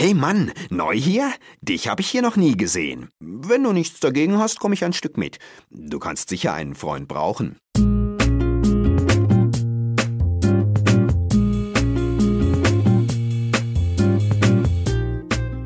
Hey 0.00 0.14
Mann, 0.14 0.52
neu 0.70 0.94
hier? 0.94 1.32
Dich 1.60 1.88
habe 1.88 2.02
ich 2.02 2.08
hier 2.08 2.22
noch 2.22 2.36
nie 2.36 2.56
gesehen. 2.56 3.08
Wenn 3.18 3.64
du 3.64 3.72
nichts 3.72 3.98
dagegen 3.98 4.38
hast, 4.38 4.60
komme 4.60 4.74
ich 4.74 4.84
ein 4.84 4.92
Stück 4.92 5.18
mit. 5.18 5.40
Du 5.70 5.98
kannst 5.98 6.28
sicher 6.28 6.54
einen 6.54 6.76
Freund 6.76 7.08
brauchen. 7.08 7.56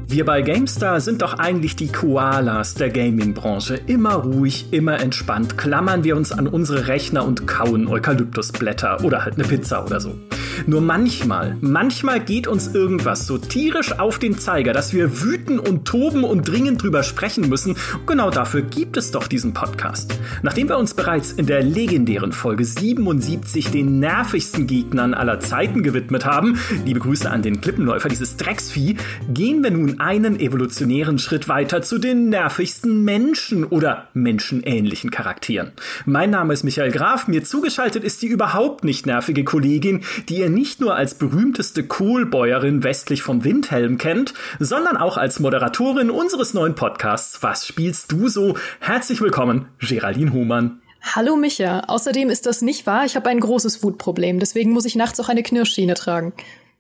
Wir 0.07 0.25
bei 0.25 0.41
GameStar 0.41 1.03
sind 1.03 1.21
doch 1.21 1.35
eigentlich 1.35 1.77
die 1.77 1.93
Koalas 1.93 2.73
der 2.73 2.89
Gaming-Branche. 2.89 3.81
Immer 3.87 4.15
ruhig, 4.15 4.73
immer 4.73 4.99
entspannt, 4.99 5.59
klammern 5.59 6.05
wir 6.05 6.17
uns 6.17 6.33
an 6.33 6.47
unsere 6.47 6.87
Rechner 6.87 7.27
und 7.27 7.47
kauen 7.47 7.87
Eukalyptusblätter 7.87 9.05
oder 9.05 9.27
halt 9.27 9.35
eine 9.35 9.45
Pizza 9.45 9.85
oder 9.85 10.01
so. 10.01 10.19
Nur 10.67 10.81
manchmal, 10.81 11.57
manchmal 11.61 12.21
geht 12.21 12.47
uns 12.47 12.69
irgendwas 12.69 13.27
so 13.27 13.37
tierisch 13.39 13.99
auf 13.99 14.19
den 14.19 14.39
Zeiger, 14.39 14.73
dass 14.73 14.93
wir 14.93 15.23
wüten 15.23 15.59
und 15.59 15.85
toben 15.87 16.23
und 16.23 16.47
dringend 16.47 16.83
drüber 16.83 17.03
sprechen 17.03 17.49
müssen. 17.49 17.77
Genau 18.07 18.31
dafür 18.31 18.63
gibt 18.63 18.97
es 18.97 19.11
doch 19.11 19.27
diesen 19.27 19.55
Podcast. 19.55 20.19
Nachdem 20.43 20.69
wir 20.69 20.79
uns 20.79 20.95
bereits 20.95 21.33
in 21.33 21.47
der 21.47 21.63
legendären 21.63 22.33
Folge 22.33 22.65
77 22.65 23.71
den 23.71 23.99
nervigsten 23.99 24.67
Gegnern 24.69 25.15
aller 25.15 25.41
Zeiten 25.41 25.83
gewidmet 25.83 26.27
haben, 26.27 26.59
liebe 26.85 27.01
Grüße 27.01 27.29
an 27.29 27.43
den 27.43 27.61
Klippenläufer, 27.61 28.09
dieses 28.09 28.37
Drecksvieh, 28.37 28.97
gehen 29.33 29.65
wir 29.65 29.73
nun 29.73 29.99
einen 29.99 30.39
evolutionären 30.39 31.19
Schritt 31.19 31.49
weiter 31.49 31.83
zu 31.83 31.99
den 31.99 32.29
nervigsten 32.29 33.05
Menschen 33.05 33.65
oder 33.65 34.09
menschenähnlichen 34.15 35.11
Charakteren. 35.11 35.73
Mein 36.07 36.31
Name 36.31 36.53
ist 36.53 36.63
Michael 36.63 36.93
Graf, 36.93 37.27
mir 37.27 37.43
zugeschaltet 37.43 38.05
ist 38.05 38.23
die 38.23 38.29
überhaupt 38.29 38.85
nicht 38.85 39.07
nervige 39.07 39.43
Kollegin, 39.43 40.03
die 40.29 40.39
ihr 40.39 40.52
nicht 40.53 40.81
nur 40.81 40.95
als 40.95 41.15
berühmteste 41.15 41.85
Coolbäuerin 41.85 42.83
westlich 42.85 43.23
vom 43.23 43.45
Windhelm 43.45 43.99
kennt, 43.99 44.35
sondern 44.59 44.97
auch 44.97 45.17
als 45.17 45.41
Moderatorin 45.41 46.11
unseres 46.11 46.55
neuen 46.55 46.75
Podcasts 46.75 47.43
Was 47.43 47.67
spielst 47.67 48.13
du 48.13 48.29
so? 48.29 48.57
Herzlich 48.81 49.21
willkommen, 49.21 49.67
Geraldine 49.81 50.33
Hohmann. 50.33 50.81
Hallo 51.03 51.37
Micha. 51.37 51.81
Außerdem 51.89 52.31
ist 52.31 52.47
das 52.47 52.63
nicht 52.63 52.87
wahr. 52.87 53.05
Ich 53.05 53.17
habe 53.17 53.29
ein 53.29 53.41
großes 53.41 53.83
Wutproblem. 53.83 54.39
Deswegen 54.39 54.71
muss 54.71 54.85
ich 54.85 54.95
nachts 54.95 55.19
auch 55.19 55.29
eine 55.29 55.43
Knirschschiene 55.43 55.95
tragen. 55.95 56.33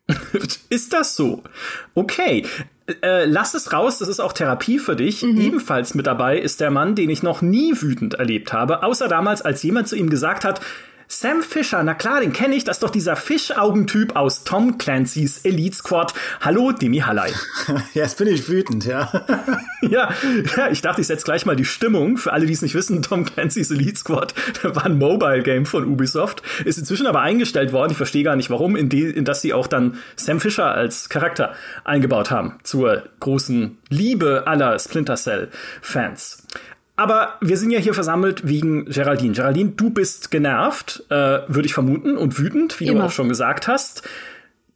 ist 0.69 0.93
das 0.93 1.17
so? 1.17 1.43
Okay. 1.95 2.47
Äh, 3.03 3.25
lass 3.27 3.55
es 3.55 3.73
raus, 3.73 3.99
das 3.99 4.09
ist 4.09 4.21
auch 4.21 4.33
Therapie 4.33 4.79
für 4.79 4.97
dich. 4.97 5.23
Mhm. 5.23 5.41
Ebenfalls 5.41 5.95
mit 5.95 6.07
dabei 6.07 6.39
ist 6.39 6.61
der 6.61 6.71
Mann, 6.71 6.95
den 6.95 7.11
ich 7.11 7.23
noch 7.23 7.43
nie 7.43 7.75
wütend 7.81 8.15
erlebt 8.15 8.53
habe, 8.53 8.83
außer 8.83 9.09
damals, 9.09 9.43
als 9.43 9.63
jemand 9.63 9.89
zu 9.89 9.97
ihm 9.97 10.11
gesagt 10.11 10.45
hat, 10.45 10.61
Sam 11.13 11.43
Fisher, 11.43 11.83
na 11.83 11.93
klar, 11.93 12.21
den 12.21 12.33
kenne 12.33 12.55
ich. 12.55 12.65
Das 12.65 12.77
ist 12.79 12.83
doch 12.83 12.89
dieser 12.89 13.17
Fischaugentyp 13.17 14.17
aus 14.17 14.45
Tom 14.45 14.79
Clancy's 14.79 15.45
Elite 15.45 15.77
Squad. 15.77 16.15
Hallo, 16.41 16.73
Demi 16.73 17.01
Hallei. 17.01 17.31
Jetzt 17.95 18.17
bin 18.17 18.29
ich 18.29 18.49
wütend, 18.49 18.87
ja. 18.87 19.13
ja, 19.83 20.09
ja, 20.57 20.71
ich 20.71 20.81
dachte, 20.81 21.03
ich 21.03 21.07
setze 21.07 21.27
gleich 21.27 21.45
mal 21.45 21.55
die 21.55 21.67
Stimmung. 21.67 22.17
Für 22.17 22.33
alle, 22.33 22.47
die 22.47 22.55
es 22.55 22.63
nicht 22.63 22.75
wissen, 22.75 23.03
Tom 23.03 23.27
Clancy's 23.27 23.71
Elite 23.71 23.99
Squad 23.99 24.33
war 24.63 24.87
ein 24.87 24.97
Mobile-Game 24.97 25.67
von 25.67 25.85
Ubisoft. 25.85 26.43
Ist 26.65 26.79
inzwischen 26.79 27.07
aber 27.07 27.21
eingestellt 27.21 27.75
worden. 27.75 27.91
Ich 27.91 27.99
verstehe 27.99 28.25
gar 28.25 28.35
nicht, 28.35 28.49
warum, 28.49 28.75
in, 28.75 28.89
die, 28.89 29.03
in 29.03 29.27
das 29.27 29.43
sie 29.43 29.53
auch 29.53 29.67
dann 29.67 29.99
Sam 30.17 30.41
Fisher 30.41 30.73
als 30.73 31.11
Charakter 31.11 31.53
eingebaut 31.85 32.31
haben. 32.31 32.59
Zur 32.63 33.03
großen 33.21 33.77
Liebe 33.91 34.45
aller 34.47 34.79
Splinter 34.79 35.17
Cell-Fans. 35.17 36.42
Aber 37.03 37.35
wir 37.41 37.57
sind 37.57 37.73
ja 37.73 37.81
hier 37.81 37.95
versammelt 37.95 38.47
wegen 38.47 38.85
Geraldine. 38.85 39.35
Geraldine, 39.35 39.71
du 39.71 39.91
bist 39.91 40.31
genervt, 40.31 41.03
äh, 41.09 41.41
würde 41.49 41.67
ich 41.67 41.75
vermuten, 41.75 42.17
und 42.17 42.39
wütend, 42.39 42.79
wie 42.79 42.87
Immer. 42.87 43.01
du 43.01 43.07
auch 43.07 43.11
schon 43.11 43.29
gesagt 43.29 43.67
hast. 43.67 44.05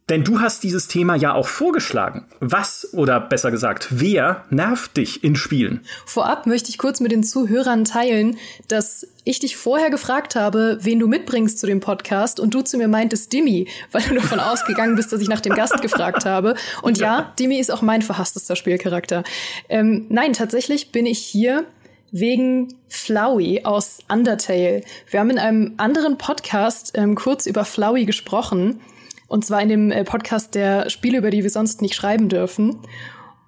Denn 0.09 0.25
du 0.25 0.41
hast 0.41 0.63
dieses 0.63 0.89
Thema 0.89 1.15
ja 1.15 1.33
auch 1.33 1.47
vorgeschlagen. 1.47 2.25
Was 2.41 2.89
oder 2.93 3.21
besser 3.21 3.49
gesagt, 3.49 3.87
wer 3.91 4.43
nervt 4.49 4.97
dich 4.97 5.23
in 5.23 5.37
Spielen? 5.37 5.81
Vorab 6.05 6.47
möchte 6.47 6.69
ich 6.69 6.77
kurz 6.77 6.99
mit 6.99 7.13
den 7.13 7.23
Zuhörern 7.23 7.85
teilen, 7.85 8.37
dass 8.67 9.07
ich 9.25 9.39
dich 9.39 9.55
vorher 9.55 9.89
gefragt 9.89 10.35
habe, 10.35 10.77
wen 10.81 10.99
du 10.99 11.07
mitbringst 11.07 11.59
zu 11.59 11.67
dem 11.67 11.81
Podcast 11.81 12.39
und 12.39 12.53
du 12.53 12.61
zu 12.61 12.77
mir 12.77 12.87
meintest 12.87 13.31
Dimi, 13.31 13.67
weil 13.91 14.01
du 14.03 14.15
davon 14.15 14.39
ausgegangen 14.41 14.95
bist, 14.95 15.11
dass 15.13 15.21
ich 15.21 15.29
nach 15.29 15.41
dem 15.41 15.53
Gast 15.53 15.81
gefragt 15.81 16.25
habe. 16.25 16.55
Und 16.81 16.97
ja, 16.97 17.33
Dimi 17.39 17.59
ist 17.59 17.71
auch 17.71 17.81
mein 17.81 18.01
verhasstester 18.01 18.55
Spielcharakter. 18.57 19.23
Ähm, 19.69 20.05
nein, 20.09 20.33
tatsächlich 20.33 20.93
bin 20.93 21.05
ich 21.05 21.19
hier 21.19 21.65
wegen 22.11 22.75
Flowey 22.87 23.63
aus 23.63 23.99
Undertale. 24.11 24.81
Wir 25.09 25.19
haben 25.19 25.29
in 25.29 25.39
einem 25.39 25.73
anderen 25.77 26.17
Podcast 26.17 26.93
ähm, 26.95 27.15
kurz 27.15 27.45
über 27.45 27.65
Flowey 27.65 28.05
gesprochen. 28.05 28.81
Und 29.27 29.45
zwar 29.45 29.61
in 29.61 29.69
dem 29.69 29.91
äh, 29.91 30.03
Podcast 30.03 30.55
der 30.55 30.89
Spiele, 30.89 31.17
über 31.17 31.31
die 31.31 31.43
wir 31.43 31.49
sonst 31.49 31.81
nicht 31.81 31.95
schreiben 31.95 32.29
dürfen. 32.29 32.79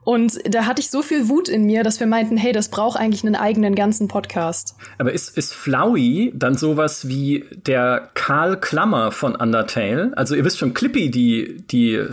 Und 0.03 0.39
da 0.43 0.65
hatte 0.65 0.81
ich 0.81 0.89
so 0.89 1.01
viel 1.01 1.29
Wut 1.29 1.49
in 1.49 1.65
mir, 1.65 1.83
dass 1.83 1.99
wir 1.99 2.07
meinten, 2.07 2.35
hey, 2.35 2.51
das 2.51 2.69
braucht 2.69 2.97
eigentlich 2.99 3.23
einen 3.23 3.35
eigenen 3.35 3.75
ganzen 3.75 4.07
Podcast. 4.07 4.75
Aber 4.97 5.11
ist, 5.11 5.37
ist 5.37 5.53
Flowey 5.53 6.31
dann 6.35 6.55
sowas 6.55 7.07
wie 7.07 7.45
der 7.51 8.09
Karl 8.15 8.59
Klammer 8.59 9.11
von 9.11 9.35
Undertale? 9.35 10.11
Also 10.15 10.35
ihr 10.35 10.43
wisst 10.43 10.57
schon, 10.57 10.73
Clippy, 10.73 11.11
die, 11.11 11.63
die 11.69 12.07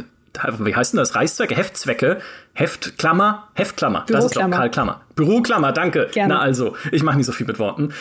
wie 0.59 0.75
heißt 0.75 0.93
denn 0.93 0.99
das? 0.99 1.15
Reißzwecke, 1.15 1.55
Heftzwecke, 1.55 2.21
Heftklammer, 2.55 3.49
Heftklammer. 3.55 4.05
Das 4.09 4.25
ist 4.25 4.37
doch 4.37 4.51
Karl 4.51 4.71
Klammer. 4.71 5.03
Büroklammer, 5.15 5.73
danke. 5.73 6.09
Gerne. 6.13 6.35
Na 6.35 6.41
also, 6.41 6.77
ich 6.93 7.03
mache 7.03 7.17
nicht 7.17 7.27
so 7.27 7.33
viel 7.33 7.47
mit 7.47 7.59
Worten. 7.59 7.93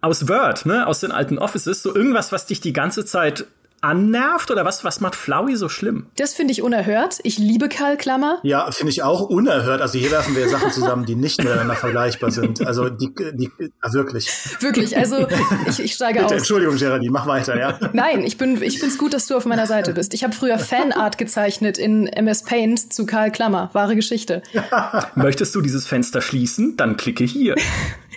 Aus 0.00 0.28
Word, 0.28 0.66
ne, 0.66 0.86
aus 0.86 1.00
den 1.00 1.10
alten 1.10 1.38
Offices, 1.38 1.82
so 1.82 1.94
irgendwas, 1.94 2.30
was 2.30 2.46
dich 2.46 2.60
die 2.60 2.72
ganze 2.72 3.04
Zeit 3.04 3.46
annervt 3.80 4.50
oder 4.50 4.64
was, 4.64 4.84
was 4.84 5.00
macht 5.00 5.14
Flowey 5.14 5.56
so 5.56 5.68
schlimm? 5.68 6.06
Das 6.16 6.34
finde 6.34 6.52
ich 6.52 6.62
unerhört. 6.62 7.18
Ich 7.22 7.38
liebe 7.38 7.68
Karl 7.68 7.96
Klammer. 7.96 8.38
Ja, 8.42 8.70
finde 8.70 8.92
ich 8.92 9.02
auch 9.02 9.22
unerhört. 9.22 9.80
Also 9.80 9.98
hier 9.98 10.10
werfen 10.10 10.34
wir 10.34 10.48
Sachen 10.48 10.70
zusammen, 10.70 11.04
die 11.06 11.14
nicht 11.14 11.38
miteinander 11.38 11.74
vergleichbar 11.74 12.30
sind. 12.30 12.66
Also 12.66 12.88
die, 12.88 13.12
die 13.34 13.50
wirklich. 13.92 14.28
Wirklich, 14.60 14.96
also 14.96 15.26
ich, 15.68 15.80
ich 15.80 15.94
steige 15.94 16.20
Bitte, 16.20 16.26
aus. 16.26 16.32
Entschuldigung, 16.32 16.76
Geraldine, 16.76 17.12
mach 17.12 17.26
weiter, 17.26 17.58
ja. 17.58 17.78
Nein, 17.92 18.24
ich 18.24 18.38
bin, 18.38 18.62
ich 18.62 18.78
finde 18.78 18.94
es 18.94 18.98
gut, 18.98 19.14
dass 19.14 19.26
du 19.26 19.36
auf 19.36 19.44
meiner 19.44 19.66
Seite 19.66 19.92
bist. 19.92 20.14
Ich 20.14 20.24
habe 20.24 20.34
früher 20.34 20.58
Fanart 20.58 21.18
gezeichnet 21.18 21.78
in 21.78 22.06
MS 22.06 22.44
Paint 22.44 22.92
zu 22.92 23.06
Karl 23.06 23.30
Klammer. 23.30 23.70
Wahre 23.72 23.94
Geschichte. 23.96 24.42
Möchtest 25.14 25.54
du 25.54 25.60
dieses 25.60 25.86
Fenster 25.86 26.20
schließen? 26.20 26.76
Dann 26.76 26.96
klicke 26.96 27.24
hier. 27.24 27.54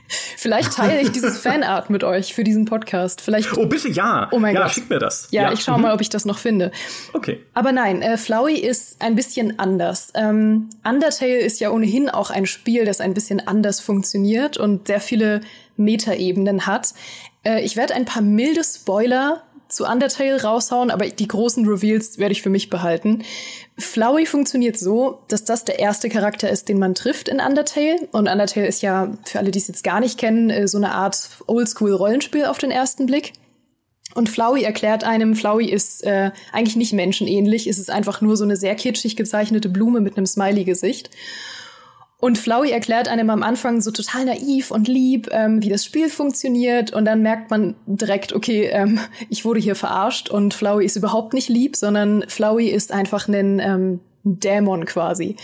Vielleicht 0.10 0.74
teile 0.74 1.02
ich 1.02 1.12
dieses 1.12 1.38
Fanart 1.42 1.90
mit 1.90 2.04
euch 2.04 2.34
für 2.34 2.44
diesen 2.44 2.66
Podcast. 2.66 3.22
Vielleicht. 3.22 3.58
Oh, 3.58 3.66
bitte 3.66 3.90
ja. 3.90 4.28
Oh 4.32 4.40
mein 4.40 4.56
ja, 4.56 4.64
Gott. 4.64 4.72
schick 4.72 4.90
mir 4.90 5.00
das. 5.00 5.28
Ja, 5.32 5.44
ja. 5.44 5.54
ich 5.54 5.62
schaue 5.62 5.78
mhm. 5.78 5.84
mal, 5.84 5.94
ob 5.94 6.02
ich 6.02 6.10
das 6.10 6.26
noch 6.26 6.38
finde. 6.38 6.72
Okay. 7.14 7.44
Aber 7.54 7.72
nein, 7.72 8.02
äh, 8.02 8.18
Flowey 8.18 8.56
ist 8.56 9.02
ein 9.02 9.16
bisschen 9.16 9.60
anders. 9.60 10.12
Ähm, 10.16 10.70
Undertale 10.84 11.40
ist 11.40 11.60
ja 11.60 11.72
ohnehin 11.72 12.10
auch 12.10 12.30
ein 12.32 12.46
Spiel, 12.46 12.86
das 12.86 13.02
ein 13.02 13.14
bisschen 13.14 13.46
anders 13.48 13.80
funktioniert 13.80 14.58
und 14.58 14.88
sehr 14.88 15.00
viele 15.00 15.42
Metaebenen 15.78 16.66
hat. 16.66 16.94
Äh, 17.44 17.64
ich 17.64 17.76
werde 17.76 17.94
ein 17.94 18.06
paar 18.06 18.22
milde 18.22 18.64
Spoiler 18.64 19.44
zu 19.70 19.86
Undertale 19.86 20.42
raushauen, 20.42 20.90
aber 20.90 21.08
die 21.08 21.28
großen 21.28 21.68
Reveals 21.68 22.18
werde 22.18 22.32
ich 22.32 22.42
für 22.42 22.50
mich 22.50 22.70
behalten. 22.70 23.24
Flowey 23.80 24.26
funktioniert 24.26 24.78
so, 24.78 25.20
dass 25.28 25.46
das 25.46 25.66
der 25.66 25.80
erste 25.80 26.10
Charakter 26.10 26.50
ist, 26.50 26.70
den 26.70 26.80
man 26.80 26.96
trifft 26.96 27.30
in 27.30 27.40
Undertale. 27.40 28.08
Und 28.12 28.28
Undertale 28.28 28.68
ist 28.68 28.82
ja, 28.82 29.12
für 29.26 29.40
alle, 29.40 29.52
die 29.52 29.60
es 29.60 29.68
jetzt 29.68 29.84
gar 29.84 30.00
nicht 30.00 30.18
kennen, 30.18 30.50
äh, 30.50 30.68
so 30.68 30.78
eine 30.78 30.92
Art 30.92 31.30
Oldschool-Rollenspiel 31.48 32.46
auf 32.46 32.58
den 32.58 32.72
ersten 32.72 33.06
Blick. 33.06 33.34
Und 34.16 34.30
Flowey 34.30 34.64
erklärt 34.64 35.04
einem, 35.04 35.36
Flowey 35.36 35.70
ist 35.70 36.04
äh, 36.04 36.32
eigentlich 36.52 36.76
nicht 36.76 36.94
menschenähnlich, 36.94 37.68
es 37.68 37.78
ist 37.78 37.92
einfach 37.92 38.22
nur 38.22 38.38
so 38.38 38.44
eine 38.44 38.56
sehr 38.56 38.76
kitschig 38.76 39.16
gezeichnete 39.16 39.70
Blume 39.70 40.02
mit 40.02 40.18
einem 40.18 40.26
Smiley-Gesicht. 40.26 41.12
Und 42.22 42.38
Flowey 42.38 42.72
erklärt 42.72 43.08
einem 43.08 43.30
am 43.30 43.44
Anfang 43.44 43.80
so 43.80 43.92
total 43.92 44.26
naiv 44.26 44.72
und 44.72 44.90
lieb, 44.90 45.30
ähm, 45.32 45.64
wie 45.64 45.70
das 45.70 45.86
Spiel 45.86 46.10
funktioniert. 46.10 46.92
Und 46.92 47.06
dann 47.06 47.22
merkt 47.22 47.50
man 47.50 47.76
direkt, 47.86 48.34
okay, 48.34 48.66
ähm, 48.66 49.00
ich 49.30 49.46
wurde 49.46 49.62
hier 49.62 49.76
verarscht 49.76 50.30
und 50.30 50.54
Flowey 50.54 50.86
ist 50.86 50.98
überhaupt 50.98 51.34
nicht 51.34 51.48
lieb, 51.48 51.78
sondern 51.78 52.26
Flowey 52.28 52.68
ist 52.68 52.92
einfach 52.92 53.30
ein 53.30 53.60
ähm, 53.60 54.00
Dämon 54.24 54.86
quasi. 54.86 55.38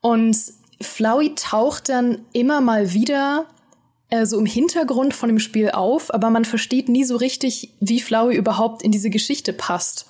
Und 0.00 0.38
Flowey 0.80 1.34
taucht 1.34 1.90
dann 1.90 2.24
immer 2.32 2.62
mal 2.62 2.94
wieder 2.94 3.44
äh, 4.08 4.24
so 4.24 4.38
im 4.38 4.46
Hintergrund 4.46 5.12
von 5.12 5.28
dem 5.28 5.38
Spiel 5.38 5.70
auf, 5.70 6.12
aber 6.14 6.30
man 6.30 6.46
versteht 6.46 6.88
nie 6.88 7.04
so 7.04 7.16
richtig, 7.16 7.74
wie 7.80 8.00
Flowey 8.00 8.36
überhaupt 8.36 8.82
in 8.82 8.90
diese 8.90 9.10
Geschichte 9.10 9.52
passt. 9.52 10.06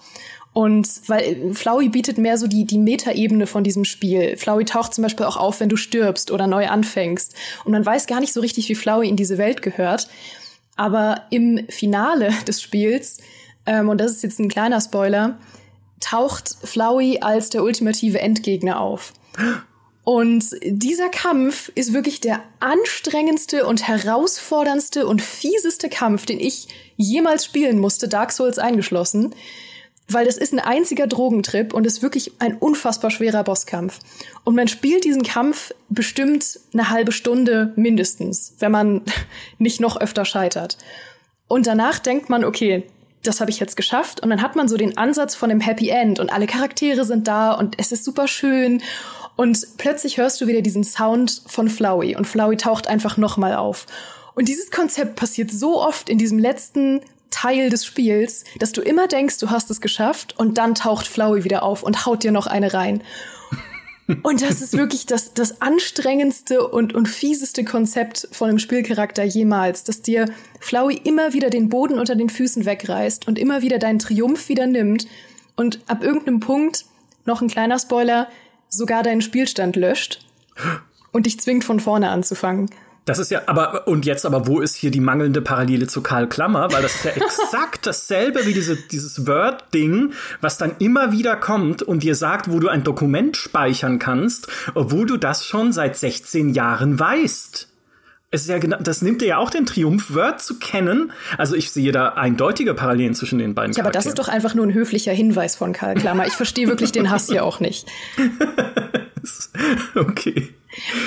Und 0.52 0.88
weil 1.06 1.54
Flowey 1.54 1.88
bietet 1.88 2.18
mehr 2.18 2.36
so 2.36 2.48
die, 2.48 2.64
die 2.64 2.78
Metaebene 2.78 3.46
von 3.46 3.62
diesem 3.62 3.84
Spiel. 3.84 4.36
Flowey 4.36 4.64
taucht 4.64 4.94
zum 4.94 5.02
Beispiel 5.02 5.26
auch 5.26 5.36
auf, 5.36 5.60
wenn 5.60 5.68
du 5.68 5.76
stirbst 5.76 6.32
oder 6.32 6.46
neu 6.46 6.66
anfängst. 6.66 7.34
Und 7.64 7.72
man 7.72 7.86
weiß 7.86 8.06
gar 8.06 8.20
nicht 8.20 8.32
so 8.32 8.40
richtig, 8.40 8.68
wie 8.68 8.74
Flowey 8.74 9.08
in 9.08 9.16
diese 9.16 9.38
Welt 9.38 9.62
gehört. 9.62 10.08
Aber 10.76 11.22
im 11.30 11.66
Finale 11.68 12.32
des 12.48 12.60
Spiels, 12.60 13.18
ähm, 13.64 13.88
und 13.88 14.00
das 14.00 14.10
ist 14.10 14.22
jetzt 14.22 14.40
ein 14.40 14.48
kleiner 14.48 14.80
Spoiler, 14.80 15.38
taucht 16.00 16.56
Flowey 16.64 17.20
als 17.20 17.50
der 17.50 17.62
ultimative 17.62 18.20
Endgegner 18.20 18.80
auf. 18.80 19.12
Und 20.02 20.46
dieser 20.64 21.10
Kampf 21.10 21.70
ist 21.74 21.92
wirklich 21.92 22.20
der 22.20 22.42
anstrengendste 22.58 23.66
und 23.66 23.86
herausforderndste 23.86 25.06
und 25.06 25.22
fieseste 25.22 25.88
Kampf, 25.88 26.26
den 26.26 26.40
ich 26.40 26.66
jemals 26.96 27.44
spielen 27.44 27.78
musste, 27.78 28.08
Dark 28.08 28.32
Souls 28.32 28.58
eingeschlossen 28.58 29.34
weil 30.12 30.26
das 30.26 30.36
ist 30.36 30.52
ein 30.52 30.58
einziger 30.58 31.06
Drogentrip 31.06 31.74
und 31.74 31.86
ist 31.86 32.02
wirklich 32.02 32.32
ein 32.38 32.56
unfassbar 32.56 33.10
schwerer 33.10 33.44
Bosskampf. 33.44 33.98
Und 34.44 34.54
man 34.54 34.68
spielt 34.68 35.04
diesen 35.04 35.22
Kampf 35.22 35.72
bestimmt 35.88 36.60
eine 36.72 36.90
halbe 36.90 37.12
Stunde 37.12 37.72
mindestens, 37.76 38.54
wenn 38.58 38.72
man 38.72 39.02
nicht 39.58 39.80
noch 39.80 40.00
öfter 40.00 40.24
scheitert. 40.24 40.78
Und 41.48 41.66
danach 41.66 41.98
denkt 41.98 42.28
man, 42.28 42.44
okay, 42.44 42.84
das 43.22 43.40
habe 43.40 43.50
ich 43.50 43.60
jetzt 43.60 43.76
geschafft. 43.76 44.20
Und 44.20 44.30
dann 44.30 44.42
hat 44.42 44.56
man 44.56 44.68
so 44.68 44.76
den 44.76 44.96
Ansatz 44.96 45.34
von 45.34 45.50
einem 45.50 45.60
Happy 45.60 45.88
End 45.88 46.20
und 46.20 46.32
alle 46.32 46.46
Charaktere 46.46 47.04
sind 47.04 47.28
da 47.28 47.52
und 47.52 47.76
es 47.78 47.92
ist 47.92 48.04
super 48.04 48.28
schön. 48.28 48.82
Und 49.36 49.66
plötzlich 49.78 50.18
hörst 50.18 50.40
du 50.40 50.46
wieder 50.46 50.62
diesen 50.62 50.84
Sound 50.84 51.42
von 51.46 51.68
Flowey 51.68 52.16
und 52.16 52.26
Flowey 52.26 52.56
taucht 52.56 52.86
einfach 52.86 53.16
nochmal 53.16 53.54
auf. 53.54 53.86
Und 54.34 54.48
dieses 54.48 54.70
Konzept 54.70 55.16
passiert 55.16 55.50
so 55.50 55.80
oft 55.80 56.08
in 56.08 56.18
diesem 56.18 56.38
letzten 56.38 57.00
Teil 57.30 57.70
des 57.70 57.84
Spiels, 57.84 58.44
dass 58.58 58.72
du 58.72 58.80
immer 58.80 59.08
denkst, 59.08 59.38
du 59.38 59.50
hast 59.50 59.70
es 59.70 59.80
geschafft 59.80 60.34
und 60.38 60.58
dann 60.58 60.74
taucht 60.74 61.06
Flowey 61.06 61.44
wieder 61.44 61.62
auf 61.62 61.82
und 61.82 62.06
haut 62.06 62.22
dir 62.22 62.32
noch 62.32 62.46
eine 62.46 62.74
rein. 62.74 63.02
Und 64.22 64.42
das 64.42 64.60
ist 64.60 64.76
wirklich 64.76 65.06
das, 65.06 65.34
das 65.34 65.60
anstrengendste 65.62 66.66
und, 66.66 66.96
und 66.96 67.06
fieseste 67.06 67.64
Konzept 67.64 68.26
von 68.32 68.48
einem 68.48 68.58
Spielcharakter 68.58 69.22
jemals, 69.22 69.84
dass 69.84 70.02
dir 70.02 70.26
Flowey 70.58 71.00
immer 71.04 71.32
wieder 71.32 71.48
den 71.48 71.68
Boden 71.68 71.96
unter 71.96 72.16
den 72.16 72.28
Füßen 72.28 72.64
wegreißt 72.64 73.28
und 73.28 73.38
immer 73.38 73.62
wieder 73.62 73.78
deinen 73.78 74.00
Triumph 74.00 74.48
wieder 74.48 74.66
nimmt 74.66 75.06
und 75.54 75.78
ab 75.86 76.02
irgendeinem 76.02 76.40
Punkt, 76.40 76.86
noch 77.24 77.40
ein 77.40 77.46
kleiner 77.46 77.78
Spoiler, 77.78 78.28
sogar 78.68 79.04
deinen 79.04 79.20
Spielstand 79.20 79.76
löscht 79.76 80.26
und 81.12 81.26
dich 81.26 81.38
zwingt 81.38 81.62
von 81.62 81.78
vorne 81.78 82.10
anzufangen. 82.10 82.68
Das 83.04 83.18
ist 83.18 83.30
ja, 83.30 83.42
aber, 83.46 83.88
und 83.88 84.04
jetzt 84.04 84.26
aber, 84.26 84.46
wo 84.46 84.60
ist 84.60 84.76
hier 84.76 84.90
die 84.90 85.00
mangelnde 85.00 85.40
Parallele 85.40 85.86
zu 85.86 86.02
Karl 86.02 86.28
Klammer? 86.28 86.70
Weil 86.72 86.82
das 86.82 86.96
ist 86.96 87.04
ja 87.04 87.10
exakt 87.16 87.86
dasselbe 87.86 88.46
wie 88.46 88.52
diese, 88.52 88.76
dieses 88.76 89.26
Word-Ding, 89.26 90.12
was 90.40 90.58
dann 90.58 90.72
immer 90.78 91.10
wieder 91.10 91.36
kommt 91.36 91.82
und 91.82 92.02
dir 92.02 92.14
sagt, 92.14 92.50
wo 92.50 92.60
du 92.60 92.68
ein 92.68 92.84
Dokument 92.84 93.36
speichern 93.36 93.98
kannst, 93.98 94.48
obwohl 94.74 95.06
du 95.06 95.16
das 95.16 95.46
schon 95.46 95.72
seit 95.72 95.96
16 95.96 96.50
Jahren 96.50 96.98
weißt. 96.98 97.68
Es 98.32 98.42
ist 98.42 98.48
ja 98.48 98.58
genau, 98.58 98.76
das 98.78 99.02
nimmt 99.02 99.22
dir 99.22 99.28
ja 99.28 99.38
auch 99.38 99.50
den 99.50 99.66
Triumph, 99.66 100.14
Word 100.14 100.40
zu 100.40 100.60
kennen. 100.60 101.10
Also 101.36 101.56
ich 101.56 101.72
sehe 101.72 101.90
da 101.90 102.10
eindeutige 102.10 102.74
Parallelen 102.74 103.14
zwischen 103.14 103.40
den 103.40 103.56
beiden. 103.56 103.74
Ja, 103.74 103.82
aber 103.82 103.90
das 103.90 104.06
ist 104.06 104.20
doch 104.20 104.28
einfach 104.28 104.54
nur 104.54 104.66
ein 104.66 104.72
höflicher 104.72 105.12
Hinweis 105.12 105.56
von 105.56 105.72
Karl 105.72 105.96
Klammer. 105.96 106.26
Ich 106.28 106.34
verstehe 106.34 106.68
wirklich 106.68 106.92
den 106.92 107.10
Hass 107.10 107.26
hier 107.26 107.44
auch 107.44 107.58
nicht. 107.58 107.88
okay. 109.94 110.54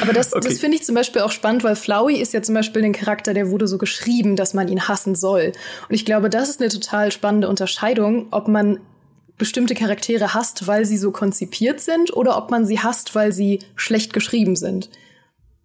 Aber 0.01 0.13
das, 0.13 0.33
okay. 0.33 0.47
das 0.49 0.59
finde 0.59 0.77
ich 0.77 0.83
zum 0.83 0.95
Beispiel 0.95 1.21
auch 1.21 1.31
spannend, 1.31 1.63
weil 1.63 1.75
Flowey 1.75 2.15
ist 2.19 2.33
ja 2.33 2.41
zum 2.41 2.55
Beispiel 2.55 2.83
ein 2.83 2.91
Charakter, 2.91 3.33
der 3.33 3.49
wurde 3.49 3.67
so 3.67 3.77
geschrieben, 3.77 4.35
dass 4.35 4.53
man 4.53 4.67
ihn 4.67 4.87
hassen 4.87 5.15
soll. 5.15 5.53
Und 5.87 5.95
ich 5.95 6.05
glaube, 6.05 6.29
das 6.29 6.49
ist 6.49 6.61
eine 6.61 6.69
total 6.69 7.11
spannende 7.11 7.47
Unterscheidung, 7.47 8.27
ob 8.31 8.47
man 8.47 8.79
bestimmte 9.37 9.73
Charaktere 9.73 10.33
hasst, 10.33 10.67
weil 10.67 10.85
sie 10.85 10.97
so 10.97 11.11
konzipiert 11.11 11.79
sind, 11.79 12.15
oder 12.15 12.37
ob 12.37 12.51
man 12.51 12.65
sie 12.65 12.79
hasst, 12.79 13.15
weil 13.15 13.31
sie 13.31 13.59
schlecht 13.75 14.13
geschrieben 14.13 14.55
sind. 14.55 14.89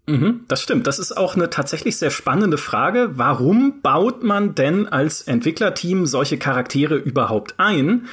Mhm, 0.06 0.44
das 0.48 0.62
stimmt. 0.62 0.86
Das 0.86 0.98
ist 0.98 1.12
auch 1.12 1.36
eine 1.36 1.50
tatsächlich 1.50 1.98
sehr 1.98 2.10
spannende 2.10 2.56
Frage. 2.56 3.10
Warum 3.18 3.82
baut 3.82 4.22
man 4.22 4.54
denn 4.54 4.86
als 4.88 5.22
Entwicklerteam 5.22 6.06
solche 6.06 6.38
Charaktere 6.38 6.96
überhaupt 6.96 7.54
ein? 7.58 8.06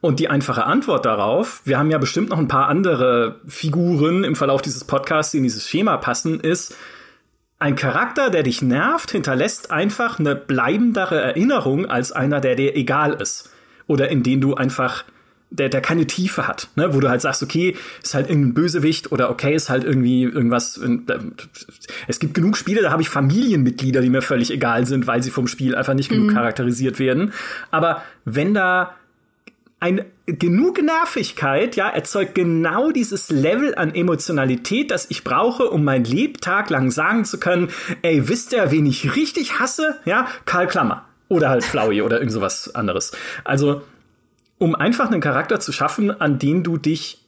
Und 0.00 0.18
die 0.18 0.28
einfache 0.28 0.64
Antwort 0.64 1.04
darauf, 1.04 1.60
wir 1.64 1.78
haben 1.78 1.90
ja 1.90 1.98
bestimmt 1.98 2.30
noch 2.30 2.38
ein 2.38 2.48
paar 2.48 2.68
andere 2.68 3.40
Figuren 3.46 4.24
im 4.24 4.34
Verlauf 4.34 4.62
dieses 4.62 4.84
Podcasts, 4.84 5.32
die 5.32 5.38
in 5.38 5.42
dieses 5.42 5.68
Schema 5.68 5.98
passen, 5.98 6.40
ist, 6.40 6.74
ein 7.58 7.76
Charakter, 7.76 8.30
der 8.30 8.42
dich 8.42 8.62
nervt, 8.62 9.10
hinterlässt 9.10 9.70
einfach 9.70 10.18
eine 10.18 10.34
bleibendere 10.34 11.20
Erinnerung 11.20 11.84
als 11.84 12.10
einer, 12.10 12.40
der 12.40 12.56
dir 12.56 12.74
egal 12.74 13.12
ist. 13.12 13.50
Oder 13.86 14.08
in 14.08 14.22
den 14.22 14.40
du 14.40 14.54
einfach, 14.54 15.04
der, 15.50 15.68
der 15.68 15.82
keine 15.82 16.06
Tiefe 16.06 16.48
hat, 16.48 16.68
ne? 16.76 16.94
wo 16.94 17.00
du 17.00 17.10
halt 17.10 17.20
sagst, 17.20 17.42
okay, 17.42 17.76
ist 18.02 18.14
halt 18.14 18.30
irgendein 18.30 18.54
Bösewicht 18.54 19.12
oder 19.12 19.28
okay, 19.28 19.54
ist 19.54 19.68
halt 19.68 19.84
irgendwie 19.84 20.22
irgendwas. 20.22 20.80
Es 22.08 22.18
gibt 22.18 22.32
genug 22.32 22.56
Spiele, 22.56 22.80
da 22.80 22.90
habe 22.90 23.02
ich 23.02 23.10
Familienmitglieder, 23.10 24.00
die 24.00 24.08
mir 24.08 24.22
völlig 24.22 24.50
egal 24.50 24.86
sind, 24.86 25.06
weil 25.06 25.22
sie 25.22 25.30
vom 25.30 25.46
Spiel 25.46 25.74
einfach 25.74 25.94
nicht 25.94 26.08
genug 26.08 26.30
mhm. 26.30 26.34
charakterisiert 26.34 26.98
werden. 26.98 27.34
Aber 27.70 28.02
wenn 28.24 28.54
da 28.54 28.94
ein 29.80 30.04
genug 30.26 30.82
Nervigkeit, 30.82 31.74
ja, 31.74 31.88
erzeugt 31.88 32.34
genau 32.34 32.90
dieses 32.90 33.30
Level 33.30 33.74
an 33.74 33.94
Emotionalität, 33.94 34.90
das 34.90 35.10
ich 35.10 35.24
brauche, 35.24 35.70
um 35.70 35.82
mein 35.82 36.04
Lebtag 36.04 36.68
lang 36.70 36.90
sagen 36.90 37.24
zu 37.24 37.40
können, 37.40 37.70
ey, 38.02 38.28
wisst 38.28 38.52
ihr, 38.52 38.70
wen 38.70 38.86
ich 38.86 39.16
richtig 39.16 39.58
hasse? 39.58 39.98
Ja, 40.04 40.28
Karl 40.44 40.66
Klammer. 40.66 41.06
Oder 41.28 41.48
halt 41.48 41.64
Flowey 41.64 42.02
oder 42.02 42.18
irgend 42.18 42.32
sowas 42.32 42.74
anderes. 42.74 43.12
Also, 43.44 43.82
um 44.58 44.74
einfach 44.74 45.10
einen 45.10 45.20
Charakter 45.20 45.60
zu 45.60 45.72
schaffen, 45.72 46.10
an 46.20 46.38
den 46.38 46.62
du 46.62 46.76
dich 46.76 47.24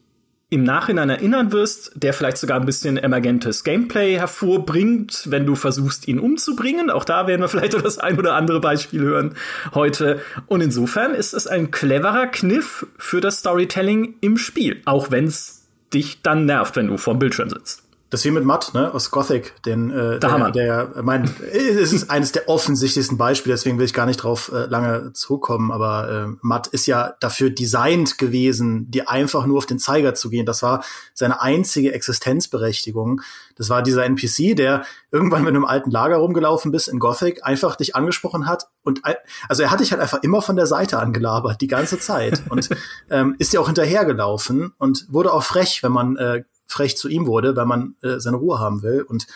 im 0.53 0.65
Nachhinein 0.65 1.09
erinnern 1.09 1.51
wirst, 1.51 1.93
der 1.95 2.13
vielleicht 2.13 2.37
sogar 2.37 2.61
ein 2.61 2.67
bisschen 2.67 2.99
emergentes 2.99 3.65
Gameplay 3.65 4.19
hervorbringt, 4.19 5.31
wenn 5.31 5.47
du 5.47 5.55
versuchst, 5.55 6.07
ihn 6.09 6.19
umzubringen. 6.19 6.91
Auch 6.91 7.05
da 7.05 7.27
werden 7.27 7.41
wir 7.41 7.49
vielleicht 7.49 7.73
das 7.85 7.97
ein 7.97 8.19
oder 8.19 8.35
andere 8.35 8.61
Beispiel 8.61 9.01
hören 9.01 9.35
heute. 9.73 10.21
Und 10.49 10.61
insofern 10.61 11.15
ist 11.15 11.33
es 11.33 11.47
ein 11.47 11.71
cleverer 11.71 12.27
Kniff 12.27 12.87
für 12.99 13.23
das 13.23 13.39
Storytelling 13.39 14.17
im 14.21 14.37
Spiel, 14.37 14.83
auch 14.85 15.11
wenn 15.11 15.25
es 15.25 15.63
dich 15.95 16.21
dann 16.21 16.45
nervt, 16.45 16.77
wenn 16.77 16.89
du 16.89 16.99
vorm 16.99 17.19
Bildschirm 17.19 17.49
sitzt. 17.49 17.82
Das 18.13 18.27
wie 18.27 18.31
mit 18.31 18.45
Matt, 18.45 18.75
ne, 18.75 18.93
aus 18.93 19.11
Gothic, 19.11 19.55
den, 19.65 19.91
äh, 19.91 20.19
der, 20.19 20.51
der, 20.51 21.03
mein, 21.03 21.35
es 21.51 21.95
ist 21.95 22.11
eines 22.11 22.31
der 22.31 22.47
offensichtlichsten 22.47 23.17
Beispiele, 23.17 23.55
deswegen 23.55 23.79
will 23.79 23.87
ich 23.87 23.95
gar 23.95 24.05
nicht 24.05 24.19
drauf 24.19 24.53
äh, 24.53 24.67
lange 24.67 25.15
zurückkommen, 25.15 25.73
aber 25.73 26.11
äh, 26.11 26.37
Matt 26.43 26.67
ist 26.67 26.85
ja 26.85 27.15
dafür 27.21 27.49
designt 27.49 28.19
gewesen, 28.19 28.91
dir 28.91 29.09
einfach 29.09 29.47
nur 29.47 29.57
auf 29.57 29.65
den 29.65 29.79
Zeiger 29.79 30.15
zu 30.15 30.29
gehen. 30.29 30.45
Das 30.45 30.63
war 30.63 30.85
seine 31.15 31.41
einzige 31.41 31.95
Existenzberechtigung. 31.95 33.23
Das 33.57 33.71
war 33.71 33.83
dieser 33.83 34.05
NPC, 34.05 34.57
der 34.57 34.85
irgendwann 35.11 35.45
mit 35.45 35.55
einem 35.55 35.65
alten 35.65 35.91
Lager 35.91 36.17
rumgelaufen 36.17 36.71
bist 36.71 36.89
in 36.89 36.99
Gothic, 36.99 37.47
einfach 37.47 37.77
dich 37.77 37.97
angesprochen 37.97 38.47
hat 38.47 38.69
und 38.83 39.01
also 39.49 39.63
er 39.63 39.71
hat 39.71 39.81
dich 39.81 39.91
halt 39.91 40.03
einfach 40.03 40.23
immer 40.23 40.43
von 40.43 40.57
der 40.57 40.67
Seite 40.67 40.99
angelabert, 40.99 41.63
die 41.63 41.67
ganze 41.67 41.99
Zeit 41.99 42.43
und 42.51 42.69
ähm, 43.11 43.37
ist 43.39 43.55
dir 43.55 43.61
auch 43.63 43.69
hinterhergelaufen 43.69 44.75
und 44.77 45.07
wurde 45.09 45.33
auch 45.33 45.45
frech, 45.45 45.83
wenn 45.83 45.93
man 45.93 46.17
äh, 46.17 46.45
frech 46.73 46.97
zu 46.97 47.09
ihm 47.09 47.27
wurde, 47.27 47.55
weil 47.57 47.67
man 47.67 47.97
äh, 48.03 48.19
seine 48.19 48.39
Ruhe 48.39 48.59
haben 48.59 48.83
will. 48.83 49.03
Und 49.03 49.27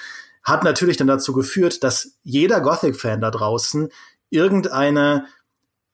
hat 0.43 0.63
natürlich 0.63 0.97
dann 0.97 1.09
dazu 1.09 1.33
geführt, 1.33 1.83
dass 1.83 2.13
jeder 2.23 2.61
Gothic-Fan 2.61 3.21
da 3.21 3.31
draußen 3.31 3.89
irgendeine 4.31 5.27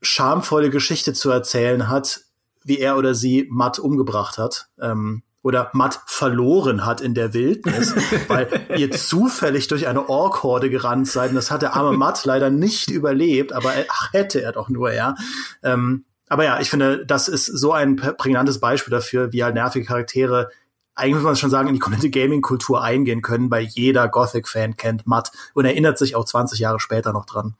schamvolle 0.03 0.69
Geschichte 0.71 1.15
zu 1.15 1.31
erzählen 1.31 1.89
hat, 1.89 2.21
wie 2.65 2.79
er 2.79 2.97
oder 2.97 3.15
sie 3.15 3.49
Matt 3.51 3.79
umgebracht 3.79 4.39
hat. 4.39 4.69
Ähm, 4.81 5.23
oder 5.43 5.71
Matt 5.73 6.01
verloren 6.07 6.87
hat 6.87 7.01
in 7.01 7.15
der 7.15 7.35
Wildnis, 7.35 7.95
weil 8.29 8.49
ihr 8.77 8.91
zufällig 8.93 9.67
durch 9.69 9.89
eine 9.89 10.09
Ork-Horde 10.09 10.71
gerannt 10.71 11.09
seid. 11.09 11.31
Und 11.31 11.37
das 11.37 11.51
hat 11.51 11.63
der 11.63 11.75
arme 11.75 11.97
Matt 11.97 12.25
leider 12.25 12.51
nicht 12.51 12.91
überlebt, 12.91 13.53
aber 13.53 13.73
ach, 13.89 14.13
hätte 14.13 14.41
er 14.41 14.53
doch 14.53 14.69
nur, 14.69 14.93
ja. 14.93 15.17
Ähm, 15.63 16.05
aber 16.29 16.45
ja, 16.45 16.61
ich 16.61 16.71
finde, 16.71 17.05
das 17.05 17.29
ist 17.29 17.47
so 17.47 17.73
ein 17.73 17.97
prägnantes 17.97 18.61
Beispiel 18.61 18.93
dafür, 18.93 19.33
wie 19.33 19.45
halt 19.45 19.55
nervige 19.55 19.85
Charaktere 19.85 20.49
eigentlich 20.95 21.15
muss 21.15 21.25
man 21.25 21.37
schon 21.37 21.51
sagen, 21.51 21.69
in 21.69 21.75
die 21.75 21.81
komplette 21.81 22.11
Gaming-Kultur 22.11 22.83
eingehen 22.83 23.23
können, 23.23 23.51
weil 23.51 23.65
jeder 23.65 24.09
Gothic-Fan 24.09 24.77
kennt 24.77 25.07
Matt 25.07 25.33
und 25.55 25.65
erinnert 25.65 25.99
sich 25.99 26.17
auch 26.17 26.25
20 26.25 26.59
Jahre 26.59 26.81
später 26.81 27.13
noch 27.13 27.27
dran. 27.27 27.55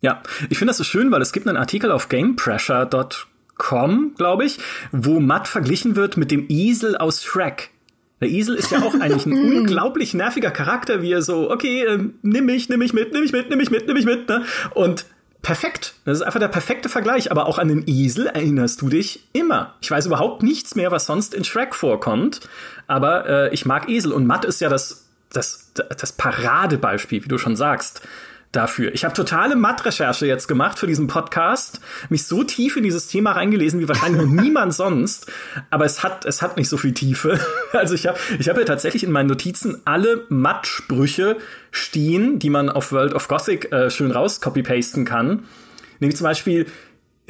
Ja, 0.00 0.22
ich 0.48 0.58
finde 0.58 0.70
das 0.70 0.78
so 0.78 0.84
schön, 0.84 1.10
weil 1.10 1.22
es 1.22 1.32
gibt 1.32 1.46
einen 1.46 1.56
Artikel 1.56 1.92
auf 1.92 2.08
GamePressure.com, 2.08 4.14
glaube 4.16 4.44
ich, 4.44 4.58
wo 4.92 5.20
Matt 5.20 5.48
verglichen 5.48 5.96
wird 5.96 6.16
mit 6.16 6.30
dem 6.30 6.46
Esel 6.48 6.96
aus 6.96 7.22
Shrek. 7.22 7.70
Der 8.20 8.28
Esel 8.28 8.54
ist 8.54 8.70
ja 8.70 8.82
auch 8.82 8.94
eigentlich 9.00 9.26
ein 9.26 9.32
unglaublich 9.56 10.14
nerviger 10.14 10.50
Charakter, 10.50 11.02
wie 11.02 11.12
er 11.12 11.22
so, 11.22 11.50
okay, 11.50 11.84
äh, 11.84 11.98
nimm 12.22 12.46
mich, 12.46 12.68
nimm 12.68 12.78
mich 12.78 12.92
mit, 12.92 13.12
nimm 13.12 13.22
mich 13.22 13.32
mit, 13.32 13.48
nimm 13.48 13.58
mich 13.58 13.70
mit, 13.70 13.86
nimm 13.86 13.94
mich 13.94 14.04
mit, 14.04 14.28
ne? 14.28 14.44
Und 14.74 15.06
perfekt. 15.42 15.94
Das 16.04 16.18
ist 16.18 16.22
einfach 16.22 16.40
der 16.40 16.48
perfekte 16.48 16.88
Vergleich. 16.88 17.30
Aber 17.30 17.46
auch 17.46 17.58
an 17.58 17.68
den 17.68 17.84
Esel 17.86 18.26
erinnerst 18.26 18.80
du 18.82 18.88
dich 18.88 19.28
immer. 19.32 19.74
Ich 19.80 19.90
weiß 19.90 20.06
überhaupt 20.06 20.42
nichts 20.42 20.74
mehr, 20.74 20.90
was 20.90 21.06
sonst 21.06 21.34
in 21.34 21.44
Shrek 21.44 21.74
vorkommt. 21.74 22.40
Aber 22.86 23.28
äh, 23.28 23.54
ich 23.54 23.66
mag 23.66 23.88
Esel. 23.88 24.12
Und 24.12 24.26
Matt 24.26 24.44
ist 24.44 24.60
ja 24.60 24.68
das, 24.68 25.06
das, 25.32 25.72
das 25.74 26.12
Paradebeispiel, 26.12 27.24
wie 27.24 27.28
du 27.28 27.38
schon 27.38 27.56
sagst 27.56 28.02
dafür. 28.52 28.92
Ich 28.94 29.04
habe 29.04 29.14
totale 29.14 29.54
Matt-Recherche 29.54 30.26
jetzt 30.26 30.48
gemacht 30.48 30.78
für 30.78 30.86
diesen 30.86 31.06
Podcast, 31.06 31.80
mich 32.08 32.26
so 32.26 32.42
tief 32.42 32.76
in 32.76 32.82
dieses 32.82 33.06
Thema 33.06 33.32
reingelesen 33.32 33.80
wie 33.80 33.88
wahrscheinlich 33.88 34.22
noch 34.22 34.28
niemand 34.42 34.74
sonst, 34.74 35.30
aber 35.70 35.84
es 35.84 36.02
hat 36.02 36.24
es 36.24 36.42
hat 36.42 36.56
nicht 36.56 36.68
so 36.68 36.76
viel 36.76 36.92
Tiefe. 36.92 37.38
Also 37.72 37.94
ich 37.94 38.06
habe 38.08 38.18
ich 38.38 38.48
habe 38.48 38.60
ja 38.60 38.66
tatsächlich 38.66 39.04
in 39.04 39.12
meinen 39.12 39.28
Notizen 39.28 39.80
alle 39.84 40.24
Matt-Sprüche 40.28 41.36
stehen, 41.70 42.40
die 42.40 42.50
man 42.50 42.68
auf 42.68 42.90
World 42.90 43.14
of 43.14 43.28
Gothic 43.28 43.72
äh, 43.72 43.90
schön 43.90 44.10
raus 44.10 44.40
copy-pasten 44.40 45.04
kann. 45.04 45.44
Nämlich 46.00 46.16
zum 46.16 46.24
Beispiel 46.24 46.66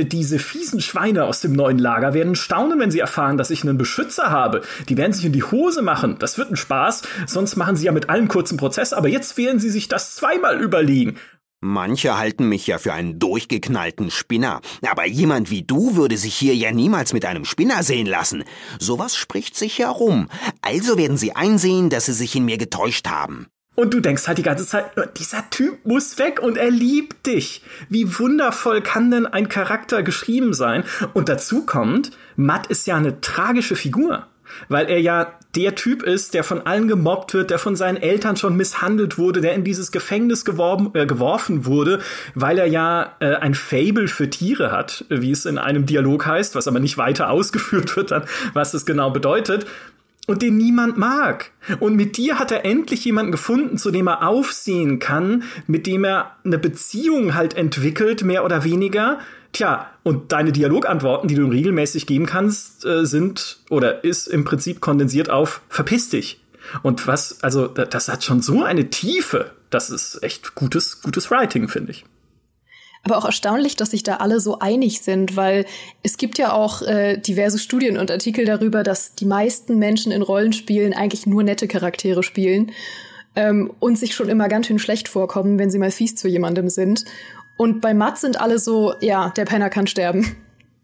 diese 0.05 0.39
fiesen 0.39 0.81
Schweine 0.81 1.25
aus 1.25 1.41
dem 1.41 1.53
neuen 1.53 1.79
Lager 1.79 2.15
werden 2.15 2.35
staunen, 2.35 2.79
wenn 2.79 2.91
sie 2.91 3.01
erfahren, 3.01 3.37
dass 3.37 3.51
ich 3.51 3.63
einen 3.63 3.79
Beschützer 3.79 4.31
habe. 4.31 4.63
Die 4.89 4.97
werden 4.97 5.13
sich 5.13 5.25
in 5.25 5.33
die 5.33 5.43
Hose 5.43 5.83
machen. 5.83 6.17
Das 6.19 6.39
wird 6.39 6.51
ein 6.51 6.57
Spaß. 6.57 7.03
Sonst 7.27 7.57
machen 7.57 7.77
sie 7.77 7.87
ja 7.87 7.93
mit 7.93 8.09
allen 8.09 8.29
kurzen 8.29 8.57
Prozess. 8.57 8.93
Aber 8.93 9.09
jetzt 9.09 9.37
werden 9.37 9.61
sie 9.61 9.71
sich 9.71 9.89
das 9.89 10.15
zweimal 10.15 10.61
überlegen. 10.61 11.17
Manche 11.63 12.17
halten 12.17 12.49
mich 12.49 12.67
ja 12.67 12.79
für 12.79 12.95
einen 12.95 13.19
durchgeknallten 13.19 14.11
Spinner, 14.11 14.63
aber 14.81 15.07
jemand 15.07 15.51
wie 15.51 15.63
du 15.63 15.95
würde 15.95 16.17
sich 16.17 16.35
hier 16.35 16.55
ja 16.55 16.73
niemals 16.73 17.13
mit 17.13 17.27
einem 17.27 17.45
Spinner 17.45 17.83
sehen 17.83 18.07
lassen. 18.07 18.45
Sowas 18.79 19.15
spricht 19.15 19.55
sich 19.57 19.79
herum. 19.79 20.29
Also 20.63 20.97
werden 20.97 21.19
sie 21.19 21.37
einsehen, 21.37 21.91
dass 21.91 22.07
sie 22.07 22.15
sich 22.15 22.35
in 22.35 22.47
mir 22.47 22.57
getäuscht 22.57 23.09
haben. 23.09 23.49
Und 23.75 23.95
du 23.95 24.01
denkst 24.01 24.27
halt 24.29 24.39
die 24.39 24.43
ganze 24.43 24.67
Zeit, 24.67 24.97
äh, 24.97 25.07
dieser 25.17 25.49
Typ 25.51 25.87
muss 25.87 26.19
weg 26.19 26.41
und 26.43 26.57
er 26.57 26.71
liebt 26.71 27.27
dich. 27.27 27.63
Wie 27.89 28.19
wundervoll 28.19 28.83
kann 28.83 29.11
denn 29.11 29.27
ein 29.27 29.49
Charakter 29.49 30.03
geschrieben 30.03 30.53
sein? 30.53 30.85
Und 31.15 31.29
dazu 31.29 31.65
kommt, 31.65 32.11
Matt 32.37 32.67
ist 32.67 32.87
ja 32.87 32.97
eine 32.97 33.21
tragische 33.21 33.77
Figur 33.77 34.27
weil 34.69 34.89
er 34.89 35.01
ja 35.01 35.35
der 35.57 35.75
Typ 35.75 36.05
ist, 36.05 36.35
der 36.35 36.45
von 36.45 36.67
allen 36.67 36.87
gemobbt 36.87 37.35
wird, 37.35 37.51
der 37.51 37.59
von 37.59 37.75
seinen 37.75 37.97
Eltern 37.97 38.37
schon 38.37 38.57
misshandelt 38.57 39.19
wurde, 39.19 39.41
der 39.41 39.55
in 39.55 39.65
dieses 39.65 39.91
Gefängnis 39.91 40.45
geworben, 40.45 40.91
äh, 40.95 41.07
geworfen 41.07 41.67
wurde, 41.67 41.99
weil 42.35 42.59
er 42.59 42.67
ja 42.67 43.17
äh, 43.19 43.35
ein 43.35 43.55
Fable 43.55 44.07
für 44.07 44.31
Tiere 44.31 44.71
hat, 44.71 45.05
wie 45.09 45.33
es 45.33 45.47
in 45.47 45.59
einem 45.59 45.87
Dialog 45.87 46.27
heißt, 46.27 46.55
was 46.55 46.69
aber 46.69 46.79
nicht 46.79 46.99
weiter 46.99 47.31
ausgeführt 47.31 47.97
wird, 47.97 48.13
dann, 48.13 48.25
was 48.53 48.75
es 48.75 48.87
genau 48.87 49.11
bedeutet. 49.11 49.67
Und 50.27 50.43
den 50.43 50.57
niemand 50.57 50.97
mag. 50.97 51.51
Und 51.81 51.97
mit 51.97 52.17
dir 52.17 52.39
hat 52.39 52.53
er 52.53 52.65
endlich 52.65 53.05
jemanden 53.05 53.33
gefunden, 53.33 53.79
zu 53.79 53.91
dem 53.91 54.07
er 54.07 54.27
aufsehen 54.27 54.99
kann, 54.99 55.43
mit 55.67 55.87
dem 55.87 56.05
er 56.05 56.37
eine 56.45 56.59
Beziehung 56.59 57.35
halt 57.35 57.55
entwickelt, 57.55 58.23
mehr 58.23 58.45
oder 58.45 58.63
weniger 58.63 59.19
Tja, 59.53 59.91
und 60.05 60.33
deine 60.33 60.53
Dialogantworten, 60.53 61.29
die 61.29 61.35
du 61.35 61.47
regelmäßig 61.47 62.07
geben 62.07 62.27
kannst, 62.27 62.85
äh, 62.85 63.05
sind 63.05 63.59
oder 63.69 64.05
ist 64.05 64.29
im 64.29 64.45
Prinzip 64.45 64.81
kondensiert 64.81 65.29
auf 65.29 65.63
verpiss 65.69 66.09
dich. 66.09 66.41
Und 66.83 67.07
was, 67.07 67.43
also 67.43 67.67
das 67.67 68.09
hat 68.09 68.23
schon 68.23 68.43
so 68.43 68.63
eine 68.63 68.91
Tiefe. 68.91 69.51
Das 69.71 69.91
ist 69.91 70.23
echt 70.23 70.55
gutes, 70.55 71.03
gutes 71.03 71.31
Writing, 71.31 71.69
finde 71.69 71.93
ich. 71.93 72.05
Aber 73.03 73.17
auch 73.17 73.25
erstaunlich, 73.25 73.77
dass 73.77 73.93
sich 73.93 74.03
da 74.03 74.17
alle 74.17 74.41
so 74.41 74.59
einig 74.59 75.01
sind, 75.01 75.37
weil 75.37 75.65
es 76.03 76.19
gibt 76.19 76.37
ja 76.39 76.53
auch 76.53 76.83
äh, 76.83 77.17
diverse 77.17 77.59
Studien 77.59 77.97
und 77.97 78.11
Artikel 78.11 78.45
darüber, 78.45 78.83
dass 78.83 79.15
die 79.15 79.25
meisten 79.25 79.79
Menschen 79.79 80.13
in 80.13 80.23
Rollenspielen 80.23 80.93
eigentlich 80.93 81.27
nur 81.27 81.43
nette 81.43 81.67
Charaktere 81.67 82.23
spielen 82.23 82.73
ähm, 83.37 83.73
und 83.81 83.99
sich 83.99 84.15
schon 84.15 84.29
immer 84.29 84.49
ganz 84.49 84.67
schön 84.67 84.79
schlecht 84.79 85.09
vorkommen, 85.09 85.59
wenn 85.59 85.71
sie 85.71 85.79
mal 85.79 85.91
fies 85.91 86.15
zu 86.15 86.29
jemandem 86.29 86.69
sind. 86.69 87.05
Und 87.57 87.81
bei 87.81 87.95
Matt 87.95 88.19
sind 88.19 88.41
alle 88.41 88.59
so, 88.59 88.95
ja, 89.01 89.31
der 89.31 89.45
Penner 89.45 89.71
kann 89.71 89.87
sterben. 89.87 90.37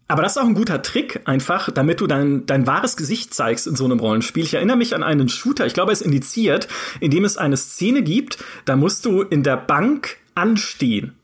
Aber 0.07 0.21
das 0.21 0.33
ist 0.33 0.37
auch 0.37 0.47
ein 0.47 0.55
guter 0.55 0.81
Trick, 0.81 1.21
einfach, 1.25 1.69
damit 1.69 1.99
du 1.99 2.07
dein, 2.07 2.45
dein 2.45 2.65
wahres 2.65 2.95
Gesicht 2.95 3.33
zeigst 3.33 3.67
in 3.67 3.75
so 3.75 3.83
einem 3.83 3.99
Rollenspiel. 3.99 4.43
Ich 4.43 4.53
erinnere 4.53 4.77
mich 4.77 4.95
an 4.95 5.03
einen 5.03 5.27
Shooter, 5.27 5.65
ich 5.65 5.73
glaube, 5.73 5.91
er 5.91 5.93
ist 5.93 6.01
indiziert, 6.01 6.69
in 7.01 7.11
dem 7.11 7.25
es 7.25 7.37
eine 7.37 7.57
Szene 7.57 8.03
gibt, 8.03 8.37
da 8.63 8.77
musst 8.77 9.05
du 9.05 9.21
in 9.21 9.43
der 9.43 9.57
Bank 9.57 10.17
anstehen. 10.33 11.16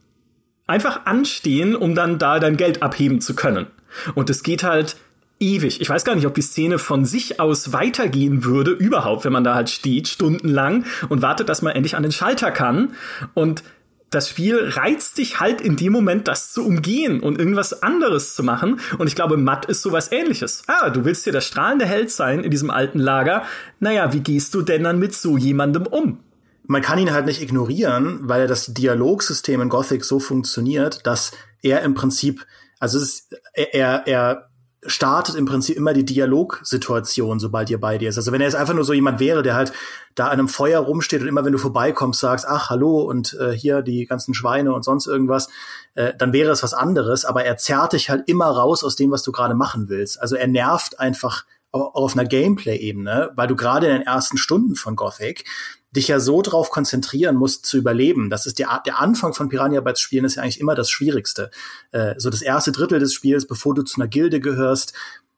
Einfach 0.74 1.06
anstehen, 1.06 1.76
um 1.76 1.94
dann 1.94 2.18
da 2.18 2.40
dein 2.40 2.58
Geld 2.58 2.82
abheben 2.82 3.22
zu 3.22 3.36
können. 3.36 3.68
Und 4.16 4.32
es 4.32 4.42
geht 4.42 4.64
halt 4.64 4.96
ewig. 5.40 5.82
Ich 5.82 5.88
weiß 5.88 6.04
gar 6.04 6.16
nicht, 6.16 6.26
ob 6.26 6.34
die 6.34 6.42
Szene 6.42 6.80
von 6.80 7.06
sich 7.06 7.40
aus 7.40 7.74
weitergehen 7.74 8.44
würde, 8.44 8.72
überhaupt, 8.72 9.24
wenn 9.24 9.34
man 9.34 9.44
da 9.44 9.54
halt 9.54 9.70
steht, 9.70 10.08
stundenlang 10.08 10.86
und 11.10 11.22
wartet, 11.22 11.48
dass 11.48 11.62
man 11.62 11.76
endlich 11.76 11.96
an 11.96 12.02
den 12.02 12.12
Schalter 12.12 12.50
kann. 12.50 12.96
Und 13.36 13.62
das 14.10 14.30
Spiel 14.30 14.68
reizt 14.68 15.20
dich 15.20 15.40
halt 15.40 15.62
in 15.62 15.76
dem 15.76 15.94
Moment, 15.94 16.28
das 16.28 16.52
zu 16.52 16.66
umgehen 16.66 17.20
und 17.20 17.38
irgendwas 17.38 17.84
anderes 17.84 18.34
zu 18.34 18.42
machen. 18.42 18.80
Und 18.98 19.06
ich 19.06 19.14
glaube, 19.14 19.38
Matt 19.38 19.66
ist 19.66 19.84
sowas 19.84 20.12
ähnliches. 20.12 20.64
Ah, 20.66 20.90
du 20.90 21.06
willst 21.06 21.26
hier 21.26 21.34
der 21.34 21.42
strahlende 21.42 21.86
Held 21.86 22.10
sein 22.10 22.44
in 22.44 22.50
diesem 22.50 22.72
alten 22.72 22.98
Lager. 22.98 23.44
Naja, 23.80 24.12
wie 24.12 24.22
gehst 24.22 24.56
du 24.56 24.64
denn 24.64 24.86
dann 24.86 24.98
mit 24.98 25.14
so 25.14 25.38
jemandem 25.38 25.86
um? 25.86 26.18
Man 26.66 26.82
kann 26.82 27.00
ihn 27.00 27.12
halt 27.12 27.26
nicht 27.26 27.42
ignorieren, 27.42 28.22
weil 28.24 28.48
das 28.48 28.74
Dialogsystem 28.74 29.62
in 29.62 29.70
Gothic 29.70 30.06
so 30.06 30.20
funktioniert, 30.20 31.06
dass 31.06 31.32
er 31.62 31.82
im 31.82 31.94
Prinzip, 31.94 32.46
also 32.80 33.00
ist, 33.00 33.36
er, 33.54 34.08
er 34.08 34.50
startet 34.86 35.36
im 35.36 35.46
Prinzip 35.46 35.78
immer 35.78 35.94
die 35.94 36.06
Dialogsituation, 36.06 37.40
sobald 37.40 37.70
ihr 37.70 37.80
bei 37.80 37.98
dir 37.98 38.10
ist. 38.10 38.18
Also 38.18 38.32
wenn 38.32 38.42
er 38.42 38.48
jetzt 38.48 38.56
einfach 38.56 38.74
nur 38.74 38.84
so 38.84 38.94
jemand 38.94 39.20
wäre, 39.20 39.44
der 39.44 39.56
halt 39.56 39.72
da 40.16 40.26
an 40.26 40.34
einem 40.34 40.48
Feuer 40.48 40.82
rumsteht 40.82 41.22
und 41.22 41.28
immer 41.28 41.46
wenn 41.46 41.54
du 41.54 41.58
vorbeikommst 41.58 42.20
sagst, 42.20 42.46
ach 42.48 42.70
hallo 42.70 43.02
und 43.02 43.38
äh, 43.40 43.52
hier 43.52 43.82
die 43.82 44.06
ganzen 44.06 44.34
Schweine 44.34 44.74
und 44.74 44.84
sonst 44.84 45.08
irgendwas, 45.08 45.50
äh, 45.96 46.14
dann 46.18 46.34
wäre 46.34 46.52
es 46.52 46.64
was 46.64 46.74
anderes. 46.74 47.26
Aber 47.26 47.44
er 47.46 47.58
zerrt 47.58 47.94
dich 47.94 48.10
halt 48.10 48.28
immer 48.28 48.48
raus 48.48 48.84
aus 48.84 48.96
dem, 48.96 49.12
was 49.12 49.24
du 49.24 49.32
gerade 49.32 49.56
machen 49.56 49.90
willst. 49.90 50.22
Also 50.22 50.36
er 50.36 50.48
nervt 50.48 51.00
einfach 51.00 51.46
auf 51.72 52.14
einer 52.14 52.26
Gameplay-Ebene, 52.26 53.32
weil 53.36 53.48
du 53.48 53.56
gerade 53.56 53.88
in 53.88 53.94
den 53.94 54.02
ersten 54.04 54.38
Stunden 54.38 54.76
von 54.76 54.96
Gothic 54.96 55.46
dich 55.96 56.08
ja 56.08 56.20
so 56.20 56.42
drauf 56.42 56.70
konzentrieren 56.70 57.36
musst 57.36 57.66
zu 57.66 57.78
überleben. 57.78 58.30
Das 58.30 58.46
ist 58.46 58.60
der, 58.60 58.82
der 58.86 59.00
Anfang 59.00 59.34
von 59.34 59.50
Piranha 59.50 59.80
Bytes 59.82 60.02
Spielen 60.02 60.26
ist 60.26 60.36
ja 60.36 60.44
eigentlich 60.44 60.60
immer 60.60 60.76
das 60.76 60.90
Schwierigste. 60.90 61.52
Äh, 61.92 62.16
so 62.18 62.30
das 62.30 62.42
erste 62.42 62.72
Drittel 62.72 63.00
des 63.00 63.14
Spiels, 63.14 63.48
bevor 63.48 63.76
du 63.76 63.84
zu 63.84 64.02
einer 64.02 64.08
Gilde 64.08 64.40
gehörst, 64.40 64.94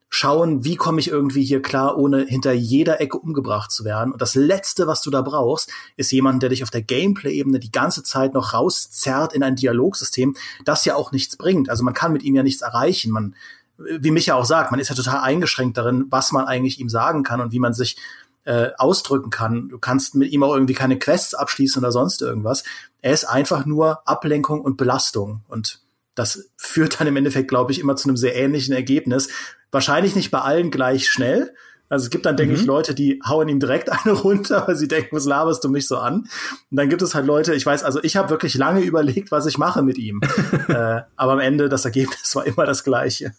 schauen, 0.10 0.64
wie 0.64 0.78
komme 0.78 1.02
ich 1.02 1.10
irgendwie 1.10 1.44
hier 1.44 1.62
klar, 1.62 1.98
ohne 1.98 2.26
hinter 2.26 2.54
jeder 2.54 3.02
Ecke 3.02 3.18
umgebracht 3.18 3.72
zu 3.72 3.84
werden. 3.84 4.14
Und 4.14 4.22
das 4.22 4.34
Letzte, 4.36 4.88
was 4.88 5.02
du 5.02 5.10
da 5.10 5.22
brauchst, 5.22 5.70
ist 5.98 6.12
jemand, 6.12 6.42
der 6.42 6.50
dich 6.50 6.64
auf 6.64 6.70
der 6.70 6.84
Gameplay-Ebene 6.84 7.60
die 7.60 7.72
ganze 7.72 8.02
Zeit 8.02 8.34
noch 8.34 8.54
rauszerrt 8.54 9.34
in 9.34 9.44
ein 9.44 9.58
Dialogsystem, 9.58 10.36
das 10.64 10.86
ja 10.86 10.96
auch 10.96 11.12
nichts 11.12 11.36
bringt. 11.36 11.70
Also 11.70 11.84
man 11.84 11.94
kann 11.94 12.14
mit 12.14 12.24
ihm 12.24 12.36
ja 12.36 12.44
nichts 12.44 12.62
erreichen. 12.62 13.12
Man, 13.12 13.36
wie 13.78 14.12
Micha 14.12 14.36
auch 14.36 14.46
sagt, 14.46 14.72
man 14.72 14.80
ist 14.80 14.88
ja 14.88 14.96
total 14.96 15.20
eingeschränkt 15.20 15.78
darin, 15.78 16.06
was 16.10 16.32
man 16.32 16.46
eigentlich 16.46 16.80
ihm 16.80 16.88
sagen 16.88 17.24
kann 17.24 17.42
und 17.42 17.52
wie 17.52 17.60
man 17.60 17.74
sich 17.74 17.98
äh, 18.46 18.70
ausdrücken 18.78 19.30
kann. 19.30 19.70
Du 19.70 19.80
kannst 19.80 20.16
mit 20.16 20.32
ihm 20.32 20.44
auch 20.44 20.54
irgendwie 20.54 20.74
keine 20.74 20.98
Quests 20.98 21.34
abschließen 21.34 21.82
oder 21.82 21.92
sonst 21.92 22.22
irgendwas. 22.22 22.64
Er 23.02 23.12
ist 23.12 23.26
einfach 23.26 23.66
nur 23.66 24.08
Ablenkung 24.08 24.62
und 24.62 24.78
Belastung. 24.78 25.42
Und 25.48 25.82
das 26.14 26.50
führt 26.58 27.00
dann 27.00 27.08
im 27.08 27.18
Endeffekt, 27.18 27.50
glaube 27.50 27.72
ich, 27.72 27.80
immer 27.80 27.96
zu 27.96 28.08
einem 28.08 28.18
sehr 28.18 28.36
ähnlichen 28.36 28.74
Ergebnis. 28.74 29.30
Wahrscheinlich 29.72 30.16
nicht 30.16 30.32
bei 30.32 30.40
allen 30.40 30.72
gleich 30.72 31.10
schnell. 31.10 31.54
Also 31.88 32.06
es 32.06 32.10
gibt 32.10 32.26
dann, 32.26 32.36
denke 32.36 32.54
mhm. 32.56 32.60
ich, 32.60 32.66
Leute, 32.66 32.96
die 32.96 33.22
hauen 33.28 33.48
ihm 33.48 33.60
direkt 33.60 33.92
eine 34.06 34.14
runter, 34.14 34.68
weil 34.68 34.76
sie 34.76 34.88
denken, 34.88 35.16
was 35.16 35.26
laberst 35.26 35.64
du 35.64 35.70
mich 35.70 35.88
so 35.88 35.98
an? 35.98 36.28
Und 36.72 36.78
dann 36.78 36.90
gibt 36.90 37.02
es 37.02 37.16
halt 37.16 37.26
Leute, 37.26 37.54
ich 37.54 37.66
weiß, 37.66 37.84
also 37.84 38.00
ich 38.04 38.16
habe 38.16 38.30
wirklich 38.30 38.56
lange 38.56 38.82
überlegt, 38.84 39.32
was 39.32 39.46
ich 39.46 39.58
mache 39.58 39.82
mit 39.82 39.98
ihm. 39.98 40.22
äh, 40.68 41.02
aber 41.16 41.34
am 41.34 41.40
Ende, 41.40 41.70
das 41.70 41.86
Ergebnis 41.86 42.36
war 42.36 42.46
immer 42.46 42.66
das 42.66 42.84
gleiche. 42.84 43.34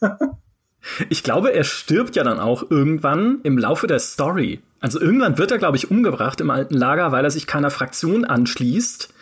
Ich 1.09 1.23
glaube, 1.23 1.53
er 1.53 1.63
stirbt 1.63 2.15
ja 2.15 2.23
dann 2.23 2.39
auch 2.39 2.69
irgendwann 2.69 3.39
im 3.43 3.57
Laufe 3.57 3.87
der 3.87 3.99
Story. 3.99 4.61
Also 4.79 4.99
irgendwann 4.99 5.37
wird 5.37 5.51
er, 5.51 5.57
glaube 5.57 5.77
ich, 5.77 5.89
umgebracht 5.89 6.39
im 6.41 6.49
alten 6.49 6.75
Lager, 6.75 7.11
weil 7.11 7.23
er 7.23 7.31
sich 7.31 7.47
keiner 7.47 7.71
Fraktion 7.71 8.25
anschließt. 8.25 9.13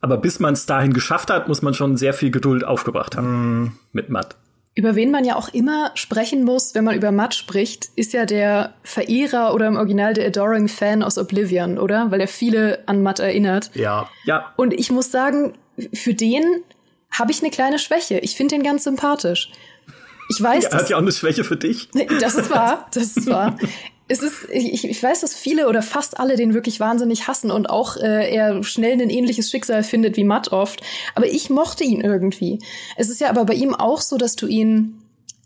Aber 0.00 0.16
bis 0.16 0.40
man 0.40 0.54
es 0.54 0.66
dahin 0.66 0.92
geschafft 0.92 1.30
hat, 1.30 1.48
muss 1.48 1.62
man 1.62 1.74
schon 1.74 1.96
sehr 1.96 2.12
viel 2.12 2.30
Geduld 2.30 2.64
aufgebracht 2.64 3.16
haben 3.16 3.62
mm. 3.62 3.72
mit 3.92 4.08
Matt. 4.08 4.36
Über 4.74 4.96
wen 4.96 5.10
man 5.10 5.24
ja 5.24 5.36
auch 5.36 5.50
immer 5.50 5.90
sprechen 5.94 6.44
muss, 6.44 6.74
wenn 6.74 6.84
man 6.84 6.96
über 6.96 7.12
Matt 7.12 7.34
spricht, 7.34 7.90
ist 7.94 8.14
ja 8.14 8.24
der 8.24 8.72
Verehrer 8.82 9.54
oder 9.54 9.66
im 9.66 9.76
Original 9.76 10.14
der 10.14 10.26
Adoring 10.26 10.66
Fan 10.66 11.02
aus 11.02 11.18
Oblivion, 11.18 11.78
oder? 11.78 12.10
Weil 12.10 12.22
er 12.22 12.28
viele 12.28 12.82
an 12.86 13.02
Matt 13.02 13.20
erinnert. 13.20 13.70
Ja. 13.74 14.08
Ja. 14.24 14.52
Und 14.56 14.72
ich 14.72 14.90
muss 14.90 15.12
sagen, 15.12 15.52
für 15.92 16.14
den 16.14 16.42
habe 17.10 17.30
ich 17.30 17.42
eine 17.42 17.50
kleine 17.50 17.78
Schwäche. 17.78 18.18
Ich 18.20 18.34
finde 18.34 18.54
den 18.56 18.64
ganz 18.64 18.84
sympathisch. 18.84 19.52
Ich 20.28 20.42
weiß. 20.42 20.64
Er 20.64 20.78
hat 20.78 20.90
ja 20.90 20.96
auch 20.96 21.02
eine 21.02 21.12
Schwäche 21.12 21.44
für 21.44 21.56
dich. 21.56 21.88
Das 22.20 22.34
ist 22.34 22.50
wahr. 22.50 22.88
Das 22.94 23.16
ist 23.16 23.26
wahr 23.26 23.56
es 24.12 24.22
ist, 24.22 24.48
ich, 24.50 24.84
ich 24.84 25.02
weiß, 25.02 25.20
dass 25.22 25.34
viele 25.34 25.68
oder 25.68 25.80
fast 25.80 26.20
alle 26.20 26.36
den 26.36 26.52
wirklich 26.52 26.80
wahnsinnig 26.80 27.28
hassen 27.28 27.50
und 27.50 27.70
auch 27.70 27.96
äh, 27.96 28.34
er 28.34 28.62
schnell 28.62 29.00
ein 29.00 29.10
ähnliches 29.10 29.50
Schicksal 29.50 29.82
findet 29.82 30.16
wie 30.16 30.24
Matt 30.24 30.52
oft. 30.52 30.82
Aber 31.14 31.26
ich 31.26 31.48
mochte 31.48 31.84
ihn 31.84 32.02
irgendwie. 32.02 32.58
Es 32.96 33.08
ist 33.08 33.20
ja 33.20 33.30
aber 33.30 33.46
bei 33.46 33.54
ihm 33.54 33.74
auch 33.74 34.02
so, 34.02 34.18
dass 34.18 34.36
du 34.36 34.46
ihn 34.46 35.02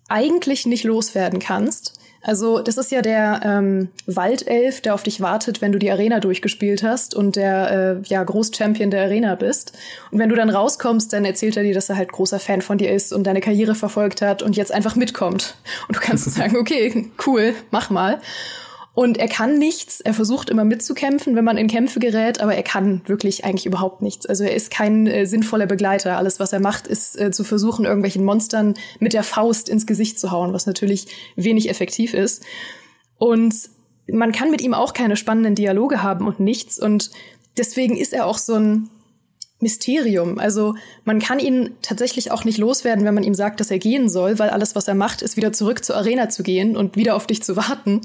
eigentlich 0.08 0.66
nicht 0.66 0.84
loswerden 0.84 1.38
kannst. 1.38 1.94
Also 2.22 2.60
das 2.60 2.76
ist 2.76 2.90
ja 2.90 3.02
der 3.02 3.40
ähm, 3.44 3.88
Waldelf, 4.06 4.80
der 4.80 4.94
auf 4.94 5.02
dich 5.02 5.20
wartet, 5.20 5.62
wenn 5.62 5.72
du 5.72 5.78
die 5.78 5.90
Arena 5.90 6.20
durchgespielt 6.20 6.82
hast 6.82 7.14
und 7.14 7.36
der 7.36 8.00
äh, 8.04 8.08
ja 8.08 8.22
Großchampion 8.22 8.90
der 8.90 9.04
Arena 9.04 9.34
bist. 9.34 9.72
Und 10.10 10.18
wenn 10.18 10.28
du 10.28 10.36
dann 10.36 10.50
rauskommst, 10.50 11.12
dann 11.12 11.24
erzählt 11.24 11.56
er 11.56 11.62
dir, 11.62 11.74
dass 11.74 11.88
er 11.88 11.96
halt 11.96 12.12
großer 12.12 12.40
Fan 12.40 12.62
von 12.62 12.78
dir 12.78 12.92
ist 12.92 13.12
und 13.12 13.26
deine 13.26 13.40
Karriere 13.40 13.74
verfolgt 13.74 14.22
hat 14.22 14.42
und 14.42 14.56
jetzt 14.56 14.72
einfach 14.72 14.96
mitkommt. 14.96 15.56
Und 15.88 15.96
du 15.96 16.00
kannst 16.00 16.30
sagen, 16.34 16.56
okay, 16.56 17.10
cool, 17.26 17.54
mach 17.70 17.90
mal. 17.90 18.20
Und 18.96 19.18
er 19.18 19.28
kann 19.28 19.58
nichts. 19.58 20.00
Er 20.00 20.14
versucht 20.14 20.48
immer 20.48 20.64
mitzukämpfen, 20.64 21.36
wenn 21.36 21.44
man 21.44 21.58
in 21.58 21.68
Kämpfe 21.68 22.00
gerät, 22.00 22.40
aber 22.40 22.54
er 22.54 22.62
kann 22.62 23.02
wirklich 23.04 23.44
eigentlich 23.44 23.66
überhaupt 23.66 24.00
nichts. 24.00 24.24
Also 24.24 24.42
er 24.42 24.54
ist 24.54 24.70
kein 24.70 25.06
äh, 25.06 25.26
sinnvoller 25.26 25.66
Begleiter. 25.66 26.16
Alles, 26.16 26.40
was 26.40 26.54
er 26.54 26.60
macht, 26.60 26.86
ist 26.86 27.20
äh, 27.20 27.30
zu 27.30 27.44
versuchen, 27.44 27.84
irgendwelchen 27.84 28.24
Monstern 28.24 28.72
mit 28.98 29.12
der 29.12 29.22
Faust 29.22 29.68
ins 29.68 29.86
Gesicht 29.86 30.18
zu 30.18 30.30
hauen, 30.30 30.54
was 30.54 30.64
natürlich 30.64 31.08
wenig 31.36 31.68
effektiv 31.68 32.14
ist. 32.14 32.42
Und 33.18 33.68
man 34.10 34.32
kann 34.32 34.50
mit 34.50 34.62
ihm 34.62 34.72
auch 34.72 34.94
keine 34.94 35.18
spannenden 35.18 35.56
Dialoge 35.56 36.02
haben 36.02 36.26
und 36.26 36.40
nichts. 36.40 36.78
Und 36.78 37.10
deswegen 37.58 37.98
ist 37.98 38.14
er 38.14 38.24
auch 38.24 38.38
so 38.38 38.54
ein 38.54 38.88
Mysterium. 39.60 40.38
Also 40.38 40.74
man 41.04 41.18
kann 41.18 41.38
ihn 41.38 41.74
tatsächlich 41.80 42.30
auch 42.30 42.44
nicht 42.44 42.58
loswerden, 42.58 43.04
wenn 43.04 43.14
man 43.14 43.24
ihm 43.24 43.34
sagt, 43.34 43.60
dass 43.60 43.70
er 43.70 43.78
gehen 43.78 44.08
soll, 44.08 44.38
weil 44.38 44.50
alles, 44.50 44.76
was 44.76 44.86
er 44.86 44.94
macht, 44.94 45.22
ist 45.22 45.36
wieder 45.36 45.52
zurück 45.52 45.84
zur 45.84 45.96
Arena 45.96 46.28
zu 46.28 46.42
gehen 46.42 46.76
und 46.76 46.96
wieder 46.96 47.16
auf 47.16 47.26
dich 47.26 47.42
zu 47.42 47.56
warten. 47.56 48.02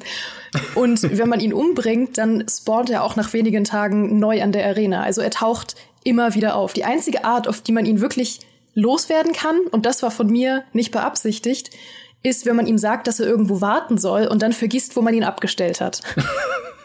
Und 0.76 1.04
wenn 1.18 1.28
man 1.28 1.42
ihn 1.42 1.54
umbringt, 1.54 2.18
dann 2.18 2.46
spawnt 2.50 2.90
er 2.90 3.04
auch 3.04 3.18
nach 3.18 3.34
wenigen 3.34 3.66
Tagen 3.66 4.18
neu 4.18 4.42
an 4.42 4.54
der 4.54 4.66
Arena. 4.66 5.04
Also 5.04 5.22
er 5.22 5.32
taucht 5.32 5.76
immer 6.04 6.36
wieder 6.36 6.56
auf. 6.56 6.74
Die 6.74 6.86
einzige 6.86 7.26
Art, 7.26 7.48
auf 7.48 7.62
die 7.62 7.74
man 7.74 7.86
ihn 7.86 8.00
wirklich 8.00 8.40
loswerden 8.74 9.34
kann, 9.34 9.60
und 9.72 9.86
das 9.86 10.02
war 10.02 10.12
von 10.12 10.28
mir 10.28 10.64
nicht 10.72 10.92
beabsichtigt, 10.92 11.72
ist, 12.24 12.46
wenn 12.46 12.56
man 12.56 12.68
ihm 12.68 12.78
sagt, 12.78 13.08
dass 13.08 13.20
er 13.20 13.28
irgendwo 13.28 13.62
warten 13.62 13.98
soll 13.98 14.28
und 14.28 14.42
dann 14.42 14.54
vergisst, 14.54 14.96
wo 14.96 15.02
man 15.02 15.14
ihn 15.14 15.24
abgestellt 15.24 15.82
hat. 15.82 16.02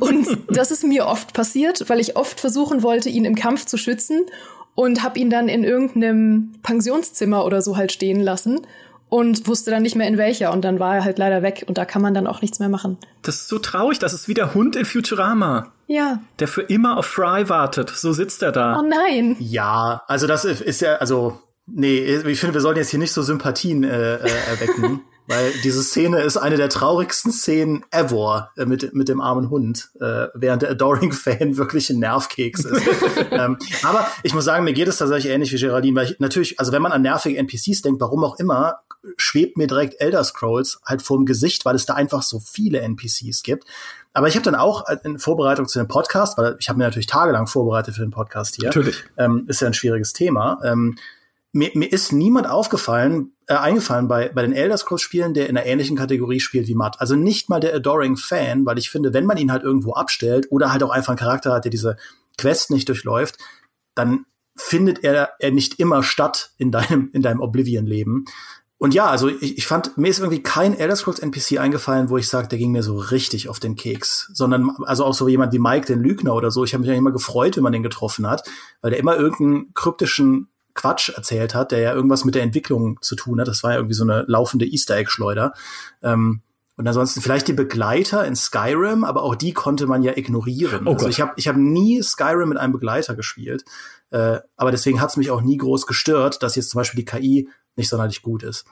und 0.00 0.26
das 0.48 0.70
ist 0.70 0.84
mir 0.84 1.06
oft 1.06 1.32
passiert, 1.32 1.88
weil 1.88 2.00
ich 2.00 2.16
oft 2.16 2.40
versuchen 2.40 2.82
wollte, 2.82 3.08
ihn 3.08 3.24
im 3.24 3.34
Kampf 3.34 3.66
zu 3.66 3.76
schützen 3.76 4.26
und 4.74 5.02
habe 5.02 5.18
ihn 5.18 5.30
dann 5.30 5.48
in 5.48 5.64
irgendeinem 5.64 6.52
Pensionszimmer 6.62 7.44
oder 7.44 7.62
so 7.62 7.76
halt 7.76 7.92
stehen 7.92 8.20
lassen 8.20 8.66
und 9.08 9.46
wusste 9.48 9.70
dann 9.70 9.82
nicht 9.82 9.96
mehr 9.96 10.06
in 10.06 10.18
welcher 10.18 10.52
und 10.52 10.64
dann 10.64 10.78
war 10.80 10.96
er 10.96 11.04
halt 11.04 11.18
leider 11.18 11.42
weg 11.42 11.64
und 11.66 11.78
da 11.78 11.84
kann 11.84 12.02
man 12.02 12.14
dann 12.14 12.26
auch 12.26 12.42
nichts 12.42 12.58
mehr 12.58 12.68
machen. 12.68 12.98
Das 13.22 13.36
ist 13.36 13.48
so 13.48 13.58
traurig, 13.58 13.98
das 13.98 14.12
ist 14.12 14.28
wie 14.28 14.34
der 14.34 14.54
Hund 14.54 14.76
in 14.76 14.84
Futurama. 14.84 15.72
Ja. 15.86 16.20
Der 16.38 16.48
für 16.48 16.62
immer 16.62 16.98
auf 16.98 17.06
Fry 17.06 17.48
wartet. 17.48 17.90
So 17.90 18.12
sitzt 18.12 18.42
er 18.42 18.52
da. 18.52 18.78
Oh 18.78 18.86
nein. 18.86 19.36
Ja, 19.40 20.02
also 20.06 20.26
das 20.26 20.44
ist 20.44 20.80
ja, 20.80 20.96
also 20.96 21.38
Nee, 21.70 22.16
ich 22.26 22.40
finde, 22.40 22.54
wir 22.54 22.60
sollten 22.60 22.78
jetzt 22.78 22.90
hier 22.90 22.98
nicht 22.98 23.12
so 23.12 23.22
Sympathien 23.22 23.84
äh, 23.84 24.14
äh, 24.16 24.30
erwecken, 24.48 25.02
weil 25.28 25.52
diese 25.62 25.82
Szene 25.82 26.22
ist 26.22 26.38
eine 26.38 26.56
der 26.56 26.70
traurigsten 26.70 27.32
Szenen 27.32 27.84
ever 27.90 28.50
äh, 28.56 28.64
mit, 28.64 28.94
mit 28.94 29.08
dem 29.08 29.20
armen 29.20 29.50
Hund, 29.50 29.90
äh, 30.00 30.28
während 30.34 30.62
der 30.62 30.70
Adoring-Fan 30.70 31.56
wirklich 31.58 31.90
ein 31.90 31.98
Nervkeks 31.98 32.64
ist. 32.64 32.82
ähm, 33.30 33.58
aber 33.82 34.08
ich 34.22 34.34
muss 34.34 34.46
sagen, 34.46 34.64
mir 34.64 34.72
geht 34.72 34.88
es 34.88 34.96
tatsächlich 34.96 35.30
ähnlich 35.30 35.52
wie 35.52 35.58
Geraldine, 35.58 35.96
weil 35.96 36.06
ich 36.06 36.18
natürlich, 36.18 36.58
also 36.58 36.72
wenn 36.72 36.80
man 36.80 36.92
an 36.92 37.02
nervige 37.02 37.36
NPCs 37.36 37.82
denkt, 37.82 38.00
warum 38.00 38.24
auch 38.24 38.38
immer, 38.38 38.80
schwebt 39.18 39.58
mir 39.58 39.66
direkt 39.66 40.00
Elder 40.00 40.24
Scrolls 40.24 40.80
halt 40.84 41.02
vorm 41.02 41.26
Gesicht, 41.26 41.66
weil 41.66 41.76
es 41.76 41.84
da 41.84 41.94
einfach 41.94 42.22
so 42.22 42.40
viele 42.40 42.80
NPCs 42.80 43.42
gibt. 43.42 43.64
Aber 44.14 44.28
ich 44.28 44.34
habe 44.34 44.44
dann 44.44 44.54
auch 44.54 44.84
in 45.04 45.18
Vorbereitung 45.18 45.68
zu 45.68 45.78
dem 45.78 45.88
Podcast, 45.88 46.38
weil 46.38 46.56
ich 46.58 46.70
habe 46.70 46.78
mir 46.78 46.84
natürlich 46.84 47.06
tagelang 47.06 47.46
vorbereitet 47.46 47.94
für 47.94 48.00
den 48.00 48.10
Podcast 48.10 48.56
hier. 48.56 48.68
Natürlich. 48.68 49.04
Ähm, 49.18 49.44
ist 49.46 49.60
ja 49.60 49.66
ein 49.66 49.74
schwieriges 49.74 50.14
Thema. 50.14 50.58
Ähm, 50.64 50.96
mir, 51.52 51.70
mir 51.74 51.92
ist 51.92 52.12
niemand 52.12 52.48
aufgefallen, 52.48 53.32
äh, 53.46 53.54
eingefallen 53.54 54.08
bei, 54.08 54.28
bei 54.28 54.42
den 54.42 54.52
Elder 54.52 54.76
Scrolls 54.76 55.02
Spielen, 55.02 55.34
der 55.34 55.48
in 55.48 55.56
einer 55.56 55.66
ähnlichen 55.66 55.96
Kategorie 55.96 56.40
spielt 56.40 56.68
wie 56.68 56.74
Matt. 56.74 57.00
Also 57.00 57.16
nicht 57.16 57.48
mal 57.48 57.60
der 57.60 57.74
Adoring 57.74 58.16
Fan, 58.16 58.66
weil 58.66 58.78
ich 58.78 58.90
finde, 58.90 59.14
wenn 59.14 59.26
man 59.26 59.38
ihn 59.38 59.50
halt 59.50 59.62
irgendwo 59.62 59.92
abstellt 59.92 60.46
oder 60.50 60.72
halt 60.72 60.82
auch 60.82 60.90
einfach 60.90 61.12
einen 61.12 61.18
Charakter 61.18 61.52
hat, 61.52 61.64
der 61.64 61.70
diese 61.70 61.96
Quest 62.36 62.70
nicht 62.70 62.88
durchläuft, 62.88 63.38
dann 63.94 64.26
findet 64.56 65.04
er, 65.04 65.30
er 65.38 65.50
nicht 65.50 65.80
immer 65.80 66.02
statt 66.02 66.52
in 66.58 66.70
deinem, 66.70 67.10
in 67.12 67.22
deinem 67.22 67.40
Oblivion-Leben. 67.40 68.26
Und 68.80 68.94
ja, 68.94 69.06
also 69.06 69.28
ich, 69.28 69.58
ich 69.58 69.66
fand, 69.66 69.98
mir 69.98 70.08
ist 70.08 70.20
irgendwie 70.20 70.42
kein 70.42 70.78
Elder 70.78 70.94
Scrolls 70.94 71.18
NPC 71.18 71.58
eingefallen, 71.58 72.10
wo 72.10 72.16
ich 72.16 72.28
sage, 72.28 72.46
der 72.46 72.58
ging 72.58 72.70
mir 72.70 72.84
so 72.84 72.96
richtig 72.96 73.48
auf 73.48 73.58
den 73.58 73.74
Keks. 73.74 74.30
Sondern 74.34 74.70
also 74.84 75.04
auch 75.04 75.14
so 75.14 75.26
jemand 75.26 75.52
wie 75.52 75.58
Mike, 75.58 75.86
den 75.86 76.00
Lügner 76.00 76.34
oder 76.34 76.52
so. 76.52 76.62
Ich 76.62 76.74
habe 76.74 76.82
mich 76.82 76.90
ja 76.90 76.94
immer 76.94 77.10
gefreut, 77.10 77.56
wenn 77.56 77.64
man 77.64 77.72
den 77.72 77.82
getroffen 77.82 78.28
hat, 78.28 78.48
weil 78.80 78.90
der 78.90 79.00
immer 79.00 79.16
irgendeinen 79.16 79.74
kryptischen 79.74 80.48
Quatsch 80.78 81.10
erzählt 81.10 81.54
hat, 81.54 81.72
der 81.72 81.80
ja 81.80 81.92
irgendwas 81.92 82.24
mit 82.24 82.34
der 82.34 82.42
Entwicklung 82.42 83.02
zu 83.02 83.16
tun 83.16 83.40
hat. 83.40 83.48
Das 83.48 83.62
war 83.62 83.72
ja 83.72 83.76
irgendwie 83.78 83.94
so 83.94 84.04
eine 84.04 84.24
laufende 84.28 84.64
Easter 84.64 84.96
Egg-Schleuder. 84.96 85.52
Ähm, 86.02 86.42
und 86.76 86.86
ansonsten 86.86 87.20
vielleicht 87.20 87.48
die 87.48 87.54
Begleiter 87.54 88.24
in 88.24 88.36
Skyrim, 88.36 89.02
aber 89.02 89.24
auch 89.24 89.34
die 89.34 89.52
konnte 89.52 89.88
man 89.88 90.04
ja 90.04 90.16
ignorieren. 90.16 90.86
Oh 90.86 90.92
also 90.92 91.08
ich 91.08 91.20
habe 91.20 91.32
ich 91.34 91.48
hab 91.48 91.56
nie 91.56 92.00
Skyrim 92.00 92.50
mit 92.50 92.58
einem 92.58 92.72
Begleiter 92.72 93.16
gespielt. 93.16 93.64
Äh, 94.10 94.38
aber 94.56 94.70
deswegen 94.70 95.00
hat 95.00 95.10
es 95.10 95.16
mich 95.16 95.32
auch 95.32 95.40
nie 95.40 95.56
groß 95.56 95.88
gestört, 95.88 96.40
dass 96.44 96.54
jetzt 96.54 96.70
zum 96.70 96.78
Beispiel 96.78 97.04
die 97.04 97.04
KI 97.04 97.48
nicht 97.74 97.88
sonderlich 97.88 98.22
gut 98.22 98.44
ist. 98.44 98.64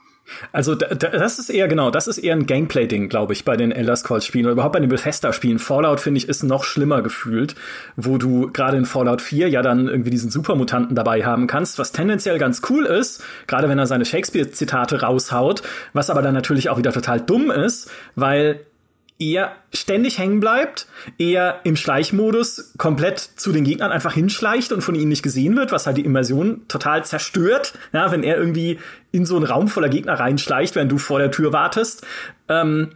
Also 0.53 0.75
das 0.75 1.39
ist 1.39 1.51
eher 1.51 1.69
genau, 1.69 1.91
das 1.91 2.09
ist 2.09 2.19
eher 2.19 2.35
ein 2.35 2.47
Gameplay-Ding, 2.47 3.09
glaube 3.09 3.33
ich, 3.33 3.45
bei 3.45 3.57
den 3.57 3.73
Elder 3.73 3.97
Scrolls-Spielen 3.97 4.47
oder 4.47 4.53
überhaupt 4.53 4.75
bei 4.75 4.81
den 4.81 4.89
Bethesda-Spielen. 4.89 5.59
Fallout 5.59 6.01
finde 6.01 6.19
ich 6.19 6.29
ist 6.29 6.43
noch 6.43 6.65
schlimmer 6.65 7.03
gefühlt, 7.03 7.55
wo 7.97 8.19
du 8.19 8.51
gerade 8.53 8.77
in 8.77 8.85
Fallout 8.85 9.23
4 9.23 9.49
ja 9.49 9.63
dann 9.63 9.89
irgendwie 9.89 10.11
diesen 10.11 10.31
Supermutanten 10.31 10.97
dabei 10.97 11.25
haben 11.25 11.47
kannst, 11.47 11.79
was 11.79 11.93
tendenziell 11.93 12.39
ganz 12.39 12.63
cool 12.71 12.85
ist, 12.87 13.23
gerade 13.47 13.69
wenn 13.69 13.79
er 13.79 13.87
seine 13.87 14.05
Shakespeare-Zitate 14.05 15.03
raushaut, 15.03 15.63
was 15.93 16.11
aber 16.11 16.23
dann 16.23 16.35
natürlich 16.35 16.71
auch 16.71 16.79
wieder 16.79 16.93
total 16.93 17.21
dumm 17.21 17.51
ist, 17.51 17.91
weil 18.15 18.61
eher 19.19 19.53
ständig 19.73 20.19
hängen 20.19 20.41
bleibt, 20.41 20.87
eher 21.19 21.61
im 21.65 21.77
Schleichmodus 21.77 22.75
komplett 22.77 23.19
zu 23.19 23.53
den 23.53 23.65
Gegnern 23.65 23.91
einfach 23.91 24.13
hinschleicht 24.13 24.73
und 24.73 24.83
von 24.83 24.95
ihnen 24.95 25.09
nicht 25.09 25.23
gesehen 25.23 25.57
wird, 25.57 25.73
was 25.73 25.87
halt 25.87 25.97
die 25.97 26.05
Immersion 26.05 26.63
total 26.69 27.05
zerstört, 27.05 27.73
ja, 27.93 28.11
wenn 28.13 28.23
er 28.23 28.37
irgendwie 28.37 28.79
in 29.13 29.25
so 29.25 29.37
einen 29.37 29.47
Raum 29.47 29.69
voller 29.69 29.89
Gegner 29.89 30.15
reinschleicht, 30.15 30.75
während 30.75 30.93
du 30.93 30.99
vor 30.99 31.19
der 31.19 31.31
Tür 31.31 31.53
wartest. 31.53 32.07
Ähm, 32.49 32.91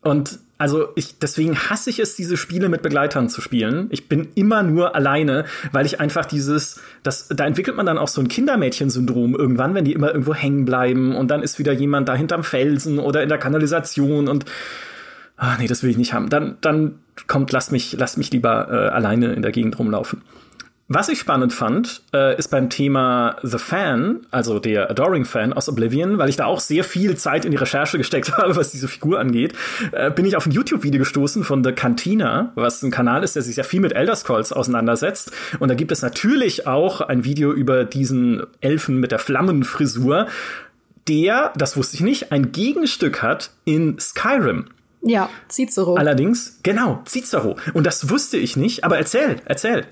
und 0.00 0.38
also 0.58 0.88
ich, 0.96 1.18
deswegen 1.18 1.56
hasse 1.56 1.90
ich 1.90 2.00
es, 2.00 2.16
diese 2.16 2.36
Spiele 2.36 2.68
mit 2.68 2.82
Begleitern 2.82 3.28
zu 3.28 3.40
spielen. 3.40 3.86
Ich 3.90 4.08
bin 4.08 4.28
immer 4.34 4.64
nur 4.64 4.94
alleine, 4.96 5.44
weil 5.70 5.86
ich 5.86 6.00
einfach 6.00 6.24
dieses, 6.24 6.80
das, 7.04 7.28
da 7.28 7.46
entwickelt 7.46 7.76
man 7.76 7.86
dann 7.86 7.96
auch 7.96 8.08
so 8.08 8.20
ein 8.20 8.26
Kindermädchen-Syndrom 8.26 9.36
irgendwann, 9.36 9.74
wenn 9.74 9.84
die 9.84 9.92
immer 9.92 10.08
irgendwo 10.08 10.34
hängen 10.34 10.64
bleiben 10.64 11.14
und 11.14 11.30
dann 11.30 11.42
ist 11.42 11.60
wieder 11.60 11.72
jemand 11.72 12.08
da 12.08 12.16
hinterm 12.16 12.42
Felsen 12.42 12.98
oder 12.98 13.22
in 13.22 13.28
der 13.28 13.38
Kanalisation 13.38 14.28
und 14.28 14.46
ah, 15.38 15.56
nee, 15.58 15.66
das 15.66 15.82
will 15.82 15.90
ich 15.90 15.96
nicht 15.96 16.12
haben. 16.12 16.28
Dann, 16.28 16.58
dann 16.60 16.98
kommt, 17.26 17.50
lass 17.52 17.70
mich, 17.70 17.94
lass 17.98 18.16
mich 18.16 18.30
lieber 18.30 18.68
äh, 18.70 18.88
alleine 18.88 19.32
in 19.32 19.42
der 19.42 19.52
Gegend 19.52 19.78
rumlaufen. 19.78 20.22
Was 20.90 21.10
ich 21.10 21.18
spannend 21.18 21.52
fand, 21.52 22.00
äh, 22.14 22.38
ist 22.38 22.48
beim 22.48 22.70
Thema 22.70 23.36
The 23.42 23.58
Fan, 23.58 24.20
also 24.30 24.58
der 24.58 24.88
Adoring 24.90 25.26
Fan 25.26 25.52
aus 25.52 25.68
Oblivion, 25.68 26.16
weil 26.16 26.30
ich 26.30 26.36
da 26.36 26.46
auch 26.46 26.60
sehr 26.60 26.82
viel 26.82 27.14
Zeit 27.14 27.44
in 27.44 27.50
die 27.50 27.58
Recherche 27.58 27.98
gesteckt 27.98 28.32
habe, 28.38 28.56
was 28.56 28.70
diese 28.70 28.88
Figur 28.88 29.20
angeht, 29.20 29.52
äh, 29.92 30.10
bin 30.10 30.24
ich 30.24 30.34
auf 30.34 30.46
ein 30.46 30.52
YouTube-Video 30.52 30.98
gestoßen 31.00 31.44
von 31.44 31.62
The 31.62 31.72
Cantina, 31.72 32.52
was 32.54 32.82
ein 32.82 32.90
Kanal 32.90 33.22
ist, 33.22 33.36
der 33.36 33.42
sich 33.42 33.56
sehr 33.56 33.64
viel 33.64 33.80
mit 33.80 33.92
Elder 33.92 34.16
Scrolls 34.16 34.50
auseinandersetzt. 34.50 35.30
Und 35.58 35.68
da 35.68 35.74
gibt 35.74 35.92
es 35.92 36.00
natürlich 36.00 36.66
auch 36.66 37.02
ein 37.02 37.22
Video 37.22 37.52
über 37.52 37.84
diesen 37.84 38.44
Elfen 38.62 38.98
mit 38.98 39.12
der 39.12 39.18
Flammenfrisur, 39.18 40.26
der, 41.06 41.52
das 41.54 41.76
wusste 41.76 41.96
ich 41.96 42.00
nicht, 42.00 42.32
ein 42.32 42.50
Gegenstück 42.52 43.22
hat 43.22 43.50
in 43.66 43.98
Skyrim. 43.98 44.66
Ja, 45.02 45.30
Cicero. 45.48 45.94
Allerdings, 45.94 46.58
genau, 46.62 47.00
Cicero. 47.06 47.56
Und 47.72 47.86
das 47.86 48.10
wusste 48.10 48.36
ich 48.36 48.56
nicht, 48.56 48.84
aber 48.84 48.98
erzähl, 48.98 49.36
erzähl. 49.44 49.86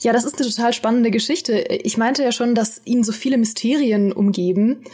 Ja, 0.00 0.12
das 0.12 0.24
ist 0.24 0.38
eine 0.38 0.48
total 0.48 0.72
spannende 0.72 1.10
Geschichte. 1.10 1.58
Ich 1.58 1.98
meinte 1.98 2.22
ja 2.22 2.32
schon, 2.32 2.54
dass 2.54 2.80
ihn 2.84 3.02
so 3.02 3.12
viele 3.12 3.38
Mysterien 3.38 4.12
umgeben 4.12 4.84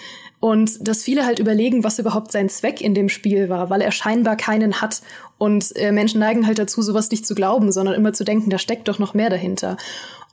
und 0.41 0.87
dass 0.87 1.03
viele 1.03 1.27
halt 1.27 1.39
überlegen, 1.39 1.85
was 1.85 1.99
überhaupt 1.99 2.33
sein 2.33 2.49
Zweck 2.49 2.81
in 2.81 2.95
dem 2.95 3.09
Spiel 3.09 3.49
war, 3.49 3.71
weil 3.71 3.83
er 3.83 3.93
scheinbar 3.93 4.37
keinen 4.37 4.81
hat. 4.81 5.03
Und 5.37 5.77
äh, 5.77 5.93
Menschen 5.93 6.21
neigen 6.21 6.47
halt 6.47 6.59
dazu, 6.59 6.81
sowas 6.81 7.11
nicht 7.11 7.27
zu 7.27 7.35
glauben, 7.35 7.71
sondern 7.71 7.95
immer 7.95 8.13
zu 8.13 8.25
denken, 8.25 8.51
da 8.51 8.59
steckt 8.59 8.89
doch 8.89 8.99
noch 8.99 9.15
mehr 9.15 9.31
dahinter. 9.31 9.77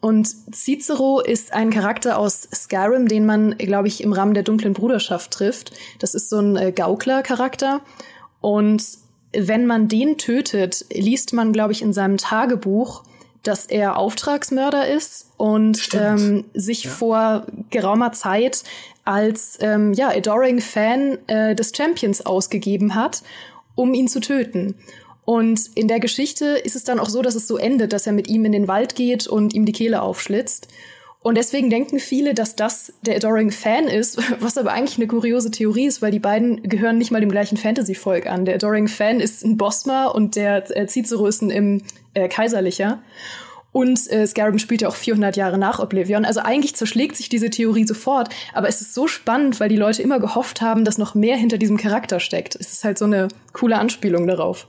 Und 0.01 0.27
Cicero 0.53 1.19
ist 1.19 1.53
ein 1.53 1.71
Charakter 1.71 2.19
aus 2.19 2.47
Skyrim, 2.53 3.07
den 3.07 3.25
man, 3.25 3.57
glaube 3.57 3.87
ich, 3.87 4.03
im 4.03 4.13
Rahmen 4.13 4.35
der 4.35 4.43
dunklen 4.43 4.73
Bruderschaft 4.73 5.31
trifft. 5.31 5.71
Das 5.99 6.13
ist 6.13 6.29
so 6.29 6.37
ein 6.37 6.55
äh, 6.55 6.71
Gaukler-Charakter. 6.71 7.81
Und 8.41 8.83
wenn 9.37 9.65
man 9.65 9.87
den 9.87 10.17
tötet, 10.17 10.85
liest 10.91 11.33
man, 11.33 11.53
glaube 11.53 11.73
ich, 11.73 11.81
in 11.81 11.93
seinem 11.93 12.17
Tagebuch, 12.17 13.03
dass 13.43 13.65
er 13.65 13.97
Auftragsmörder 13.97 14.87
ist 14.87 15.27
und 15.37 15.89
ähm, 15.93 16.45
sich 16.53 16.85
ja. 16.85 16.91
vor 16.91 17.45
geraumer 17.69 18.11
Zeit 18.11 18.63
als 19.03 19.57
ähm, 19.61 19.93
ja, 19.93 20.09
Adoring-Fan 20.09 21.19
äh, 21.27 21.55
des 21.55 21.71
Champions 21.75 22.25
ausgegeben 22.25 22.95
hat, 22.95 23.21
um 23.75 23.93
ihn 23.93 24.07
zu 24.07 24.19
töten. 24.19 24.75
Und 25.25 25.69
in 25.75 25.87
der 25.87 25.99
Geschichte 25.99 26.45
ist 26.45 26.75
es 26.75 26.83
dann 26.83 26.99
auch 26.99 27.09
so, 27.09 27.21
dass 27.21 27.35
es 27.35 27.47
so 27.47 27.57
endet, 27.57 27.93
dass 27.93 28.07
er 28.07 28.13
mit 28.13 28.27
ihm 28.27 28.45
in 28.45 28.51
den 28.51 28.67
Wald 28.67 28.95
geht 28.95 29.27
und 29.27 29.53
ihm 29.53 29.65
die 29.65 29.71
Kehle 29.71 30.01
aufschlitzt. 30.01 30.67
Und 31.25 31.39
deswegen 31.39 31.71
denken 31.71 31.97
viele, 31.97 32.35
dass 32.35 32.55
das 32.55 32.93
der 33.01 33.15
Adoring 33.15 33.49
Fan 33.49 33.85
ist, 33.85 34.21
was 34.41 34.59
aber 34.59 34.73
eigentlich 34.73 34.99
eine 34.99 35.07
kuriose 35.07 35.49
Theorie 35.49 35.88
ist, 35.88 36.03
weil 36.03 36.11
die 36.11 36.19
beiden 36.19 36.61
gehören 36.61 36.99
nicht 36.99 37.09
mal 37.09 37.19
dem 37.19 37.31
gleichen 37.31 37.57
Fantasy-Volk 37.57 38.27
an. 38.27 38.45
Der 38.45 38.53
Adoring 38.53 38.88
Fan 38.88 39.19
ist 39.19 39.43
ein 39.43 39.57
Bosma 39.57 40.05
und 40.05 40.35
der 40.35 40.69
äh, 40.77 40.85
Cicero 40.85 41.25
ist 41.25 41.41
ein 41.41 41.49
im, 41.49 41.81
äh, 42.13 42.29
Kaiserlicher. 42.29 43.01
Und 43.71 44.07
äh, 44.11 44.27
Scarab 44.27 44.59
spielt 44.59 44.83
ja 44.83 44.88
auch 44.88 44.95
400 44.95 45.35
Jahre 45.35 45.57
nach 45.57 45.79
Oblivion. 45.79 46.25
Also 46.25 46.41
eigentlich 46.41 46.75
zerschlägt 46.75 47.15
sich 47.15 47.27
diese 47.27 47.49
Theorie 47.49 47.88
sofort. 47.88 48.29
Aber 48.53 48.67
es 48.67 48.81
ist 48.81 48.93
so 48.93 49.07
spannend, 49.07 49.59
weil 49.59 49.69
die 49.69 49.77
Leute 49.77 50.03
immer 50.03 50.19
gehofft 50.19 50.61
haben, 50.61 50.85
dass 50.85 50.99
noch 50.99 51.15
mehr 51.15 51.38
hinter 51.38 51.57
diesem 51.57 51.77
Charakter 51.77 52.19
steckt. 52.19 52.53
Es 52.55 52.71
ist 52.71 52.83
halt 52.83 52.99
so 52.99 53.05
eine 53.05 53.29
coole 53.51 53.79
Anspielung 53.79 54.27
darauf. 54.27 54.67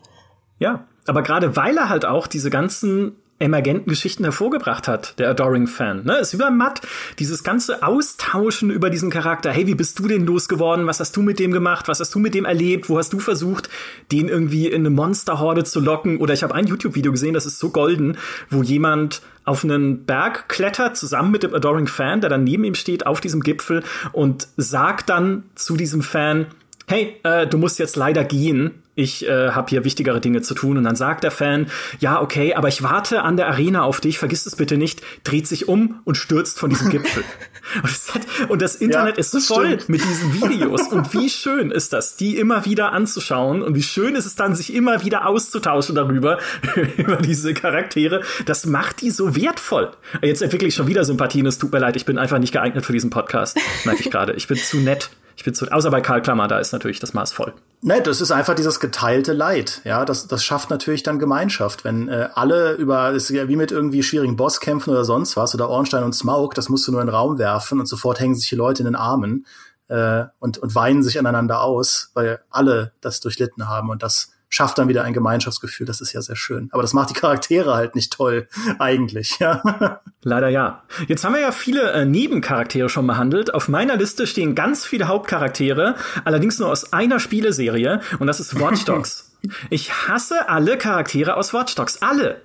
Ja, 0.58 0.86
aber 1.06 1.22
gerade 1.22 1.54
weil 1.54 1.76
er 1.76 1.90
halt 1.90 2.06
auch 2.06 2.26
diese 2.26 2.48
ganzen 2.48 3.16
emergenten 3.38 3.90
Geschichten 3.90 4.24
hervorgebracht 4.24 4.88
hat, 4.88 5.18
der 5.18 5.28
Adoring-Fan. 5.30 6.04
Ne? 6.04 6.18
Ist 6.18 6.36
beim 6.38 6.56
Matt, 6.56 6.80
dieses 7.18 7.44
ganze 7.44 7.82
Austauschen 7.82 8.70
über 8.70 8.88
diesen 8.88 9.10
Charakter. 9.10 9.50
Hey, 9.50 9.66
wie 9.66 9.74
bist 9.74 9.98
du 9.98 10.08
denn 10.08 10.24
losgeworden? 10.24 10.86
Was 10.86 11.00
hast 11.00 11.14
du 11.16 11.22
mit 11.22 11.38
dem 11.38 11.52
gemacht? 11.52 11.88
Was 11.88 12.00
hast 12.00 12.14
du 12.14 12.18
mit 12.18 12.34
dem 12.34 12.46
erlebt? 12.46 12.88
Wo 12.88 12.96
hast 12.98 13.12
du 13.12 13.18
versucht, 13.18 13.68
den 14.10 14.28
irgendwie 14.28 14.68
in 14.68 14.80
eine 14.80 14.90
Monsterhorde 14.90 15.64
zu 15.64 15.80
locken? 15.80 16.18
Oder 16.18 16.32
ich 16.32 16.42
habe 16.42 16.54
ein 16.54 16.66
YouTube-Video 16.66 17.12
gesehen, 17.12 17.34
das 17.34 17.44
ist 17.44 17.58
so 17.58 17.68
golden, 17.68 18.16
wo 18.48 18.62
jemand 18.62 19.20
auf 19.44 19.64
einen 19.64 20.06
Berg 20.06 20.48
klettert, 20.48 20.96
zusammen 20.96 21.30
mit 21.30 21.42
dem 21.42 21.54
Adoring-Fan, 21.54 22.22
der 22.22 22.30
dann 22.30 22.44
neben 22.44 22.64
ihm 22.64 22.74
steht, 22.74 23.06
auf 23.06 23.20
diesem 23.20 23.42
Gipfel 23.42 23.84
und 24.12 24.48
sagt 24.56 25.10
dann 25.10 25.44
zu 25.54 25.76
diesem 25.76 26.02
Fan, 26.02 26.46
hey, 26.88 27.16
äh, 27.22 27.46
du 27.46 27.58
musst 27.58 27.78
jetzt 27.78 27.96
leider 27.96 28.24
gehen, 28.24 28.82
ich 28.96 29.28
äh, 29.28 29.50
habe 29.50 29.68
hier 29.68 29.84
wichtigere 29.84 30.20
Dinge 30.20 30.40
zu 30.40 30.54
tun. 30.54 30.78
Und 30.78 30.84
dann 30.84 30.96
sagt 30.96 31.22
der 31.22 31.30
Fan, 31.30 31.66
ja, 32.00 32.20
okay, 32.20 32.54
aber 32.54 32.68
ich 32.68 32.82
warte 32.82 33.22
an 33.22 33.36
der 33.36 33.46
Arena 33.46 33.82
auf 33.82 34.00
dich, 34.00 34.18
vergiss 34.18 34.46
es 34.46 34.56
bitte 34.56 34.78
nicht, 34.78 35.02
dreht 35.22 35.46
sich 35.46 35.68
um 35.68 36.00
und 36.04 36.16
stürzt 36.16 36.58
von 36.58 36.70
diesem 36.70 36.88
Gipfel. 36.90 37.22
und, 37.82 37.84
das 37.84 38.14
hat, 38.14 38.22
und, 38.48 38.62
das 38.62 38.74
Internet 38.76 39.16
ja, 39.16 39.20
ist 39.20 39.46
voll 39.46 39.66
stimmt. 39.66 39.88
mit 39.90 40.02
diesen 40.02 40.32
Videos. 40.32 40.88
Und 40.88 41.12
wie 41.12 41.28
schön 41.30 41.70
ist 41.70 41.92
das, 41.92 42.16
die 42.16 42.38
immer 42.38 42.64
wieder 42.64 42.92
anzuschauen. 42.92 43.62
Und 43.62 43.74
wie 43.74 43.82
schön 43.82 44.14
ist 44.14 44.24
es 44.24 44.34
dann, 44.34 44.54
sich 44.54 44.72
immer 44.72 45.04
wieder 45.04 45.26
auszutauschen 45.26 45.94
darüber, 45.94 46.38
über 46.96 47.16
diese 47.16 47.52
Charaktere. 47.52 48.22
Das 48.46 48.64
macht 48.64 49.02
die 49.02 49.10
so 49.10 49.36
wertvoll. 49.36 49.90
Jetzt 50.22 50.40
entwickle 50.40 50.68
ich 50.68 50.74
schon 50.74 50.86
wieder 50.86 51.04
Sympathien. 51.04 51.44
Es 51.44 51.58
tut 51.58 51.70
mir 51.70 51.80
leid, 51.80 51.96
ich 51.96 52.06
bin 52.06 52.16
einfach 52.16 52.38
nicht 52.38 52.52
geeignet 52.52 52.86
für 52.86 52.94
diesen 52.94 53.10
Podcast, 53.10 53.58
merke 53.84 54.00
ich 54.00 54.10
gerade. 54.10 54.32
Ich 54.32 54.48
bin 54.48 54.56
zu 54.56 54.78
nett. 54.78 55.10
Ich 55.36 55.44
bin 55.44 55.54
zu, 55.54 55.70
außer 55.70 55.90
bei 55.90 56.00
Karl 56.00 56.22
Klammer, 56.22 56.48
da 56.48 56.58
ist 56.58 56.72
natürlich 56.72 56.98
das 56.98 57.12
Maß 57.12 57.32
voll. 57.32 57.52
Nein, 57.82 58.02
das 58.02 58.22
ist 58.22 58.30
einfach 58.30 58.54
dieses 58.54 58.80
geteilte 58.80 59.34
Leid. 59.34 59.82
Ja, 59.84 60.06
das, 60.06 60.26
das 60.26 60.42
schafft 60.42 60.70
natürlich 60.70 61.02
dann 61.02 61.18
Gemeinschaft. 61.18 61.84
Wenn 61.84 62.08
äh, 62.08 62.30
alle 62.34 62.72
über, 62.72 63.10
ist 63.12 63.28
ja 63.28 63.46
wie 63.46 63.56
mit 63.56 63.70
irgendwie 63.70 64.02
schwierigen 64.02 64.36
Bosskämpfen 64.36 64.92
oder 64.92 65.04
sonst 65.04 65.36
was 65.36 65.54
oder 65.54 65.68
Ornstein 65.68 66.02
und 66.02 66.14
Smaug, 66.14 66.54
das 66.54 66.70
musst 66.70 66.88
du 66.88 66.92
nur 66.92 67.02
in 67.02 67.06
den 67.06 67.14
Raum 67.14 67.38
werfen 67.38 67.78
und 67.78 67.86
sofort 67.86 68.18
hängen 68.18 68.34
sich 68.34 68.48
die 68.48 68.56
Leute 68.56 68.82
in 68.82 68.86
den 68.86 68.96
Armen 68.96 69.46
äh, 69.88 70.24
und, 70.38 70.58
und 70.58 70.74
weinen 70.74 71.02
sich 71.02 71.18
aneinander 71.18 71.60
aus, 71.60 72.10
weil 72.14 72.40
alle 72.50 72.92
das 73.02 73.20
durchlitten 73.20 73.68
haben 73.68 73.90
und 73.90 74.02
das 74.02 74.32
schafft 74.56 74.78
dann 74.78 74.88
wieder 74.88 75.04
ein 75.04 75.12
Gemeinschaftsgefühl. 75.12 75.86
Das 75.86 76.00
ist 76.00 76.12
ja 76.14 76.22
sehr 76.22 76.34
schön. 76.34 76.68
Aber 76.72 76.82
das 76.82 76.94
macht 76.94 77.10
die 77.10 77.14
Charaktere 77.14 77.74
halt 77.74 77.94
nicht 77.94 78.12
toll, 78.12 78.48
eigentlich. 78.78 79.38
Ja. 79.38 80.00
Leider 80.22 80.48
ja. 80.48 80.82
Jetzt 81.06 81.24
haben 81.24 81.34
wir 81.34 81.40
ja 81.40 81.52
viele 81.52 81.92
äh, 81.92 82.04
Nebencharaktere 82.04 82.88
schon 82.88 83.06
behandelt. 83.06 83.52
Auf 83.54 83.68
meiner 83.68 83.96
Liste 83.96 84.26
stehen 84.26 84.54
ganz 84.54 84.84
viele 84.84 85.08
Hauptcharaktere, 85.08 85.94
allerdings 86.24 86.58
nur 86.58 86.70
aus 86.70 86.92
einer 86.92 87.20
Spieleserie, 87.20 88.00
und 88.18 88.26
das 88.26 88.40
ist 88.40 88.58
Watch 88.58 88.84
Dogs. 88.84 89.24
Ich 89.70 89.92
hasse 89.92 90.48
alle 90.48 90.76
Charaktere 90.76 91.36
aus 91.36 91.54
Watch 91.54 91.76
Dogs. 91.76 92.02
Alle. 92.02 92.42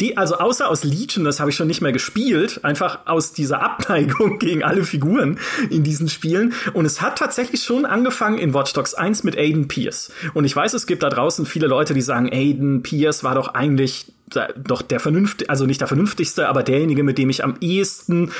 Die, 0.00 0.16
also 0.16 0.36
außer 0.38 0.68
aus 0.68 0.82
Legion, 0.82 1.24
das 1.24 1.38
habe 1.38 1.50
ich 1.50 1.56
schon 1.56 1.68
nicht 1.68 1.80
mehr 1.80 1.92
gespielt, 1.92 2.60
einfach 2.64 3.06
aus 3.06 3.32
dieser 3.32 3.62
Abneigung 3.62 4.38
gegen 4.40 4.64
alle 4.64 4.84
Figuren 4.84 5.38
in 5.70 5.84
diesen 5.84 6.08
Spielen. 6.08 6.52
Und 6.72 6.84
es 6.84 7.00
hat 7.00 7.18
tatsächlich 7.18 7.62
schon 7.62 7.84
angefangen 7.84 8.38
in 8.38 8.54
Watch 8.54 8.72
Dogs 8.72 8.94
1 8.94 9.22
mit 9.22 9.36
Aiden 9.36 9.68
Pierce. 9.68 10.10
Und 10.34 10.44
ich 10.44 10.56
weiß, 10.56 10.74
es 10.74 10.86
gibt 10.86 11.04
da 11.04 11.10
draußen 11.10 11.46
viele 11.46 11.68
Leute, 11.68 11.94
die 11.94 12.02
sagen, 12.02 12.28
Aiden 12.32 12.82
Pierce 12.82 13.22
war 13.22 13.34
doch 13.34 13.54
eigentlich 13.54 14.12
doch 14.56 14.82
der 14.82 15.00
vernünftig, 15.00 15.48
also 15.50 15.66
nicht 15.66 15.80
der 15.80 15.88
vernünftigste, 15.88 16.48
aber 16.48 16.62
derjenige, 16.62 17.02
mit 17.02 17.18
dem 17.18 17.30
ich 17.30 17.44
am 17.44 17.56
ehesten 17.60 18.32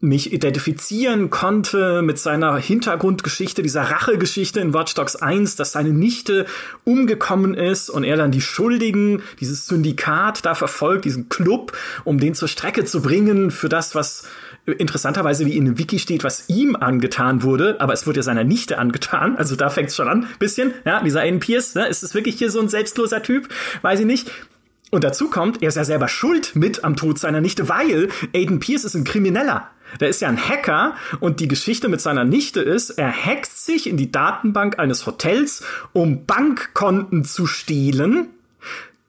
mich 0.00 0.32
identifizieren 0.32 1.30
konnte 1.30 2.02
mit 2.02 2.18
seiner 2.18 2.56
Hintergrundgeschichte, 2.58 3.62
dieser 3.62 3.82
Rachegeschichte 3.82 4.60
in 4.60 4.74
Watch 4.74 4.94
Dogs 4.94 5.16
1, 5.16 5.56
dass 5.56 5.72
seine 5.72 5.90
Nichte 5.90 6.46
umgekommen 6.84 7.54
ist 7.54 7.88
und 7.88 8.04
er 8.04 8.16
dann 8.16 8.30
die 8.30 8.42
Schuldigen, 8.42 9.22
dieses 9.40 9.66
Syndikat 9.66 10.44
da 10.44 10.54
verfolgt, 10.54 11.06
diesen 11.06 11.28
Club, 11.28 11.72
um 12.04 12.18
den 12.18 12.34
zur 12.34 12.48
Strecke 12.48 12.84
zu 12.84 13.00
bringen 13.00 13.50
für 13.50 13.68
das, 13.68 13.94
was 13.94 14.24
interessanterweise 14.66 15.46
wie 15.46 15.56
in 15.56 15.64
dem 15.64 15.78
Wiki 15.78 15.98
steht, 15.98 16.24
was 16.24 16.48
ihm 16.48 16.76
angetan 16.76 17.42
wurde, 17.42 17.80
aber 17.80 17.92
es 17.92 18.06
wurde 18.06 18.20
ja 18.20 18.22
seiner 18.22 18.44
Nichte 18.44 18.78
angetan, 18.78 19.36
also 19.36 19.56
da 19.56 19.68
fängt 19.68 19.90
es 19.90 19.96
schon 19.96 20.08
an, 20.08 20.26
bisschen, 20.38 20.72
ja, 20.84 21.02
dieser 21.02 21.20
Aiden 21.20 21.40
Pierce, 21.40 21.74
ne, 21.74 21.86
ist 21.86 22.02
es 22.02 22.14
wirklich 22.14 22.36
hier 22.36 22.50
so 22.50 22.60
ein 22.60 22.68
selbstloser 22.68 23.22
Typ, 23.22 23.48
weiß 23.82 24.00
ich 24.00 24.06
nicht. 24.06 24.30
Und 24.90 25.04
dazu 25.04 25.28
kommt, 25.28 25.62
er 25.62 25.68
ist 25.68 25.76
ja 25.76 25.84
selber 25.84 26.08
schuld 26.08 26.54
mit 26.54 26.84
am 26.84 26.96
Tod 26.96 27.18
seiner 27.18 27.40
Nichte, 27.40 27.68
weil 27.68 28.08
Aiden 28.34 28.60
Pierce 28.60 28.84
ist 28.84 28.94
ein 28.94 29.04
Krimineller. 29.04 29.68
Der 30.00 30.08
ist 30.08 30.20
ja 30.20 30.28
ein 30.28 30.48
Hacker 30.48 30.94
und 31.20 31.40
die 31.40 31.48
Geschichte 31.48 31.88
mit 31.88 32.00
seiner 32.00 32.24
Nichte 32.24 32.60
ist, 32.60 32.90
er 32.90 33.12
hackt 33.12 33.52
sich 33.52 33.88
in 33.88 33.96
die 33.96 34.10
Datenbank 34.10 34.78
eines 34.78 35.06
Hotels, 35.06 35.62
um 35.92 36.26
Bankkonten 36.26 37.24
zu 37.24 37.46
stehlen. 37.46 38.28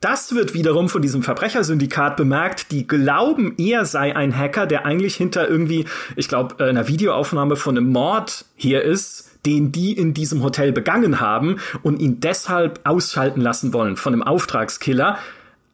Das 0.02 0.36
wird 0.36 0.54
wiederum 0.54 0.90
von 0.90 1.02
diesem 1.02 1.24
Verbrechersyndikat 1.24 2.16
bemerkt, 2.18 2.72
die 2.72 2.86
glauben, 2.86 3.56
er 3.58 3.86
sei 3.86 4.16
ein 4.16 4.38
Hacker, 4.38 4.68
der 4.68 4.86
eigentlich 4.86 5.16
hinter 5.16 5.50
irgendwie, 5.50 5.86
ich 6.16 6.28
glaube, 6.28 6.64
einer 6.64 6.88
Videoaufnahme 6.88 7.56
von 7.56 7.78
einem 7.78 7.92
Mord 7.92 8.46
hier 8.56 8.84
ist, 8.84 9.32
den 9.46 9.72
die 9.72 9.94
in 9.94 10.14
diesem 10.14 10.44
Hotel 10.44 10.72
begangen 10.72 11.20
haben 11.20 11.58
und 11.82 12.00
ihn 12.00 12.20
deshalb 12.20 12.82
ausschalten 12.84 13.42
lassen 13.42 13.74
wollen 13.74 13.96
von 13.96 14.14
einem 14.14 14.24
Auftragskiller. 14.24 15.18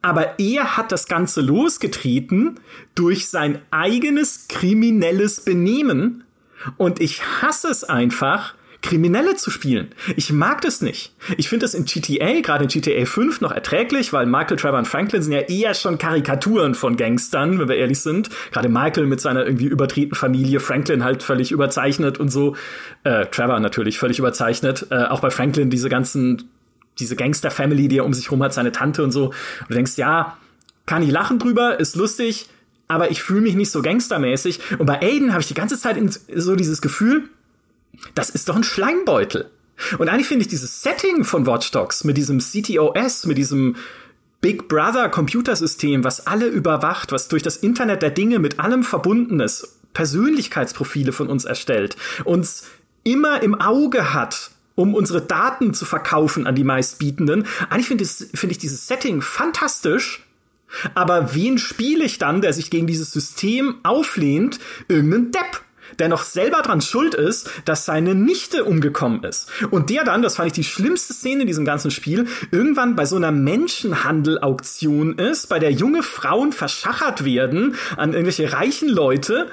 Aber 0.02 0.40
er 0.40 0.78
hat 0.78 0.92
das 0.92 1.08
Ganze 1.08 1.42
losgetreten 1.42 2.60
durch 2.96 3.28
sein 3.28 3.62
eigenes 3.70 4.48
kriminelles 4.48 5.42
Benehmen. 5.42 6.24
Und 6.78 7.00
ich 7.00 7.24
hasse 7.42 7.70
es 7.70 7.84
einfach, 7.84 8.56
Kriminelle 8.82 9.36
zu 9.36 9.52
spielen. 9.52 9.90
Ich 10.16 10.32
mag 10.32 10.62
das 10.62 10.82
nicht. 10.82 11.14
Ich 11.38 11.50
finde 11.50 11.66
das 11.66 11.76
in 11.76 11.86
GTA, 11.86 12.42
gerade 12.42 12.64
in 12.64 12.70
GTA 12.70 13.06
5, 13.06 13.42
noch 13.42 13.52
erträglich, 13.52 14.12
weil 14.12 14.26
Michael, 14.26 14.58
Trevor 14.58 14.80
und 14.80 14.88
Franklin 14.88 15.22
sind 15.22 15.34
ja 15.34 15.42
eher 15.42 15.74
schon 15.76 15.98
Karikaturen 15.98 16.74
von 16.74 16.98
Gangstern, 16.98 17.60
wenn 17.60 17.70
wir 17.70 17.76
ehrlich 17.76 18.00
sind. 18.00 18.30
Gerade 18.52 18.70
Michael 18.70 19.06
mit 19.06 19.22
seiner 19.22 19.46
irgendwie 19.46 19.68
übertreten 19.68 20.16
Familie, 20.16 20.60
Franklin 20.60 21.04
halt 21.04 21.22
völlig 21.22 21.52
überzeichnet 21.52 22.20
und 22.20 22.30
so. 22.30 22.56
Äh, 23.04 23.28
Trevor 23.28 23.60
natürlich 23.60 24.00
völlig 24.00 24.18
überzeichnet. 24.18 24.88
Äh, 24.90 25.04
auch 25.06 25.20
bei 25.20 25.30
Franklin 25.30 25.70
diese 25.70 25.90
ganzen 25.90 26.50
diese 27.00 27.16
Gangster-Family, 27.16 27.88
die 27.88 27.98
er 27.98 28.06
um 28.06 28.14
sich 28.14 28.32
rum 28.32 28.44
hat, 28.44 28.54
seine 28.54 28.72
Tante 28.72 29.04
und 29.04 29.12
so. 29.12 29.26
Und 29.28 29.70
du 29.70 29.74
denkst, 29.74 29.98
ja, 29.98 30.38
kann 30.86 31.04
ich 31.04 31.12
lachen 31.12 31.40
drüber, 31.40 31.80
ist 31.80 31.96
lustig, 31.96 32.50
aber 32.88 33.12
ich 33.12 33.24
fühle 33.24 33.42
mich 33.42 33.56
nicht 33.56 33.72
so 33.72 33.82
gangstermäßig. 33.82 34.60
Und 34.78 34.86
bei 34.86 35.02
Aiden 35.02 35.32
habe 35.32 35.42
ich 35.42 35.48
die 35.48 35.54
ganze 35.54 35.80
Zeit 35.80 35.98
so 36.36 36.56
dieses 36.56 36.82
Gefühl, 36.82 37.30
das 38.16 38.30
ist 38.30 38.50
doch 38.50 38.56
ein 38.56 38.64
Schleimbeutel. 38.64 39.50
Und 39.98 40.10
eigentlich 40.10 40.28
finde 40.28 40.44
ich 40.44 40.50
dieses 40.50 40.82
Setting 40.82 41.24
von 41.24 41.46
Watch 41.46 41.72
Dogs 41.72 42.04
mit 42.04 42.18
diesem 42.18 42.40
CTOS, 42.40 43.26
mit 43.26 43.38
diesem 43.38 43.76
Big 44.42 44.68
Brother 44.68 45.10
Computersystem, 45.10 46.04
was 46.04 46.28
alle 46.28 46.48
überwacht, 46.48 47.12
was 47.12 47.28
durch 47.28 47.44
das 47.44 47.58
Internet 47.58 48.02
der 48.02 48.10
Dinge 48.10 48.40
mit 48.40 48.60
allem 48.60 48.84
verbunden 48.84 49.40
ist, 49.40 49.80
Persönlichkeitsprofile 49.94 51.12
von 51.12 51.28
uns 51.28 51.46
erstellt, 51.46 51.96
uns 52.24 52.68
immer 53.04 53.42
im 53.44 53.60
Auge 53.60 54.14
hat, 54.14 54.52
um 54.82 54.96
unsere 54.96 55.22
Daten 55.22 55.74
zu 55.74 55.86
verkaufen 55.86 56.48
an 56.48 56.56
die 56.56 56.64
meistbietenden. 56.64 57.46
Eigentlich 57.70 57.88
finde 57.88 58.06
find 58.06 58.52
ich 58.52 58.58
dieses 58.58 58.88
Setting 58.88 59.22
fantastisch. 59.22 60.28
Aber 60.96 61.36
wen 61.36 61.58
spiele 61.58 62.04
ich 62.04 62.18
dann, 62.18 62.42
der 62.42 62.54
sich 62.54 62.70
gegen 62.70 62.88
dieses 62.88 63.12
System 63.12 63.76
auflehnt? 63.84 64.60
Irgendeinen 64.88 65.32
Depp 65.32 65.62
der 66.00 66.08
noch 66.08 66.24
selber 66.24 66.62
dran 66.62 66.80
schuld 66.80 67.14
ist, 67.14 67.50
dass 67.66 67.86
seine 67.86 68.16
Nichte 68.16 68.64
umgekommen 68.64 69.24
ist. 69.26 69.50
Und 69.72 69.90
der 69.90 70.06
dann, 70.06 70.22
das 70.22 70.38
fand 70.38 70.48
ich 70.48 70.54
die 70.54 70.64
schlimmste 70.64 71.14
Szene 71.14 71.42
in 71.42 71.48
diesem 71.48 71.66
ganzen 71.66 71.92
Spiel, 71.92 72.28
irgendwann 72.52 72.96
bei 72.96 73.06
so 73.06 73.18
einer 73.18 73.32
Menschenhandel-Auktion 73.32 75.18
ist, 75.18 75.50
bei 75.50 75.60
der 75.60 75.72
junge 75.72 76.02
Frauen 76.02 76.54
verschachert 76.54 77.26
werden 77.26 77.76
an 77.98 78.14
irgendwelche 78.14 78.54
reichen 78.54 78.88
Leute. 78.88 79.48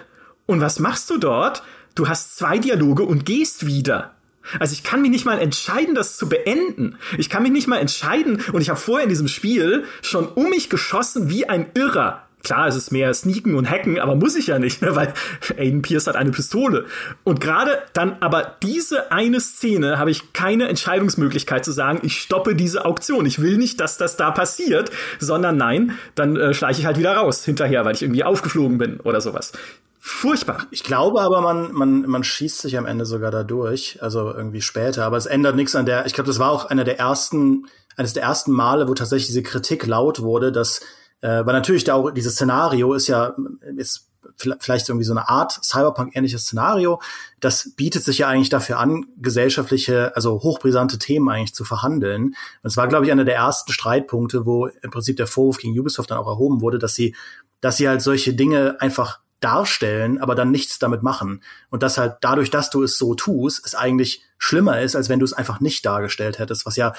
Und 0.47 0.61
was 0.61 0.79
machst 0.79 1.11
du 1.11 1.19
dort? 1.19 1.63
Du 1.95 2.09
hast 2.09 2.39
zwei 2.39 2.59
Dialoge 2.59 3.03
und 3.03 3.27
gehst 3.27 3.67
wieder. 3.67 4.15
Also 4.59 4.73
ich 4.73 4.83
kann 4.83 5.03
mich 5.03 5.11
nicht 5.11 5.25
mal 5.25 5.39
entscheiden, 5.39 5.95
das 5.95 6.17
zu 6.17 6.29
beenden. 6.29 6.97
Ich 7.17 7.31
kann 7.31 7.43
mich 7.43 7.53
nicht 7.53 7.69
mal 7.69 7.79
entscheiden 7.79 8.43
und 8.53 8.61
ich 8.61 8.71
habe 8.71 8.81
vorher 8.81 9.05
in 9.05 9.11
diesem 9.11 9.29
Spiel 9.29 9.85
schon 10.03 10.27
um 10.29 10.51
mich 10.51 10.71
geschossen 10.71 11.31
wie 11.31 11.49
ein 11.49 11.67
Irrer. 11.75 12.25
Klar, 12.45 12.69
es 12.69 12.77
ist 12.77 12.93
mehr 12.93 13.13
Sneaken 13.13 13.57
und 13.57 13.69
Hacken, 13.69 13.99
aber 13.99 14.15
muss 14.15 14.37
ich 14.37 14.47
ja 14.47 14.59
nicht, 14.59 14.81
ne? 14.81 14.95
weil 14.95 15.13
Aiden 15.59 15.83
Pierce 15.83 16.07
hat 16.07 16.17
eine 16.17 16.31
Pistole. 16.31 16.87
Und 17.25 17.41
gerade 17.41 17.83
dann 17.95 18.17
aber 18.21 18.57
diese 18.63 19.11
eine 19.11 19.41
Szene 19.41 19.99
habe 19.99 20.11
ich 20.11 20.33
keine 20.33 20.69
Entscheidungsmöglichkeit 20.69 21.65
zu 21.65 21.73
sagen, 21.73 21.99
ich 22.03 22.21
stoppe 22.21 22.55
diese 22.55 22.85
Auktion. 22.85 23.27
Ich 23.27 23.43
will 23.43 23.59
nicht, 23.59 23.81
dass 23.81 23.97
das 23.97 24.17
da 24.17 24.31
passiert, 24.31 24.91
sondern 25.19 25.57
nein, 25.57 25.99
dann 26.15 26.37
äh, 26.37 26.55
schleiche 26.55 26.81
ich 26.81 26.87
halt 26.87 26.99
wieder 26.99 27.17
raus 27.17 27.45
hinterher, 27.45 27.85
weil 27.85 27.95
ich 27.95 28.03
irgendwie 28.03 28.25
aufgeflogen 28.25 28.79
bin 28.79 29.01
oder 29.01 29.21
sowas. 29.21 29.53
Furchtbar. 30.01 30.67
Ich 30.71 30.85
glaube 30.85 31.21
aber, 31.21 31.41
man, 31.41 31.73
man, 31.73 32.03
man 32.03 32.25
schießt 32.25 32.61
sich 32.61 32.79
am 32.79 32.87
Ende 32.87 33.05
sogar 33.05 33.31
dadurch, 33.31 33.99
also 34.01 34.33
irgendwie 34.33 34.63
später. 34.63 35.05
Aber 35.05 35.17
es 35.17 35.27
ändert 35.27 35.57
nichts 35.57 35.75
an 35.75 35.87
der, 35.87 36.07
ich 36.07 36.15
glaube, 36.15 36.29
das 36.29 36.39
war 36.39 36.51
auch 36.51 36.67
einer 36.67 36.85
der 36.85 36.99
ersten, 36.99 37.67
eines 37.97 38.13
der 38.13 38.23
ersten 38.23 38.53
Male, 38.53 38.89
wo 38.89 38.95
tatsächlich 38.95 39.27
diese 39.27 39.43
Kritik 39.43 39.87
laut 39.87 40.21
wurde, 40.21 40.53
dass, 40.53 40.81
äh, 41.21 41.45
weil 41.45 41.53
natürlich 41.53 41.85
da 41.85 41.95
auch 41.95 42.11
dieses 42.11 42.35
Szenario 42.35 42.95
ist 42.95 43.09
ja, 43.09 43.35
ist 43.77 44.09
vielleicht 44.37 44.89
irgendwie 44.89 45.05
so 45.05 45.13
eine 45.13 45.29
Art 45.29 45.59
Cyberpunk-ähnliches 45.65 46.43
Szenario. 46.43 47.01
Das 47.41 47.75
bietet 47.77 48.05
sich 48.05 48.19
ja 48.19 48.29
eigentlich 48.29 48.51
dafür 48.51 48.79
an, 48.79 49.07
gesellschaftliche, 49.17 50.15
also 50.15 50.43
hochbrisante 50.43 50.99
Themen 50.99 51.29
eigentlich 51.29 51.55
zu 51.55 51.65
verhandeln. 51.65 52.27
Und 52.27 52.37
es 52.63 52.77
war, 52.77 52.89
glaube 52.89 53.07
ich, 53.07 53.13
einer 53.13 53.25
der 53.25 53.37
ersten 53.37 53.73
Streitpunkte, 53.73 54.47
wo 54.47 54.67
im 54.67 54.91
Prinzip 54.91 55.17
der 55.17 55.27
Vorwurf 55.27 55.59
gegen 55.59 55.79
Ubisoft 55.79 56.11
dann 56.11 56.19
auch 56.19 56.29
erhoben 56.29 56.61
wurde, 56.61 56.79
dass 56.79 56.95
sie, 56.95 57.17
dass 57.61 57.77
sie 57.77 57.89
halt 57.89 58.03
solche 58.03 58.35
Dinge 58.35 58.77
einfach 58.81 59.21
darstellen, 59.41 60.19
aber 60.19 60.35
dann 60.35 60.51
nichts 60.51 60.79
damit 60.79 61.03
machen. 61.03 61.43
Und 61.71 61.83
das 61.83 61.99
halt 61.99 62.17
dadurch, 62.21 62.51
dass 62.51 62.71
du 62.71 62.83
es 62.83 62.99
so 62.99 63.15
tust, 63.15 63.65
es 63.65 63.75
eigentlich 63.75 64.23
schlimmer 64.39 64.81
ist, 64.81 64.97
als 64.97 65.09
wenn 65.09 65.19
du 65.19 65.25
es 65.25 65.33
einfach 65.33 65.61
nicht 65.61 65.85
dargestellt 65.87 66.39
hättest, 66.39 66.67
was 66.67 66.77
ja 66.77 66.93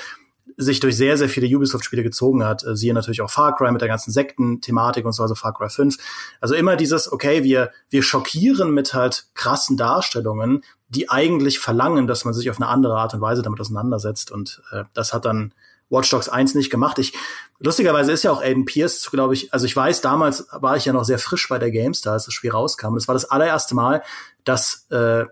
sich 0.58 0.80
durch 0.82 0.98
sehr, 0.98 1.18
sehr 1.18 1.30
viele 1.30 1.48
Ubisoft-Spiele 1.56 2.04
gezogen 2.04 2.44
hat. 2.44 2.66
Äh, 2.66 2.76
siehe 2.76 2.94
natürlich 2.94 3.22
auch 3.22 3.30
Far 3.30 3.56
Cry 3.56 3.72
mit 3.72 3.82
der 3.82 3.88
ganzen 3.88 4.12
Sekten-Thematik 4.12 5.06
und 5.06 5.14
so, 5.14 5.24
also 5.24 5.36
Far 5.36 5.54
Cry 5.54 5.70
5. 5.70 5.96
Also 6.42 6.54
immer 6.54 6.76
dieses, 6.76 7.12
okay, 7.12 7.44
wir, 7.44 7.72
wir 7.90 8.04
schockieren 8.04 8.72
mit 8.74 8.94
halt 8.94 9.28
krassen 9.36 9.78
Darstellungen, 9.78 10.64
die 10.90 11.10
eigentlich 11.10 11.60
verlangen, 11.60 12.08
dass 12.08 12.26
man 12.26 12.34
sich 12.34 12.50
auf 12.50 12.58
eine 12.58 12.68
andere 12.68 12.98
Art 12.98 13.14
und 13.14 13.22
Weise 13.22 13.42
damit 13.42 13.62
auseinandersetzt. 13.62 14.32
Und 14.32 14.62
äh, 14.72 14.84
das 14.94 15.14
hat 15.14 15.26
dann 15.26 15.54
Watch 15.90 16.10
Dogs 16.10 16.30
1 16.30 16.56
nicht 16.56 16.70
gemacht. 16.70 17.00
Ich, 17.00 17.14
lustigerweise 17.60 18.12
ist 18.12 18.24
ja 18.24 18.32
auch 18.32 18.42
Aiden 18.42 18.66
Pierce, 18.66 19.10
glaube 19.12 19.34
ich, 19.34 19.54
also 19.54 19.66
ich 19.66 19.76
weiß, 19.76 20.02
damals 20.02 20.48
war 20.52 20.78
ich 20.78 20.86
ja 20.86 20.94
noch 20.94 21.04
sehr 21.04 21.20
frisch 21.20 21.48
bei 21.50 21.60
der 21.60 21.72
GameStar, 21.72 22.14
als 22.14 22.26
das 22.26 22.34
Spiel 22.34 22.52
rauskam. 22.52 22.96
Das 22.96 23.08
war 23.08 23.14
das 23.14 23.26
allererste 23.26 23.76
Mal, 23.76 24.04
dass 24.44 24.88
äh, 24.92 25.26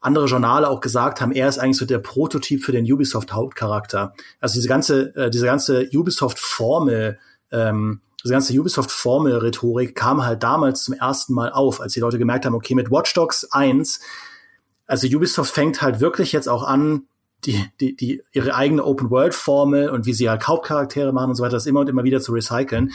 andere 0.00 0.26
Journale 0.26 0.68
auch 0.68 0.80
gesagt 0.80 1.20
haben, 1.20 1.32
er 1.32 1.48
ist 1.48 1.58
eigentlich 1.58 1.76
so 1.76 1.84
der 1.84 1.98
Prototyp 1.98 2.62
für 2.62 2.72
den 2.72 2.90
Ubisoft-Hauptcharakter. 2.90 4.14
Also 4.40 4.54
diese 4.54 4.68
ganze, 4.68 5.14
äh, 5.16 5.30
diese 5.30 5.46
ganze 5.46 5.88
Ubisoft-Formel, 5.92 7.18
ähm, 7.50 8.00
diese 8.22 8.32
ganze 8.32 8.58
Ubisoft-Formel-Rhetorik 8.58 9.94
kam 9.94 10.24
halt 10.24 10.42
damals 10.42 10.84
zum 10.84 10.94
ersten 10.94 11.34
Mal 11.34 11.52
auf, 11.52 11.80
als 11.80 11.92
die 11.92 12.00
Leute 12.00 12.18
gemerkt 12.18 12.46
haben, 12.46 12.54
okay, 12.54 12.74
mit 12.74 12.90
Watch 12.90 13.12
Dogs 13.14 13.50
1, 13.50 14.00
also 14.86 15.06
Ubisoft 15.06 15.52
fängt 15.52 15.82
halt 15.82 16.00
wirklich 16.00 16.32
jetzt 16.32 16.48
auch 16.48 16.62
an, 16.62 17.06
die, 17.44 17.64
die, 17.80 17.96
die 17.96 18.22
ihre 18.32 18.54
eigene 18.54 18.84
Open-World-Formel 18.84 19.90
und 19.90 20.06
wie 20.06 20.14
sie 20.14 20.28
halt 20.28 20.46
Hauptcharaktere 20.46 21.12
machen 21.12 21.30
und 21.30 21.36
so 21.36 21.42
weiter, 21.42 21.56
das 21.56 21.66
immer 21.66 21.80
und 21.80 21.88
immer 21.88 22.04
wieder 22.04 22.20
zu 22.20 22.32
recyceln. 22.32 22.92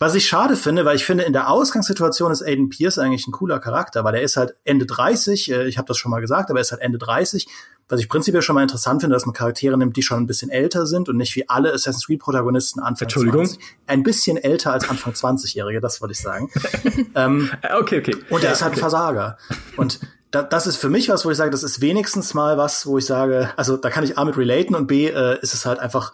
Was 0.00 0.14
ich 0.14 0.28
schade 0.28 0.54
finde, 0.54 0.84
weil 0.84 0.94
ich 0.94 1.04
finde, 1.04 1.24
in 1.24 1.32
der 1.32 1.50
Ausgangssituation 1.50 2.30
ist 2.30 2.42
Aiden 2.42 2.68
Pierce 2.68 2.98
eigentlich 2.98 3.26
ein 3.26 3.32
cooler 3.32 3.58
Charakter, 3.58 4.04
weil 4.04 4.14
er 4.14 4.22
ist 4.22 4.36
halt 4.36 4.54
Ende 4.64 4.86
30, 4.86 5.50
äh, 5.50 5.66
ich 5.66 5.76
habe 5.76 5.88
das 5.88 5.98
schon 5.98 6.10
mal 6.10 6.20
gesagt, 6.20 6.50
aber 6.50 6.60
er 6.60 6.62
ist 6.62 6.70
halt 6.70 6.82
Ende 6.82 6.98
30, 6.98 7.48
was 7.88 8.00
ich 8.00 8.08
prinzipiell 8.08 8.42
schon 8.42 8.54
mal 8.54 8.62
interessant 8.62 9.00
finde, 9.00 9.14
dass 9.14 9.26
man 9.26 9.32
Charaktere 9.32 9.76
nimmt, 9.76 9.96
die 9.96 10.02
schon 10.02 10.18
ein 10.18 10.26
bisschen 10.26 10.50
älter 10.50 10.86
sind 10.86 11.08
und 11.08 11.16
nicht 11.16 11.34
wie 11.34 11.48
alle 11.48 11.72
Assassin's 11.72 12.06
Creed 12.06 12.20
Protagonisten 12.20 12.80
Anfang 12.80 13.06
Entschuldigung? 13.06 13.46
20. 13.46 13.64
Ein 13.86 14.02
bisschen 14.02 14.36
älter 14.36 14.72
als 14.72 14.88
Anfang 14.88 15.14
20-Jährige, 15.14 15.80
das 15.80 16.00
wollte 16.00 16.12
ich 16.12 16.20
sagen. 16.20 16.50
ähm, 17.16 17.50
okay, 17.80 17.98
okay. 17.98 18.16
Und 18.30 18.44
er 18.44 18.52
ist 18.52 18.62
halt 18.62 18.72
okay. 18.72 18.80
ein 18.80 18.90
Versager. 18.90 19.38
Und 19.76 20.00
da, 20.30 20.42
das 20.42 20.66
ist 20.66 20.76
für 20.76 20.88
mich 20.88 21.08
was, 21.08 21.24
wo 21.24 21.30
ich 21.30 21.36
sage, 21.36 21.50
das 21.50 21.62
ist 21.62 21.80
wenigstens 21.80 22.34
mal 22.34 22.58
was, 22.58 22.86
wo 22.86 22.98
ich 22.98 23.06
sage, 23.06 23.50
also 23.56 23.76
da 23.76 23.90
kann 23.90 24.04
ich 24.04 24.18
A 24.18 24.24
mit 24.24 24.36
relaten 24.36 24.74
und 24.74 24.86
B 24.86 25.06
äh, 25.06 25.38
ist 25.40 25.54
es 25.54 25.66
halt 25.66 25.78
einfach 25.78 26.12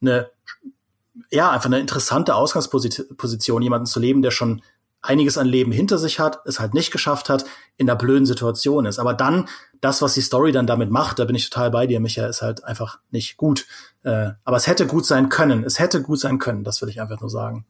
eine 0.00 0.30
ja, 1.30 1.50
einfach 1.50 1.66
eine 1.66 1.80
interessante 1.80 2.34
Ausgangsposition, 2.34 3.62
jemanden 3.62 3.86
zu 3.86 4.00
leben, 4.00 4.22
der 4.22 4.30
schon 4.30 4.62
einiges 5.00 5.36
an 5.36 5.48
Leben 5.48 5.72
hinter 5.72 5.98
sich 5.98 6.20
hat, 6.20 6.40
es 6.44 6.60
halt 6.60 6.74
nicht 6.74 6.92
geschafft 6.92 7.28
hat, 7.28 7.44
in 7.76 7.90
einer 7.90 7.98
blöden 7.98 8.24
Situation 8.24 8.86
ist. 8.86 8.98
Aber 8.98 9.14
dann, 9.14 9.48
das, 9.80 10.00
was 10.00 10.14
die 10.14 10.20
Story 10.20 10.52
dann 10.52 10.66
damit 10.66 10.90
macht, 10.90 11.18
da 11.18 11.24
bin 11.24 11.34
ich 11.34 11.50
total 11.50 11.70
bei 11.70 11.86
dir, 11.86 11.98
Micha, 11.98 12.26
ist 12.26 12.40
halt 12.40 12.62
einfach 12.64 13.00
nicht 13.10 13.36
gut. 13.36 13.66
Äh, 14.04 14.30
aber 14.44 14.56
es 14.56 14.68
hätte 14.68 14.86
gut 14.86 15.04
sein 15.04 15.28
können. 15.28 15.64
Es 15.64 15.80
hätte 15.80 16.02
gut 16.02 16.20
sein 16.20 16.38
können, 16.38 16.62
das 16.62 16.80
will 16.80 16.88
ich 16.88 17.00
einfach 17.00 17.20
nur 17.20 17.30
sagen. 17.30 17.66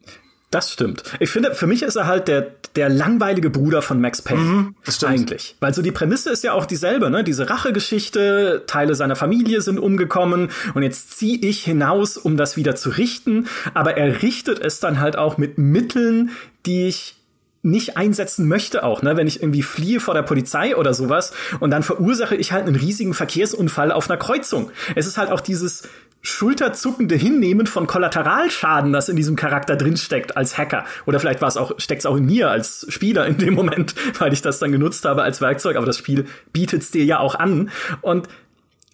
Das 0.53 0.71
stimmt. 0.71 1.01
Ich 1.19 1.31
finde, 1.31 1.55
für 1.55 1.65
mich 1.65 1.81
ist 1.81 1.95
er 1.95 2.05
halt 2.05 2.27
der, 2.27 2.51
der 2.75 2.87
langweilige 2.87 3.49
Bruder 3.49 3.81
von 3.81 3.99
Max 3.99 4.21
Payne. 4.21 4.39
Mhm, 4.39 4.75
das 4.85 4.97
stimmt. 4.97 5.13
Eigentlich. 5.13 5.55
Weil 5.59 5.73
so 5.73 5.81
die 5.81 5.91
Prämisse 5.91 6.29
ist 6.29 6.43
ja 6.43 6.53
auch 6.53 6.67
dieselbe, 6.67 7.09
ne? 7.09 7.23
Diese 7.23 7.49
Rachegeschichte, 7.49 8.61
Teile 8.67 8.93
seiner 8.93 9.15
Familie 9.15 9.61
sind 9.61 9.79
umgekommen 9.79 10.49
und 10.75 10.83
jetzt 10.83 11.17
ziehe 11.17 11.39
ich 11.39 11.63
hinaus, 11.63 12.17
um 12.17 12.37
das 12.37 12.55
wieder 12.55 12.75
zu 12.75 12.91
richten. 12.91 13.47
Aber 13.73 13.97
er 13.97 14.21
richtet 14.21 14.59
es 14.59 14.79
dann 14.79 14.99
halt 14.99 15.17
auch 15.17 15.39
mit 15.39 15.57
Mitteln, 15.57 16.29
die 16.67 16.87
ich 16.87 17.15
nicht 17.63 17.95
einsetzen 17.95 18.47
möchte 18.47 18.83
auch, 18.83 19.01
ne, 19.01 19.15
wenn 19.15 19.25
ich 19.25 19.41
irgendwie 19.41 19.63
fliehe 19.63 20.01
vor 20.01 20.13
der 20.13 20.21
Polizei 20.21 20.75
oder 20.75 20.93
sowas 20.93 21.31
und 21.61 21.71
dann 21.71 21.81
verursache 21.81 22.35
ich 22.35 22.51
halt 22.51 22.67
einen 22.67 22.75
riesigen 22.75 23.13
Verkehrsunfall 23.13 23.93
auf 23.93 24.09
einer 24.09 24.19
Kreuzung. 24.19 24.69
Es 24.95 25.07
ist 25.07 25.17
halt 25.17 25.31
auch 25.31 25.39
dieses 25.39 25.83
schulterzuckende 26.23 27.15
Hinnehmen 27.15 27.67
von 27.67 27.85
Kollateralschaden, 27.85 28.93
das 28.93 29.09
in 29.09 29.17
diesem 29.17 29.35
Charakter 29.35 29.75
drinsteckt 29.75 30.37
als 30.37 30.57
Hacker. 30.57 30.85
Oder 31.05 31.19
vielleicht 31.19 31.41
war 31.41 31.49
es 31.49 31.57
auch, 31.57 31.77
steckt 31.77 31.99
es 31.99 32.05
auch 32.05 32.15
in 32.15 32.25
mir 32.25 32.49
als 32.49 32.85
Spieler 32.89 33.27
in 33.27 33.37
dem 33.37 33.53
Moment, 33.53 33.93
weil 34.19 34.33
ich 34.33 34.41
das 34.41 34.57
dann 34.57 34.71
genutzt 34.71 35.05
habe 35.05 35.21
als 35.21 35.41
Werkzeug, 35.41 35.75
aber 35.75 35.85
das 35.85 35.97
Spiel 35.97 36.25
bietet 36.53 36.81
es 36.81 36.91
dir 36.91 37.03
ja 37.03 37.19
auch 37.19 37.35
an. 37.35 37.69
Und 38.01 38.29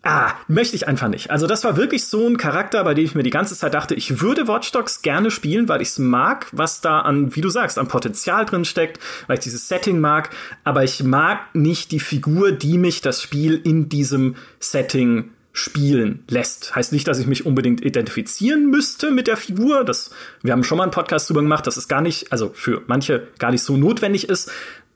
Ah, 0.02 0.32
möchte 0.48 0.78
ich 0.78 0.88
einfach 0.88 1.10
nicht. 1.10 1.30
Also 1.30 1.46
das 1.46 1.66
war 1.66 1.76
wirklich 1.76 2.06
so 2.06 2.26
ein 2.26 2.38
Charakter, 2.38 2.86
bei 2.86 2.94
dem 2.94 3.04
ich 3.04 3.16
mir 3.16 3.24
die 3.24 3.30
ganze 3.30 3.54
Zeit 3.58 3.74
dachte, 3.74 3.96
ich 3.96 4.22
würde 4.22 4.48
Watch 4.48 4.72
Dogs 4.72 5.02
gerne 5.02 5.30
spielen, 5.30 5.68
weil 5.68 5.82
ich 5.82 5.90
es 5.90 6.00
mag, 6.00 6.48
was 6.54 6.80
da 6.80 7.02
an, 7.02 7.36
wie 7.36 7.42
du 7.42 7.50
sagst, 7.50 7.78
an 7.78 7.90
Potenzial 7.90 8.46
drin 8.46 8.64
steckt, 8.64 8.98
weil 9.28 9.38
ich 9.38 9.44
dieses 9.44 9.68
Setting 9.68 10.00
mag, 10.00 10.30
aber 10.64 10.86
ich 10.86 11.04
mag 11.04 11.54
nicht 11.54 11.92
die 11.92 12.00
Figur, 12.00 12.54
die 12.54 12.78
mich 12.78 13.02
das 13.02 13.22
Spiel 13.22 13.60
in 13.62 13.90
diesem 13.90 14.36
Setting 14.62 15.32
spielen 15.60 16.24
lässt. 16.30 16.76
Heißt 16.76 16.92
nicht, 16.92 17.08
dass 17.08 17.20
ich 17.20 17.28
mich 17.28 17.46
unbedingt 17.46 17.84
identifizieren 17.84 18.70
müsste 18.70 19.12
mit 19.12 19.28
der 19.28 19.38
Figur. 19.38 19.84
Das, 19.84 20.12
wir 20.42 20.54
haben 20.54 20.64
schon 20.64 20.78
mal 20.78 20.86
einen 20.86 20.92
Podcast 20.92 21.30
drüber 21.30 21.42
gemacht, 21.42 21.68
dass 21.68 21.78
es 21.78 21.88
gar 21.88 22.02
nicht, 22.02 22.32
also 22.32 22.52
für 22.54 22.82
manche 22.88 23.28
gar 23.38 23.52
nicht 23.52 23.64
so 23.64 23.78
notwendig 23.78 24.30
ist, 24.30 24.52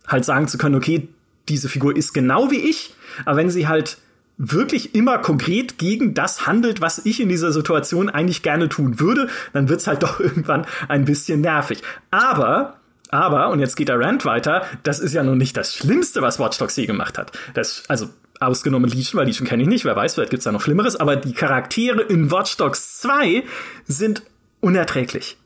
halt 0.08 0.26
sagen 0.26 0.48
zu 0.48 0.58
können, 0.58 0.76
okay, 0.76 1.08
diese 1.50 1.70
Figur 1.70 1.96
ist 1.96 2.14
genau 2.14 2.50
wie 2.52 2.70
ich, 2.70 2.94
aber 3.26 3.38
wenn 3.38 3.50
sie 3.50 3.68
halt 3.68 3.98
wirklich 4.38 4.96
immer 4.96 5.20
konkret 5.20 5.78
gegen 5.78 6.14
das 6.14 6.48
handelt, 6.48 6.82
was 6.82 7.06
ich 7.06 7.20
in 7.20 7.30
dieser 7.30 7.52
Situation 7.52 8.10
eigentlich 8.10 8.42
gerne 8.42 8.70
tun 8.70 9.00
würde, 9.00 9.28
dann 9.52 9.70
wird's 9.70 9.88
halt 9.88 10.04
doch 10.04 10.20
irgendwann 10.20 10.66
ein 10.88 11.06
bisschen 11.06 11.42
nervig. 11.42 11.82
Aber 12.12 12.78
aber, 13.10 13.50
und 13.50 13.60
jetzt 13.60 13.76
geht 13.76 13.90
der 13.90 14.00
Rand 14.00 14.26
weiter, 14.26 14.66
das 14.82 15.00
ist 15.00 15.14
ja 15.14 15.22
nun 15.22 15.38
nicht 15.38 15.56
das 15.56 15.76
Schlimmste, 15.76 16.24
was 16.24 16.40
Watch 16.40 16.58
Dogs 16.58 16.76
je 16.78 16.88
gemacht 16.88 17.20
hat. 17.20 17.32
Das, 17.54 17.84
also 17.88 18.10
ausgenommen 18.48 18.90
Legion, 18.90 19.20
weil 19.20 19.28
Legion 19.28 19.48
kenne 19.48 19.64
ich 19.64 19.70
nicht, 19.70 19.86
wer 19.86 19.96
weiß, 19.96 20.16
vielleicht 20.16 20.32
gibt's 20.32 20.46
da 20.46 20.52
noch 20.52 20.62
Schlimmeres, 20.62 20.96
aber 20.96 21.16
die 21.16 21.34
Charaktere 21.34 22.02
in 22.02 22.32
Watch 22.32 22.58
Dogs 22.58 23.00
2 23.02 23.44
sind 23.86 24.24
unerträglich. 24.60 25.38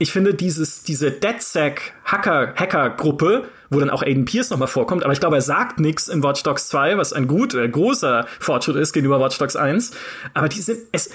Ich 0.00 0.12
finde 0.12 0.32
dieses, 0.32 0.84
diese 0.84 1.10
DedSec 1.10 1.92
Hacker, 2.04 2.54
Hacker-Gruppe, 2.54 3.48
wo 3.68 3.80
dann 3.80 3.90
auch 3.90 4.02
Aiden 4.02 4.24
Pierce 4.24 4.50
nochmal 4.50 4.68
vorkommt, 4.68 5.02
aber 5.02 5.12
ich 5.12 5.20
glaube, 5.20 5.36
er 5.36 5.42
sagt 5.42 5.80
nichts 5.80 6.08
in 6.08 6.22
Watch 6.22 6.42
Dogs 6.44 6.68
2, 6.68 6.96
was 6.96 7.12
ein 7.12 7.26
gut, 7.26 7.54
äh, 7.54 7.68
großer 7.68 8.26
Fortschritt 8.38 8.76
ist 8.76 8.92
gegenüber 8.92 9.20
Watch 9.20 9.38
Dogs 9.38 9.56
1. 9.56 9.90
Aber 10.34 10.48
die 10.48 10.60
sind, 10.60 10.78
es, 10.92 11.10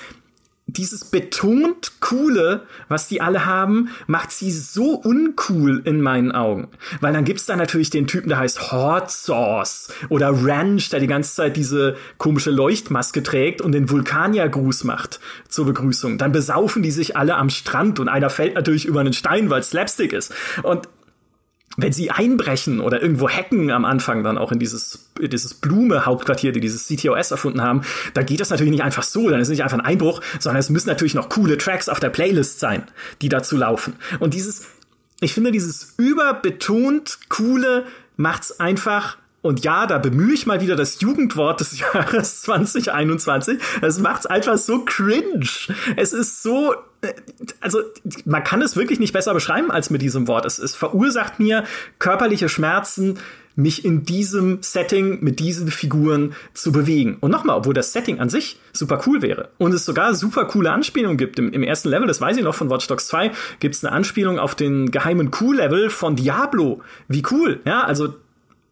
dieses 0.65 1.05
betont 1.05 1.99
coole, 1.99 2.61
was 2.87 3.07
die 3.07 3.21
alle 3.21 3.45
haben, 3.45 3.89
macht 4.07 4.31
sie 4.31 4.51
so 4.51 4.95
uncool 4.95 5.81
in 5.83 6.01
meinen 6.01 6.31
Augen. 6.31 6.69
Weil 7.01 7.13
dann 7.13 7.25
gibt's 7.25 7.45
da 7.45 7.55
natürlich 7.55 7.89
den 7.89 8.07
Typen, 8.07 8.29
der 8.29 8.39
heißt 8.39 8.71
Hot 8.71 9.11
Sauce 9.11 9.89
oder 10.09 10.31
Ranch, 10.31 10.89
der 10.89 10.99
die 10.99 11.07
ganze 11.07 11.35
Zeit 11.35 11.57
diese 11.57 11.95
komische 12.17 12.49
Leuchtmaske 12.49 13.23
trägt 13.23 13.61
und 13.61 13.73
den 13.73 13.89
Vulkaniergruß 13.89 14.85
macht 14.85 15.19
zur 15.49 15.65
Begrüßung. 15.65 16.17
Dann 16.17 16.31
besaufen 16.31 16.81
die 16.81 16.91
sich 16.91 17.17
alle 17.17 17.35
am 17.35 17.49
Strand 17.49 17.99
und 17.99 18.07
einer 18.07 18.29
fällt 18.29 18.55
natürlich 18.55 18.85
über 18.85 19.01
einen 19.01 19.13
Stein, 19.13 19.49
weil 19.49 19.63
Slapstick 19.63 20.13
ist. 20.13 20.33
Und 20.63 20.87
wenn 21.77 21.91
sie 21.91 22.11
einbrechen 22.11 22.79
oder 22.79 23.01
irgendwo 23.01 23.29
hacken 23.29 23.71
am 23.71 23.85
Anfang 23.85 24.23
dann 24.23 24.37
auch 24.37 24.51
in 24.51 24.59
dieses, 24.59 25.09
dieses 25.19 25.55
Blume-Hauptquartier, 25.55 26.51
die 26.51 26.59
dieses 26.59 26.87
CTOS 26.87 27.31
erfunden 27.31 27.61
haben, 27.61 27.81
da 28.13 28.21
geht 28.21 28.39
das 28.39 28.49
natürlich 28.49 28.71
nicht 28.71 28.83
einfach 28.83 29.03
so, 29.03 29.29
dann 29.29 29.39
ist 29.39 29.49
nicht 29.49 29.63
einfach 29.63 29.77
ein 29.77 29.85
Einbruch, 29.85 30.21
sondern 30.39 30.59
es 30.59 30.69
müssen 30.69 30.89
natürlich 30.89 31.15
noch 31.15 31.29
coole 31.29 31.57
Tracks 31.57 31.89
auf 31.89 31.99
der 31.99 32.09
Playlist 32.09 32.59
sein, 32.59 32.83
die 33.21 33.29
dazu 33.29 33.57
laufen. 33.57 33.95
Und 34.19 34.33
dieses, 34.33 34.67
ich 35.19 35.33
finde 35.33 35.51
dieses 35.51 35.95
überbetont 35.97 37.19
coole 37.29 37.85
macht's 38.17 38.59
einfach 38.59 39.17
und 39.41 39.63
ja, 39.65 39.85
da 39.87 39.97
bemühe 39.97 40.33
ich 40.33 40.45
mal 40.45 40.61
wieder 40.61 40.77
das 40.77 41.01
Jugendwort 41.01 41.59
des 41.59 41.77
Jahres 41.93 42.41
2021. 42.43 43.59
Es 43.81 43.99
macht's 43.99 44.25
einfach 44.25 44.57
so 44.57 44.85
cringe. 44.85 45.45
Es 45.97 46.13
ist 46.13 46.41
so, 46.41 46.73
also 47.59 47.79
man 48.25 48.43
kann 48.43 48.61
es 48.61 48.75
wirklich 48.75 48.99
nicht 48.99 49.13
besser 49.13 49.33
beschreiben 49.33 49.71
als 49.71 49.89
mit 49.89 50.01
diesem 50.01 50.27
Wort. 50.27 50.45
Es, 50.45 50.59
es 50.59 50.75
verursacht 50.75 51.39
mir 51.39 51.63
körperliche 51.99 52.49
Schmerzen, 52.49 53.19
mich 53.55 53.85
in 53.85 54.03
diesem 54.03 54.59
Setting 54.61 55.23
mit 55.23 55.39
diesen 55.39 55.69
Figuren 55.69 56.33
zu 56.53 56.71
bewegen. 56.71 57.17
Und 57.19 57.31
nochmal, 57.31 57.57
obwohl 57.57 57.73
das 57.73 57.93
Setting 57.93 58.19
an 58.19 58.29
sich 58.29 58.59
super 58.71 59.01
cool 59.05 59.21
wäre 59.21 59.49
und 59.57 59.73
es 59.73 59.85
sogar 59.85 60.15
super 60.15 60.45
coole 60.45 60.71
Anspielungen 60.71 61.17
gibt. 61.17 61.39
Im, 61.39 61.51
im 61.53 61.63
ersten 61.63 61.89
Level, 61.89 62.07
das 62.07 62.21
weiß 62.21 62.37
ich 62.37 62.43
noch 62.43 62.55
von 62.55 62.69
Watch 62.69 62.87
Dogs 62.87 63.07
2, 63.07 63.31
gibt 63.59 63.75
es 63.75 63.83
eine 63.83 63.93
Anspielung 63.93 64.39
auf 64.39 64.55
den 64.55 64.91
geheimen 64.91 65.31
Cool-Level 65.39 65.89
von 65.89 66.15
Diablo. 66.15 66.81
Wie 67.07 67.23
cool, 67.31 67.59
ja, 67.65 67.83
also 67.83 68.15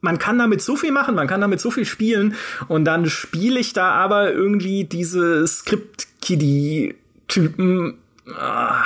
man 0.02 0.18
kann 0.18 0.40
damit 0.40 0.64
so 0.64 0.76
viel 0.76 0.92
machen, 0.92 1.16
man 1.16 1.28
kann 1.28 1.40
damit 1.42 1.62
so 1.62 1.70
viel 1.70 1.86
spielen 1.86 2.34
und 2.68 2.86
dann 2.86 3.06
spiele 3.06 3.60
ich 3.60 3.74
da 3.74 3.92
aber 3.92 4.34
irgendwie 4.34 4.84
diese 4.84 5.46
Script-Kiddie-Typen. 5.46 8.00
Ah, 8.36 8.84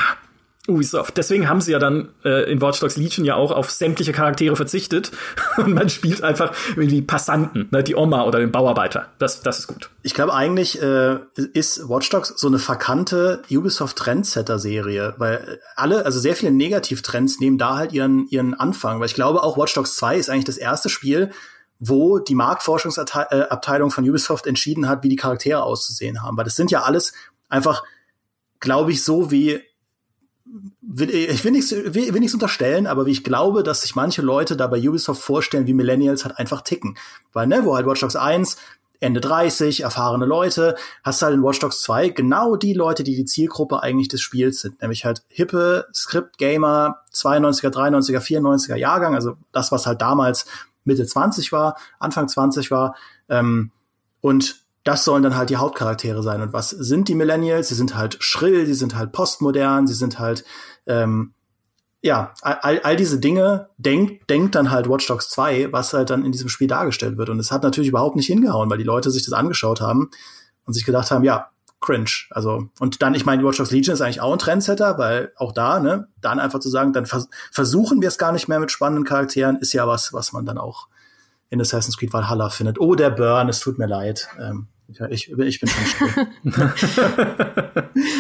Ubisoft. 0.68 1.18
Deswegen 1.18 1.48
haben 1.48 1.62
sie 1.62 1.72
ja 1.72 1.80
dann 1.80 2.10
äh, 2.24 2.52
in 2.52 2.62
Watch 2.62 2.80
Dogs 2.80 2.98
Legion 2.98 3.26
ja 3.26 3.36
auch 3.36 3.52
auf 3.52 3.70
sämtliche 3.70 4.14
Charaktere 4.14 4.56
verzichtet 4.56 5.12
und 5.58 5.74
man 5.74 5.90
spielt 5.90 6.24
einfach 6.24 6.54
irgendwie 6.76 7.02
Passanten, 7.02 7.68
ne, 7.72 7.84
die 7.84 7.96
Oma 7.96 8.24
oder 8.24 8.40
den 8.40 8.52
Bauarbeiter. 8.52 9.08
Das, 9.20 9.42
das 9.42 9.60
ist 9.60 9.68
gut. 9.68 9.90
Ich 10.02 10.14
glaube 10.14 10.34
eigentlich 10.34 10.82
äh, 10.82 11.20
ist 11.54 11.88
Watch 11.88 12.10
Dogs 12.10 12.34
so 12.36 12.48
eine 12.48 12.60
verkannte 12.60 13.44
Ubisoft 13.52 13.98
Trendsetter 13.98 14.58
Serie, 14.58 15.14
weil 15.18 15.60
alle, 15.76 16.06
also 16.06 16.20
sehr 16.20 16.36
viele 16.36 16.52
Negativtrends 16.52 17.40
nehmen 17.40 17.58
da 17.58 17.78
halt 17.78 17.94
ihren 17.94 18.28
ihren 18.30 18.54
Anfang, 18.56 19.00
weil 19.00 19.08
ich 19.08 19.16
glaube 19.16 19.44
auch 19.44 19.58
Watch 19.58 19.74
Dogs 19.74 19.96
2 19.98 20.18
ist 20.18 20.30
eigentlich 20.30 20.46
das 20.46 20.58
erste 20.58 20.90
Spiel, 20.90 21.32
wo 21.80 22.20
die 22.20 22.36
Marktforschungsabteilung 22.36 23.92
von 23.92 24.08
Ubisoft 24.10 24.48
entschieden 24.48 24.88
hat, 24.88 25.04
wie 25.04 25.10
die 25.10 25.16
Charaktere 25.16 25.62
auszusehen 25.62 26.24
haben, 26.24 26.38
weil 26.38 26.46
das 26.46 26.56
sind 26.56 26.72
ja 26.72 26.82
alles 26.82 27.14
einfach 27.50 27.84
glaube 28.66 28.92
ich 28.92 29.06
so 29.06 29.32
wie 29.32 29.62
ich 30.98 31.44
will 31.44 31.52
nichts, 31.52 31.72
will, 31.72 32.12
nichts 32.12 32.34
unterstellen, 32.34 32.88
aber 32.88 33.06
wie 33.06 33.12
ich 33.12 33.24
glaube, 33.24 33.64
dass 33.64 33.82
sich 33.82 33.96
manche 33.96 34.22
Leute 34.22 34.56
da 34.56 34.68
bei 34.68 34.78
Ubisoft 34.78 35.22
vorstellen, 35.22 35.68
wie 35.68 35.74
Millennials 35.74 36.24
halt 36.24 36.38
einfach 36.38 36.62
ticken. 36.62 36.98
Weil, 37.34 37.48
ne, 37.48 37.66
wo 37.66 37.76
halt 37.76 37.86
Watch 37.86 38.02
Dogs 38.02 38.16
1 38.16 38.58
Ende 39.00 39.20
30, 39.20 39.82
erfahrene 39.82 40.26
Leute, 40.26 40.76
hast 41.04 41.22
halt 41.22 41.34
in 41.34 41.44
Watch 41.44 41.60
Dogs 41.60 41.82
2 41.82 42.10
genau 42.10 42.56
die 42.56 42.74
Leute, 42.74 43.04
die 43.04 43.16
die 43.16 43.26
Zielgruppe 43.26 43.84
eigentlich 43.84 44.08
des 44.08 44.22
Spiels 44.22 44.62
sind, 44.62 44.82
nämlich 44.82 45.06
halt 45.06 45.24
hippe 45.28 45.88
Script-Gamer, 45.94 47.02
92er, 47.14 47.70
93er, 47.70 48.20
94er 48.20 48.76
Jahrgang, 48.76 49.16
also 49.16 49.38
das, 49.52 49.72
was 49.72 49.86
halt 49.86 50.02
damals 50.02 50.46
Mitte 50.86 51.06
20 51.06 51.52
war, 51.52 51.78
Anfang 52.00 52.28
20 52.28 52.72
war, 52.72 52.96
ähm, 53.28 53.72
und 54.22 54.65
das 54.86 55.04
sollen 55.04 55.24
dann 55.24 55.36
halt 55.36 55.50
die 55.50 55.58
Hauptcharaktere 55.58 56.22
sein. 56.22 56.42
Und 56.42 56.54
was 56.54 56.70
sind 56.70 57.10
die 57.10 57.16
Millennials? 57.16 57.70
Sie 57.70 57.76
sind 57.76 57.98
halt 57.98 58.18
schrill, 58.20 58.68
sie 58.68 58.76
sind 58.76 58.96
halt 58.96 59.12
postmodern, 59.12 59.88
sie 59.88 59.96
sind 59.96 60.20
halt, 60.20 60.46
ähm, 60.86 61.34
ja, 62.02 62.36
all, 62.44 62.80
all 62.82 62.96
diese 62.96 63.20
Dinge 63.20 63.70
denkt, 63.80 64.30
denkt 64.30 64.54
dann 64.54 64.70
halt 64.70 64.88
Watch 64.88 65.08
Dogs 65.08 65.28
2, 65.30 65.74
was 65.74 65.92
halt 65.92 66.12
dann 66.12 66.24
in 66.24 66.32
diesem 66.32 66.50
Spiel 66.50 66.68
dargestellt 66.68 67.18
wird. 67.18 67.30
Und 67.30 67.40
es 67.40 67.52
hat 67.52 67.64
natürlich 67.64 67.90
überhaupt 67.90 68.16
nicht 68.16 68.28
hingehauen, 68.28 68.70
weil 68.70 68.78
die 68.78 68.84
Leute 68.84 69.10
sich 69.10 69.26
das 69.26 69.34
angeschaut 69.34 69.82
haben 69.82 70.12
und 70.66 70.74
sich 70.74 70.86
gedacht 70.86 71.10
haben, 71.10 71.24
ja, 71.24 71.50
cringe. 71.82 72.12
Also, 72.30 72.70
und 72.80 73.02
dann, 73.02 73.16
ich 73.16 73.26
meine, 73.26 73.44
Watch 73.44 73.58
Dogs 73.58 73.72
Legion 73.72 73.96
ist 73.96 74.02
eigentlich 74.02 74.22
auch 74.22 74.34
ein 74.34 74.40
Trendsetter, 74.40 75.00
weil 75.00 75.34
auch 75.36 75.52
da, 75.52 75.80
ne, 75.80 76.10
dann 76.22 76.40
einfach 76.40 76.60
zu 76.60 76.70
sagen, 76.70 76.94
dann 76.94 77.08
vers 77.08 77.28
versuchen 77.52 78.02
wir 78.02 78.08
es 78.08 78.20
gar 78.20 78.32
nicht 78.32 78.48
mehr 78.48 78.60
mit 78.60 78.72
spannenden 78.72 79.04
Charakteren, 79.04 79.58
ist 79.58 79.74
ja 79.74 79.88
was, 79.88 80.14
was 80.14 80.32
man 80.32 80.46
dann 80.46 80.60
auch 80.60 80.90
in 81.50 81.60
Assassin's 81.60 81.98
Creed 81.98 82.14
Valhalla 82.14 82.50
findet. 82.50 82.80
Oh, 82.80 82.94
der 82.94 83.10
Burn, 83.10 83.50
es 83.50 83.60
tut 83.60 83.80
mir 83.80 83.88
leid. 83.88 84.28
Ähm, 84.40 84.68
ich, 85.10 85.32
ich 85.32 85.60
bin 85.60 85.70
schon 85.70 85.86
still. 85.86 86.28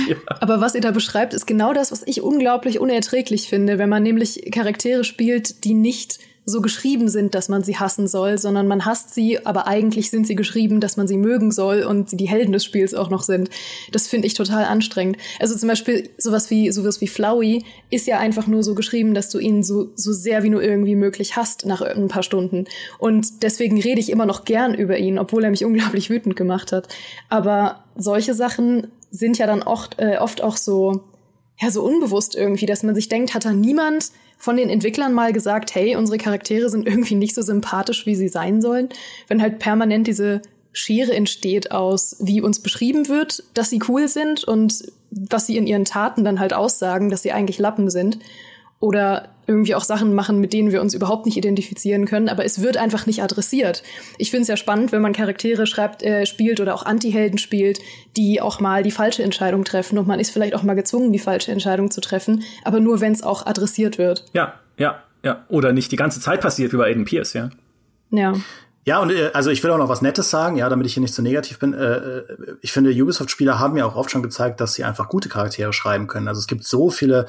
ja. 0.09 0.15
Aber 0.27 0.61
was 0.61 0.75
ihr 0.75 0.81
da 0.81 0.91
beschreibt, 0.91 1.33
ist 1.33 1.45
genau 1.45 1.73
das, 1.73 1.91
was 1.91 2.03
ich 2.05 2.21
unglaublich 2.21 2.79
unerträglich 2.79 3.47
finde, 3.49 3.77
wenn 3.77 3.89
man 3.89 4.03
nämlich 4.03 4.49
Charaktere 4.51 5.03
spielt, 5.03 5.63
die 5.63 5.73
nicht 5.73 6.19
so 6.45 6.61
geschrieben 6.61 7.09
sind, 7.09 7.33
dass 7.33 7.49
man 7.49 7.63
sie 7.63 7.77
hassen 7.77 8.07
soll, 8.07 8.37
sondern 8.37 8.67
man 8.67 8.85
hasst 8.85 9.13
sie, 9.13 9.45
aber 9.45 9.67
eigentlich 9.67 10.11
sind 10.11 10.27
sie 10.27 10.35
geschrieben, 10.35 10.79
dass 10.79 10.95
man 10.95 11.07
sie 11.07 11.17
mögen 11.17 11.51
soll 11.51 11.83
und 11.83 12.09
sie 12.09 12.17
die 12.17 12.27
Helden 12.27 12.51
des 12.51 12.63
Spiels 12.63 12.93
auch 12.93 13.09
noch 13.09 13.23
sind. 13.23 13.49
Das 13.91 14.07
finde 14.07 14.27
ich 14.27 14.35
total 14.35 14.65
anstrengend. 14.65 15.17
Also 15.39 15.55
zum 15.55 15.69
Beispiel 15.69 16.09
sowas 16.17 16.49
wie 16.51 16.71
sowas 16.71 17.01
wie 17.01 17.07
Flowey 17.07 17.63
ist 17.89 18.05
ja 18.05 18.19
einfach 18.19 18.47
nur 18.47 18.63
so 18.63 18.75
geschrieben, 18.75 19.13
dass 19.13 19.29
du 19.29 19.39
ihn 19.39 19.63
so 19.63 19.89
so 19.95 20.13
sehr 20.13 20.43
wie 20.43 20.49
nur 20.49 20.61
irgendwie 20.61 20.95
möglich 20.95 21.35
hast 21.35 21.65
nach 21.65 21.81
ein 21.81 22.07
paar 22.07 22.23
Stunden. 22.23 22.65
Und 22.99 23.43
deswegen 23.43 23.81
rede 23.81 23.99
ich 23.99 24.11
immer 24.11 24.25
noch 24.25 24.45
gern 24.45 24.75
über 24.75 24.97
ihn, 24.97 25.17
obwohl 25.17 25.43
er 25.43 25.49
mich 25.49 25.65
unglaublich 25.65 26.09
wütend 26.09 26.35
gemacht 26.35 26.71
hat. 26.71 26.87
Aber 27.29 27.85
solche 27.95 28.33
Sachen 28.33 28.87
sind 29.09 29.37
ja 29.37 29.47
dann 29.47 29.63
oft, 29.63 29.99
äh, 29.99 30.17
oft 30.19 30.43
auch 30.43 30.57
so 30.57 31.03
ja 31.59 31.71
so 31.71 31.83
unbewusst 31.83 32.35
irgendwie, 32.35 32.65
dass 32.65 32.83
man 32.83 32.95
sich 32.95 33.09
denkt, 33.09 33.33
hat 33.33 33.45
da 33.45 33.53
niemand 33.53 34.11
von 34.37 34.57
den 34.57 34.69
Entwicklern 34.69 35.13
mal 35.13 35.33
gesagt, 35.33 35.73
hey, 35.75 35.95
unsere 35.95 36.17
Charaktere 36.17 36.69
sind 36.69 36.87
irgendwie 36.87 37.15
nicht 37.15 37.35
so 37.35 37.41
sympathisch, 37.41 38.05
wie 38.05 38.15
sie 38.15 38.27
sein 38.27 38.61
sollen, 38.61 38.89
wenn 39.27 39.41
halt 39.41 39.59
permanent 39.59 40.07
diese 40.07 40.41
Schere 40.73 41.13
entsteht 41.13 41.71
aus, 41.71 42.17
wie 42.19 42.41
uns 42.41 42.59
beschrieben 42.59 43.07
wird, 43.07 43.43
dass 43.53 43.69
sie 43.69 43.79
cool 43.87 44.09
sind 44.09 44.43
und 44.43 44.91
was 45.09 45.47
sie 45.47 45.55
in 45.55 45.67
ihren 45.67 45.85
Taten 45.85 46.25
dann 46.25 46.41
halt 46.41 46.53
aussagen, 46.53 47.09
dass 47.09 47.21
sie 47.21 47.31
eigentlich 47.31 47.59
Lappen 47.59 47.89
sind. 47.89 48.19
Oder 48.81 49.29
irgendwie 49.47 49.75
auch 49.75 49.83
Sachen 49.83 50.13
machen, 50.13 50.39
mit 50.39 50.53
denen 50.53 50.71
wir 50.71 50.81
uns 50.81 50.93
überhaupt 50.93 51.25
nicht 51.25 51.37
identifizieren 51.37 52.05
können, 52.05 52.29
aber 52.29 52.45
es 52.45 52.61
wird 52.61 52.77
einfach 52.77 53.05
nicht 53.05 53.21
adressiert. 53.21 53.83
Ich 54.17 54.31
finde 54.31 54.43
es 54.43 54.47
ja 54.47 54.57
spannend, 54.57 54.91
wenn 54.91 55.01
man 55.01 55.13
Charaktere 55.13 55.67
schreibt, 55.67 56.03
äh, 56.03 56.25
spielt 56.25 56.59
oder 56.59 56.73
auch 56.73 56.85
Anti-Helden 56.85 57.37
spielt, 57.37 57.79
die 58.17 58.41
auch 58.41 58.59
mal 58.59 58.83
die 58.83 58.91
falsche 58.91 59.23
Entscheidung 59.23 59.63
treffen 59.63 59.97
und 59.97 60.07
man 60.07 60.19
ist 60.19 60.31
vielleicht 60.31 60.55
auch 60.55 60.63
mal 60.63 60.73
gezwungen, 60.73 61.11
die 61.11 61.19
falsche 61.19 61.51
Entscheidung 61.51 61.91
zu 61.91 62.01
treffen, 62.01 62.43
aber 62.63 62.79
nur 62.79 63.01
wenn 63.01 63.13
es 63.13 63.23
auch 63.23 63.45
adressiert 63.45 63.97
wird. 63.97 64.25
Ja, 64.33 64.55
ja, 64.77 65.03
ja. 65.23 65.45
Oder 65.49 65.73
nicht 65.73 65.91
die 65.91 65.97
ganze 65.97 66.19
Zeit 66.19 66.41
passiert 66.41 66.73
wie 66.73 66.77
bei 66.77 66.85
Aiden 66.85 67.05
Pierce, 67.05 67.33
ja. 67.33 67.49
Ja. 68.11 68.33
Ja, 68.85 68.99
und 68.99 69.11
äh, 69.11 69.31
also 69.33 69.49
ich 69.49 69.63
will 69.63 69.71
auch 69.71 69.77
noch 69.77 69.89
was 69.89 70.03
Nettes 70.03 70.29
sagen, 70.29 70.55
ja, 70.55 70.69
damit 70.69 70.85
ich 70.85 70.93
hier 70.93 71.01
nicht 71.01 71.13
zu 71.13 71.21
so 71.21 71.23
negativ 71.23 71.59
bin. 71.59 71.73
Äh, 71.73 71.97
äh, 71.97 72.55
ich 72.61 72.71
finde, 72.71 72.91
Ubisoft-Spieler 72.91 73.59
haben 73.59 73.75
ja 73.77 73.85
auch 73.85 73.95
oft 73.95 74.11
schon 74.11 74.23
gezeigt, 74.23 74.61
dass 74.61 74.75
sie 74.75 74.83
einfach 74.83 75.09
gute 75.09 75.27
Charaktere 75.27 75.73
schreiben 75.73 76.07
können. 76.07 76.27
Also 76.27 76.39
es 76.39 76.47
gibt 76.47 76.63
so 76.63 76.91
viele 76.91 77.25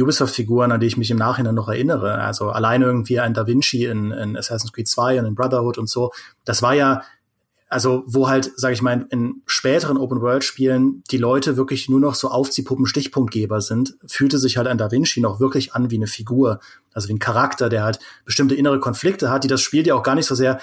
Ubisoft-Figuren, 0.00 0.72
an 0.72 0.80
die 0.80 0.86
ich 0.86 0.96
mich 0.96 1.10
im 1.10 1.18
Nachhinein 1.18 1.54
noch 1.54 1.68
erinnere. 1.68 2.14
Also 2.18 2.48
allein 2.48 2.80
irgendwie 2.80 3.20
ein 3.20 3.34
Da 3.34 3.46
Vinci 3.46 3.84
in, 3.84 4.12
in 4.12 4.36
Assassin's 4.36 4.72
Creed 4.72 4.88
2 4.88 5.20
und 5.20 5.26
in 5.26 5.34
Brotherhood 5.34 5.76
und 5.76 5.90
so. 5.90 6.10
Das 6.46 6.62
war 6.62 6.74
ja, 6.74 7.02
also 7.68 8.02
wo 8.06 8.28
halt, 8.28 8.50
sage 8.56 8.72
ich 8.72 8.80
mal, 8.80 9.06
in 9.10 9.42
späteren 9.44 9.98
Open-World-Spielen 9.98 11.04
die 11.10 11.18
Leute 11.18 11.58
wirklich 11.58 11.88
nur 11.90 12.00
noch 12.00 12.14
so 12.14 12.28
Aufziehpuppen, 12.28 12.86
Stichpunktgeber 12.86 13.60
sind, 13.60 13.94
fühlte 14.06 14.38
sich 14.38 14.56
halt 14.56 14.68
ein 14.68 14.78
Da 14.78 14.90
Vinci 14.90 15.20
noch 15.20 15.38
wirklich 15.38 15.74
an 15.74 15.90
wie 15.90 15.96
eine 15.96 16.06
Figur, 16.06 16.60
also 16.94 17.08
wie 17.08 17.12
ein 17.12 17.18
Charakter, 17.18 17.68
der 17.68 17.84
halt 17.84 17.98
bestimmte 18.24 18.54
innere 18.54 18.80
Konflikte 18.80 19.30
hat, 19.30 19.44
die 19.44 19.48
das 19.48 19.60
Spiel 19.60 19.86
ja 19.86 19.94
auch 19.94 20.02
gar 20.02 20.14
nicht 20.14 20.26
so 20.26 20.34
sehr 20.34 20.60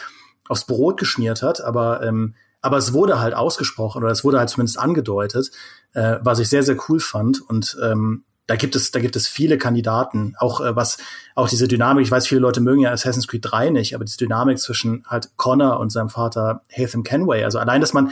aufs 0.48 0.66
Brot 0.66 0.98
geschmiert 0.98 1.42
hat, 1.42 1.62
aber 1.62 2.04
ähm, 2.04 2.36
aber 2.64 2.78
es 2.78 2.94
wurde 2.94 3.20
halt 3.20 3.34
ausgesprochen 3.34 4.04
oder 4.04 4.12
es 4.12 4.24
wurde 4.24 4.38
halt 4.38 4.50
zumindest 4.50 4.78
angedeutet, 4.78 5.52
äh, 5.94 6.18
was 6.22 6.40
ich 6.40 6.50
sehr 6.50 6.64
sehr 6.64 6.78
cool 6.88 7.00
fand 7.00 7.42
und 7.42 7.78
ähm, 7.82 8.24
da 8.52 8.58
gibt 8.58 8.76
es, 8.76 8.92
da 8.92 9.00
gibt 9.00 9.16
es 9.16 9.30
viele 9.30 9.58
Kandidaten, 9.58 10.36
auch 10.38 10.60
äh, 10.60 10.76
was, 10.76 10.98
auch 11.36 11.48
diese 11.48 11.70
Dynamik, 11.70 12.04
ich 12.04 12.12
weiß, 12.12 12.28
viele 12.28 12.42
Leute 12.42 12.60
mögen 12.60 12.82
ja 12.82 12.92
Assassin's 12.92 13.28
Creed 13.28 13.46
3 13.46 13.70
nicht, 13.70 13.96
aber 13.96 14.04
diese 14.04 14.18
Dynamik 14.18 14.60
zwischen 14.60 15.06
halt 15.08 15.32
Connor 15.38 15.80
und 15.80 15.90
seinem 15.90 16.10
Vater 16.10 16.62
Hatham 16.70 17.04
Kenway, 17.04 17.46
also 17.46 17.60
allein, 17.60 17.80
dass 17.80 17.94
man 17.94 18.12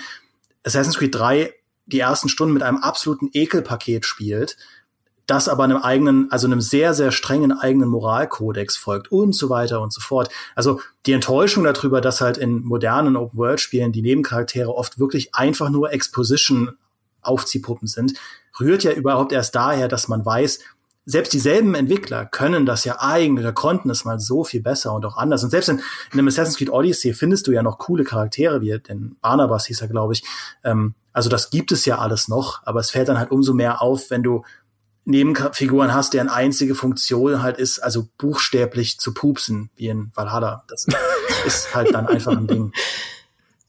Assassin's 0.63 0.97
Creed 0.97 1.13
3 1.13 1.53
die 1.87 1.99
ersten 1.99 2.29
Stunden 2.29 2.53
mit 2.53 2.63
einem 2.63 2.77
absoluten 2.77 3.29
Ekelpaket 3.33 4.05
spielt, 4.05 4.55
das 5.29 5.47
aber 5.47 5.63
einem 5.63 5.77
eigenen, 5.77 6.31
also 6.31 6.47
einem 6.47 6.61
sehr, 6.61 6.93
sehr 6.93 7.11
strengen 7.11 7.51
eigenen 7.51 7.89
Moralkodex 7.89 8.77
folgt 8.77 9.11
und 9.11 9.33
so 9.33 9.49
weiter 9.49 9.81
und 9.81 9.93
so 9.93 10.01
fort. 10.01 10.29
Also 10.55 10.81
die 11.05 11.13
Enttäuschung 11.13 11.63
darüber, 11.63 12.01
dass 12.01 12.21
halt 12.21 12.37
in 12.37 12.63
modernen 12.63 13.15
Open-World-Spielen 13.15 13.91
die 13.91 14.01
Nebencharaktere 14.01 14.73
oft 14.73 14.99
wirklich 14.99 15.35
einfach 15.35 15.69
nur 15.69 15.91
Exposition 15.91 16.77
Aufziehpuppen 17.21 17.87
sind, 17.87 18.13
rührt 18.59 18.83
ja 18.83 18.91
überhaupt 18.91 19.31
erst 19.31 19.55
daher, 19.55 19.87
dass 19.87 20.07
man 20.07 20.25
weiß, 20.25 20.59
selbst 21.05 21.33
dieselben 21.33 21.73
Entwickler 21.73 22.25
können 22.25 22.67
das 22.67 22.85
ja 22.85 22.99
eigentlich 22.99 23.43
oder 23.43 23.53
konnten 23.53 23.89
es 23.89 24.05
mal 24.05 24.19
so 24.19 24.43
viel 24.43 24.61
besser 24.61 24.93
und 24.93 25.05
auch 25.05 25.17
anders. 25.17 25.43
Und 25.43 25.49
selbst 25.49 25.69
in, 25.69 25.77
in 25.77 26.19
einem 26.19 26.27
Assassin's 26.27 26.57
Creed 26.57 26.69
Odyssey 26.69 27.13
findest 27.13 27.47
du 27.47 27.51
ja 27.51 27.63
noch 27.63 27.79
coole 27.79 28.03
Charaktere, 28.03 28.61
wie 28.61 28.77
den 28.77 29.17
Barnabas 29.21 29.65
hieß 29.65 29.81
er, 29.81 29.87
glaube 29.87 30.13
ich. 30.13 30.23
Ähm, 30.63 30.93
also 31.11 31.29
das 31.29 31.49
gibt 31.49 31.71
es 31.71 31.85
ja 31.85 31.97
alles 31.97 32.27
noch, 32.27 32.61
aber 32.63 32.79
es 32.79 32.91
fällt 32.91 33.09
dann 33.09 33.17
halt 33.17 33.31
umso 33.31 33.53
mehr 33.53 33.81
auf, 33.81 34.11
wenn 34.11 34.21
du 34.21 34.43
Nebenfiguren 35.09 35.93
hast, 35.93 36.13
deren 36.13 36.29
einzige 36.29 36.75
Funktion 36.75 37.41
halt 37.41 37.57
ist, 37.57 37.79
also 37.79 38.07
buchstäblich 38.17 38.99
zu 38.99 39.13
pupsen, 39.13 39.71
wie 39.75 39.87
in 39.87 40.11
Valhalla. 40.13 40.63
Das 40.67 40.85
ist 41.45 41.73
halt 41.75 41.93
dann 41.93 42.07
einfach 42.07 42.37
ein 42.37 42.47
Ding. 42.47 42.71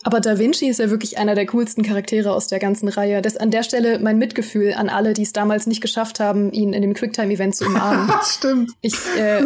Aber 0.03 0.21
Da 0.21 0.39
Vinci 0.39 0.67
ist 0.67 0.81
ja 0.81 0.89
wirklich 0.89 1.19
einer 1.19 1.35
der 1.35 1.45
coolsten 1.45 1.83
Charaktere 1.83 2.33
aus 2.33 2.47
der 2.47 2.59
ganzen 2.59 2.89
Reihe. 2.89 3.21
Das 3.21 3.37
an 3.37 3.51
der 3.51 3.63
Stelle 3.63 3.99
mein 3.99 4.17
Mitgefühl 4.17 4.73
an 4.73 4.89
alle, 4.89 5.13
die 5.13 5.23
es 5.23 5.35
damals 5.35 5.67
nicht 5.67 5.83
geschafft 5.83 6.21
haben, 6.21 6.53
ihn 6.53 6.73
in 6.73 6.81
dem 6.81 6.95
Quicktime-Event 6.95 7.55
zu 7.55 7.67
umarmen. 7.67 8.09
das 8.09 8.35
stimmt. 8.37 8.71
Ich, 8.81 8.95
äh, 9.19 9.43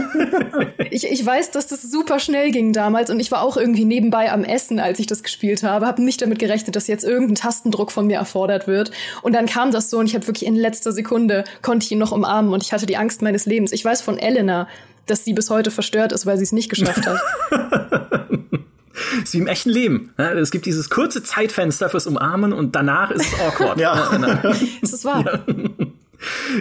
ich, 0.91 1.11
ich 1.11 1.27
weiß, 1.27 1.51
dass 1.51 1.67
das 1.67 1.83
super 1.83 2.21
schnell 2.21 2.53
ging 2.53 2.73
damals 2.73 3.11
und 3.11 3.19
ich 3.19 3.33
war 3.33 3.43
auch 3.43 3.57
irgendwie 3.57 3.85
nebenbei 3.85 4.31
am 4.31 4.45
Essen, 4.45 4.79
als 4.79 5.01
ich 5.01 5.09
das 5.09 5.25
gespielt 5.25 5.65
habe, 5.65 5.87
habe 5.87 6.03
nicht 6.03 6.23
damit 6.23 6.39
gerechnet, 6.39 6.77
dass 6.77 6.87
jetzt 6.87 7.03
irgendein 7.03 7.35
Tastendruck 7.35 7.91
von 7.91 8.07
mir 8.07 8.19
erfordert 8.19 8.69
wird. 8.69 8.93
Und 9.23 9.33
dann 9.33 9.47
kam 9.47 9.73
das 9.73 9.91
so 9.91 9.99
und 9.99 10.07
ich 10.07 10.15
habe 10.15 10.27
wirklich 10.29 10.47
in 10.47 10.55
letzter 10.55 10.93
Sekunde 10.93 11.43
konnte 11.63 11.85
ich 11.85 11.91
ihn 11.91 11.99
noch 11.99 12.13
umarmen 12.13 12.53
und 12.53 12.63
ich 12.63 12.73
hatte 12.73 12.87
die 12.87 12.97
Angst 12.97 13.23
meines 13.23 13.45
Lebens. 13.45 13.73
Ich 13.73 13.85
weiß 13.85 14.03
von 14.03 14.19
Elena, 14.19 14.69
dass 15.07 15.25
sie 15.25 15.33
bis 15.33 15.51
heute 15.51 15.73
verstört 15.73 16.13
ist, 16.13 16.27
weil 16.27 16.37
sie 16.37 16.45
es 16.45 16.53
nicht 16.53 16.69
geschafft 16.69 17.07
hat. 17.09 17.21
ist 19.23 19.35
wie 19.35 19.39
im 19.39 19.47
echten 19.47 19.71
Leben. 19.71 20.11
Es 20.17 20.51
gibt 20.51 20.67
dieses 20.67 20.91
kurze 20.91 21.23
Zeitfenster 21.23 21.89
fürs 21.89 22.07
Umarmen 22.07 22.53
und 22.53 22.75
danach 22.75 23.11
ist 23.11 23.27
es 23.27 23.41
awkward. 23.41 23.79
ja. 23.81 23.95
ist 24.81 24.95
es 24.95 25.05
wahr? 25.05 25.25
Ja. 25.25 25.87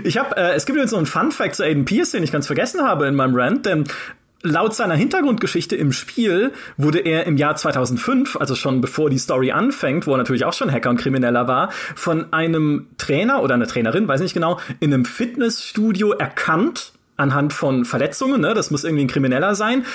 Ich 0.03 0.17
habe, 0.17 0.35
äh, 0.35 0.55
es 0.55 0.65
gibt 0.65 0.77
jetzt 0.77 0.89
so 0.89 0.97
einen 0.97 1.05
Fun 1.05 1.31
Fact 1.31 1.55
zu 1.55 1.63
Aiden 1.63 1.85
Pierce, 1.85 2.11
den 2.11 2.23
ich 2.23 2.31
ganz 2.31 2.47
vergessen 2.47 2.81
habe 2.81 3.07
in 3.07 3.15
meinem 3.15 3.35
Rant, 3.35 3.65
denn 3.65 3.85
Laut 4.45 4.75
seiner 4.75 4.95
Hintergrundgeschichte 4.95 5.77
im 5.77 5.93
Spiel 5.93 6.51
wurde 6.75 6.99
er 6.99 7.25
im 7.27 7.37
Jahr 7.37 7.55
2005, 7.55 8.35
also 8.35 8.55
schon 8.55 8.81
bevor 8.81 9.09
die 9.09 9.17
Story 9.17 9.51
anfängt, 9.53 10.05
wo 10.05 10.11
er 10.11 10.17
natürlich 10.17 10.43
auch 10.43 10.51
schon 10.51 10.69
Hacker 10.69 10.89
und 10.89 10.97
Krimineller 10.97 11.47
war, 11.47 11.71
von 11.95 12.33
einem 12.33 12.87
Trainer 12.97 13.41
oder 13.41 13.53
einer 13.53 13.67
Trainerin, 13.67 14.05
weiß 14.05 14.19
nicht 14.19 14.33
genau, 14.33 14.59
in 14.81 14.93
einem 14.93 15.05
Fitnessstudio 15.05 16.11
erkannt 16.11 16.91
anhand 17.15 17.53
von 17.53 17.85
Verletzungen, 17.85 18.41
ne, 18.41 18.53
das 18.53 18.69
muss 18.69 18.83
irgendwie 18.83 19.05
ein 19.05 19.07
Krimineller 19.07 19.55
sein, 19.55 19.85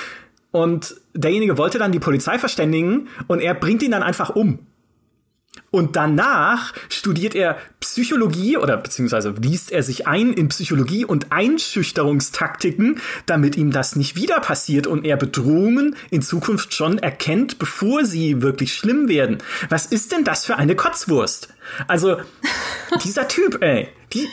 und 0.50 0.96
derjenige 1.14 1.58
wollte 1.58 1.78
dann 1.78 1.92
die 1.92 2.00
Polizei 2.00 2.38
verständigen 2.38 3.08
und 3.26 3.40
er 3.40 3.54
bringt 3.54 3.82
ihn 3.82 3.90
dann 3.90 4.02
einfach 4.02 4.30
um. 4.30 4.60
Und 5.70 5.96
danach 5.96 6.72
studiert 6.88 7.34
er 7.34 7.58
Psychologie 7.80 8.56
oder 8.56 8.76
beziehungsweise 8.76 9.34
liest 9.40 9.70
er 9.70 9.82
sich 9.82 10.06
ein 10.06 10.32
in 10.32 10.48
Psychologie 10.48 11.04
und 11.04 11.30
Einschüchterungstaktiken, 11.30 13.00
damit 13.26 13.56
ihm 13.56 13.70
das 13.70 13.94
nicht 13.94 14.16
wieder 14.16 14.40
passiert 14.40 14.86
und 14.86 15.04
er 15.04 15.16
Bedrohungen 15.16 15.96
in 16.10 16.22
Zukunft 16.22 16.74
schon 16.74 16.98
erkennt, 16.98 17.58
bevor 17.58 18.04
sie 18.04 18.40
wirklich 18.40 18.74
schlimm 18.74 19.08
werden. 19.08 19.38
Was 19.68 19.86
ist 19.86 20.12
denn 20.12 20.24
das 20.24 20.46
für 20.46 20.56
eine 20.56 20.74
Kotzwurst? 20.74 21.48
Also, 21.86 22.16
dieser 23.04 23.28
Typ, 23.28 23.62
ey, 23.62 23.88
die, 24.12 24.26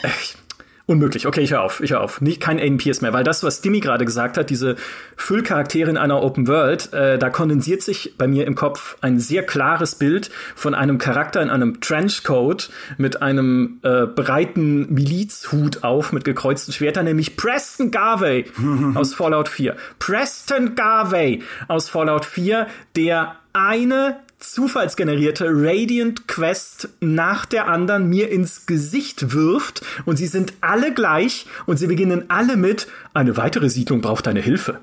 Unmöglich. 0.88 1.26
Okay, 1.26 1.40
ich 1.40 1.50
höre 1.50 1.62
auf. 1.62 1.80
Ich 1.80 1.90
höre 1.90 2.00
auf. 2.00 2.20
Nicht 2.20 2.40
kein 2.40 2.60
Aiden 2.60 2.78
Pierce 2.78 3.00
mehr, 3.00 3.12
weil 3.12 3.24
das, 3.24 3.42
was 3.42 3.60
Dimmy 3.60 3.80
gerade 3.80 4.04
gesagt 4.04 4.38
hat, 4.38 4.50
diese 4.50 4.76
Füllcharaktere 5.16 5.90
in 5.90 5.96
einer 5.96 6.22
Open 6.22 6.46
World, 6.46 6.92
äh, 6.92 7.18
da 7.18 7.28
kondensiert 7.28 7.82
sich 7.82 8.14
bei 8.16 8.28
mir 8.28 8.46
im 8.46 8.54
Kopf 8.54 8.96
ein 9.00 9.18
sehr 9.18 9.42
klares 9.42 9.96
Bild 9.96 10.30
von 10.54 10.74
einem 10.74 10.98
Charakter 10.98 11.42
in 11.42 11.50
einem 11.50 11.80
Trenchcoat 11.80 12.70
mit 12.98 13.20
einem 13.20 13.80
äh, 13.82 14.06
breiten 14.06 14.94
Milizhut 14.94 15.82
auf 15.82 16.12
mit 16.12 16.24
gekreuzten 16.24 16.72
Schwertern, 16.72 17.06
nämlich 17.06 17.36
Preston 17.36 17.90
Garvey 17.90 18.44
aus 18.94 19.12
Fallout 19.12 19.48
4. 19.48 19.74
Preston 19.98 20.76
Garvey 20.76 21.42
aus 21.66 21.88
Fallout 21.88 22.24
4, 22.24 22.68
der 22.94 23.34
eine 23.52 24.20
zufallsgenerierte 24.38 25.46
Radiant 25.48 26.28
Quest 26.28 26.90
nach 27.00 27.46
der 27.46 27.68
anderen 27.68 28.08
mir 28.08 28.30
ins 28.30 28.66
Gesicht 28.66 29.32
wirft 29.32 29.82
und 30.04 30.16
sie 30.16 30.26
sind 30.26 30.52
alle 30.60 30.92
gleich 30.92 31.46
und 31.66 31.78
sie 31.78 31.86
beginnen 31.86 32.24
alle 32.28 32.56
mit 32.56 32.86
eine 33.14 33.36
weitere 33.36 33.70
Siedlung 33.70 34.00
braucht 34.00 34.26
deine 34.26 34.40
Hilfe. 34.40 34.80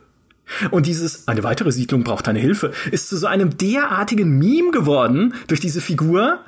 Und 0.71 0.87
dieses 0.87 1.27
eine 1.27 1.43
weitere 1.43 1.71
Siedlung 1.71 2.03
braucht 2.03 2.27
deine 2.27 2.39
Hilfe 2.39 2.73
ist 2.91 3.09
zu 3.09 3.17
so 3.17 3.27
einem 3.27 3.57
derartigen 3.57 4.37
Meme 4.37 4.71
geworden 4.71 5.33
durch 5.47 5.59
diese 5.59 5.81
Figur. 5.81 6.39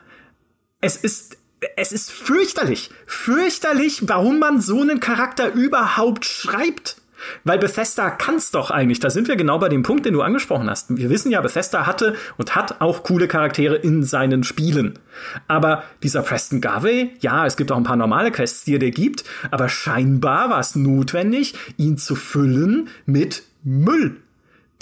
Es 0.82 0.97
ist 0.97 1.38
es 1.78 1.91
ist 1.91 2.12
fürchterlich, 2.12 2.91
fürchterlich, 3.08 4.08
warum 4.08 4.39
man 4.39 4.62
so 4.62 4.82
einen 4.82 4.99
Charakter 4.99 5.53
überhaupt 5.53 6.26
schreibt. 6.26 6.97
Weil 7.43 7.59
Bethesda 7.59 8.09
kann's 8.09 8.51
doch 8.51 8.71
eigentlich. 8.71 8.99
Da 8.99 9.09
sind 9.09 9.28
wir 9.28 9.36
genau 9.36 9.59
bei 9.59 9.69
dem 9.69 9.84
Punkt, 9.84 10.05
den 10.05 10.13
du 10.13 10.21
angesprochen 10.21 10.69
hast. 10.69 10.95
Wir 10.95 11.09
wissen 11.09 11.32
ja, 11.32 11.41
Bethesda 11.41 11.86
hatte 11.86 12.15
und 12.38 12.55
hat 12.55 12.82
auch 12.82 13.03
coole 13.03 13.28
Charaktere 13.28 13.76
in 13.76 14.03
seinen 14.03 14.43
Spielen. 14.43 14.99
Aber 15.47 15.84
dieser 16.03 16.21
Preston 16.21 16.61
Garvey, 16.61 17.11
ja, 17.19 17.45
es 17.45 17.57
gibt 17.57 17.71
auch 17.71 17.78
ein 17.78 17.84
paar 17.84 17.95
normale 17.95 18.32
Quests, 18.32 18.65
die 18.65 18.76
er 18.76 18.80
dir 18.80 18.91
gibt, 18.91 19.23
aber 19.51 19.69
scheinbar 19.69 20.49
war 20.49 20.59
es 20.59 20.76
notwendig, 20.76 21.53
ihn 21.78 21.97
zu 21.97 22.15
füllen 22.15 22.89
mit 23.05 23.43
Müll 23.63 24.17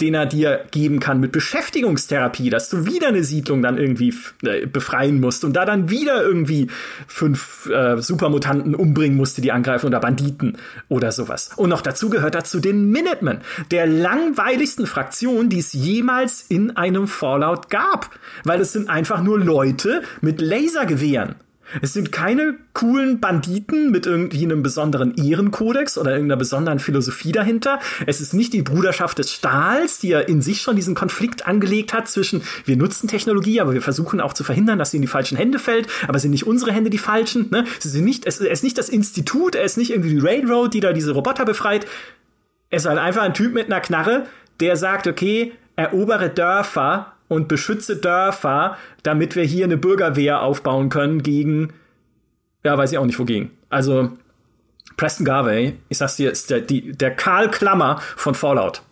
den 0.00 0.14
er 0.14 0.26
dir 0.26 0.64
geben 0.70 0.98
kann 0.98 1.20
mit 1.20 1.32
Beschäftigungstherapie, 1.32 2.50
dass 2.50 2.68
du 2.68 2.86
wieder 2.86 3.08
eine 3.08 3.22
Siedlung 3.22 3.62
dann 3.62 3.78
irgendwie 3.78 4.12
äh, 4.42 4.66
befreien 4.66 5.20
musst 5.20 5.44
und 5.44 5.54
da 5.54 5.64
dann 5.64 5.88
wieder 5.88 6.22
irgendwie 6.22 6.68
fünf 7.06 7.66
äh, 7.66 8.00
Supermutanten 8.00 8.74
umbringen 8.74 9.16
musst, 9.16 9.42
die 9.42 9.52
angreifen 9.52 9.86
oder 9.86 10.00
Banditen 10.00 10.58
oder 10.88 11.12
sowas. 11.12 11.50
Und 11.56 11.70
noch 11.70 11.82
dazu 11.82 12.10
gehört 12.10 12.34
dazu 12.34 12.58
den 12.58 12.90
Minutemen, 12.90 13.38
der 13.70 13.86
langweiligsten 13.86 14.86
Fraktion, 14.86 15.48
die 15.48 15.60
es 15.60 15.72
jemals 15.72 16.42
in 16.42 16.76
einem 16.76 17.06
Fallout 17.06 17.70
gab, 17.70 18.10
weil 18.42 18.60
es 18.60 18.72
sind 18.72 18.90
einfach 18.90 19.22
nur 19.22 19.38
Leute 19.38 20.02
mit 20.20 20.40
Lasergewehren. 20.40 21.36
Es 21.82 21.92
sind 21.92 22.12
keine 22.12 22.56
coolen 22.72 23.20
Banditen 23.20 23.90
mit 23.90 24.06
irgendwie 24.06 24.44
einem 24.44 24.62
besonderen 24.62 25.14
Ehrenkodex 25.14 25.98
oder 25.98 26.12
irgendeiner 26.12 26.38
besonderen 26.38 26.78
Philosophie 26.78 27.32
dahinter. 27.32 27.78
Es 28.06 28.20
ist 28.20 28.34
nicht 28.34 28.52
die 28.52 28.62
Bruderschaft 28.62 29.18
des 29.18 29.32
Stahls, 29.32 29.98
die 29.98 30.08
ja 30.08 30.20
in 30.20 30.42
sich 30.42 30.60
schon 30.60 30.76
diesen 30.76 30.94
Konflikt 30.94 31.46
angelegt 31.46 31.92
hat 31.92 32.08
zwischen 32.08 32.42
wir 32.64 32.76
nutzen 32.76 33.08
Technologie, 33.08 33.60
aber 33.60 33.72
wir 33.72 33.82
versuchen 33.82 34.20
auch 34.20 34.32
zu 34.32 34.44
verhindern, 34.44 34.78
dass 34.78 34.90
sie 34.90 34.98
in 34.98 35.02
die 35.02 35.08
falschen 35.08 35.36
Hände 35.36 35.58
fällt, 35.58 35.88
aber 36.08 36.18
sind 36.18 36.30
nicht 36.30 36.46
unsere 36.46 36.72
Hände 36.72 36.90
die 36.90 36.98
falschen. 36.98 37.48
Ne? 37.50 37.64
Es, 37.78 37.84
sind 37.84 38.04
nicht, 38.04 38.26
es, 38.26 38.40
ist 38.40 38.64
nicht 38.64 38.78
das 38.78 38.88
Institut, 38.88 39.54
es 39.54 39.72
ist 39.72 39.76
nicht 39.76 39.90
irgendwie 39.90 40.10
die 40.10 40.18
Railroad, 40.18 40.74
die 40.74 40.80
da 40.80 40.92
diese 40.92 41.12
Roboter 41.12 41.44
befreit. 41.44 41.86
Es 42.70 42.82
ist 42.82 42.88
halt 42.88 42.98
einfach 42.98 43.22
ein 43.22 43.34
Typ 43.34 43.54
mit 43.54 43.66
einer 43.66 43.80
Knarre, 43.80 44.26
der 44.60 44.76
sagt, 44.76 45.06
okay, 45.06 45.52
erobere 45.76 46.30
Dörfer 46.30 47.13
und 47.34 47.48
beschütze 47.48 47.96
Dörfer, 47.96 48.76
damit 49.02 49.36
wir 49.36 49.44
hier 49.44 49.64
eine 49.64 49.76
Bürgerwehr 49.76 50.42
aufbauen 50.42 50.88
können 50.88 51.22
gegen, 51.22 51.72
ja, 52.62 52.76
weiß 52.78 52.92
ich 52.92 52.98
auch 52.98 53.06
nicht 53.06 53.18
wogegen. 53.18 53.50
Also 53.68 54.10
Preston 54.96 55.24
Garvey, 55.24 55.76
ich 55.88 55.98
sag's 55.98 56.16
dir, 56.16 56.30
ist 56.30 56.50
der, 56.50 56.60
die, 56.60 56.92
der 56.92 57.14
Karl 57.14 57.50
Klammer 57.50 58.00
von 58.16 58.34
Fallout. 58.34 58.82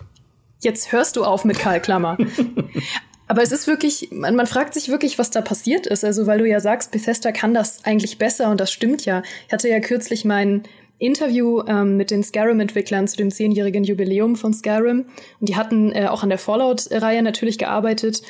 Jetzt 0.60 0.92
hörst 0.92 1.16
du 1.16 1.24
auf 1.24 1.44
mit 1.44 1.58
Karl 1.58 1.80
Klammer. 1.80 2.16
Aber 3.28 3.42
es 3.42 3.50
ist 3.50 3.66
wirklich, 3.66 4.08
man, 4.10 4.36
man, 4.36 4.46
fragt 4.46 4.74
sich 4.74 4.88
wirklich, 4.88 5.18
was 5.18 5.30
da 5.30 5.40
passiert 5.40 5.86
ist. 5.86 6.04
Also, 6.04 6.26
weil 6.26 6.38
du 6.38 6.46
ja 6.46 6.60
sagst, 6.60 6.90
Bethesda 6.90 7.32
kann 7.32 7.54
das 7.54 7.84
eigentlich 7.84 8.18
besser 8.18 8.50
und 8.50 8.60
das 8.60 8.70
stimmt 8.70 9.06
ja. 9.06 9.22
Ich 9.46 9.52
hatte 9.52 9.68
ja 9.68 9.80
kürzlich 9.80 10.24
mein 10.24 10.64
Interview 11.02 11.62
ähm, 11.66 11.96
mit 11.96 12.10
den 12.10 12.22
Skyrim-Entwicklern 12.22 13.08
zu 13.08 13.16
dem 13.16 13.30
zehnjährigen 13.30 13.84
Jubiläum 13.84 14.36
von 14.36 14.54
Skyrim. 14.54 15.06
Und 15.40 15.48
die 15.48 15.56
hatten 15.56 15.92
äh, 15.92 16.06
auch 16.06 16.22
an 16.22 16.28
der 16.28 16.38
Fallout-Reihe 16.38 17.22
natürlich 17.22 17.58
gearbeitet. 17.58 18.22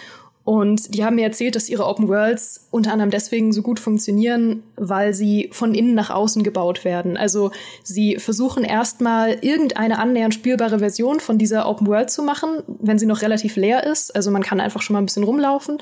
Und 0.45 0.93
die 0.95 1.05
haben 1.05 1.15
mir 1.15 1.25
erzählt, 1.25 1.55
dass 1.55 1.69
ihre 1.69 1.87
Open 1.87 2.09
Worlds 2.09 2.67
unter 2.73 2.93
anderem 2.93 3.11
deswegen 3.11 3.53
so 3.53 3.63
gut 3.63 3.79
funktionieren, 3.79 4.65
weil 4.77 5.15
sie 5.15 5.51
von 5.53 5.73
innen 5.73 5.95
nach 5.95 6.11
außen 6.11 6.43
gebaut 6.43 6.85
werden. 6.85 7.17
Also 7.17 7.53
sie 7.85 8.17
versuchen 8.17 8.65
erstmal 8.65 9.39
irgendeine 9.41 10.01
annähernd 10.01 10.35
spielbare 10.35 10.81
Version 10.81 11.21
von 11.21 11.39
dieser 11.39 11.69
Open 11.69 11.87
World 11.87 12.11
zu 12.11 12.25
machen, 12.25 12.65
wenn 12.67 12.99
sie 12.99 13.07
noch 13.07 13.23
relativ 13.23 13.55
leer 13.55 13.87
ist. 13.87 14.17
Also 14.17 14.33
man 14.33 14.43
kann 14.43 14.61
einfach 14.61 14.83
schon 14.83 14.95
mal 14.95 15.01
ein 15.01 15.07
bisschen 15.07 15.25
rumlaufen. 15.25 15.79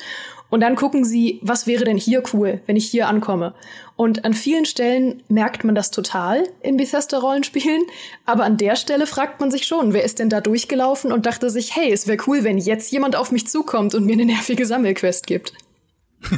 Und 0.50 0.60
dann 0.60 0.76
gucken 0.76 1.04
sie, 1.04 1.38
was 1.42 1.66
wäre 1.66 1.84
denn 1.84 1.96
hier 1.96 2.22
cool, 2.34 2.60
wenn 2.66 2.76
ich 2.76 2.86
hier 2.86 3.08
ankomme. 3.08 3.54
Und 3.96 4.24
an 4.24 4.34
vielen 4.34 4.64
Stellen 4.64 5.22
merkt 5.28 5.64
man 5.64 5.74
das 5.74 5.90
total 5.90 6.42
in 6.60 6.76
Bethesda-Rollenspielen. 6.76 7.82
Aber 8.26 8.44
an 8.44 8.56
der 8.56 8.76
Stelle 8.76 9.06
fragt 9.06 9.40
man 9.40 9.50
sich 9.50 9.66
schon, 9.66 9.92
wer 9.92 10.04
ist 10.04 10.18
denn 10.18 10.28
da 10.28 10.40
durchgelaufen 10.40 11.12
und 11.12 11.26
dachte 11.26 11.50
sich, 11.50 11.76
hey, 11.76 11.92
es 11.92 12.06
wäre 12.06 12.18
cool, 12.26 12.44
wenn 12.44 12.58
jetzt 12.58 12.90
jemand 12.90 13.14
auf 13.14 13.30
mich 13.30 13.46
zukommt 13.46 13.94
und 13.94 14.04
mir 14.04 14.14
eine 14.14 14.24
nervige 14.24 14.66
Sammelquest 14.66 15.26
gibt. 15.26 15.52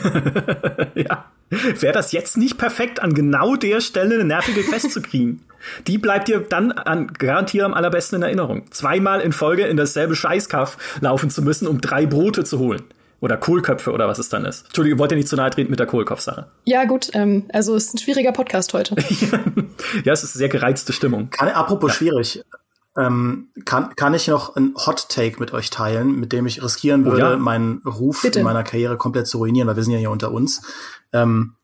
ja. 0.94 1.24
Wäre 1.50 1.92
das 1.92 2.12
jetzt 2.12 2.38
nicht 2.38 2.56
perfekt, 2.56 3.00
an 3.00 3.12
genau 3.12 3.56
der 3.56 3.82
Stelle 3.82 4.14
eine 4.14 4.24
nervige 4.24 4.62
Quest 4.62 4.90
zu 4.90 5.02
kriegen? 5.02 5.42
Die 5.86 5.98
bleibt 5.98 6.28
dir 6.28 6.40
dann 6.40 6.72
an, 6.72 7.08
garantiert 7.08 7.64
am 7.64 7.74
allerbesten 7.74 8.16
in 8.16 8.22
Erinnerung. 8.22 8.70
Zweimal 8.70 9.20
in 9.20 9.32
Folge 9.32 9.66
in 9.66 9.76
dasselbe 9.76 10.16
Scheißkaff 10.16 10.78
laufen 11.00 11.28
zu 11.28 11.42
müssen, 11.42 11.68
um 11.68 11.80
drei 11.80 12.06
Brote 12.06 12.44
zu 12.44 12.58
holen. 12.58 12.82
Oder 13.22 13.36
Kohlköpfe 13.36 13.92
oder 13.92 14.08
was 14.08 14.18
es 14.18 14.28
dann 14.28 14.44
ist. 14.44 14.66
Entschuldigung, 14.66 14.98
wollt 14.98 15.12
ihr 15.12 15.16
nicht 15.16 15.28
zu 15.28 15.36
nahe 15.36 15.48
treten 15.48 15.70
mit 15.70 15.78
der 15.78 15.86
Kohlkopfsache? 15.86 16.48
Ja, 16.64 16.84
gut. 16.86 17.08
Ähm, 17.14 17.48
also 17.52 17.76
es 17.76 17.84
ist 17.86 17.94
ein 17.94 17.98
schwieriger 17.98 18.32
Podcast 18.32 18.74
heute. 18.74 18.96
ja, 20.04 20.12
es 20.12 20.24
ist 20.24 20.34
eine 20.34 20.38
sehr 20.38 20.48
gereizte 20.48 20.92
Stimmung. 20.92 21.30
Kann, 21.30 21.48
apropos 21.48 21.92
ja. 21.92 21.94
schwierig. 21.94 22.44
Ähm, 22.98 23.50
kann, 23.64 23.94
kann 23.94 24.12
ich 24.14 24.26
noch 24.26 24.56
ein 24.56 24.74
Hot 24.74 25.08
Take 25.08 25.38
mit 25.38 25.52
euch 25.52 25.70
teilen, 25.70 26.18
mit 26.18 26.32
dem 26.32 26.46
ich 26.46 26.64
riskieren 26.64 27.04
würde, 27.04 27.24
oh 27.24 27.30
ja? 27.30 27.36
meinen 27.36 27.80
Ruf 27.86 28.22
Bitte. 28.22 28.40
in 28.40 28.44
meiner 28.44 28.64
Karriere 28.64 28.96
komplett 28.96 29.28
zu 29.28 29.38
ruinieren, 29.38 29.68
weil 29.68 29.76
wir 29.76 29.84
sind 29.84 29.92
ja 29.92 30.00
hier 30.00 30.10
unter 30.10 30.32
uns. 30.32 30.60
Ähm, 31.12 31.54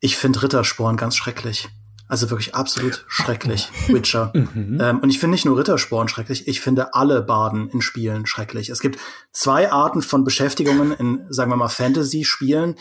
ich 0.00 0.16
finde 0.16 0.42
Rittersporn 0.42 0.96
ganz 0.96 1.14
schrecklich. 1.14 1.68
Also 2.10 2.28
wirklich 2.28 2.56
absolut 2.56 3.04
schrecklich, 3.08 3.68
Witcher. 3.86 4.32
Mhm. 4.34 4.78
Ähm, 4.80 4.98
und 4.98 5.10
ich 5.10 5.20
finde 5.20 5.34
nicht 5.34 5.44
nur 5.44 5.56
Rittersporn 5.56 6.08
schrecklich, 6.08 6.48
ich 6.48 6.60
finde 6.60 6.92
alle 6.94 7.22
Baden 7.22 7.70
in 7.70 7.80
Spielen 7.80 8.26
schrecklich. 8.26 8.68
Es 8.68 8.80
gibt 8.80 8.98
zwei 9.30 9.70
Arten 9.70 10.02
von 10.02 10.24
Beschäftigungen 10.24 10.92
in, 10.92 11.24
sagen 11.28 11.52
wir 11.52 11.56
mal, 11.56 11.68
Fantasy-Spielen, 11.68 12.74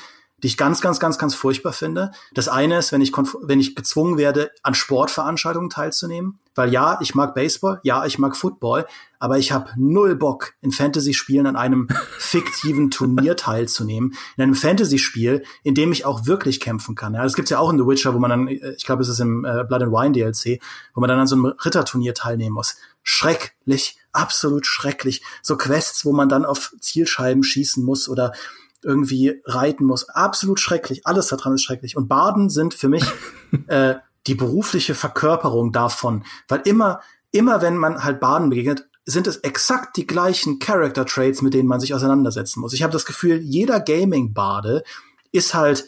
die 0.43 0.47
ich 0.47 0.57
ganz, 0.57 0.81
ganz, 0.81 0.99
ganz, 0.99 1.17
ganz 1.17 1.35
furchtbar 1.35 1.73
finde. 1.73 2.11
Das 2.33 2.47
eine 2.47 2.77
ist, 2.77 2.91
wenn 2.91 3.01
ich, 3.01 3.11
wenn 3.13 3.59
ich 3.59 3.75
gezwungen 3.75 4.17
werde, 4.17 4.51
an 4.63 4.73
Sportveranstaltungen 4.73 5.69
teilzunehmen. 5.69 6.39
Weil 6.55 6.73
ja, 6.73 6.99
ich 7.01 7.15
mag 7.15 7.35
Baseball, 7.35 7.79
ja, 7.83 8.05
ich 8.05 8.19
mag 8.19 8.35
Football, 8.35 8.85
aber 9.19 9.37
ich 9.37 9.51
habe 9.51 9.71
null 9.77 10.15
Bock, 10.15 10.53
in 10.61 10.71
Fantasy-Spielen 10.71 11.45
an 11.45 11.55
einem 11.55 11.87
fiktiven 12.17 12.91
Turnier 12.91 13.35
teilzunehmen. 13.35 14.13
In 14.35 14.43
einem 14.43 14.55
Fantasy-Spiel, 14.55 15.43
in 15.63 15.75
dem 15.75 15.91
ich 15.91 16.05
auch 16.05 16.25
wirklich 16.25 16.59
kämpfen 16.59 16.95
kann. 16.95 17.13
Ja, 17.13 17.23
das 17.23 17.35
gibt's 17.35 17.51
ja 17.51 17.59
auch 17.59 17.71
in 17.71 17.77
The 17.77 17.85
Witcher, 17.85 18.13
wo 18.13 18.19
man 18.19 18.29
dann, 18.29 18.47
ich 18.47 18.85
glaube, 18.85 19.01
es 19.01 19.09
ist 19.09 19.19
im 19.19 19.45
äh, 19.45 19.63
Blood 19.63 19.83
and 19.83 19.91
Wine 19.91 20.11
DLC, 20.11 20.61
wo 20.93 21.01
man 21.01 21.07
dann 21.07 21.19
an 21.19 21.27
so 21.27 21.35
einem 21.35 21.45
Ritterturnier 21.45 22.13
teilnehmen 22.13 22.55
muss. 22.55 22.75
Schrecklich, 23.03 23.97
absolut 24.11 24.65
schrecklich. 24.65 25.21
So 25.41 25.57
Quests, 25.57 26.05
wo 26.05 26.11
man 26.11 26.29
dann 26.29 26.45
auf 26.45 26.73
Zielscheiben 26.79 27.43
schießen 27.43 27.83
muss 27.83 28.09
oder 28.09 28.33
irgendwie 28.83 29.41
reiten 29.45 29.85
muss. 29.85 30.09
Absolut 30.09 30.59
schrecklich. 30.59 31.05
Alles 31.05 31.27
daran 31.27 31.55
ist 31.55 31.63
schrecklich. 31.63 31.97
Und 31.97 32.07
Baden 32.07 32.49
sind 32.49 32.73
für 32.73 32.89
mich 32.89 33.05
äh, 33.67 33.95
die 34.27 34.35
berufliche 34.35 34.95
Verkörperung 34.95 35.71
davon. 35.71 36.23
Weil 36.47 36.61
immer, 36.65 37.01
immer 37.31 37.61
wenn 37.61 37.77
man 37.77 38.03
halt 38.03 38.19
Baden 38.19 38.49
begegnet, 38.49 38.87
sind 39.05 39.27
es 39.27 39.37
exakt 39.37 39.97
die 39.97 40.05
gleichen 40.05 40.59
Character 40.59 41.05
Traits, 41.05 41.41
mit 41.41 41.53
denen 41.53 41.67
man 41.67 41.79
sich 41.79 41.93
auseinandersetzen 41.93 42.59
muss. 42.59 42.73
Ich 42.73 42.83
habe 42.83 42.93
das 42.93 43.05
Gefühl, 43.05 43.39
jeder 43.39 43.79
Gaming-Bade 43.79 44.83
ist 45.31 45.53
halt 45.53 45.87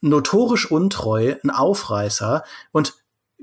notorisch 0.00 0.70
untreu, 0.70 1.36
ein 1.42 1.50
Aufreißer 1.50 2.44
und 2.72 2.94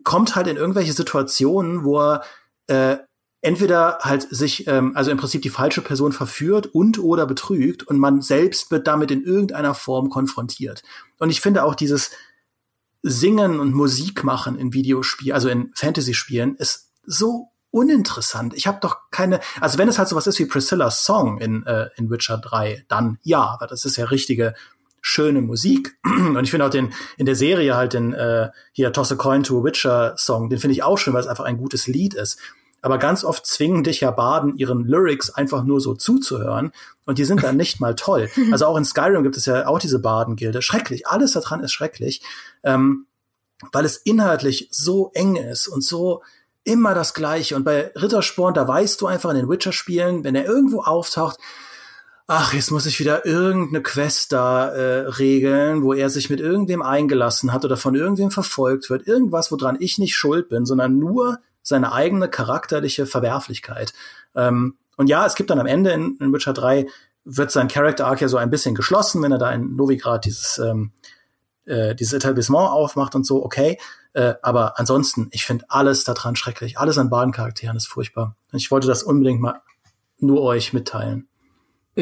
kommt 0.03 0.35
halt 0.35 0.47
in 0.47 0.57
irgendwelche 0.57 0.93
Situationen, 0.93 1.83
wo 1.83 1.99
er 1.99 2.23
äh, 2.67 2.97
entweder 3.41 3.99
halt 4.01 4.27
sich, 4.29 4.67
ähm, 4.67 4.91
also 4.95 5.11
im 5.11 5.17
Prinzip 5.17 5.41
die 5.41 5.49
falsche 5.49 5.81
Person 5.81 6.11
verführt 6.11 6.67
und 6.67 6.99
oder 6.99 7.25
betrügt 7.25 7.83
und 7.83 7.97
man 7.97 8.21
selbst 8.21 8.71
wird 8.71 8.87
damit 8.87 9.11
in 9.11 9.23
irgendeiner 9.23 9.73
Form 9.73 10.09
konfrontiert. 10.09 10.83
Und 11.19 11.29
ich 11.29 11.41
finde 11.41 11.63
auch 11.63 11.75
dieses 11.75 12.11
Singen 13.01 13.59
und 13.59 13.73
Musik 13.73 14.23
machen 14.23 14.57
in 14.59 14.73
Videospielen, 14.73 15.33
also 15.33 15.47
in 15.47 15.71
Fantasy-Spielen, 15.73 16.55
ist 16.57 16.91
so 17.05 17.49
uninteressant. 17.71 18.53
Ich 18.55 18.67
habe 18.67 18.79
doch 18.81 18.97
keine, 19.11 19.39
also 19.61 19.77
wenn 19.77 19.87
es 19.87 19.97
halt 19.97 20.09
sowas 20.09 20.27
ist 20.27 20.39
wie 20.39 20.45
Priscilla's 20.45 21.05
Song 21.05 21.39
in, 21.39 21.65
äh, 21.65 21.89
in 21.95 22.09
Witcher 22.09 22.37
3, 22.37 22.85
dann 22.87 23.19
ja, 23.21 23.41
aber 23.41 23.67
das 23.67 23.85
ist 23.85 23.95
ja 23.95 24.05
richtige 24.05 24.53
schöne 25.01 25.41
Musik. 25.41 25.97
Und 26.03 26.43
ich 26.43 26.51
finde 26.51 26.65
auch 26.65 26.71
den 26.71 26.93
in 27.17 27.25
der 27.25 27.35
Serie 27.35 27.75
halt 27.75 27.93
den 27.93 28.13
äh, 28.13 28.49
hier 28.73 28.91
Toss 28.91 29.11
a 29.11 29.15
Coin 29.15 29.43
to 29.43 29.59
a 29.59 29.63
Witcher 29.63 30.15
Song, 30.17 30.49
den 30.49 30.59
finde 30.59 30.73
ich 30.73 30.83
auch 30.83 30.97
schön, 30.97 31.13
weil 31.13 31.21
es 31.21 31.27
einfach 31.27 31.45
ein 31.45 31.57
gutes 31.57 31.87
Lied 31.87 32.15
ist. 32.15 32.37
Aber 32.81 32.97
ganz 32.97 33.23
oft 33.23 33.45
zwingen 33.45 33.83
dich 33.83 34.01
ja 34.01 34.11
Baden, 34.11 34.55
ihren 34.57 34.85
Lyrics 34.85 35.29
einfach 35.29 35.63
nur 35.63 35.81
so 35.81 35.95
zuzuhören. 35.95 36.71
Und 37.05 37.17
die 37.17 37.25
sind 37.25 37.43
dann 37.43 37.57
nicht 37.57 37.79
mal 37.79 37.95
toll. 37.95 38.29
Also 38.51 38.65
auch 38.65 38.77
in 38.77 38.85
Skyrim 38.85 39.23
gibt 39.23 39.37
es 39.37 39.45
ja 39.45 39.67
auch 39.67 39.79
diese 39.79 39.99
Baden-Gilde. 39.99 40.61
Schrecklich. 40.61 41.07
Alles 41.07 41.33
daran 41.33 41.63
ist 41.63 41.71
schrecklich. 41.71 42.21
Ähm, 42.63 43.05
weil 43.71 43.85
es 43.85 43.97
inhaltlich 43.97 44.69
so 44.71 45.11
eng 45.13 45.35
ist 45.35 45.67
und 45.67 45.83
so 45.83 46.21
immer 46.63 46.93
das 46.93 47.13
Gleiche. 47.13 47.55
Und 47.55 47.63
bei 47.63 47.91
Rittersporn, 47.95 48.53
da 48.53 48.67
weißt 48.67 49.01
du 49.01 49.07
einfach 49.07 49.31
in 49.31 49.37
den 49.37 49.49
Witcher-Spielen, 49.49 50.23
wenn 50.23 50.35
er 50.35 50.45
irgendwo 50.45 50.81
auftaucht, 50.81 51.37
ach, 52.27 52.53
jetzt 52.53 52.71
muss 52.71 52.85
ich 52.85 52.99
wieder 52.99 53.25
irgendeine 53.25 53.81
Quest 53.81 54.31
da 54.31 54.69
äh, 54.69 55.07
regeln, 55.07 55.81
wo 55.81 55.93
er 55.93 56.09
sich 56.09 56.29
mit 56.29 56.39
irgendwem 56.39 56.83
eingelassen 56.83 57.51
hat 57.51 57.65
oder 57.65 57.75
von 57.75 57.95
irgendwem 57.95 58.29
verfolgt 58.29 58.89
wird. 58.89 59.07
Irgendwas, 59.07 59.51
woran 59.51 59.77
ich 59.79 59.97
nicht 59.97 60.15
schuld 60.15 60.47
bin, 60.47 60.65
sondern 60.65 60.99
nur 60.99 61.39
seine 61.61 61.91
eigene 61.91 62.29
charakterliche 62.29 63.05
Verwerflichkeit. 63.05 63.93
Ähm, 64.35 64.77
und 64.97 65.07
ja, 65.07 65.25
es 65.25 65.35
gibt 65.35 65.49
dann 65.49 65.59
am 65.59 65.67
Ende 65.67 65.91
in, 65.91 66.17
in 66.19 66.33
Witcher 66.33 66.53
3 66.53 66.87
wird 67.25 67.51
sein 67.51 67.67
Character 67.67 68.07
Arc 68.07 68.21
ja 68.21 68.27
so 68.27 68.37
ein 68.37 68.49
bisschen 68.49 68.75
geschlossen, 68.75 69.21
wenn 69.21 69.31
er 69.31 69.37
da 69.37 69.51
in 69.51 69.75
Novigrad 69.75 70.25
dieses 70.25 70.57
ähm, 70.57 70.93
äh, 71.69 71.95
dieses 71.95 72.13
Etablissement 72.13 72.69
aufmacht 72.69 73.15
und 73.15 73.25
so, 73.25 73.45
okay. 73.45 73.77
Äh, 74.13 74.33
aber 74.41 74.79
ansonsten, 74.79 75.29
ich 75.31 75.45
finde 75.45 75.65
alles 75.69 76.03
daran 76.03 76.35
schrecklich. 76.35 76.79
Alles 76.79 76.97
an 76.97 77.09
Badencharakteren 77.09 77.77
ist 77.77 77.87
furchtbar. 77.87 78.35
Ich 78.51 78.71
wollte 78.71 78.87
das 78.87 79.03
unbedingt 79.03 79.39
mal 79.39 79.61
nur 80.17 80.41
euch 80.41 80.73
mitteilen. 80.73 81.28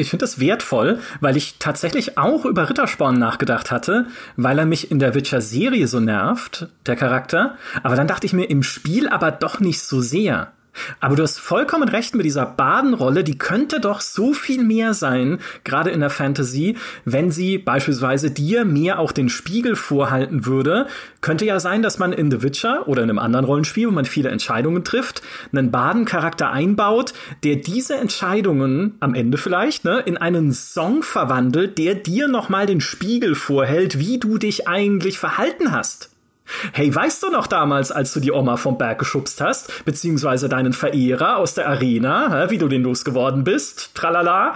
Ich 0.00 0.10
finde 0.10 0.24
das 0.24 0.38
wertvoll, 0.38 0.98
weil 1.20 1.36
ich 1.36 1.56
tatsächlich 1.58 2.18
auch 2.18 2.44
über 2.44 2.68
Rittersporn 2.68 3.18
nachgedacht 3.18 3.70
hatte, 3.70 4.06
weil 4.36 4.58
er 4.58 4.66
mich 4.66 4.90
in 4.90 4.98
der 4.98 5.14
Witcher-Serie 5.14 5.88
so 5.88 6.00
nervt, 6.00 6.68
der 6.86 6.96
Charakter. 6.96 7.56
Aber 7.82 7.96
dann 7.96 8.06
dachte 8.06 8.26
ich 8.26 8.32
mir 8.32 8.44
im 8.44 8.62
Spiel 8.62 9.08
aber 9.08 9.30
doch 9.30 9.60
nicht 9.60 9.80
so 9.80 10.00
sehr. 10.00 10.52
Aber 11.00 11.16
du 11.16 11.22
hast 11.22 11.38
vollkommen 11.38 11.88
recht 11.88 12.14
mit 12.14 12.24
dieser 12.24 12.46
Badenrolle, 12.46 13.24
die 13.24 13.38
könnte 13.38 13.80
doch 13.80 14.00
so 14.00 14.32
viel 14.32 14.62
mehr 14.62 14.94
sein, 14.94 15.38
gerade 15.64 15.90
in 15.90 16.00
der 16.00 16.10
Fantasy, 16.10 16.76
wenn 17.04 17.30
sie 17.30 17.58
beispielsweise 17.58 18.30
dir 18.30 18.64
mehr 18.64 18.98
auch 18.98 19.12
den 19.12 19.28
Spiegel 19.28 19.76
vorhalten 19.76 20.46
würde. 20.46 20.86
Könnte 21.20 21.44
ja 21.44 21.60
sein, 21.60 21.82
dass 21.82 21.98
man 21.98 22.12
in 22.12 22.30
The 22.30 22.42
Witcher 22.42 22.86
oder 22.86 23.02
in 23.02 23.10
einem 23.10 23.18
anderen 23.18 23.44
Rollenspiel, 23.44 23.88
wo 23.88 23.92
man 23.92 24.04
viele 24.04 24.30
Entscheidungen 24.30 24.84
trifft, 24.84 25.22
einen 25.52 25.70
Badencharakter 25.70 26.50
einbaut, 26.50 27.12
der 27.44 27.56
diese 27.56 27.96
Entscheidungen 27.96 28.94
am 29.00 29.14
Ende 29.14 29.38
vielleicht 29.38 29.84
ne, 29.84 30.00
in 30.00 30.16
einen 30.16 30.52
Song 30.52 31.02
verwandelt, 31.02 31.78
der 31.78 31.94
dir 31.94 32.28
nochmal 32.28 32.66
den 32.66 32.80
Spiegel 32.80 33.34
vorhält, 33.34 33.98
wie 33.98 34.18
du 34.18 34.38
dich 34.38 34.68
eigentlich 34.68 35.18
verhalten 35.18 35.72
hast. 35.72 36.10
Hey, 36.72 36.94
weißt 36.94 37.22
du 37.22 37.30
noch 37.30 37.46
damals, 37.46 37.92
als 37.92 38.12
du 38.12 38.20
die 38.20 38.32
Oma 38.32 38.56
vom 38.56 38.78
Berg 38.78 38.98
geschubst 38.98 39.40
hast, 39.40 39.84
beziehungsweise 39.84 40.48
deinen 40.48 40.72
Verehrer 40.72 41.36
aus 41.36 41.54
der 41.54 41.68
Arena, 41.68 42.50
wie 42.50 42.58
du 42.58 42.68
den 42.68 42.82
losgeworden 42.82 43.44
bist, 43.44 43.94
tralala? 43.94 44.54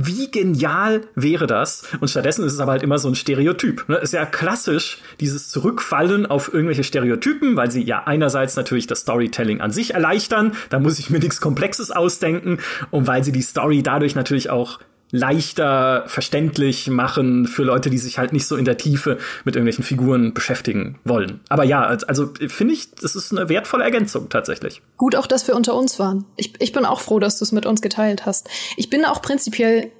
Wie 0.00 0.30
genial 0.30 1.00
wäre 1.16 1.48
das? 1.48 1.82
Und 1.98 2.06
stattdessen 2.06 2.44
ist 2.44 2.52
es 2.52 2.60
aber 2.60 2.70
halt 2.70 2.84
immer 2.84 2.98
so 2.98 3.08
ein 3.08 3.16
Stereotyp. 3.16 3.88
Ne? 3.88 3.96
Ist 3.96 4.12
ja 4.12 4.24
klassisch, 4.26 4.98
dieses 5.18 5.48
Zurückfallen 5.48 6.24
auf 6.24 6.54
irgendwelche 6.54 6.84
Stereotypen, 6.84 7.56
weil 7.56 7.72
sie 7.72 7.82
ja 7.82 8.04
einerseits 8.06 8.54
natürlich 8.54 8.86
das 8.86 9.00
Storytelling 9.00 9.60
an 9.60 9.72
sich 9.72 9.94
erleichtern, 9.94 10.52
da 10.70 10.78
muss 10.78 11.00
ich 11.00 11.10
mir 11.10 11.18
nichts 11.18 11.40
Komplexes 11.40 11.90
ausdenken, 11.90 12.58
und 12.92 13.08
weil 13.08 13.24
sie 13.24 13.32
die 13.32 13.42
Story 13.42 13.82
dadurch 13.82 14.14
natürlich 14.14 14.50
auch 14.50 14.78
leichter 15.10 16.04
verständlich 16.06 16.88
machen 16.88 17.46
für 17.46 17.62
Leute, 17.62 17.90
die 17.90 17.98
sich 17.98 18.18
halt 18.18 18.32
nicht 18.32 18.46
so 18.46 18.56
in 18.56 18.64
der 18.64 18.76
Tiefe 18.76 19.18
mit 19.44 19.56
irgendwelchen 19.56 19.84
Figuren 19.84 20.34
beschäftigen 20.34 20.98
wollen. 21.04 21.40
Aber 21.48 21.64
ja, 21.64 21.82
also 21.82 22.32
finde 22.48 22.74
ich, 22.74 22.90
das 22.92 23.16
ist 23.16 23.32
eine 23.32 23.48
wertvolle 23.48 23.84
Ergänzung 23.84 24.28
tatsächlich. 24.28 24.82
Gut 24.96 25.16
auch, 25.16 25.26
dass 25.26 25.48
wir 25.48 25.56
unter 25.56 25.74
uns 25.74 25.98
waren. 25.98 26.24
Ich, 26.36 26.52
ich 26.60 26.72
bin 26.72 26.84
auch 26.84 27.00
froh, 27.00 27.18
dass 27.18 27.38
du 27.38 27.44
es 27.44 27.52
mit 27.52 27.66
uns 27.66 27.80
geteilt 27.80 28.26
hast. 28.26 28.48
Ich 28.76 28.90
bin 28.90 29.04
auch 29.04 29.22
prinzipiell 29.22 29.90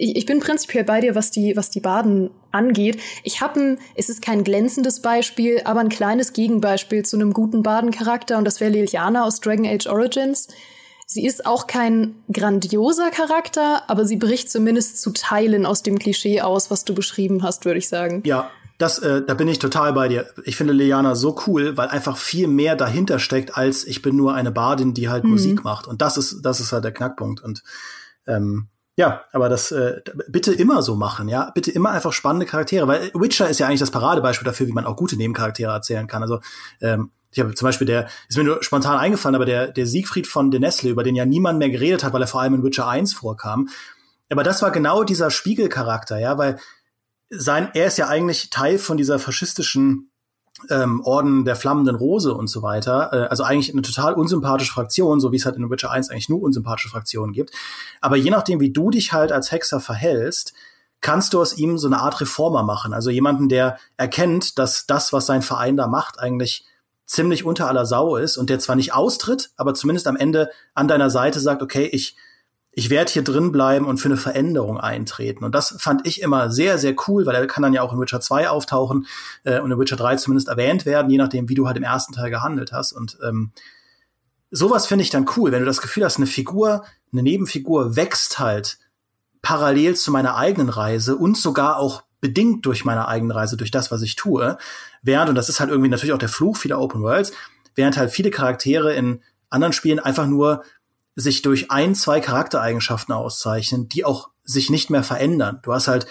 ich, 0.00 0.26
bin 0.26 0.38
prinzipiell 0.38 0.84
bei 0.84 1.00
dir, 1.00 1.16
was 1.16 1.32
die, 1.32 1.56
was 1.56 1.70
die 1.70 1.80
Baden 1.80 2.30
angeht. 2.52 3.00
Ich 3.24 3.40
habe 3.40 3.58
ein, 3.58 3.78
es 3.96 4.08
ist 4.08 4.22
kein 4.22 4.44
glänzendes 4.44 5.02
Beispiel, 5.02 5.60
aber 5.64 5.80
ein 5.80 5.88
kleines 5.88 6.32
Gegenbeispiel 6.32 7.04
zu 7.04 7.16
einem 7.16 7.32
guten 7.32 7.64
Baden-Charakter 7.64 8.38
und 8.38 8.44
das 8.44 8.60
wäre 8.60 8.70
Liliana 8.70 9.24
aus 9.24 9.40
Dragon 9.40 9.66
Age 9.66 9.88
Origins. 9.88 10.46
Sie 11.10 11.24
ist 11.24 11.46
auch 11.46 11.66
kein 11.66 12.16
grandioser 12.30 13.10
Charakter, 13.10 13.82
aber 13.88 14.04
sie 14.04 14.16
bricht 14.16 14.50
zumindest 14.50 15.00
zu 15.00 15.10
Teilen 15.12 15.64
aus 15.64 15.82
dem 15.82 15.98
Klischee 15.98 16.42
aus, 16.42 16.70
was 16.70 16.84
du 16.84 16.94
beschrieben 16.94 17.42
hast, 17.42 17.64
würde 17.64 17.78
ich 17.78 17.88
sagen. 17.88 18.20
Ja, 18.26 18.50
das, 18.76 18.98
äh, 18.98 19.22
da 19.22 19.32
bin 19.32 19.48
ich 19.48 19.58
total 19.58 19.94
bei 19.94 20.08
dir. 20.08 20.26
Ich 20.44 20.56
finde 20.56 20.74
Liana 20.74 21.14
so 21.14 21.34
cool, 21.46 21.78
weil 21.78 21.88
einfach 21.88 22.18
viel 22.18 22.46
mehr 22.46 22.76
dahinter 22.76 23.18
steckt, 23.20 23.56
als 23.56 23.86
ich 23.86 24.02
bin 24.02 24.16
nur 24.16 24.34
eine 24.34 24.52
Bardin, 24.52 24.92
die 24.92 25.08
halt 25.08 25.24
mhm. 25.24 25.30
Musik 25.30 25.64
macht. 25.64 25.86
Und 25.86 26.02
das 26.02 26.18
ist, 26.18 26.42
das 26.42 26.60
ist 26.60 26.72
halt 26.72 26.84
der 26.84 26.92
Knackpunkt. 26.92 27.42
Und 27.42 27.62
ähm, 28.26 28.68
ja, 28.96 29.22
aber 29.32 29.48
das 29.48 29.72
äh, 29.72 30.02
bitte 30.28 30.52
immer 30.52 30.82
so 30.82 30.94
machen, 30.94 31.28
ja. 31.28 31.50
Bitte 31.54 31.70
immer 31.70 31.88
einfach 31.90 32.12
spannende 32.12 32.44
Charaktere, 32.44 32.86
weil 32.86 33.10
Witcher 33.14 33.48
ist 33.48 33.60
ja 33.60 33.66
eigentlich 33.66 33.80
das 33.80 33.92
Paradebeispiel 33.92 34.44
dafür, 34.44 34.66
wie 34.66 34.72
man 34.72 34.84
auch 34.84 34.96
gute 34.96 35.16
Nebencharaktere 35.16 35.72
erzählen 35.72 36.06
kann. 36.06 36.20
Also 36.20 36.40
ähm, 36.82 37.12
ich 37.38 37.44
habe 37.44 37.54
zum 37.54 37.66
Beispiel 37.66 37.86
der, 37.86 38.08
ist 38.28 38.36
mir 38.36 38.44
nur 38.44 38.62
spontan 38.64 38.98
eingefallen, 38.98 39.36
aber 39.36 39.46
der, 39.46 39.68
der 39.68 39.86
Siegfried 39.86 40.26
von 40.26 40.50
de 40.50 40.58
Nestle, 40.58 40.90
über 40.90 41.04
den 41.04 41.14
ja 41.14 41.24
niemand 41.24 41.58
mehr 41.58 41.70
geredet 41.70 42.02
hat, 42.02 42.12
weil 42.12 42.22
er 42.22 42.26
vor 42.26 42.40
allem 42.40 42.54
in 42.54 42.64
Witcher 42.64 42.88
1 42.88 43.14
vorkam. 43.14 43.68
Aber 44.28 44.42
das 44.42 44.60
war 44.60 44.72
genau 44.72 45.04
dieser 45.04 45.30
Spiegelcharakter, 45.30 46.18
ja, 46.18 46.36
weil 46.36 46.58
sein, 47.30 47.70
er 47.74 47.86
ist 47.86 47.96
ja 47.96 48.08
eigentlich 48.08 48.50
Teil 48.50 48.78
von 48.78 48.96
dieser 48.96 49.18
faschistischen 49.18 50.10
ähm, 50.68 51.00
Orden 51.04 51.44
der 51.44 51.54
flammenden 51.54 51.94
Rose 51.94 52.34
und 52.34 52.48
so 52.48 52.62
weiter. 52.62 53.10
Äh, 53.12 53.28
also 53.28 53.44
eigentlich 53.44 53.72
eine 53.72 53.82
total 53.82 54.14
unsympathische 54.14 54.72
Fraktion, 54.72 55.20
so 55.20 55.30
wie 55.30 55.36
es 55.36 55.46
halt 55.46 55.56
in 55.56 55.70
Witcher 55.70 55.92
1 55.92 56.10
eigentlich 56.10 56.28
nur 56.28 56.42
unsympathische 56.42 56.88
Fraktionen 56.88 57.32
gibt. 57.32 57.52
Aber 58.00 58.16
je 58.16 58.30
nachdem, 58.30 58.58
wie 58.58 58.72
du 58.72 58.90
dich 58.90 59.12
halt 59.12 59.30
als 59.30 59.52
Hexer 59.52 59.80
verhältst, 59.80 60.54
kannst 61.00 61.32
du 61.32 61.40
aus 61.40 61.56
ihm 61.56 61.78
so 61.78 61.86
eine 61.86 62.00
Art 62.00 62.20
Reformer 62.20 62.64
machen. 62.64 62.92
Also 62.92 63.10
jemanden, 63.10 63.48
der 63.48 63.78
erkennt, 63.96 64.58
dass 64.58 64.86
das, 64.86 65.12
was 65.12 65.26
sein 65.26 65.42
Verein 65.42 65.76
da 65.76 65.86
macht, 65.86 66.18
eigentlich 66.18 66.64
ziemlich 67.08 67.44
unter 67.44 67.66
aller 67.68 67.86
Sau 67.86 68.16
ist 68.16 68.36
und 68.36 68.50
der 68.50 68.58
zwar 68.58 68.76
nicht 68.76 68.92
austritt, 68.92 69.50
aber 69.56 69.74
zumindest 69.74 70.06
am 70.06 70.16
Ende 70.16 70.50
an 70.74 70.88
deiner 70.88 71.08
Seite 71.08 71.40
sagt, 71.40 71.62
okay, 71.62 71.88
ich, 71.90 72.16
ich 72.70 72.90
werde 72.90 73.10
hier 73.10 73.24
drin 73.24 73.50
bleiben 73.50 73.86
und 73.86 73.96
für 73.96 74.08
eine 74.08 74.18
Veränderung 74.18 74.78
eintreten. 74.78 75.42
Und 75.42 75.54
das 75.54 75.74
fand 75.80 76.06
ich 76.06 76.20
immer 76.20 76.50
sehr, 76.50 76.78
sehr 76.78 76.94
cool, 77.08 77.24
weil 77.24 77.34
er 77.34 77.46
kann 77.46 77.62
dann 77.62 77.72
ja 77.72 77.80
auch 77.82 77.94
in 77.94 78.00
Witcher 78.00 78.20
2 78.20 78.50
auftauchen 78.50 79.06
äh, 79.44 79.58
und 79.58 79.72
in 79.72 79.78
Witcher 79.78 79.96
3 79.96 80.16
zumindest 80.16 80.48
erwähnt 80.48 80.84
werden, 80.84 81.10
je 81.10 81.16
nachdem, 81.16 81.48
wie 81.48 81.54
du 81.54 81.66
halt 81.66 81.78
im 81.78 81.82
ersten 81.82 82.12
Teil 82.12 82.28
gehandelt 82.28 82.72
hast. 82.72 82.92
Und 82.92 83.18
ähm, 83.26 83.52
sowas 84.50 84.86
finde 84.86 85.02
ich 85.02 85.10
dann 85.10 85.26
cool, 85.36 85.50
wenn 85.50 85.60
du 85.60 85.66
das 85.66 85.80
Gefühl 85.80 86.04
hast, 86.04 86.18
eine 86.18 86.26
Figur, 86.26 86.84
eine 87.10 87.22
Nebenfigur 87.22 87.96
wächst 87.96 88.38
halt 88.38 88.78
parallel 89.40 89.96
zu 89.96 90.12
meiner 90.12 90.36
eigenen 90.36 90.68
Reise 90.68 91.16
und 91.16 91.38
sogar 91.38 91.78
auch 91.78 92.02
bedingt 92.20 92.66
durch 92.66 92.84
meine 92.84 93.08
eigene 93.08 93.34
Reise, 93.34 93.56
durch 93.56 93.70
das, 93.70 93.90
was 93.90 94.02
ich 94.02 94.16
tue. 94.16 94.58
Während, 95.02 95.28
und 95.28 95.34
das 95.34 95.48
ist 95.48 95.60
halt 95.60 95.70
irgendwie 95.70 95.90
natürlich 95.90 96.12
auch 96.12 96.18
der 96.18 96.28
Fluch 96.28 96.56
vieler 96.56 96.80
Open 96.80 97.02
Worlds, 97.02 97.32
während 97.74 97.96
halt 97.96 98.10
viele 98.10 98.30
Charaktere 98.30 98.94
in 98.94 99.22
anderen 99.50 99.72
Spielen 99.72 99.98
einfach 99.98 100.26
nur 100.26 100.62
sich 101.14 101.42
durch 101.42 101.70
ein, 101.70 101.94
zwei 101.94 102.20
Charaktereigenschaften 102.20 103.14
auszeichnen, 103.14 103.88
die 103.88 104.04
auch 104.04 104.30
sich 104.44 104.70
nicht 104.70 104.90
mehr 104.90 105.02
verändern. 105.02 105.60
Du 105.62 105.72
hast 105.72 105.88
halt 105.88 106.06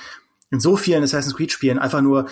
in 0.52 0.60
so 0.60 0.78
vielen 0.78 1.04
Assassin's 1.04 1.36
Creed 1.36 1.52
Spielen 1.52 1.80
einfach 1.80 2.02
nur 2.02 2.28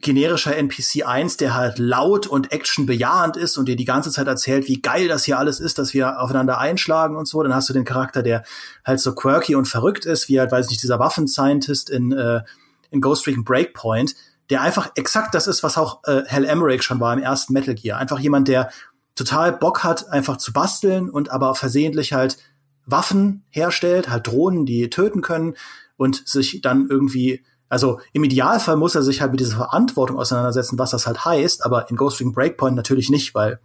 generischer 0.00 0.56
NPC 0.56 1.06
1, 1.06 1.38
der 1.38 1.54
halt 1.54 1.78
laut 1.78 2.26
und 2.26 2.52
actionbejahend 2.52 3.36
ist 3.36 3.58
und 3.58 3.66
dir 3.66 3.74
die 3.74 3.84
ganze 3.84 4.10
Zeit 4.10 4.28
erzählt, 4.28 4.68
wie 4.68 4.80
geil 4.80 5.08
das 5.08 5.24
hier 5.24 5.38
alles 5.38 5.58
ist, 5.58 5.78
dass 5.78 5.92
wir 5.92 6.20
aufeinander 6.20 6.58
einschlagen 6.58 7.16
und 7.16 7.26
so. 7.26 7.42
Dann 7.42 7.54
hast 7.54 7.68
du 7.68 7.72
den 7.72 7.84
Charakter, 7.84 8.22
der 8.22 8.44
halt 8.84 9.00
so 9.00 9.14
quirky 9.14 9.56
und 9.56 9.66
verrückt 9.66 10.04
ist, 10.04 10.28
wie 10.28 10.38
halt, 10.38 10.52
weiß 10.52 10.66
ich 10.66 10.70
nicht, 10.70 10.82
dieser 10.82 11.00
Waffenscientist 11.00 11.90
in 11.90 12.12
äh, 12.12 12.42
in 12.90 13.00
Ghost 13.00 13.26
Recon 13.26 13.44
Breakpoint, 13.44 14.14
der 14.50 14.62
einfach 14.62 14.90
exakt 14.94 15.34
das 15.34 15.46
ist, 15.46 15.62
was 15.62 15.76
auch 15.76 16.00
äh, 16.04 16.22
Hal 16.26 16.44
Emmerich 16.44 16.82
schon 16.82 17.00
war 17.00 17.12
im 17.12 17.22
ersten 17.22 17.52
Metal 17.52 17.74
Gear. 17.74 17.98
Einfach 17.98 18.18
jemand, 18.18 18.48
der 18.48 18.70
total 19.14 19.52
Bock 19.52 19.84
hat, 19.84 20.08
einfach 20.08 20.36
zu 20.36 20.52
basteln 20.52 21.10
und 21.10 21.30
aber 21.30 21.54
versehentlich 21.54 22.12
halt 22.12 22.38
Waffen 22.86 23.44
herstellt, 23.50 24.08
halt 24.08 24.26
Drohnen, 24.26 24.64
die 24.64 24.88
töten 24.88 25.20
können 25.20 25.54
und 25.96 26.26
sich 26.26 26.62
dann 26.62 26.86
irgendwie, 26.88 27.44
also 27.68 28.00
im 28.12 28.24
Idealfall 28.24 28.76
muss 28.76 28.94
er 28.94 29.02
sich 29.02 29.20
halt 29.20 29.32
mit 29.32 29.40
dieser 29.40 29.56
Verantwortung 29.56 30.18
auseinandersetzen, 30.18 30.78
was 30.78 30.90
das 30.90 31.06
halt 31.06 31.24
heißt, 31.24 31.64
aber 31.64 31.90
in 31.90 31.96
Ghost 31.96 32.20
Recon 32.20 32.32
Breakpoint 32.32 32.76
natürlich 32.76 33.10
nicht, 33.10 33.34
weil 33.34 33.60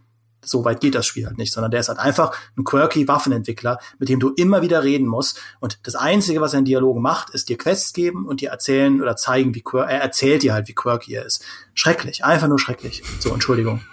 so 0.46 0.66
weit 0.66 0.82
geht 0.82 0.96
das 0.96 1.06
Spiel 1.06 1.26
halt 1.26 1.38
nicht, 1.38 1.54
sondern 1.54 1.72
der 1.72 1.80
ist 1.80 1.90
halt 1.90 2.00
einfach 2.00 2.36
ein 2.58 2.64
quirky 2.64 3.08
Waffenentwickler, 3.08 3.80
mit 4.00 4.10
dem 4.10 4.20
du 4.20 4.30
immer 4.30 4.62
wieder 4.62 4.84
reden 4.84 5.08
musst. 5.08 5.40
Und 5.60 5.80
das 5.84 5.96
Einzige, 5.96 6.42
was 6.42 6.54
er 6.54 6.60
in 6.60 6.66
Dialogen 6.66 7.02
macht, 7.02 7.30
ist 7.32 7.50
dir 7.50 7.58
Quests 7.58 7.94
geben 7.94 8.26
und 8.26 8.42
dir 8.42 8.50
erzählen 8.50 9.02
oder 9.02 9.16
zeigen, 9.16 9.56
wie 9.56 9.62
quirky, 9.62 9.92
er 9.92 10.02
erzählt 10.02 10.44
dir 10.44 10.54
halt, 10.54 10.68
wie 10.68 10.74
quirky 10.74 11.14
er 11.14 11.26
ist. 11.26 11.44
Schrecklich, 11.74 12.24
einfach 12.24 12.48
nur 12.48 12.60
schrecklich. 12.60 13.04
So, 13.20 13.34
Entschuldigung. 13.34 13.82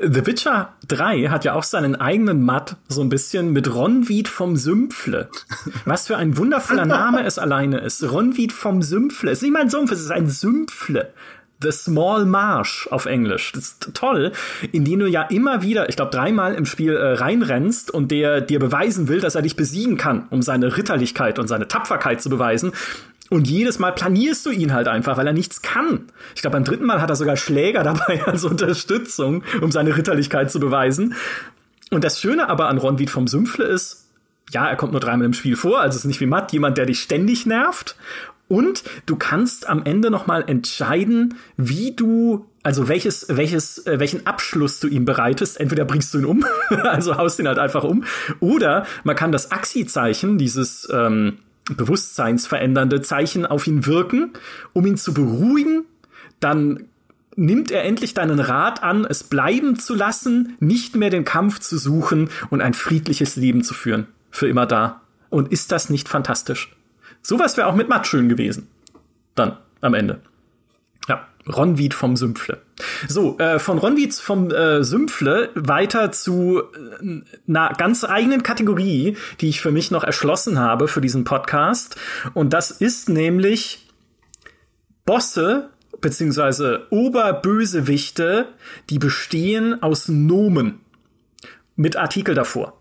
The 0.00 0.26
Witcher 0.26 0.74
3 0.88 1.28
hat 1.28 1.44
ja 1.44 1.54
auch 1.54 1.64
seinen 1.64 1.96
eigenen 1.96 2.42
Matt 2.42 2.76
so 2.88 3.00
ein 3.00 3.08
bisschen 3.08 3.52
mit 3.52 3.74
Ronwied 3.74 4.28
vom 4.28 4.56
Sümpfle. 4.56 5.28
Was 5.84 6.06
für 6.06 6.16
ein 6.16 6.36
wundervoller 6.36 6.86
Name 6.86 7.24
es 7.24 7.38
alleine 7.38 7.80
ist. 7.80 8.02
Ronwied 8.02 8.52
vom 8.52 8.82
Sümpfle. 8.82 9.30
Es 9.30 9.38
ist 9.38 9.42
nicht 9.42 9.52
mal 9.52 9.62
ein 9.62 9.70
Sumpf, 9.70 9.90
es 9.90 10.00
ist 10.00 10.12
ein 10.12 10.28
Sümpfle. 10.28 11.12
The 11.62 11.72
Small 11.72 12.24
Marsh 12.24 12.88
auf 12.90 13.06
Englisch. 13.06 13.52
Das 13.52 13.64
ist 13.64 13.90
toll, 13.94 14.32
in 14.72 14.84
den 14.84 15.00
du 15.00 15.06
ja 15.06 15.22
immer 15.22 15.62
wieder, 15.62 15.88
ich 15.88 15.96
glaube, 15.96 16.10
dreimal 16.10 16.54
im 16.54 16.64
Spiel 16.66 16.96
äh, 16.96 17.12
reinrennst 17.14 17.90
und 17.90 18.10
der 18.10 18.40
dir 18.40 18.58
beweisen 18.58 19.08
will, 19.08 19.20
dass 19.20 19.34
er 19.34 19.42
dich 19.42 19.56
besiegen 19.56 19.96
kann, 19.96 20.26
um 20.30 20.42
seine 20.42 20.76
Ritterlichkeit 20.76 21.38
und 21.38 21.48
seine 21.48 21.68
Tapferkeit 21.68 22.22
zu 22.22 22.30
beweisen. 22.30 22.72
Und 23.28 23.48
jedes 23.48 23.78
Mal 23.78 23.92
planierst 23.92 24.44
du 24.44 24.50
ihn 24.50 24.72
halt 24.72 24.88
einfach, 24.88 25.16
weil 25.16 25.26
er 25.26 25.32
nichts 25.32 25.62
kann. 25.62 26.06
Ich 26.34 26.42
glaube, 26.42 26.56
beim 26.56 26.64
dritten 26.64 26.84
Mal 26.84 27.00
hat 27.00 27.10
er 27.10 27.16
sogar 27.16 27.36
Schläger 27.36 27.82
dabei 27.84 28.24
als 28.24 28.44
Unterstützung, 28.44 29.44
um 29.60 29.70
seine 29.70 29.96
Ritterlichkeit 29.96 30.50
zu 30.50 30.60
beweisen. 30.60 31.14
Und 31.90 32.04
das 32.04 32.20
Schöne 32.20 32.48
aber 32.48 32.68
an 32.68 32.78
Ronwied 32.78 33.10
vom 33.10 33.26
Sümpfle 33.26 33.64
ist, 33.64 34.06
ja, 34.52 34.68
er 34.68 34.76
kommt 34.76 34.92
nur 34.92 35.00
dreimal 35.00 35.26
im 35.26 35.32
Spiel 35.32 35.56
vor, 35.56 35.80
also 35.80 35.96
es 35.96 36.02
ist 36.02 36.08
nicht 36.08 36.20
wie 36.20 36.26
Matt, 36.26 36.52
jemand, 36.52 36.76
der 36.76 36.86
dich 36.86 37.00
ständig 37.00 37.46
nervt. 37.46 37.94
Und 38.50 38.82
du 39.06 39.14
kannst 39.14 39.68
am 39.68 39.84
Ende 39.84 40.10
noch 40.10 40.26
mal 40.26 40.42
entscheiden, 40.44 41.36
wie 41.56 41.94
du 41.94 42.46
also 42.64 42.88
welches, 42.88 43.26
welches, 43.28 43.86
äh, 43.86 44.00
welchen 44.00 44.26
Abschluss 44.26 44.80
du 44.80 44.88
ihm 44.88 45.04
bereitest. 45.04 45.60
Entweder 45.60 45.84
bringst 45.84 46.12
du 46.12 46.18
ihn 46.18 46.24
um, 46.24 46.44
also 46.82 47.16
haust 47.16 47.38
ihn 47.38 47.46
halt 47.46 47.60
einfach 47.60 47.84
um, 47.84 48.02
oder 48.40 48.86
man 49.04 49.14
kann 49.14 49.30
das 49.30 49.52
Axi-Zeichen, 49.52 50.36
dieses 50.36 50.88
ähm, 50.92 51.38
bewusstseinsverändernde 51.70 53.02
Zeichen 53.02 53.46
auf 53.46 53.68
ihn 53.68 53.86
wirken, 53.86 54.32
um 54.72 54.84
ihn 54.84 54.96
zu 54.96 55.14
beruhigen. 55.14 55.84
Dann 56.40 56.88
nimmt 57.36 57.70
er 57.70 57.84
endlich 57.84 58.14
deinen 58.14 58.40
Rat 58.40 58.82
an, 58.82 59.06
es 59.08 59.22
bleiben 59.22 59.78
zu 59.78 59.94
lassen, 59.94 60.56
nicht 60.58 60.96
mehr 60.96 61.10
den 61.10 61.24
Kampf 61.24 61.60
zu 61.60 61.78
suchen 61.78 62.30
und 62.50 62.62
ein 62.62 62.74
friedliches 62.74 63.36
Leben 63.36 63.62
zu 63.62 63.74
führen. 63.74 64.08
Für 64.32 64.48
immer 64.48 64.66
da. 64.66 65.02
Und 65.28 65.52
ist 65.52 65.70
das 65.70 65.88
nicht 65.88 66.08
fantastisch? 66.08 66.74
Sowas 67.22 67.56
wäre 67.56 67.68
auch 67.68 67.74
mit 67.74 67.88
Matt 67.88 68.06
schön 68.06 68.28
gewesen. 68.28 68.68
Dann, 69.34 69.56
am 69.80 69.94
Ende. 69.94 70.20
Ja, 71.08 71.28
Ronwied 71.48 71.94
vom 71.94 72.16
Sümpfle. 72.16 72.62
So, 73.08 73.38
äh, 73.38 73.58
von 73.58 73.78
Ronwied 73.78 74.14
vom 74.14 74.50
äh, 74.50 74.82
Sümpfle 74.82 75.50
weiter 75.54 76.12
zu 76.12 76.62
äh, 76.62 77.22
einer 77.48 77.72
ganz 77.76 78.04
eigenen 78.04 78.42
Kategorie, 78.42 79.16
die 79.40 79.48
ich 79.48 79.60
für 79.60 79.70
mich 79.70 79.90
noch 79.90 80.04
erschlossen 80.04 80.58
habe 80.58 80.88
für 80.88 81.00
diesen 81.00 81.24
Podcast. 81.24 81.96
Und 82.34 82.52
das 82.52 82.70
ist 82.70 83.08
nämlich 83.08 83.88
Bosse 85.04 85.70
beziehungsweise 86.00 86.86
Oberbösewichte, 86.90 88.48
die 88.88 88.98
bestehen 88.98 89.82
aus 89.82 90.08
Nomen. 90.08 90.80
Mit 91.76 91.96
Artikel 91.96 92.34
davor. 92.34 92.79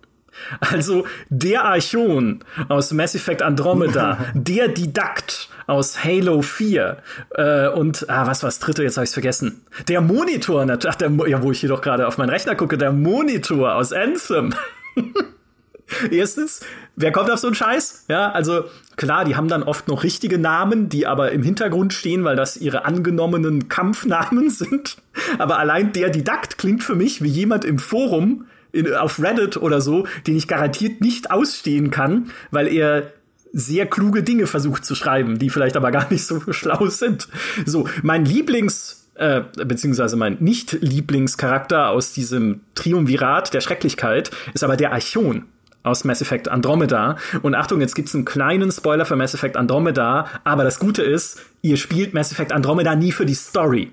Also 0.60 1.06
der 1.30 1.66
Archon 1.66 2.44
aus 2.68 2.92
Mass 2.92 3.16
Effect 3.16 3.42
Andromeda, 3.42 4.18
der 4.34 4.68
Didakt 4.68 5.50
aus 5.68 6.04
Halo 6.04 6.42
4 6.42 6.98
äh, 7.36 7.68
und 7.70 8.10
ah, 8.10 8.26
was 8.26 8.42
war 8.44 8.48
das 8.48 8.60
dritte? 8.60 8.84
Jetzt 8.84 8.98
habe 8.98 9.06
ich 9.06 9.12
vergessen. 9.12 9.62
Der 9.88 10.02
Monitor, 10.02 10.66
ach, 10.88 10.96
der, 10.96 11.12
ja, 11.28 11.44
wo 11.44 11.52
ich 11.52 11.60
hier 11.60 11.70
doch 11.70 11.82
gerade 11.82 12.08
auf 12.08 12.18
meinen 12.18 12.30
Rechner 12.30 12.56
gucke, 12.56 12.78
der 12.78 12.92
Monitor 12.92 13.76
aus 13.76 13.94
Anthem. 13.94 14.54
Erstens, 16.12 16.62
wer 16.96 17.12
kommt 17.12 17.32
auf 17.32 17.40
so 17.40 17.48
einen 17.48 17.56
Scheiß? 17.56 18.06
Ja, 18.10 18.32
also 18.32 18.66
klar, 18.96 19.26
die 19.26 19.36
haben 19.36 19.48
dann 19.48 19.64
oft 19.64 19.88
noch 19.88 20.04
richtige 20.04 20.38
Namen, 20.38 20.90
die 20.90 21.08
aber 21.08 21.32
im 21.32 21.44
Hintergrund 21.44 21.94
stehen, 21.94 22.24
weil 22.24 22.36
das 22.36 22.58
ihre 22.58 22.86
angenommenen 22.86 23.70
Kampfnamen 23.70 24.50
sind. 24.50 24.98
Aber 25.38 25.60
allein 25.60 25.94
der 25.94 26.10
Didakt 26.10 26.58
klingt 26.58 26.84
für 26.84 26.96
mich 26.96 27.22
wie 27.24 27.30
jemand 27.30 27.66
im 27.66 27.80
Forum, 27.80 28.46
in, 28.72 28.94
auf 28.94 29.22
Reddit 29.22 29.58
oder 29.58 29.82
so, 29.82 30.08
den 30.28 30.36
ich 30.36 30.48
garantiert 30.48 31.02
nicht 31.02 31.32
ausstehen 31.32 31.92
kann, 31.92 32.32
weil 32.52 32.68
er 32.68 33.14
sehr 33.52 33.88
kluge 33.88 34.24
Dinge 34.24 34.48
versucht 34.48 34.86
zu 34.86 34.96
schreiben, 34.96 35.40
die 35.40 35.50
vielleicht 35.50 35.76
aber 35.76 35.92
gar 35.92 36.10
nicht 36.12 36.26
so 36.26 36.42
schlau 36.52 36.88
sind. 36.88 37.28
So, 37.66 37.88
mein 38.04 38.26
Lieblings 38.26 39.00
äh, 39.16 39.42
beziehungsweise 39.66 40.16
mein 40.16 40.38
Nicht-Lieblingscharakter 40.40 41.90
aus 41.90 42.14
diesem 42.14 42.62
Triumvirat 42.76 43.54
der 43.54 43.60
Schrecklichkeit 43.60 44.32
ist 44.54 44.64
aber 44.64 44.78
der 44.78 44.94
Archon 44.94 45.46
aus 45.84 46.06
Mass 46.06 46.22
Effect 46.22 46.48
Andromeda. 46.48 47.18
Und 47.42 47.56
Achtung, 47.56 47.82
jetzt 47.82 47.96
gibt's 47.96 48.16
einen 48.16 48.26
kleinen 48.26 48.72
Spoiler 48.72 49.06
für 49.06 49.16
Mass 49.16 49.34
Effect 49.34 49.58
Andromeda, 49.58 50.28
aber 50.44 50.64
das 50.64 50.80
Gute 50.80 51.04
ist, 51.04 51.42
ihr 51.62 51.78
spielt 51.78 52.14
Mass 52.14 52.32
Effect 52.32 52.54
Andromeda 52.54 52.96
nie 52.96 53.12
für 53.12 53.26
die 53.26 53.36
Story, 53.36 53.92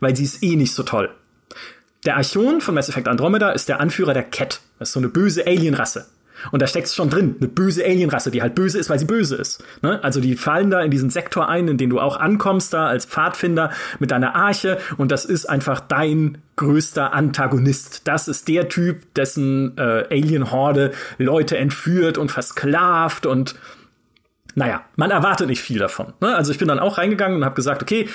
weil 0.00 0.14
sie 0.14 0.24
ist 0.24 0.42
eh 0.42 0.56
nicht 0.56 0.72
so 0.72 0.84
toll. 0.84 1.10
Der 2.08 2.16
Archon 2.16 2.62
von 2.62 2.74
Mass 2.74 2.88
Effect 2.88 3.06
Andromeda 3.06 3.50
ist 3.50 3.68
der 3.68 3.80
Anführer 3.80 4.14
der 4.14 4.22
Cat. 4.22 4.62
Das 4.78 4.88
ist 4.88 4.92
so 4.94 5.00
eine 5.00 5.10
böse 5.10 5.46
Alienrasse. 5.46 6.06
Und 6.50 6.62
da 6.62 6.66
steckt 6.66 6.88
schon 6.88 7.10
drin, 7.10 7.36
eine 7.38 7.48
böse 7.48 7.84
Alienrasse, 7.84 8.30
die 8.30 8.40
halt 8.40 8.54
böse 8.54 8.78
ist, 8.78 8.88
weil 8.88 8.98
sie 8.98 9.04
böse 9.04 9.36
ist. 9.36 9.62
Ne? 9.82 10.02
Also 10.02 10.18
die 10.18 10.34
fallen 10.34 10.70
da 10.70 10.80
in 10.80 10.90
diesen 10.90 11.10
Sektor 11.10 11.50
ein, 11.50 11.68
in 11.68 11.76
den 11.76 11.90
du 11.90 12.00
auch 12.00 12.16
ankommst 12.16 12.72
da 12.72 12.86
als 12.86 13.04
Pfadfinder 13.04 13.72
mit 13.98 14.10
deiner 14.10 14.34
Arche 14.34 14.78
und 14.96 15.12
das 15.12 15.26
ist 15.26 15.50
einfach 15.50 15.80
dein 15.80 16.38
größter 16.56 17.12
Antagonist. 17.12 18.08
Das 18.08 18.26
ist 18.26 18.48
der 18.48 18.70
Typ, 18.70 19.12
dessen 19.12 19.76
äh, 19.76 20.06
Alien-Horde 20.10 20.92
Leute 21.18 21.58
entführt 21.58 22.16
und 22.16 22.30
versklavt 22.30 23.26
und 23.26 23.54
naja, 24.54 24.80
man 24.96 25.10
erwartet 25.10 25.48
nicht 25.48 25.60
viel 25.60 25.78
davon. 25.78 26.14
Ne? 26.22 26.34
Also 26.34 26.52
ich 26.52 26.58
bin 26.58 26.68
dann 26.68 26.78
auch 26.78 26.96
reingegangen 26.96 27.36
und 27.36 27.44
habe 27.44 27.54
gesagt, 27.54 27.82
okay, 27.82 28.08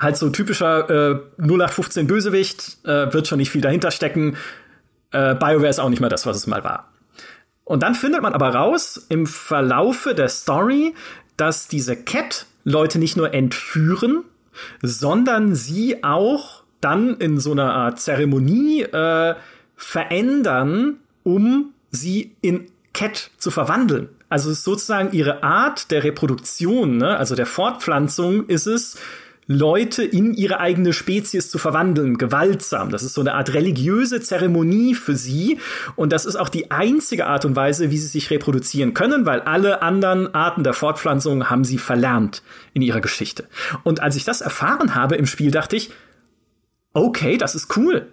halt 0.00 0.16
so 0.16 0.30
typischer 0.30 0.88
äh, 0.90 1.20
0815 1.38 2.06
Bösewicht, 2.06 2.78
äh, 2.84 3.12
wird 3.12 3.28
schon 3.28 3.38
nicht 3.38 3.50
viel 3.50 3.60
dahinter 3.60 3.90
stecken. 3.90 4.36
Äh, 5.12 5.34
BioWare 5.34 5.68
ist 5.68 5.78
auch 5.78 5.90
nicht 5.90 6.00
mehr 6.00 6.08
das, 6.08 6.26
was 6.26 6.36
es 6.36 6.46
mal 6.46 6.64
war. 6.64 6.90
Und 7.64 7.82
dann 7.82 7.94
findet 7.94 8.22
man 8.22 8.32
aber 8.32 8.48
raus 8.54 9.06
im 9.10 9.26
Verlaufe 9.26 10.14
der 10.14 10.28
Story, 10.28 10.94
dass 11.36 11.68
diese 11.68 11.96
Cat 11.96 12.46
Leute 12.64 12.98
nicht 12.98 13.16
nur 13.16 13.32
entführen, 13.32 14.24
sondern 14.82 15.54
sie 15.54 16.02
auch 16.02 16.64
dann 16.80 17.16
in 17.18 17.38
so 17.38 17.52
einer 17.52 17.72
Art 17.72 18.00
Zeremonie 18.00 18.82
äh, 18.82 19.34
verändern, 19.76 20.96
um 21.22 21.72
sie 21.90 22.34
in 22.40 22.66
Cat 22.92 23.30
zu 23.38 23.50
verwandeln. 23.50 24.08
Also 24.28 24.52
sozusagen 24.52 25.12
ihre 25.12 25.42
Art 25.42 25.90
der 25.90 26.04
Reproduktion, 26.04 26.96
ne? 26.96 27.16
also 27.16 27.34
der 27.34 27.46
Fortpflanzung 27.46 28.46
ist 28.46 28.66
es, 28.66 28.96
Leute 29.46 30.04
in 30.04 30.34
ihre 30.34 30.60
eigene 30.60 30.92
Spezies 30.92 31.50
zu 31.50 31.58
verwandeln, 31.58 32.18
gewaltsam. 32.18 32.90
Das 32.90 33.02
ist 33.02 33.14
so 33.14 33.20
eine 33.20 33.34
Art 33.34 33.52
religiöse 33.52 34.20
Zeremonie 34.20 34.94
für 34.94 35.16
sie. 35.16 35.58
Und 35.96 36.12
das 36.12 36.24
ist 36.24 36.36
auch 36.36 36.48
die 36.48 36.70
einzige 36.70 37.26
Art 37.26 37.44
und 37.44 37.56
Weise, 37.56 37.90
wie 37.90 37.98
sie 37.98 38.06
sich 38.06 38.30
reproduzieren 38.30 38.94
können, 38.94 39.26
weil 39.26 39.40
alle 39.40 39.82
anderen 39.82 40.32
Arten 40.34 40.62
der 40.62 40.72
Fortpflanzung 40.72 41.50
haben 41.50 41.64
sie 41.64 41.78
verlernt 41.78 42.42
in 42.74 42.82
ihrer 42.82 43.00
Geschichte. 43.00 43.48
Und 43.82 44.00
als 44.00 44.14
ich 44.14 44.24
das 44.24 44.40
erfahren 44.40 44.94
habe 44.94 45.16
im 45.16 45.26
Spiel, 45.26 45.50
dachte 45.50 45.74
ich, 45.74 45.90
okay, 46.92 47.36
das 47.36 47.54
ist 47.54 47.76
cool. 47.76 48.06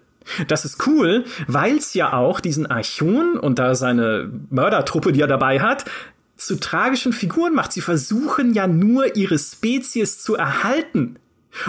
Das 0.48 0.66
ist 0.66 0.86
cool, 0.88 1.24
weil 1.48 1.78
es 1.78 1.94
ja 1.94 2.14
auch 2.14 2.40
diesen 2.40 2.66
Archon 2.66 3.38
und 3.38 3.60
da 3.60 3.76
seine 3.76 4.30
Mördertruppe, 4.50 5.14
die 5.14 5.22
er 5.22 5.28
dabei 5.28 5.62
hat, 5.62 5.86
zu 6.38 6.60
tragischen 6.60 7.14
Figuren 7.14 7.54
macht. 7.54 7.74
Sie 7.74 7.82
versuchen 7.82 8.54
ja 8.54 8.68
nur 8.68 9.16
ihre 9.16 9.38
Spezies 9.38 10.22
zu 10.22 10.36
erhalten. 10.36 11.18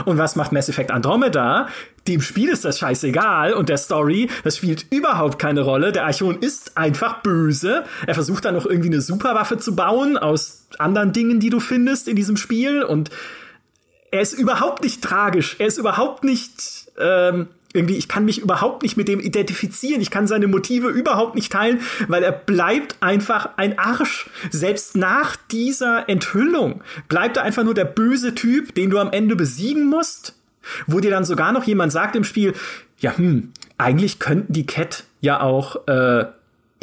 Und 0.04 0.18
was 0.18 0.36
macht 0.36 0.52
Mass 0.52 0.68
Effect 0.68 0.90
Andromeda? 0.90 1.68
Dem 2.06 2.20
Spiel 2.20 2.50
ist 2.50 2.64
das 2.64 2.78
scheißegal 2.78 3.52
und 3.52 3.68
der 3.68 3.78
Story, 3.78 4.28
das 4.44 4.56
spielt 4.58 4.86
überhaupt 4.90 5.38
keine 5.38 5.62
Rolle. 5.62 5.92
Der 5.92 6.04
Archon 6.04 6.38
ist 6.40 6.76
einfach 6.76 7.22
böse. 7.22 7.84
Er 8.06 8.14
versucht 8.14 8.44
dann 8.44 8.54
noch 8.54 8.66
irgendwie 8.66 8.88
eine 8.88 9.00
Superwaffe 9.00 9.58
zu 9.58 9.74
bauen 9.74 10.16
aus 10.16 10.66
anderen 10.78 11.12
Dingen, 11.12 11.40
die 11.40 11.50
du 11.50 11.60
findest 11.60 12.08
in 12.08 12.16
diesem 12.16 12.36
Spiel 12.36 12.82
und 12.82 13.10
er 14.10 14.22
ist 14.22 14.32
überhaupt 14.32 14.82
nicht 14.82 15.02
tragisch. 15.02 15.56
Er 15.58 15.66
ist 15.66 15.78
überhaupt 15.78 16.24
nicht 16.24 16.90
ähm, 16.98 17.48
irgendwie, 17.74 17.96
ich 17.96 18.08
kann 18.08 18.24
mich 18.24 18.40
überhaupt 18.40 18.82
nicht 18.82 18.96
mit 18.96 19.08
dem 19.08 19.20
identifizieren. 19.20 20.00
Ich 20.00 20.10
kann 20.10 20.26
seine 20.26 20.46
Motive 20.46 20.88
überhaupt 20.88 21.34
nicht 21.34 21.52
teilen, 21.52 21.80
weil 22.08 22.22
er 22.22 22.32
bleibt 22.32 22.96
einfach 23.00 23.50
ein 23.56 23.78
Arsch. 23.78 24.30
Selbst 24.50 24.96
nach 24.96 25.36
dieser 25.50 26.08
Enthüllung 26.08 26.82
bleibt 27.08 27.36
er 27.36 27.42
einfach 27.42 27.64
nur 27.64 27.74
der 27.74 27.84
böse 27.84 28.34
Typ, 28.34 28.74
den 28.74 28.90
du 28.90 28.98
am 28.98 29.12
Ende 29.12 29.36
besiegen 29.36 29.86
musst. 29.86 30.34
Wo 30.86 31.00
dir 31.00 31.10
dann 31.10 31.24
sogar 31.24 31.52
noch 31.52 31.64
jemand 31.64 31.92
sagt 31.92 32.16
im 32.16 32.24
Spiel, 32.24 32.54
ja, 32.98 33.16
hm, 33.16 33.52
eigentlich 33.76 34.18
könnten 34.18 34.52
die 34.52 34.66
Cat 34.66 35.04
ja 35.20 35.40
auch 35.40 35.86
äh, 35.86 36.26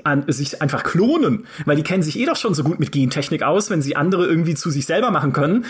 an, 0.03 0.23
sich 0.27 0.61
einfach 0.61 0.83
klonen, 0.83 1.45
weil 1.65 1.75
die 1.75 1.83
kennen 1.83 2.03
sich 2.03 2.19
eh 2.19 2.25
doch 2.25 2.35
schon 2.35 2.53
so 2.53 2.63
gut 2.63 2.79
mit 2.79 2.91
Gentechnik 2.91 3.43
aus, 3.43 3.69
wenn 3.69 3.81
sie 3.81 3.95
andere 3.95 4.25
irgendwie 4.25 4.55
zu 4.55 4.69
sich 4.69 4.85
selber 4.85 5.11
machen 5.11 5.33
können 5.33 5.65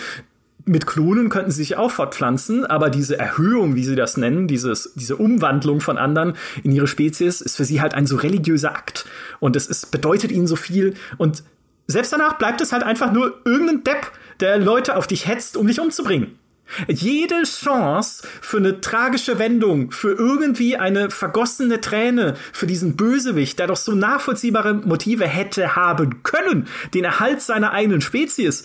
mit 0.66 0.86
Klonen 0.86 1.28
könnten 1.28 1.52
sie 1.52 1.58
sich 1.58 1.76
auch 1.76 1.92
fortpflanzen, 1.92 2.66
aber 2.66 2.90
diese 2.90 3.18
Erhöhung, 3.18 3.76
wie 3.76 3.84
sie 3.84 3.94
das 3.94 4.16
nennen, 4.16 4.48
dieses, 4.48 4.92
diese 4.96 5.16
Umwandlung 5.16 5.80
von 5.80 5.96
anderen 5.96 6.34
in 6.64 6.72
ihre 6.72 6.88
Spezies, 6.88 7.40
ist 7.40 7.56
für 7.56 7.64
sie 7.64 7.80
halt 7.80 7.94
ein 7.94 8.06
so 8.06 8.16
religiöser 8.16 8.72
Akt. 8.72 9.06
Und 9.38 9.54
es 9.54 9.68
ist, 9.68 9.92
bedeutet 9.92 10.32
ihnen 10.32 10.48
so 10.48 10.56
viel. 10.56 10.94
Und 11.18 11.44
selbst 11.86 12.12
danach 12.12 12.34
bleibt 12.34 12.60
es 12.60 12.72
halt 12.72 12.82
einfach 12.82 13.12
nur 13.12 13.40
irgendein 13.44 13.84
Depp, 13.84 14.10
der 14.40 14.58
Leute 14.58 14.96
auf 14.96 15.06
dich 15.06 15.28
hetzt, 15.28 15.56
um 15.56 15.68
dich 15.68 15.80
umzubringen. 15.80 16.36
Jede 16.88 17.44
Chance 17.44 18.26
für 18.40 18.56
eine 18.56 18.80
tragische 18.80 19.38
Wendung, 19.38 19.92
für 19.92 20.12
irgendwie 20.12 20.76
eine 20.76 21.10
vergossene 21.10 21.80
Träne, 21.80 22.34
für 22.52 22.66
diesen 22.66 22.96
Bösewicht, 22.96 23.60
der 23.60 23.68
doch 23.68 23.76
so 23.76 23.92
nachvollziehbare 23.92 24.74
Motive 24.74 25.26
hätte 25.28 25.76
haben 25.76 26.24
können, 26.24 26.66
den 26.92 27.04
Erhalt 27.04 27.40
seiner 27.40 27.70
eigenen 27.70 28.00
Spezies, 28.00 28.64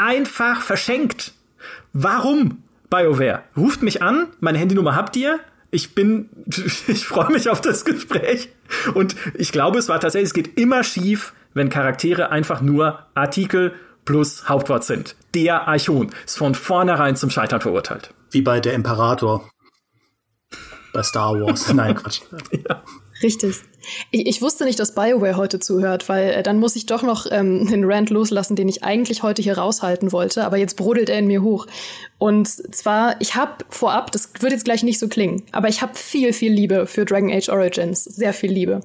einfach 0.00 0.62
verschenkt. 0.62 1.32
Warum? 1.92 2.62
BioWare, 2.88 3.44
ruft 3.56 3.82
mich 3.82 4.02
an, 4.02 4.28
meine 4.40 4.58
Handynummer 4.58 4.96
habt 4.96 5.14
ihr. 5.16 5.38
Ich 5.70 5.94
bin, 5.94 6.28
ich 6.88 7.06
freue 7.06 7.30
mich 7.30 7.48
auf 7.48 7.60
das 7.60 7.84
Gespräch. 7.84 8.48
Und 8.94 9.14
ich 9.34 9.52
glaube, 9.52 9.78
es 9.78 9.88
war 9.88 10.00
tatsächlich, 10.00 10.30
es 10.30 10.34
geht 10.34 10.58
immer 10.58 10.82
schief, 10.82 11.32
wenn 11.54 11.68
Charaktere 11.68 12.30
einfach 12.30 12.60
nur 12.60 13.06
Artikel 13.14 13.74
plus 14.04 14.48
Hauptwort 14.48 14.84
sind. 14.84 15.14
Der 15.34 15.68
Archon 15.68 16.10
ist 16.26 16.38
von 16.38 16.54
vornherein 16.54 17.14
zum 17.14 17.30
Scheitern 17.30 17.60
verurteilt. 17.60 18.12
Wie 18.30 18.42
bei 18.42 18.58
der 18.58 18.74
Imperator. 18.74 19.48
Bei 20.92 21.02
Star 21.02 21.34
Wars. 21.40 21.72
Nein, 21.74 21.94
Quatsch. 21.94 22.22
ja. 22.68 22.82
Richtig. 23.22 23.60
Ich, 24.10 24.26
ich, 24.26 24.42
wusste 24.42 24.64
nicht, 24.64 24.78
dass 24.78 24.94
BioWare 24.94 25.36
heute 25.36 25.58
zuhört, 25.58 26.08
weil 26.08 26.30
äh, 26.30 26.42
dann 26.42 26.58
muss 26.58 26.76
ich 26.76 26.86
doch 26.86 27.02
noch 27.02 27.26
ähm, 27.30 27.66
einen 27.66 27.84
Rant 27.84 28.10
loslassen, 28.10 28.56
den 28.56 28.68
ich 28.68 28.84
eigentlich 28.84 29.22
heute 29.22 29.42
hier 29.42 29.58
raushalten 29.58 30.12
wollte, 30.12 30.44
aber 30.44 30.56
jetzt 30.56 30.76
brodelt 30.76 31.08
er 31.08 31.18
in 31.18 31.26
mir 31.26 31.42
hoch. 31.42 31.66
Und 32.18 32.48
zwar, 32.48 33.20
ich 33.20 33.34
habe 33.34 33.64
vorab, 33.68 34.12
das 34.12 34.30
wird 34.40 34.52
jetzt 34.52 34.64
gleich 34.64 34.82
nicht 34.82 34.98
so 34.98 35.08
klingen, 35.08 35.42
aber 35.52 35.68
ich 35.68 35.82
habe 35.82 35.94
viel, 35.94 36.32
viel 36.32 36.52
Liebe 36.52 36.86
für 36.86 37.04
Dragon 37.04 37.30
Age 37.30 37.48
Origins, 37.48 38.04
sehr 38.04 38.32
viel 38.32 38.52
Liebe. 38.52 38.80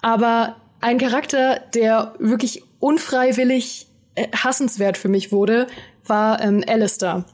Aber 0.00 0.56
ein 0.80 0.98
Charakter, 0.98 1.60
der 1.74 2.14
wirklich 2.18 2.64
unfreiwillig 2.80 3.86
äh, 4.14 4.28
hassenswert 4.32 4.98
für 4.98 5.08
mich 5.08 5.32
wurde, 5.32 5.68
war 6.06 6.40
ähm, 6.42 6.64
Alistair. 6.66 7.24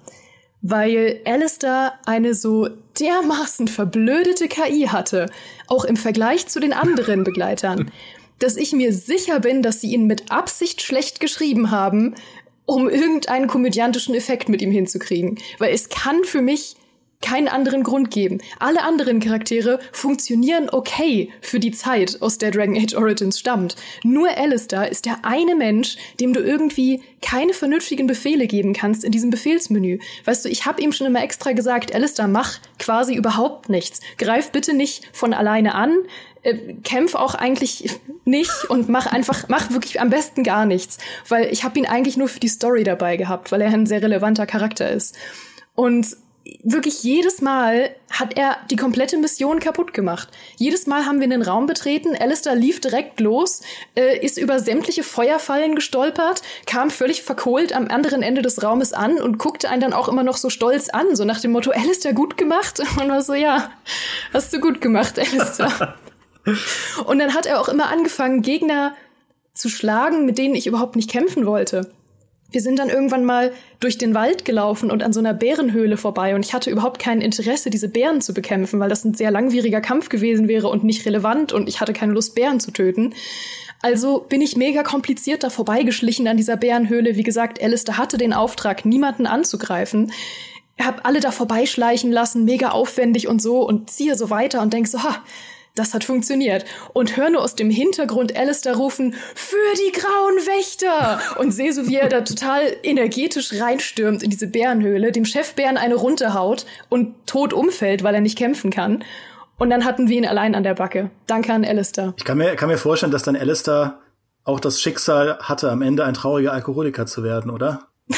Weil 0.60 1.20
Alistair 1.24 1.94
eine 2.04 2.34
so 2.34 2.68
dermaßen 3.00 3.68
verblödete 3.68 4.48
KI 4.48 4.88
hatte, 4.88 5.30
auch 5.66 5.84
im 5.84 5.96
Vergleich 5.96 6.46
zu 6.46 6.60
den 6.60 6.72
anderen 6.72 7.24
Begleitern, 7.24 7.90
dass 8.38 8.56
ich 8.56 8.72
mir 8.72 8.92
sicher 8.92 9.40
bin, 9.40 9.62
dass 9.62 9.80
sie 9.80 9.92
ihn 9.92 10.06
mit 10.06 10.30
Absicht 10.30 10.82
schlecht 10.82 11.20
geschrieben 11.20 11.70
haben, 11.70 12.14
um 12.66 12.88
irgendeinen 12.88 13.46
komödiantischen 13.46 14.14
Effekt 14.14 14.48
mit 14.48 14.62
ihm 14.62 14.70
hinzukriegen. 14.70 15.38
Weil 15.58 15.72
es 15.72 15.88
kann 15.88 16.24
für 16.24 16.42
mich 16.42 16.76
keinen 17.20 17.48
anderen 17.48 17.82
Grund 17.82 18.10
geben. 18.10 18.38
Alle 18.58 18.82
anderen 18.82 19.20
Charaktere 19.20 19.80
funktionieren 19.92 20.70
okay 20.70 21.30
für 21.40 21.58
die 21.58 21.72
Zeit, 21.72 22.22
aus 22.22 22.38
der 22.38 22.50
Dragon 22.50 22.76
Age 22.76 22.94
Origins 22.94 23.38
stammt. 23.38 23.76
Nur 24.04 24.28
Alistair 24.36 24.90
ist 24.90 25.04
der 25.04 25.24
eine 25.24 25.54
Mensch, 25.54 25.96
dem 26.20 26.32
du 26.32 26.40
irgendwie 26.40 27.02
keine 27.20 27.52
vernünftigen 27.52 28.06
Befehle 28.06 28.46
geben 28.46 28.72
kannst 28.72 29.04
in 29.04 29.10
diesem 29.10 29.30
Befehlsmenü. 29.30 29.98
Weißt 30.24 30.44
du, 30.44 30.48
ich 30.48 30.66
habe 30.66 30.80
ihm 30.80 30.92
schon 30.92 31.06
immer 31.06 31.22
extra 31.22 31.52
gesagt, 31.52 31.94
Alistair, 31.94 32.28
mach 32.28 32.58
quasi 32.78 33.14
überhaupt 33.14 33.68
nichts. 33.68 34.00
Greif 34.18 34.52
bitte 34.52 34.72
nicht 34.74 35.08
von 35.12 35.34
alleine 35.34 35.74
an, 35.74 35.96
äh, 36.42 36.74
kämpf 36.84 37.16
auch 37.16 37.34
eigentlich 37.34 37.98
nicht 38.24 38.64
und 38.68 38.88
mach 38.88 39.06
einfach, 39.06 39.48
mach 39.48 39.70
wirklich 39.70 40.00
am 40.00 40.10
besten 40.10 40.44
gar 40.44 40.66
nichts. 40.66 40.98
Weil 41.28 41.52
ich 41.52 41.64
habe 41.64 41.78
ihn 41.78 41.86
eigentlich 41.86 42.16
nur 42.16 42.28
für 42.28 42.40
die 42.40 42.48
Story 42.48 42.84
dabei 42.84 43.16
gehabt, 43.16 43.50
weil 43.50 43.60
er 43.60 43.70
ein 43.70 43.86
sehr 43.86 44.02
relevanter 44.02 44.46
Charakter 44.46 44.88
ist. 44.88 45.18
Und 45.74 46.16
wirklich 46.62 47.02
jedes 47.02 47.40
Mal 47.40 47.94
hat 48.10 48.36
er 48.36 48.56
die 48.70 48.76
komplette 48.76 49.18
Mission 49.18 49.60
kaputt 49.60 49.92
gemacht. 49.92 50.28
Jedes 50.56 50.86
Mal 50.86 51.06
haben 51.06 51.18
wir 51.18 51.24
einen 51.24 51.42
Raum 51.42 51.66
betreten, 51.66 52.16
Alistair 52.18 52.54
lief 52.54 52.80
direkt 52.80 53.20
los, 53.20 53.62
äh, 53.96 54.18
ist 54.18 54.38
über 54.38 54.60
sämtliche 54.60 55.02
Feuerfallen 55.02 55.74
gestolpert, 55.74 56.42
kam 56.66 56.90
völlig 56.90 57.22
verkohlt 57.22 57.72
am 57.72 57.88
anderen 57.88 58.22
Ende 58.22 58.42
des 58.42 58.62
Raumes 58.62 58.92
an 58.92 59.20
und 59.20 59.38
guckte 59.38 59.68
einen 59.68 59.80
dann 59.80 59.92
auch 59.92 60.08
immer 60.08 60.22
noch 60.22 60.36
so 60.36 60.50
stolz 60.50 60.88
an, 60.88 61.16
so 61.16 61.24
nach 61.24 61.40
dem 61.40 61.52
Motto, 61.52 61.70
Alistair 61.70 62.12
gut 62.12 62.36
gemacht? 62.36 62.80
Und 63.00 63.08
war 63.08 63.22
so, 63.22 63.34
ja, 63.34 63.70
hast 64.32 64.52
du 64.52 64.60
gut 64.60 64.80
gemacht, 64.80 65.18
Alistair. 65.18 65.94
und 67.06 67.18
dann 67.18 67.34
hat 67.34 67.46
er 67.46 67.60
auch 67.60 67.68
immer 67.68 67.88
angefangen, 67.88 68.42
Gegner 68.42 68.94
zu 69.52 69.68
schlagen, 69.68 70.24
mit 70.24 70.38
denen 70.38 70.54
ich 70.54 70.66
überhaupt 70.66 70.96
nicht 70.96 71.10
kämpfen 71.10 71.46
wollte 71.46 71.90
wir 72.50 72.62
sind 72.62 72.78
dann 72.78 72.88
irgendwann 72.88 73.24
mal 73.24 73.52
durch 73.78 73.98
den 73.98 74.14
Wald 74.14 74.44
gelaufen 74.44 74.90
und 74.90 75.02
an 75.02 75.12
so 75.12 75.20
einer 75.20 75.34
Bärenhöhle 75.34 75.96
vorbei 75.98 76.34
und 76.34 76.44
ich 76.44 76.54
hatte 76.54 76.70
überhaupt 76.70 76.98
kein 76.98 77.20
Interesse, 77.20 77.68
diese 77.68 77.88
Bären 77.88 78.20
zu 78.20 78.32
bekämpfen, 78.32 78.80
weil 78.80 78.88
das 78.88 79.04
ein 79.04 79.14
sehr 79.14 79.30
langwieriger 79.30 79.80
Kampf 79.80 80.08
gewesen 80.08 80.48
wäre 80.48 80.68
und 80.68 80.82
nicht 80.82 81.04
relevant 81.04 81.52
und 81.52 81.68
ich 81.68 81.80
hatte 81.80 81.92
keine 81.92 82.12
Lust, 82.12 82.34
Bären 82.34 82.58
zu 82.58 82.70
töten. 82.70 83.14
Also 83.82 84.20
bin 84.20 84.40
ich 84.40 84.56
mega 84.56 84.82
kompliziert 84.82 85.44
da 85.44 85.50
vorbeigeschlichen 85.50 86.26
an 86.26 86.36
dieser 86.36 86.56
Bärenhöhle. 86.56 87.16
Wie 87.16 87.22
gesagt, 87.22 87.62
Alistair 87.62 87.98
hatte 87.98 88.16
den 88.16 88.32
Auftrag, 88.32 88.84
niemanden 88.84 89.26
anzugreifen. 89.26 90.10
Hab 90.80 91.06
alle 91.06 91.20
da 91.20 91.30
vorbeischleichen 91.30 92.10
lassen, 92.10 92.44
mega 92.44 92.70
aufwendig 92.70 93.28
und 93.28 93.42
so 93.42 93.66
und 93.66 93.90
ziehe 93.90 94.16
so 94.16 94.30
weiter 94.30 94.62
und 94.62 94.72
denk 94.72 94.88
so, 94.88 95.02
ha, 95.02 95.22
das 95.78 95.94
hat 95.94 96.04
funktioniert. 96.04 96.64
Und 96.92 97.16
höre 97.16 97.30
nur 97.30 97.42
aus 97.42 97.54
dem 97.54 97.70
Hintergrund 97.70 98.36
Alistair 98.36 98.76
rufen, 98.76 99.14
für 99.34 99.56
die 99.76 99.92
grauen 99.92 100.36
Wächter! 100.46 101.20
Und 101.38 101.52
sehe 101.52 101.72
so, 101.72 101.88
wie 101.88 101.96
er 101.96 102.08
da 102.08 102.22
total 102.22 102.62
energetisch 102.82 103.60
reinstürmt 103.60 104.22
in 104.22 104.30
diese 104.30 104.48
Bärenhöhle, 104.48 105.12
dem 105.12 105.24
Chefbären 105.24 105.76
eine 105.76 105.94
runterhaut 105.94 106.66
und 106.88 107.14
tot 107.26 107.52
umfällt, 107.52 108.02
weil 108.02 108.14
er 108.14 108.20
nicht 108.20 108.38
kämpfen 108.38 108.70
kann. 108.70 109.04
Und 109.58 109.70
dann 109.70 109.84
hatten 109.84 110.08
wir 110.08 110.16
ihn 110.16 110.26
allein 110.26 110.54
an 110.54 110.62
der 110.62 110.74
Backe. 110.74 111.10
Danke 111.26 111.52
an 111.52 111.64
Alistair. 111.64 112.14
Ich 112.16 112.24
kann 112.24 112.38
mir, 112.38 112.54
kann 112.54 112.68
mir 112.68 112.78
vorstellen, 112.78 113.12
dass 113.12 113.24
dann 113.24 113.36
Alistair 113.36 113.98
auch 114.44 114.60
das 114.60 114.80
Schicksal 114.80 115.38
hatte, 115.40 115.70
am 115.70 115.82
Ende 115.82 116.04
ein 116.04 116.14
trauriger 116.14 116.52
Alkoholiker 116.52 117.06
zu 117.06 117.22
werden, 117.22 117.50
oder? 117.50 117.88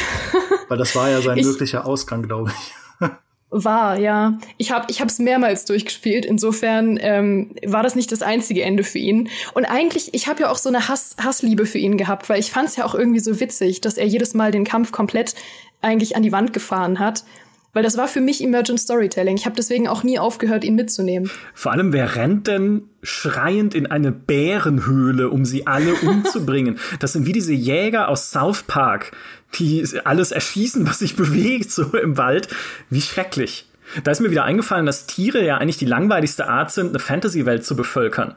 Weil 0.69 0.79
das 0.79 0.95
war 0.95 1.09
ja 1.09 1.21
sein 1.21 1.39
ich, 1.39 1.47
möglicher 1.47 1.87
Ausgang, 1.87 2.23
glaube 2.23 2.51
ich. 2.51 2.75
War, 3.53 3.99
ja. 3.99 4.39
Ich 4.59 4.71
habe 4.71 4.87
ich 4.91 5.01
hab's 5.01 5.19
mehrmals 5.19 5.65
durchgespielt. 5.65 6.25
Insofern 6.25 6.99
ähm, 7.01 7.51
war 7.67 7.83
das 7.83 7.97
nicht 7.97 8.13
das 8.13 8.23
einzige 8.23 8.63
Ende 8.63 8.85
für 8.85 8.99
ihn. 8.99 9.29
Und 9.55 9.65
eigentlich, 9.65 10.15
ich 10.15 10.29
habe 10.29 10.43
ja 10.43 10.51
auch 10.51 10.57
so 10.57 10.69
eine 10.69 10.89
Hass, 10.89 11.17
Hassliebe 11.21 11.67
für 11.67 11.79
ihn 11.79 11.97
gehabt, 11.97 12.29
weil 12.29 12.39
ich 12.39 12.53
fand's 12.53 12.77
ja 12.77 12.85
auch 12.85 12.95
irgendwie 12.95 13.19
so 13.19 13.41
witzig, 13.41 13.81
dass 13.81 13.97
er 13.97 14.07
jedes 14.07 14.35
Mal 14.35 14.53
den 14.53 14.65
Kampf 14.65 14.93
komplett 14.93 15.35
eigentlich 15.83 16.15
an 16.15 16.23
die 16.23 16.31
Wand 16.31 16.53
gefahren 16.53 17.01
hat. 17.01 17.25
Weil 17.73 17.85
das 17.85 17.97
war 17.97 18.09
für 18.09 18.21
mich 18.21 18.43
Emergent 18.43 18.81
Storytelling. 18.81 19.37
Ich 19.37 19.47
habe 19.47 19.55
deswegen 19.55 19.87
auch 19.87 20.03
nie 20.03 20.19
aufgehört, 20.19 20.65
ihn 20.65 20.75
mitzunehmen. 20.75 21.31
Vor 21.55 21.71
allem, 21.71 21.93
wer 21.93 22.17
rennt 22.17 22.49
denn 22.49 22.83
schreiend 23.03 23.75
in 23.75 23.87
eine 23.87 24.11
Bärenhöhle, 24.11 25.31
um 25.31 25.45
sie 25.45 25.69
alle 25.69 25.95
umzubringen? 25.95 26.79
Das 26.99 27.13
sind 27.13 27.27
wie 27.27 27.33
diese 27.33 27.53
Jäger 27.53 28.09
aus 28.09 28.33
South 28.33 28.65
Park, 28.65 29.13
die 29.59 29.87
alles 30.05 30.33
erschießen, 30.33 30.87
was 30.87 31.01
sich 31.01 31.17
bewegt, 31.17 31.71
so 31.71 31.85
im 31.97 32.17
Wald. 32.17 32.49
Wie 32.89 33.01
schrecklich. 33.01 33.67
Da 34.05 34.13
ist 34.13 34.21
mir 34.21 34.31
wieder 34.31 34.45
eingefallen, 34.45 34.87
dass 34.87 35.07
Tiere 35.07 35.45
ja 35.45 35.59
eigentlich 35.59 35.79
die 35.79 35.87
langweiligste 35.87 36.49
Art 36.49 36.71
sind, 36.71 36.91
eine 36.91 37.01
Fantasy-Welt 37.01 37.65
zu 37.65 37.75
bevölkern. 37.75 38.37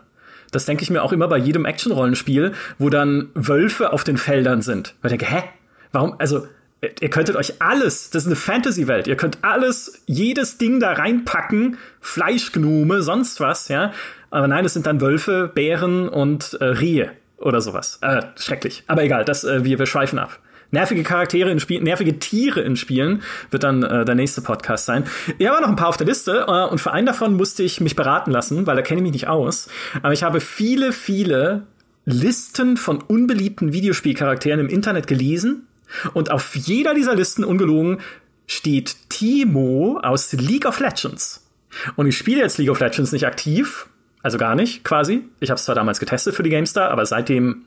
Das 0.52 0.66
denke 0.66 0.84
ich 0.84 0.90
mir 0.90 1.04
auch 1.04 1.12
immer 1.12 1.28
bei 1.28 1.38
jedem 1.38 1.66
Action-Rollenspiel, 1.66 2.54
wo 2.78 2.90
dann 2.90 3.30
Wölfe 3.34 3.92
auf 3.92 4.04
den 4.04 4.18
Feldern 4.18 4.62
sind. 4.62 4.96
Weil 5.02 5.12
ich 5.12 5.20
denke, 5.20 5.34
hä? 5.34 5.44
Warum? 5.92 6.16
Also, 6.20 6.48
ihr 6.82 7.10
könntet 7.10 7.36
euch 7.36 7.62
alles, 7.62 8.10
das 8.10 8.24
ist 8.24 8.28
eine 8.28 8.36
Fantasy-Welt, 8.36 9.08
ihr 9.08 9.16
könnt 9.16 9.40
alles, 9.42 10.02
jedes 10.06 10.58
Ding 10.58 10.80
da 10.80 10.94
reinpacken, 10.94 11.78
Fleischgnome, 12.02 13.02
sonst 13.02 13.40
was, 13.40 13.68
ja. 13.68 13.94
Aber 14.32 14.48
nein, 14.48 14.66
es 14.66 14.74
sind 14.74 14.88
dann 14.88 15.02
Wölfe, 15.02 15.52
Bären 15.54 16.10
und 16.10 16.58
äh, 16.60 16.66
Rehe 16.66 17.12
oder 17.38 17.62
sowas. 17.62 18.00
Äh, 18.02 18.24
schrecklich. 18.36 18.84
Aber 18.88 19.04
egal, 19.04 19.26
das, 19.26 19.44
äh, 19.44 19.64
wir, 19.64 19.80
wir 19.80 19.86
schweifen 19.86 20.20
ab. 20.20 20.40
Nervige 20.74 21.04
Charaktere 21.04 21.52
in 21.52 21.60
Spielen, 21.60 21.84
nervige 21.84 22.18
Tiere 22.18 22.62
in 22.62 22.76
Spielen 22.76 23.22
wird 23.52 23.62
dann 23.62 23.84
äh, 23.84 24.06
der 24.06 24.16
nächste 24.16 24.42
Podcast 24.42 24.88
sein. 24.88 25.04
Ich 25.38 25.48
habe 25.48 25.62
noch 25.62 25.70
ein 25.70 25.76
paar 25.76 25.90
auf 25.90 25.98
der 25.98 26.08
Liste 26.08 26.46
äh, 26.48 26.68
und 26.68 26.80
für 26.80 26.92
einen 26.92 27.06
davon 27.06 27.36
musste 27.36 27.62
ich 27.62 27.80
mich 27.80 27.96
beraten 27.96 28.32
lassen, 28.32 28.66
weil 28.66 28.76
da 28.76 28.82
kenne 28.82 29.00
ich 29.00 29.04
mich 29.04 29.12
nicht 29.12 29.28
aus. 29.28 29.70
Aber 30.02 30.14
ich 30.14 30.24
habe 30.24 30.42
viele, 30.42 30.92
viele 30.92 31.68
Listen 32.06 32.76
von 32.76 33.04
unbeliebten 33.04 33.72
Videospielcharakteren 33.72 34.60
im 34.62 34.68
Internet 34.68 35.06
gelesen 35.06 35.68
und 36.16 36.32
auf 36.32 36.56
jeder 36.56 36.96
dieser 36.96 37.14
Listen, 37.14 37.44
ungelogen, 37.44 38.00
steht 38.48 38.96
Timo 39.10 40.00
aus 40.02 40.34
League 40.34 40.66
of 40.66 40.80
Legends. 40.80 41.48
Und 41.96 42.08
ich 42.08 42.18
spiele 42.18 42.42
jetzt 42.42 42.58
League 42.58 42.72
of 42.72 42.80
Legends 42.80 43.12
nicht 43.12 43.28
aktiv, 43.28 43.86
also 44.24 44.40
gar 44.40 44.56
nicht 44.56 44.84
quasi. 44.84 45.22
Ich 45.40 45.52
habe 45.52 45.60
es 45.60 45.66
zwar 45.66 45.76
damals 45.76 46.00
getestet 46.00 46.34
für 46.34 46.42
die 46.42 46.50
GameStar, 46.50 46.90
aber 46.90 47.06
seitdem 47.06 47.66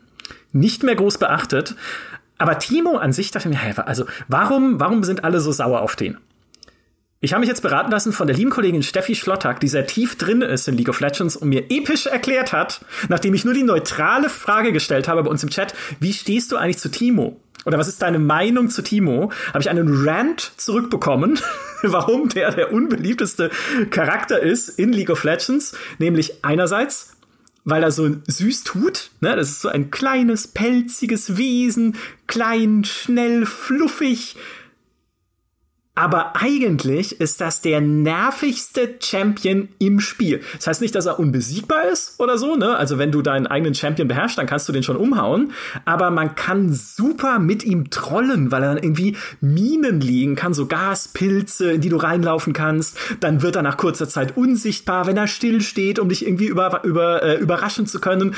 nicht 0.51 0.83
mehr 0.83 0.95
groß 0.95 1.17
beachtet. 1.17 1.75
Aber 2.37 2.59
Timo 2.59 2.97
an 2.97 3.13
sich 3.13 3.31
dachte 3.31 3.49
mir, 3.49 3.59
also 3.87 4.05
warum, 4.27 4.79
warum 4.79 5.03
sind 5.03 5.23
alle 5.23 5.39
so 5.39 5.51
sauer 5.51 5.81
auf 5.81 5.95
den? 5.95 6.17
Ich 7.19 7.33
habe 7.33 7.39
mich 7.39 7.49
jetzt 7.49 7.63
beraten 7.63 7.89
lassen 7.89 8.13
von 8.13 8.27
der 8.27 8.35
lieben 8.35 8.51
Kollegin 8.51 8.83
Steffi 8.83 9.15
Schlottack, 9.15 9.59
die 9.59 9.67
sehr 9.67 9.87
tief 9.87 10.17
drin 10.17 10.43
ist 10.43 10.67
in 10.67 10.77
League 10.77 10.89
of 10.89 10.99
Legends 10.99 11.35
und 11.35 11.49
mir 11.49 11.71
episch 11.71 12.05
erklärt 12.05 12.53
hat, 12.53 12.85
nachdem 13.09 13.33
ich 13.33 13.43
nur 13.43 13.55
die 13.55 13.63
neutrale 13.63 14.29
Frage 14.29 14.71
gestellt 14.71 15.07
habe 15.07 15.23
bei 15.23 15.31
uns 15.31 15.41
im 15.41 15.49
Chat, 15.49 15.73
wie 15.99 16.13
stehst 16.13 16.51
du 16.51 16.57
eigentlich 16.57 16.77
zu 16.77 16.89
Timo? 16.89 17.41
Oder 17.65 17.79
was 17.79 17.87
ist 17.87 18.03
deine 18.03 18.19
Meinung 18.19 18.69
zu 18.69 18.83
Timo? 18.83 19.31
Habe 19.47 19.61
ich 19.61 19.69
einen 19.69 20.07
Rant 20.07 20.53
zurückbekommen, 20.57 21.39
warum 21.81 22.29
der 22.29 22.51
der 22.51 22.71
unbeliebteste 22.71 23.49
Charakter 23.89 24.39
ist 24.39 24.69
in 24.69 24.93
League 24.93 25.09
of 25.09 25.23
Legends, 25.23 25.75
nämlich 25.97 26.45
einerseits 26.45 27.16
weil 27.67 27.83
er 27.83 27.91
so 27.91 28.09
süß 28.25 28.63
tut. 28.63 29.11
Ne? 29.19 29.35
Das 29.35 29.49
ist 29.49 29.61
so 29.61 29.67
ein 29.67 29.91
kleines, 29.91 30.47
pelziges 30.47 31.35
Wesen, 31.35 31.97
klein, 32.25 32.85
schnell, 32.85 33.45
fluffig. 33.45 34.37
Aber 35.97 36.35
eigentlich 36.35 37.19
ist 37.19 37.41
das 37.41 37.61
der 37.61 37.81
nervigste 37.81 38.97
Champion 39.01 39.69
im 39.79 39.99
Spiel. 39.99 40.41
Das 40.55 40.67
heißt 40.67 40.81
nicht, 40.81 40.93
dass 40.93 41.07
er 41.07 41.19
unbesiegbar 41.19 41.85
ist 41.91 42.19
oder 42.19 42.37
so, 42.37 42.55
ne? 42.55 42.77
Also 42.77 42.99
wenn 42.99 43.11
du 43.11 43.23
deinen 43.23 43.47
eigenen 43.47 43.73
Champion 43.73 44.07
beherrschst, 44.07 44.37
dann 44.37 44.45
kannst 44.45 44.69
du 44.69 44.73
den 44.73 44.83
schon 44.83 44.95
umhauen. 44.95 45.53
Aber 45.85 46.11
man 46.11 46.35
kann 46.35 46.71
super 46.71 47.39
mit 47.39 47.63
ihm 47.63 47.89
trollen, 47.89 48.51
weil 48.51 48.61
er 48.61 48.75
dann 48.75 48.83
irgendwie 48.83 49.17
Minen 49.41 49.99
liegen 49.99 50.35
kann, 50.35 50.53
so 50.53 50.67
Gaspilze, 50.67 51.71
in 51.71 51.81
die 51.81 51.89
du 51.89 51.97
reinlaufen 51.97 52.53
kannst. 52.53 52.95
Dann 53.19 53.41
wird 53.41 53.55
er 53.55 53.63
nach 53.63 53.77
kurzer 53.77 54.07
Zeit 54.07 54.37
unsichtbar, 54.37 55.07
wenn 55.07 55.17
er 55.17 55.27
still 55.27 55.61
steht, 55.61 55.97
um 55.97 56.09
dich 56.09 56.27
irgendwie 56.27 56.45
über, 56.45 56.83
über, 56.83 57.23
äh, 57.23 57.37
überraschen 57.37 57.87
zu 57.87 57.99
können. 57.99 58.35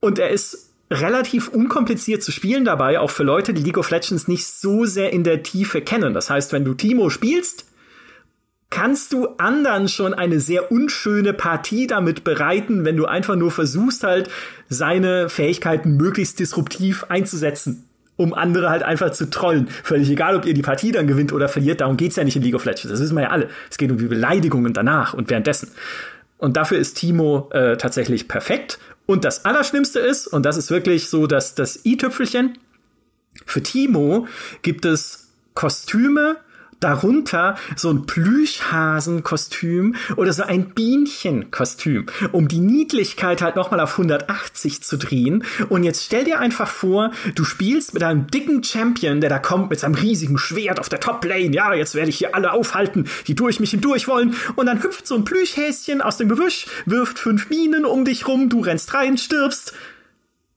Und 0.00 0.18
er 0.18 0.28
ist 0.28 0.73
relativ 0.90 1.48
unkompliziert 1.48 2.22
zu 2.22 2.30
spielen 2.30 2.64
dabei, 2.64 3.00
auch 3.00 3.10
für 3.10 3.22
Leute, 3.22 3.54
die 3.54 3.62
League 3.62 3.78
of 3.78 3.90
Legends 3.90 4.28
nicht 4.28 4.46
so 4.46 4.84
sehr 4.84 5.12
in 5.12 5.24
der 5.24 5.42
Tiefe 5.42 5.80
kennen. 5.80 6.14
Das 6.14 6.30
heißt, 6.30 6.52
wenn 6.52 6.64
du 6.64 6.74
Timo 6.74 7.10
spielst, 7.10 7.66
kannst 8.70 9.12
du 9.12 9.28
anderen 9.38 9.88
schon 9.88 10.14
eine 10.14 10.40
sehr 10.40 10.72
unschöne 10.72 11.32
Partie 11.32 11.86
damit 11.86 12.24
bereiten, 12.24 12.84
wenn 12.84 12.96
du 12.96 13.06
einfach 13.06 13.36
nur 13.36 13.50
versuchst 13.50 14.02
halt 14.02 14.28
seine 14.68 15.28
Fähigkeiten 15.28 15.96
möglichst 15.96 16.38
disruptiv 16.38 17.04
einzusetzen, 17.08 17.88
um 18.16 18.34
andere 18.34 18.70
halt 18.70 18.82
einfach 18.82 19.10
zu 19.10 19.30
trollen. 19.30 19.68
Völlig 19.68 20.10
egal, 20.10 20.36
ob 20.36 20.44
ihr 20.44 20.54
die 20.54 20.62
Partie 20.62 20.92
dann 20.92 21.06
gewinnt 21.06 21.32
oder 21.32 21.48
verliert, 21.48 21.80
darum 21.80 21.96
geht's 21.96 22.16
ja 22.16 22.24
nicht 22.24 22.36
in 22.36 22.42
League 22.42 22.56
of 22.56 22.64
Legends. 22.64 22.88
Das 22.88 23.00
wissen 23.00 23.16
wir 23.16 23.22
ja 23.22 23.30
alle. 23.30 23.48
Es 23.70 23.78
geht 23.78 23.90
um 23.90 23.98
die 23.98 24.06
Beleidigungen 24.06 24.72
danach 24.72 25.14
und 25.14 25.30
währenddessen. 25.30 25.70
Und 26.38 26.56
dafür 26.56 26.78
ist 26.78 26.94
Timo 26.94 27.48
äh, 27.52 27.76
tatsächlich 27.76 28.28
perfekt. 28.28 28.78
Und 29.06 29.24
das 29.24 29.44
Allerschlimmste 29.44 30.00
ist, 30.00 30.26
und 30.26 30.44
das 30.44 30.56
ist 30.56 30.70
wirklich 30.70 31.08
so 31.08 31.26
dass 31.26 31.54
das 31.54 31.84
i-Tüpfelchen, 31.84 32.58
für 33.46 33.62
Timo 33.62 34.26
gibt 34.62 34.84
es 34.84 35.28
Kostüme, 35.54 36.36
darunter 36.84 37.56
so 37.76 37.90
ein 37.90 38.04
Plüschhasenkostüm 38.04 39.96
oder 40.16 40.32
so 40.34 40.42
ein 40.42 40.70
Bienchenkostüm, 40.70 42.06
um 42.32 42.46
die 42.46 42.60
Niedlichkeit 42.60 43.40
halt 43.40 43.56
nochmal 43.56 43.80
auf 43.80 43.92
180 43.92 44.82
zu 44.82 44.98
drehen. 44.98 45.44
Und 45.70 45.84
jetzt 45.84 46.04
stell 46.04 46.24
dir 46.24 46.40
einfach 46.40 46.68
vor, 46.68 47.10
du 47.34 47.44
spielst 47.44 47.94
mit 47.94 48.02
einem 48.02 48.26
dicken 48.26 48.62
Champion, 48.62 49.22
der 49.22 49.30
da 49.30 49.38
kommt 49.38 49.70
mit 49.70 49.80
seinem 49.80 49.94
riesigen 49.94 50.36
Schwert 50.36 50.78
auf 50.78 50.90
der 50.90 51.00
Top-Lane. 51.00 51.54
Ja, 51.54 51.72
jetzt 51.72 51.94
werde 51.94 52.10
ich 52.10 52.18
hier 52.18 52.34
alle 52.34 52.52
aufhalten, 52.52 53.08
die 53.26 53.34
durch 53.34 53.60
mich 53.60 53.70
hindurch 53.70 54.06
wollen. 54.06 54.36
Und 54.56 54.66
dann 54.66 54.82
hüpft 54.82 55.06
so 55.06 55.14
ein 55.14 55.24
Plüschhäschen 55.24 56.02
aus 56.02 56.18
dem 56.18 56.28
Gebüsch, 56.28 56.66
wirft 56.84 57.18
fünf 57.18 57.48
Minen 57.48 57.86
um 57.86 58.04
dich 58.04 58.28
rum, 58.28 58.50
du 58.50 58.60
rennst 58.60 58.92
rein, 58.92 59.16
stirbst. 59.16 59.72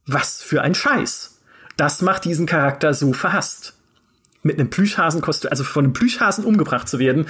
Was 0.05 0.41
für 0.41 0.61
ein 0.61 0.75
Scheiß. 0.75 1.39
Das 1.77 2.01
macht 2.01 2.25
diesen 2.25 2.47
Charakter 2.47 2.93
so 2.93 3.13
verhasst 3.13 3.76
mit 4.47 4.59
einem 4.59 4.69
Plüschhasenkostüm, 4.69 5.51
also 5.51 5.63
von 5.63 5.85
einem 5.85 5.93
Plüschhasen 5.93 6.45
umgebracht 6.45 6.89
zu 6.89 6.97
werden, 6.97 7.27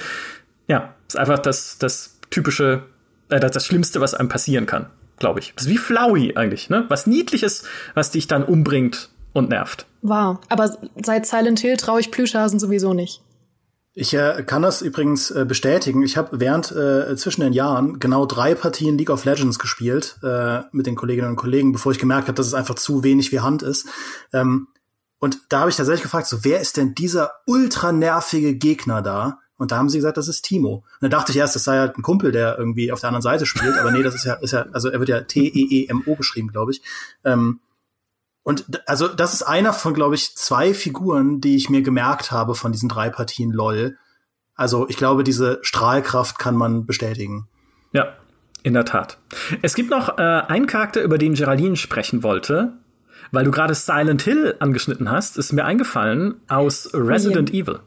ja, 0.68 0.94
ist 1.06 1.16
einfach 1.16 1.38
das, 1.38 1.78
das 1.78 2.18
typische, 2.30 2.84
äh, 3.28 3.40
das, 3.40 3.52
das 3.52 3.66
Schlimmste, 3.66 4.00
was 4.00 4.14
einem 4.14 4.28
passieren 4.28 4.66
kann, 4.66 4.86
glaube 5.18 5.40
ich. 5.40 5.52
Das 5.54 5.66
ist 5.66 5.70
wie 5.70 5.78
Flowey 5.78 6.36
eigentlich, 6.36 6.70
ne? 6.70 6.86
Was 6.88 7.06
Niedliches, 7.06 7.64
was 7.94 8.10
dich 8.10 8.26
dann 8.26 8.44
umbringt 8.44 9.10
und 9.32 9.50
nervt. 9.50 9.86
Wahr. 10.02 10.40
Aber 10.48 10.76
seit 11.02 11.26
Silent 11.26 11.60
Hill 11.60 11.76
traue 11.76 12.00
ich 12.00 12.10
Plüschhasen 12.10 12.58
sowieso 12.58 12.94
nicht. 12.94 13.22
Ich 14.00 14.14
äh, 14.14 14.44
kann 14.46 14.62
das 14.62 14.80
übrigens 14.80 15.32
äh, 15.32 15.44
bestätigen. 15.44 16.04
Ich 16.04 16.16
habe 16.16 16.38
während 16.38 16.70
äh, 16.70 17.16
zwischen 17.16 17.40
den 17.40 17.52
Jahren 17.52 17.98
genau 17.98 18.26
drei 18.26 18.54
Partien 18.54 18.96
League 18.96 19.10
of 19.10 19.24
Legends 19.24 19.58
gespielt 19.58 20.18
äh, 20.22 20.60
mit 20.70 20.86
den 20.86 20.94
Kolleginnen 20.94 21.30
und 21.30 21.36
Kollegen, 21.36 21.72
bevor 21.72 21.90
ich 21.90 21.98
gemerkt 21.98 22.28
habe, 22.28 22.36
dass 22.36 22.46
es 22.46 22.54
einfach 22.54 22.76
zu 22.76 23.02
wenig 23.02 23.32
wie 23.32 23.40
Hand 23.40 23.64
ist. 23.64 23.88
Ähm, 24.32 24.68
und 25.18 25.40
da 25.48 25.60
habe 25.60 25.70
ich 25.70 25.76
tatsächlich 25.76 26.02
gefragt, 26.02 26.26
so 26.26 26.44
wer 26.44 26.60
ist 26.60 26.76
denn 26.76 26.94
dieser 26.94 27.32
ultra 27.46 27.92
nervige 27.92 28.54
Gegner 28.54 29.02
da? 29.02 29.40
Und 29.56 29.72
da 29.72 29.76
haben 29.76 29.88
sie 29.88 29.98
gesagt, 29.98 30.16
das 30.16 30.28
ist 30.28 30.42
Timo. 30.42 30.84
Und 31.00 31.02
da 31.02 31.08
dachte 31.08 31.32
ich 31.32 31.38
erst, 31.38 31.56
das 31.56 31.64
sei 31.64 31.78
halt 31.78 31.98
ein 31.98 32.02
Kumpel, 32.02 32.30
der 32.30 32.56
irgendwie 32.56 32.92
auf 32.92 33.00
der 33.00 33.08
anderen 33.08 33.22
Seite 33.22 33.44
spielt. 33.44 33.76
Aber 33.76 33.90
nee, 33.90 34.04
das 34.04 34.14
ist 34.14 34.24
ja, 34.24 34.34
ist 34.34 34.52
ja, 34.52 34.66
also 34.72 34.88
er 34.88 35.00
wird 35.00 35.08
ja 35.08 35.20
T-E-E-M-O 35.20 36.14
geschrieben, 36.14 36.48
glaube 36.48 36.70
ich. 36.70 36.82
Ähm, 37.24 37.60
und 38.44 38.80
also 38.88 39.08
das 39.08 39.34
ist 39.34 39.42
einer 39.42 39.72
von, 39.72 39.94
glaube 39.94 40.14
ich, 40.14 40.36
zwei 40.36 40.72
Figuren, 40.72 41.40
die 41.40 41.56
ich 41.56 41.68
mir 41.68 41.82
gemerkt 41.82 42.30
habe 42.30 42.54
von 42.54 42.70
diesen 42.70 42.88
drei 42.88 43.10
Partien 43.10 43.50
LOL. 43.50 43.98
Also 44.54 44.88
ich 44.88 44.96
glaube, 44.96 45.24
diese 45.24 45.58
Strahlkraft 45.62 46.38
kann 46.38 46.54
man 46.54 46.86
bestätigen. 46.86 47.48
Ja, 47.92 48.16
in 48.62 48.74
der 48.74 48.84
Tat. 48.84 49.18
Es 49.62 49.74
gibt 49.74 49.90
noch 49.90 50.18
äh, 50.18 50.22
einen 50.22 50.66
Charakter, 50.66 51.02
über 51.02 51.18
den 51.18 51.34
Geraldine 51.34 51.76
sprechen 51.76 52.22
wollte. 52.22 52.78
Weil 53.30 53.44
du 53.44 53.50
gerade 53.50 53.74
Silent 53.74 54.22
Hill 54.22 54.54
angeschnitten 54.58 55.10
hast, 55.10 55.38
ist 55.38 55.52
mir 55.52 55.64
eingefallen 55.64 56.40
aus 56.48 56.90
Resident 56.94 57.50
ja. 57.50 57.62
Evil. 57.62 57.80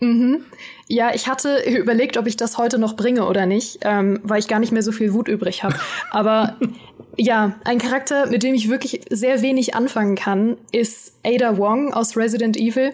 Mhm. 0.00 0.44
Ja, 0.88 1.14
ich 1.14 1.26
hatte 1.26 1.62
überlegt, 1.66 2.16
ob 2.16 2.26
ich 2.26 2.36
das 2.36 2.58
heute 2.58 2.78
noch 2.78 2.96
bringe 2.96 3.26
oder 3.26 3.46
nicht, 3.46 3.78
ähm, 3.82 4.20
weil 4.22 4.38
ich 4.38 4.48
gar 4.48 4.58
nicht 4.58 4.72
mehr 4.72 4.82
so 4.82 4.92
viel 4.92 5.12
Wut 5.12 5.28
übrig 5.28 5.62
habe. 5.62 5.76
Aber 6.10 6.56
ja, 7.16 7.58
ein 7.64 7.78
Charakter, 7.78 8.26
mit 8.26 8.42
dem 8.42 8.54
ich 8.54 8.68
wirklich 8.68 9.00
sehr 9.10 9.40
wenig 9.42 9.74
anfangen 9.74 10.16
kann, 10.16 10.58
ist 10.70 11.14
Ada 11.24 11.56
Wong 11.56 11.94
aus 11.94 12.16
Resident 12.16 12.56
Evil. 12.56 12.92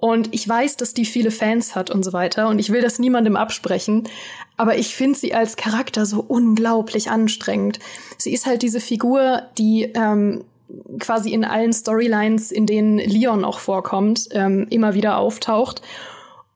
Und 0.00 0.32
ich 0.32 0.48
weiß, 0.48 0.76
dass 0.76 0.94
die 0.94 1.04
viele 1.04 1.32
Fans 1.32 1.74
hat 1.74 1.90
und 1.90 2.04
so 2.04 2.12
weiter. 2.12 2.48
Und 2.48 2.60
ich 2.60 2.70
will 2.70 2.80
das 2.80 3.00
niemandem 3.00 3.34
absprechen. 3.34 4.08
Aber 4.56 4.78
ich 4.78 4.94
finde 4.94 5.18
sie 5.18 5.34
als 5.34 5.56
Charakter 5.56 6.06
so 6.06 6.20
unglaublich 6.20 7.10
anstrengend. 7.10 7.80
Sie 8.16 8.32
ist 8.32 8.46
halt 8.46 8.62
diese 8.62 8.78
Figur, 8.78 9.42
die 9.58 9.90
ähm, 9.94 10.44
quasi 10.98 11.32
in 11.32 11.44
allen 11.44 11.72
Storylines, 11.72 12.52
in 12.52 12.66
denen 12.66 12.98
Leon 12.98 13.44
auch 13.44 13.58
vorkommt, 13.58 14.28
ähm, 14.32 14.66
immer 14.70 14.94
wieder 14.94 15.18
auftaucht. 15.18 15.82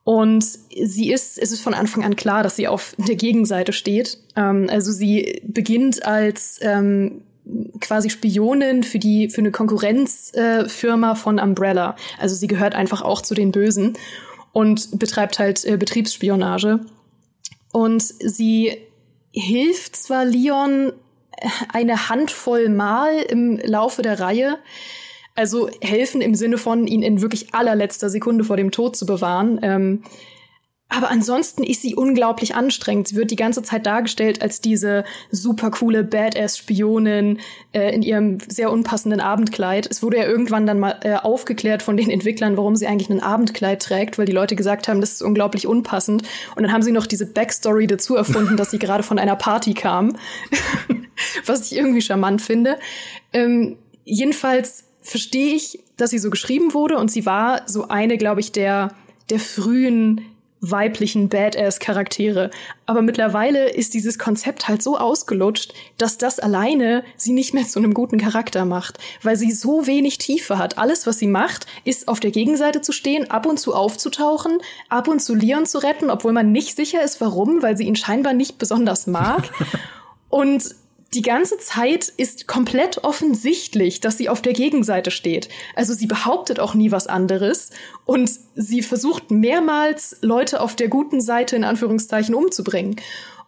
Und 0.04 0.44
sie 0.44 1.12
ist, 1.12 1.38
es 1.38 1.52
ist 1.52 1.60
von 1.60 1.74
Anfang 1.74 2.04
an 2.04 2.16
klar, 2.16 2.42
dass 2.42 2.56
sie 2.56 2.66
auf 2.66 2.94
der 2.98 3.14
Gegenseite 3.14 3.72
steht. 3.72 4.18
Ähm, 4.36 4.68
also 4.68 4.90
sie 4.90 5.40
beginnt 5.46 6.04
als 6.04 6.58
ähm, 6.62 7.22
quasi 7.80 8.10
Spionin 8.10 8.82
für 8.82 8.98
die 8.98 9.28
für 9.28 9.40
eine 9.40 9.52
Konkurrenzfirma 9.52 11.12
äh, 11.12 11.16
von 11.16 11.38
Umbrella. 11.38 11.96
Also 12.18 12.34
sie 12.34 12.48
gehört 12.48 12.74
einfach 12.74 13.02
auch 13.02 13.22
zu 13.22 13.34
den 13.34 13.52
Bösen 13.52 13.96
und 14.52 14.98
betreibt 14.98 15.38
halt 15.38 15.64
äh, 15.64 15.76
Betriebsspionage. 15.76 16.80
Und 17.72 18.02
sie 18.02 18.76
hilft 19.32 19.96
zwar 19.96 20.24
Leon 20.24 20.92
eine 21.72 22.08
Handvoll 22.08 22.68
Mal 22.68 23.18
im 23.28 23.58
Laufe 23.58 24.02
der 24.02 24.20
Reihe. 24.20 24.58
Also 25.34 25.70
helfen 25.80 26.20
im 26.20 26.34
Sinne 26.34 26.58
von, 26.58 26.86
ihn 26.86 27.02
in 27.02 27.22
wirklich 27.22 27.54
allerletzter 27.54 28.10
Sekunde 28.10 28.44
vor 28.44 28.56
dem 28.56 28.70
Tod 28.70 28.96
zu 28.96 29.06
bewahren. 29.06 29.60
Ähm, 29.62 30.02
aber 30.92 31.10
ansonsten 31.10 31.64
ist 31.64 31.82
sie 31.82 31.94
unglaublich 31.94 32.54
anstrengend. 32.54 33.08
Sie 33.08 33.16
wird 33.16 33.30
die 33.30 33.36
ganze 33.36 33.62
Zeit 33.62 33.86
dargestellt 33.86 34.42
als 34.42 34.60
diese 34.60 35.04
super 35.30 35.70
coole 35.70 36.04
Badass-Spionin 36.04 37.38
äh, 37.72 37.94
in 37.94 38.02
ihrem 38.02 38.38
sehr 38.46 38.70
unpassenden 38.70 39.20
Abendkleid. 39.20 39.88
Es 39.90 40.02
wurde 40.02 40.18
ja 40.18 40.24
irgendwann 40.24 40.66
dann 40.66 40.78
mal 40.78 41.00
äh, 41.02 41.14
aufgeklärt 41.14 41.82
von 41.82 41.96
den 41.96 42.10
Entwicklern, 42.10 42.56
warum 42.56 42.76
sie 42.76 42.86
eigentlich 42.86 43.10
ein 43.10 43.22
Abendkleid 43.22 43.82
trägt, 43.82 44.18
weil 44.18 44.26
die 44.26 44.32
Leute 44.32 44.54
gesagt 44.54 44.86
haben, 44.88 45.00
das 45.00 45.12
ist 45.12 45.22
unglaublich 45.22 45.66
unpassend. 45.66 46.24
Und 46.56 46.62
dann 46.62 46.72
haben 46.72 46.82
sie 46.82 46.92
noch 46.92 47.06
diese 47.06 47.26
Backstory 47.26 47.86
dazu 47.86 48.14
erfunden, 48.14 48.56
dass 48.58 48.70
sie 48.70 48.78
gerade 48.78 49.02
von 49.02 49.18
einer 49.18 49.36
Party 49.36 49.74
kam, 49.74 50.16
was 51.46 51.70
ich 51.70 51.78
irgendwie 51.78 52.02
charmant 52.02 52.42
finde. 52.42 52.78
Ähm, 53.32 53.76
jedenfalls 54.04 54.84
verstehe 55.00 55.54
ich, 55.54 55.80
dass 55.96 56.10
sie 56.10 56.18
so 56.18 56.30
geschrieben 56.30 56.74
wurde 56.74 56.98
und 56.98 57.10
sie 57.10 57.26
war 57.26 57.62
so 57.66 57.88
eine, 57.88 58.18
glaube 58.18 58.40
ich, 58.40 58.52
der 58.52 58.94
der 59.30 59.40
frühen 59.40 60.20
weiblichen 60.62 61.28
Badass-Charaktere. 61.28 62.50
Aber 62.86 63.02
mittlerweile 63.02 63.68
ist 63.68 63.94
dieses 63.94 64.18
Konzept 64.18 64.68
halt 64.68 64.82
so 64.82 64.96
ausgelutscht, 64.96 65.74
dass 65.98 66.18
das 66.18 66.38
alleine 66.38 67.04
sie 67.16 67.32
nicht 67.32 67.52
mehr 67.52 67.66
zu 67.66 67.80
einem 67.80 67.92
guten 67.92 68.18
Charakter 68.18 68.64
macht, 68.64 68.98
weil 69.22 69.36
sie 69.36 69.50
so 69.50 69.86
wenig 69.86 70.18
Tiefe 70.18 70.58
hat. 70.58 70.78
Alles, 70.78 71.06
was 71.06 71.18
sie 71.18 71.26
macht, 71.26 71.66
ist 71.84 72.06
auf 72.06 72.20
der 72.20 72.30
Gegenseite 72.30 72.80
zu 72.80 72.92
stehen, 72.92 73.28
ab 73.30 73.44
und 73.44 73.58
zu 73.58 73.74
aufzutauchen, 73.74 74.58
ab 74.88 75.08
und 75.08 75.20
zu 75.20 75.34
Leon 75.34 75.66
zu 75.66 75.78
retten, 75.78 76.10
obwohl 76.10 76.32
man 76.32 76.52
nicht 76.52 76.76
sicher 76.76 77.02
ist, 77.02 77.20
warum, 77.20 77.60
weil 77.62 77.76
sie 77.76 77.84
ihn 77.84 77.96
scheinbar 77.96 78.32
nicht 78.32 78.58
besonders 78.58 79.08
mag. 79.08 79.50
und 80.30 80.74
die 81.14 81.22
ganze 81.22 81.58
Zeit 81.58 82.08
ist 82.16 82.46
komplett 82.46 83.04
offensichtlich, 83.04 84.00
dass 84.00 84.16
sie 84.16 84.30
auf 84.30 84.40
der 84.40 84.54
Gegenseite 84.54 85.10
steht. 85.10 85.48
Also 85.74 85.92
sie 85.92 86.06
behauptet 86.06 86.58
auch 86.58 86.74
nie 86.74 86.90
was 86.90 87.06
anderes 87.06 87.70
und 88.06 88.30
sie 88.54 88.82
versucht 88.82 89.30
mehrmals 89.30 90.16
Leute 90.22 90.60
auf 90.60 90.74
der 90.74 90.88
guten 90.88 91.20
Seite 91.20 91.56
in 91.56 91.64
Anführungszeichen 91.64 92.34
umzubringen. 92.34 92.96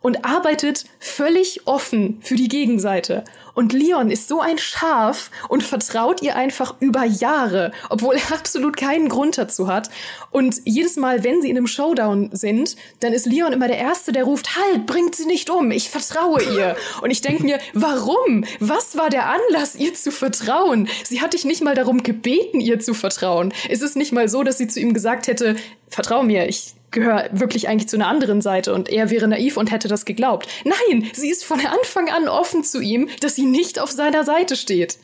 Und 0.04 0.22
arbeitet 0.22 0.84
völlig 0.98 1.66
offen 1.66 2.18
für 2.20 2.34
die 2.34 2.48
Gegenseite. 2.48 3.24
Und 3.54 3.72
Leon 3.72 4.10
ist 4.10 4.28
so 4.28 4.40
ein 4.40 4.58
Schaf 4.58 5.30
und 5.48 5.62
vertraut 5.62 6.20
ihr 6.20 6.36
einfach 6.36 6.74
über 6.80 7.04
Jahre, 7.04 7.72
obwohl 7.88 8.16
er 8.16 8.32
absolut 8.38 8.76
keinen 8.76 9.08
Grund 9.08 9.38
dazu 9.38 9.66
hat. 9.66 9.88
Und 10.30 10.60
jedes 10.66 10.96
Mal, 10.96 11.24
wenn 11.24 11.40
sie 11.40 11.48
in 11.48 11.56
einem 11.56 11.66
Showdown 11.66 12.28
sind, 12.32 12.76
dann 13.00 13.14
ist 13.14 13.24
Leon 13.24 13.54
immer 13.54 13.66
der 13.66 13.78
Erste, 13.78 14.12
der 14.12 14.24
ruft, 14.24 14.56
halt, 14.56 14.84
bringt 14.84 15.14
sie 15.14 15.24
nicht 15.24 15.48
um, 15.48 15.70
ich 15.70 15.88
vertraue 15.88 16.42
ihr. 16.42 16.76
Und 17.00 17.10
ich 17.10 17.22
denke 17.22 17.42
mir, 17.42 17.58
warum? 17.72 18.44
Was 18.60 18.98
war 18.98 19.08
der 19.08 19.30
Anlass, 19.30 19.74
ihr 19.74 19.94
zu 19.94 20.12
vertrauen? 20.12 20.86
Sie 21.02 21.22
hat 21.22 21.32
dich 21.32 21.46
nicht 21.46 21.62
mal 21.62 21.74
darum 21.74 22.02
gebeten, 22.02 22.60
ihr 22.60 22.78
zu 22.78 22.92
vertrauen. 22.92 23.54
Ist 23.70 23.82
es 23.82 23.96
nicht 23.96 24.12
mal 24.12 24.28
so, 24.28 24.42
dass 24.42 24.58
sie 24.58 24.68
zu 24.68 24.80
ihm 24.80 24.92
gesagt 24.92 25.28
hätte, 25.28 25.56
vertrau 25.88 26.22
mir, 26.22 26.46
ich 26.46 26.74
gehöre 26.94 27.28
wirklich 27.32 27.68
eigentlich 27.68 27.88
zu 27.88 27.96
einer 27.96 28.08
anderen 28.08 28.40
Seite 28.40 28.72
und 28.72 28.88
er 28.88 29.10
wäre 29.10 29.28
naiv 29.28 29.58
und 29.58 29.70
hätte 29.70 29.88
das 29.88 30.06
geglaubt. 30.06 30.48
Nein, 30.64 31.10
sie 31.12 31.28
ist 31.28 31.44
von 31.44 31.60
Anfang 31.60 32.08
an 32.08 32.28
offen 32.28 32.64
zu 32.64 32.80
ihm, 32.80 33.08
dass 33.20 33.34
sie 33.34 33.44
nicht 33.44 33.78
auf 33.78 33.90
seiner 33.90 34.24
Seite 34.24 34.56
steht. 34.56 34.98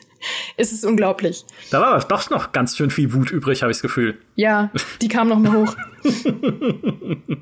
Es 0.56 0.72
ist 0.72 0.84
unglaublich. 0.84 1.44
Da 1.70 1.80
war 1.80 1.98
doch 1.98 2.30
noch 2.30 2.52
ganz 2.52 2.76
schön 2.76 2.90
viel 2.90 3.12
Wut 3.12 3.30
übrig, 3.30 3.62
habe 3.62 3.72
ich 3.72 3.78
das 3.78 3.82
Gefühl. 3.82 4.18
Ja, 4.34 4.70
die 5.02 5.08
kam 5.08 5.28
noch 5.28 5.38
mal 5.38 5.52
hoch. 5.52 5.76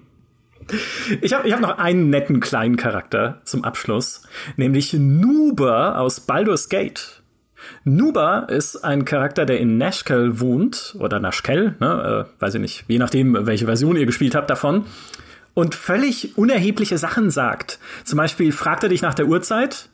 Ich 1.23 1.33
habe 1.33 1.49
ich 1.49 1.55
hab 1.55 1.61
noch 1.61 1.79
einen 1.79 2.11
netten 2.11 2.41
kleinen 2.41 2.77
Charakter 2.77 3.41
zum 3.45 3.65
Abschluss, 3.65 4.23
nämlich 4.57 4.93
Nuber 4.93 5.99
aus 5.99 6.21
Baldur's 6.21 6.69
Gate. 6.69 7.18
Nuba 7.85 8.41
ist 8.41 8.85
ein 8.85 9.05
Charakter, 9.05 9.47
der 9.47 9.61
in 9.61 9.79
Nashkel 9.79 10.41
wohnt, 10.41 10.97
oder 10.99 11.21
Nashkel, 11.21 11.77
ne, 11.81 12.27
äh, 12.29 12.43
weiß 12.43 12.55
ich 12.55 12.61
nicht, 12.61 12.85
je 12.89 12.99
nachdem, 12.99 13.47
welche 13.47 13.67
Version 13.67 13.97
ihr 13.97 14.07
gespielt 14.07 14.35
habt 14.35 14.51
davon, 14.51 14.85
und 15.55 15.75
völlig 15.75 16.39
unerhebliche 16.39 16.99
Sachen 16.99 17.31
sagt. 17.31 17.79
Zum 18.05 18.17
Beispiel 18.17 18.53
fragt 18.53 18.85
er 18.85 18.89
dich 18.89 19.03
nach 19.03 19.15
der 19.15 19.27
Uhrzeit, 19.27 19.89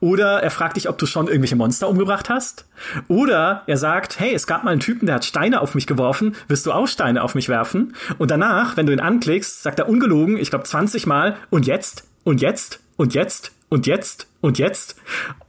oder 0.00 0.42
er 0.42 0.50
fragt 0.50 0.76
dich, 0.76 0.88
ob 0.88 0.98
du 0.98 1.06
schon 1.06 1.26
irgendwelche 1.26 1.56
Monster 1.56 1.88
umgebracht 1.88 2.28
hast. 2.28 2.66
Oder 3.08 3.62
er 3.66 3.76
sagt, 3.76 4.18
hey, 4.18 4.34
es 4.34 4.46
gab 4.46 4.64
mal 4.64 4.70
einen 4.70 4.80
Typen, 4.80 5.06
der 5.06 5.16
hat 5.16 5.24
Steine 5.24 5.60
auf 5.60 5.74
mich 5.74 5.86
geworfen, 5.86 6.34
wirst 6.48 6.66
du 6.66 6.72
auch 6.72 6.86
Steine 6.86 7.22
auf 7.22 7.34
mich 7.34 7.48
werfen? 7.48 7.94
Und 8.18 8.30
danach, 8.30 8.76
wenn 8.76 8.86
du 8.86 8.92
ihn 8.92 9.00
anklickst, 9.00 9.62
sagt 9.62 9.78
er 9.78 9.88
ungelogen, 9.88 10.36
ich 10.36 10.50
glaube 10.50 10.64
20 10.64 11.06
Mal, 11.06 11.36
und 11.50 11.66
jetzt, 11.66 12.04
und 12.24 12.40
jetzt, 12.40 12.80
und 12.96 13.14
jetzt, 13.14 13.52
und 13.68 13.86
jetzt 13.86 14.28
und 14.40 14.58
jetzt. 14.58 14.96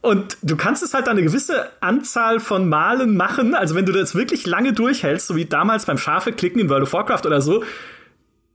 Und 0.00 0.36
du 0.42 0.56
kannst 0.56 0.82
es 0.82 0.94
halt 0.94 1.08
eine 1.08 1.22
gewisse 1.22 1.70
Anzahl 1.80 2.40
von 2.40 2.68
Malen 2.68 3.16
machen. 3.16 3.54
Also 3.54 3.74
wenn 3.74 3.86
du 3.86 3.92
das 3.92 4.14
wirklich 4.14 4.46
lange 4.46 4.72
durchhältst, 4.72 5.28
so 5.28 5.36
wie 5.36 5.44
damals 5.44 5.86
beim 5.86 5.98
Schafe 5.98 6.32
klicken 6.32 6.60
in 6.60 6.68
World 6.68 6.84
of 6.84 6.92
Warcraft 6.92 7.26
oder 7.26 7.40
so, 7.40 7.62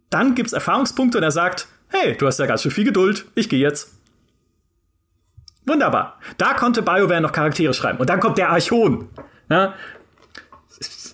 dann 0.10 0.36
gibt's 0.36 0.54
Erfahrungspunkte 0.54 1.18
und 1.18 1.24
er 1.24 1.32
sagt, 1.32 1.68
hey, 1.88 2.16
du 2.18 2.28
hast 2.28 2.40
ja 2.40 2.46
ganz 2.46 2.62
schön 2.62 2.72
viel 2.72 2.84
Geduld, 2.84 3.26
ich 3.36 3.50
gehe 3.50 3.60
jetzt. 3.60 3.94
Wunderbar. 5.66 6.20
Da 6.38 6.54
konnte 6.54 6.82
BioWare 6.82 7.22
noch 7.22 7.32
Charaktere 7.32 7.74
schreiben. 7.74 8.00
Und 8.00 8.10
dann 8.10 8.20
kommt 8.20 8.38
der 8.38 8.50
Archon. 8.50 9.10
Ja, 9.50 9.76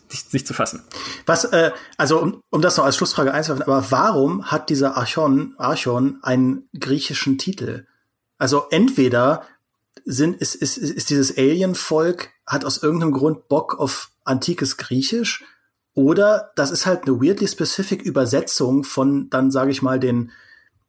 nicht, 0.10 0.34
nicht 0.34 0.48
zu 0.48 0.54
fassen. 0.54 0.82
Was, 1.26 1.46
äh, 1.46 1.72
also 1.98 2.20
um, 2.20 2.42
um 2.50 2.62
das 2.62 2.78
noch 2.78 2.86
als 2.86 2.98
Schlussfrage 2.98 3.34
einzuwerfen, 3.34 3.64
aber 3.64 3.92
warum 3.92 4.46
hat 4.46 4.70
dieser 4.70 4.98
Archon, 4.98 5.54
Archon 5.58 6.20
einen 6.24 6.68
griechischen 6.78 7.38
Titel? 7.38 7.86
Also 8.40 8.64
entweder 8.72 9.44
sind, 10.06 10.38
ist, 10.38 10.56
ist, 10.56 10.78
ist 10.78 11.10
dieses 11.12 11.38
Alien-Volk, 11.38 12.32
hat 12.48 12.66
aus 12.66 12.82
irgendeinem 12.82 13.12
Grund 13.12 13.48
Bock 13.48 13.78
auf 13.78 14.10
antikes 14.24 14.78
Griechisch, 14.78 15.44
oder 15.94 16.52
das 16.56 16.72
ist 16.72 16.86
halt 16.86 17.04
eine 17.04 17.22
weirdly 17.22 17.48
specific 17.48 18.02
Übersetzung 18.02 18.84
von 18.84 19.30
dann, 19.30 19.52
sage 19.52 19.72
ich 19.72 19.82
mal, 19.82 20.00
den 20.00 20.32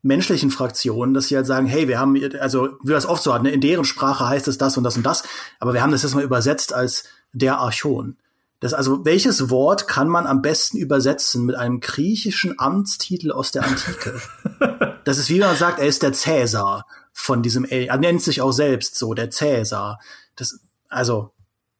menschlichen 0.03 0.51
Fraktionen, 0.51 1.14
dass 1.14 1.26
sie 1.26 1.36
halt 1.36 1.46
sagen, 1.46 1.66
hey, 1.66 1.88
wir 1.88 1.98
haben, 1.98 2.16
also 2.38 2.68
wie 2.82 2.92
das 2.92 3.07
oft 3.07 3.22
so 3.22 3.34
hat, 3.34 3.42
ne, 3.42 3.51
in 3.51 3.61
deren 3.61 3.84
Sprache 3.84 4.28
heißt 4.28 4.46
es 4.48 4.57
das 4.57 4.76
und 4.76 4.84
das 4.84 4.96
und 4.96 5.05
das, 5.05 5.24
aber 5.59 5.74
wir 5.74 5.82
haben 5.82 5.90
das 5.90 6.05
jetzt 6.05 6.14
mal 6.14 6.24
übersetzt 6.24 6.72
als 6.72 7.05
der 7.32 7.59
Archon. 7.59 8.16
Das 8.61 8.74
also, 8.74 9.05
welches 9.07 9.48
Wort 9.48 9.88
kann 9.88 10.09
man 10.09 10.26
am 10.26 10.42
besten 10.42 10.76
übersetzen 10.76 11.46
mit 11.46 11.57
einem 11.57 11.80
griechischen 11.80 12.59
Amtstitel 12.59 13.32
aus 13.32 13.53
der 13.53 13.64
Antike? 13.64 14.20
das 15.05 15.18
ist 15.18 15.30
wie 15.30 15.40
man 15.40 15.57
sagt, 15.57 15.80
er 15.80 15.86
ist 15.86 16.03
der 16.03 16.12
Cäsar 16.12 16.84
von 17.13 17.43
diesem, 17.43 17.65
er 17.65 17.97
nennt 17.99 18.23
sich 18.23 18.41
auch 18.41 18.53
selbst 18.53 18.97
so, 18.97 19.15
der 19.15 19.31
Cäsar. 19.31 20.01
Das, 20.37 20.59
also, 20.89 21.33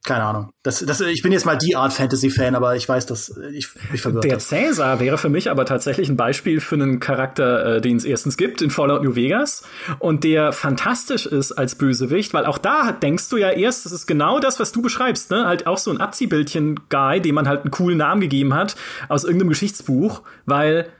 keine 0.03 0.25
Ahnung. 0.25 0.53
Das, 0.63 0.79
das, 0.79 1.03
ich 1.03 1.21
bin 1.21 1.31
jetzt 1.31 1.45
mal 1.45 1.59
die 1.59 1.77
Art 1.77 1.93
Fantasy-Fan, 1.93 2.55
aber 2.55 2.75
ich 2.75 2.89
weiß, 2.89 3.05
dass 3.05 3.37
ich 3.53 3.69
mich 3.93 4.01
verwirrt. 4.01 4.25
Der 4.25 4.39
Cäsar 4.39 4.99
wäre 4.99 5.19
für 5.19 5.29
mich 5.29 5.51
aber 5.51 5.67
tatsächlich 5.67 6.09
ein 6.09 6.17
Beispiel 6.17 6.61
für 6.61 6.77
einen 6.77 7.01
Charakter, 7.01 7.77
äh, 7.77 7.81
den 7.83 7.99
es 7.99 8.07
erstens 8.07 8.39
gibt 8.39 8.63
in 8.63 8.71
Fallout 8.71 9.03
New 9.03 9.15
Vegas 9.15 9.63
und 9.99 10.25
der 10.25 10.53
fantastisch 10.53 11.27
ist 11.27 11.53
als 11.53 11.75
Bösewicht, 11.75 12.33
weil 12.33 12.47
auch 12.47 12.57
da 12.57 12.93
denkst 12.93 13.29
du 13.29 13.37
ja 13.37 13.51
erst, 13.51 13.85
das 13.85 13.93
ist 13.93 14.07
genau 14.07 14.41
das, 14.41 14.59
was 14.59 14.73
du 14.73 14.81
beschreibst, 14.81 15.31
ne? 15.31 15.45
Halt 15.45 15.67
auch 15.67 15.79
so 15.79 15.91
ein 15.91 16.01
Abziehbildchen-Guy, 16.01 17.21
dem 17.21 17.35
man 17.35 17.47
halt 17.47 17.63
einen 17.63 17.71
coolen 17.71 17.99
Namen 17.99 18.23
gegeben 18.23 18.55
hat 18.55 18.77
aus 19.11 19.25
irgendeinem 19.25 19.51
Geschichtsbuch, 19.51 20.23
weil 20.47 20.91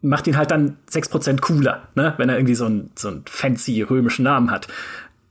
macht 0.00 0.26
ihn 0.26 0.36
halt 0.36 0.50
dann 0.50 0.76
6% 0.90 1.40
cooler, 1.40 1.88
ne? 1.94 2.14
wenn 2.16 2.28
er 2.28 2.36
irgendwie 2.36 2.54
so 2.54 2.66
einen 2.66 2.90
so 2.94 3.12
fancy 3.26 3.82
römischen 3.82 4.22
Namen 4.22 4.50
hat. 4.50 4.68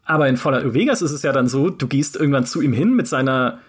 Aber 0.03 0.27
in 0.27 0.37
Fallout 0.37 0.73
Vegas 0.73 1.01
ist 1.01 1.11
es 1.11 1.23
ja 1.23 1.31
dann 1.31 1.47
so, 1.47 1.69
du 1.69 1.87
gehst 1.87 2.15
irgendwann 2.15 2.45
zu 2.45 2.61
ihm 2.61 2.73
hin 2.73 2.95
mit 2.95 3.07
seiner 3.07 3.59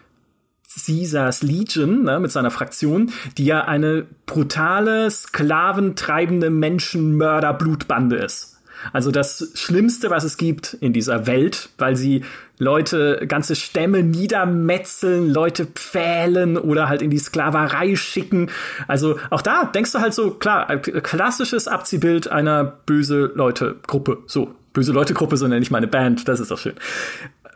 Caesars 0.86 1.42
Legion, 1.42 2.04
ne, 2.04 2.20
mit 2.20 2.30
seiner 2.30 2.50
Fraktion, 2.50 3.10
die 3.36 3.46
ja 3.46 3.64
eine 3.64 4.06
brutale, 4.26 5.10
sklaventreibende 5.10 6.50
Menschenmörder-Blutbande 6.50 8.16
ist. 8.16 8.57
Also 8.92 9.10
das 9.10 9.52
Schlimmste, 9.54 10.10
was 10.10 10.24
es 10.24 10.36
gibt 10.36 10.74
in 10.74 10.92
dieser 10.92 11.26
Welt, 11.26 11.70
weil 11.78 11.96
sie 11.96 12.24
Leute, 12.58 13.24
ganze 13.28 13.54
Stämme 13.54 14.02
niedermetzeln, 14.02 15.30
Leute 15.30 15.66
pfählen 15.66 16.56
oder 16.56 16.88
halt 16.88 17.02
in 17.02 17.10
die 17.10 17.18
Sklaverei 17.18 17.94
schicken. 17.96 18.50
Also 18.88 19.18
auch 19.30 19.42
da 19.42 19.64
denkst 19.64 19.92
du 19.92 20.00
halt 20.00 20.14
so, 20.14 20.32
klar, 20.32 20.76
klassisches 20.78 21.68
Abziehbild 21.68 22.28
einer 22.28 22.64
böse 22.64 23.32
Leute-Gruppe. 23.34 24.18
So, 24.26 24.54
böse 24.72 24.92
Leute-Gruppe, 24.92 25.36
so 25.36 25.46
nenne 25.46 25.62
ich 25.62 25.70
meine 25.70 25.86
Band, 25.86 26.26
das 26.28 26.40
ist 26.40 26.50
doch 26.50 26.58
schön. 26.58 26.74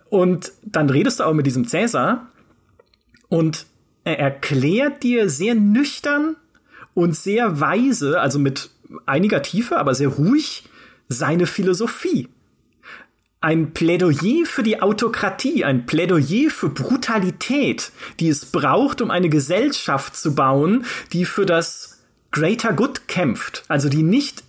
Und 0.09 0.53
dann 0.65 0.91
redest 0.91 1.21
du 1.21 1.25
auch 1.25 1.35
mit 1.35 1.47
diesem 1.47 1.67
Cäsar 1.67 2.29
und 3.29 3.67
er 4.05 4.19
erklärt 4.19 5.03
dir 5.03 5.31
sehr 5.31 5.55
nüchtern 5.55 6.37
und 6.95 7.17
sehr 7.17 7.61
weise, 7.61 8.21
also 8.21 8.39
mit 8.39 8.71
einiger 9.07 9.43
Tiefe, 9.43 9.79
aber 9.79 9.95
sehr 9.95 10.09
ruhig, 10.09 10.65
seine 11.13 11.47
Philosophie. 11.47 12.29
Ein 13.41 13.73
Plädoyer 13.73 14.47
für 14.47 14.63
die 14.63 14.81
Autokratie, 14.81 15.65
ein 15.65 15.85
Plädoyer 15.85 16.51
für 16.51 16.69
Brutalität, 16.69 17.91
die 18.21 18.29
es 18.29 18.47
braucht, 18.47 19.01
um 19.01 19.11
eine 19.11 19.29
Gesellschaft 19.29 20.17
zu 20.17 20.35
bauen, 20.35 20.85
die 21.13 21.25
für 21.25 21.45
das 21.45 22.03
Greater 22.31 22.73
Good 22.73 23.09
kämpft, 23.09 23.65
also 23.69 23.89
die 23.89 24.03
nicht 24.03 24.45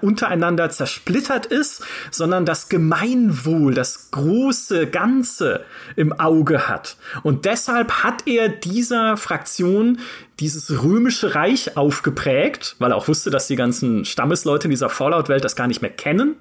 untereinander 0.00 0.70
zersplittert 0.70 1.46
ist, 1.46 1.82
sondern 2.10 2.46
das 2.46 2.68
Gemeinwohl, 2.68 3.74
das 3.74 4.10
große 4.10 4.86
Ganze 4.86 5.64
im 5.96 6.12
Auge 6.12 6.68
hat. 6.68 6.96
Und 7.22 7.44
deshalb 7.44 8.02
hat 8.02 8.26
er 8.26 8.48
dieser 8.48 9.16
Fraktion 9.16 9.98
dieses 10.40 10.82
römische 10.82 11.34
Reich 11.34 11.76
aufgeprägt, 11.76 12.76
weil 12.78 12.92
er 12.92 12.96
auch 12.96 13.08
wusste, 13.08 13.30
dass 13.30 13.48
die 13.48 13.56
ganzen 13.56 14.04
Stammesleute 14.04 14.64
in 14.64 14.70
dieser 14.70 14.88
Fallout-Welt 14.88 15.44
das 15.44 15.56
gar 15.56 15.66
nicht 15.66 15.82
mehr 15.82 15.90
kennen, 15.90 16.36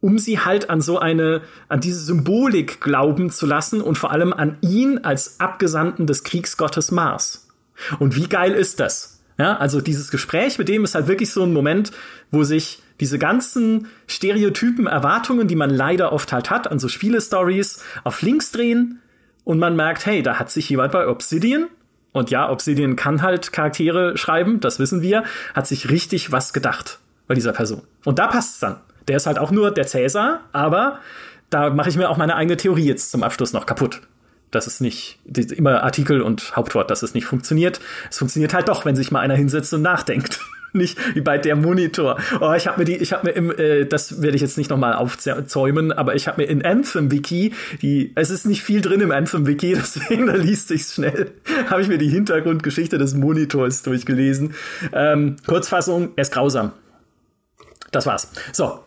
um 0.00 0.18
sie 0.18 0.40
halt 0.40 0.70
an 0.70 0.80
so 0.80 0.98
eine, 0.98 1.42
an 1.68 1.80
diese 1.80 2.00
Symbolik 2.00 2.80
glauben 2.80 3.30
zu 3.30 3.46
lassen 3.46 3.80
und 3.80 3.98
vor 3.98 4.12
allem 4.12 4.32
an 4.32 4.56
ihn 4.60 4.98
als 4.98 5.40
Abgesandten 5.40 6.06
des 6.06 6.24
Kriegsgottes 6.24 6.90
Mars. 6.90 7.48
Und 7.98 8.16
wie 8.16 8.28
geil 8.28 8.52
ist 8.52 8.80
das? 8.80 9.17
Ja, 9.38 9.56
also 9.56 9.80
dieses 9.80 10.10
Gespräch 10.10 10.58
mit 10.58 10.68
dem 10.68 10.82
ist 10.82 10.96
halt 10.96 11.06
wirklich 11.06 11.30
so 11.30 11.44
ein 11.44 11.52
Moment, 11.52 11.92
wo 12.32 12.42
sich 12.42 12.82
diese 12.98 13.20
ganzen 13.20 13.86
Stereotypen, 14.08 14.88
Erwartungen, 14.88 15.46
die 15.46 15.54
man 15.54 15.70
leider 15.70 16.12
oft 16.12 16.32
halt 16.32 16.50
hat 16.50 16.68
an 16.70 16.80
so 16.80 16.88
Spiele-Stories, 16.88 17.82
auf 18.02 18.20
links 18.22 18.50
drehen 18.50 19.00
und 19.44 19.60
man 19.60 19.76
merkt, 19.76 20.06
hey, 20.06 20.22
da 20.22 20.40
hat 20.40 20.50
sich 20.50 20.68
jemand 20.68 20.90
bei 20.90 21.06
Obsidian 21.06 21.68
und 22.10 22.30
ja, 22.30 22.50
Obsidian 22.50 22.96
kann 22.96 23.22
halt 23.22 23.52
Charaktere 23.52 24.16
schreiben, 24.16 24.58
das 24.58 24.80
wissen 24.80 25.02
wir, 25.02 25.22
hat 25.54 25.68
sich 25.68 25.88
richtig 25.88 26.32
was 26.32 26.52
gedacht 26.52 26.98
bei 27.28 27.34
dieser 27.34 27.52
Person. 27.52 27.82
Und 28.04 28.18
da 28.18 28.26
passt's 28.26 28.58
dann. 28.58 28.80
Der 29.06 29.18
ist 29.18 29.26
halt 29.26 29.38
auch 29.38 29.52
nur 29.52 29.70
der 29.70 29.86
Cäsar, 29.86 30.40
aber 30.52 30.98
da 31.48 31.70
mache 31.70 31.90
ich 31.90 31.96
mir 31.96 32.10
auch 32.10 32.16
meine 32.16 32.34
eigene 32.34 32.56
Theorie 32.56 32.86
jetzt 32.86 33.12
zum 33.12 33.22
Abschluss 33.22 33.52
noch 33.52 33.66
kaputt 33.66 34.00
dass 34.50 34.66
es 34.66 34.80
nicht, 34.80 35.18
immer 35.26 35.82
Artikel 35.82 36.22
und 36.22 36.56
Hauptwort, 36.56 36.90
dass 36.90 37.02
es 37.02 37.14
nicht 37.14 37.26
funktioniert. 37.26 37.80
Es 38.10 38.18
funktioniert 38.18 38.54
halt 38.54 38.68
doch, 38.68 38.84
wenn 38.84 38.96
sich 38.96 39.10
mal 39.10 39.20
einer 39.20 39.36
hinsetzt 39.36 39.72
und 39.74 39.82
nachdenkt. 39.82 40.40
nicht 40.72 40.98
wie 41.14 41.20
bei 41.20 41.38
der 41.38 41.56
Monitor. 41.56 42.18
Oh, 42.40 42.52
ich 42.52 42.66
habe 42.66 42.80
mir 42.80 42.84
die, 42.84 42.96
ich 42.96 43.12
habe 43.12 43.28
mir 43.28 43.32
im, 43.32 43.50
äh, 43.50 43.84
das 43.84 44.22
werde 44.22 44.36
ich 44.36 44.42
jetzt 44.42 44.58
nicht 44.58 44.70
nochmal 44.70 44.94
aufzäumen, 44.94 45.92
aber 45.92 46.14
ich 46.14 46.28
habe 46.28 46.42
mir 46.42 46.48
in 46.48 46.64
Anthem 46.64 47.10
Wiki 47.10 47.54
die, 47.82 48.12
es 48.14 48.30
ist 48.30 48.46
nicht 48.46 48.62
viel 48.62 48.80
drin 48.80 49.00
im 49.00 49.10
Anthem 49.10 49.46
Wiki, 49.46 49.74
deswegen 49.76 50.26
da 50.26 50.34
liest 50.34 50.68
sich's 50.68 50.94
schnell. 50.94 51.32
habe 51.70 51.82
ich 51.82 51.88
mir 51.88 51.98
die 51.98 52.08
Hintergrundgeschichte 52.08 52.98
des 52.98 53.14
Monitors 53.14 53.82
durchgelesen. 53.82 54.54
Ähm, 54.92 55.36
Kurzfassung, 55.46 56.10
er 56.16 56.22
ist 56.22 56.32
grausam. 56.32 56.72
Das 57.90 58.04
war's. 58.04 58.30
So, 58.52 58.80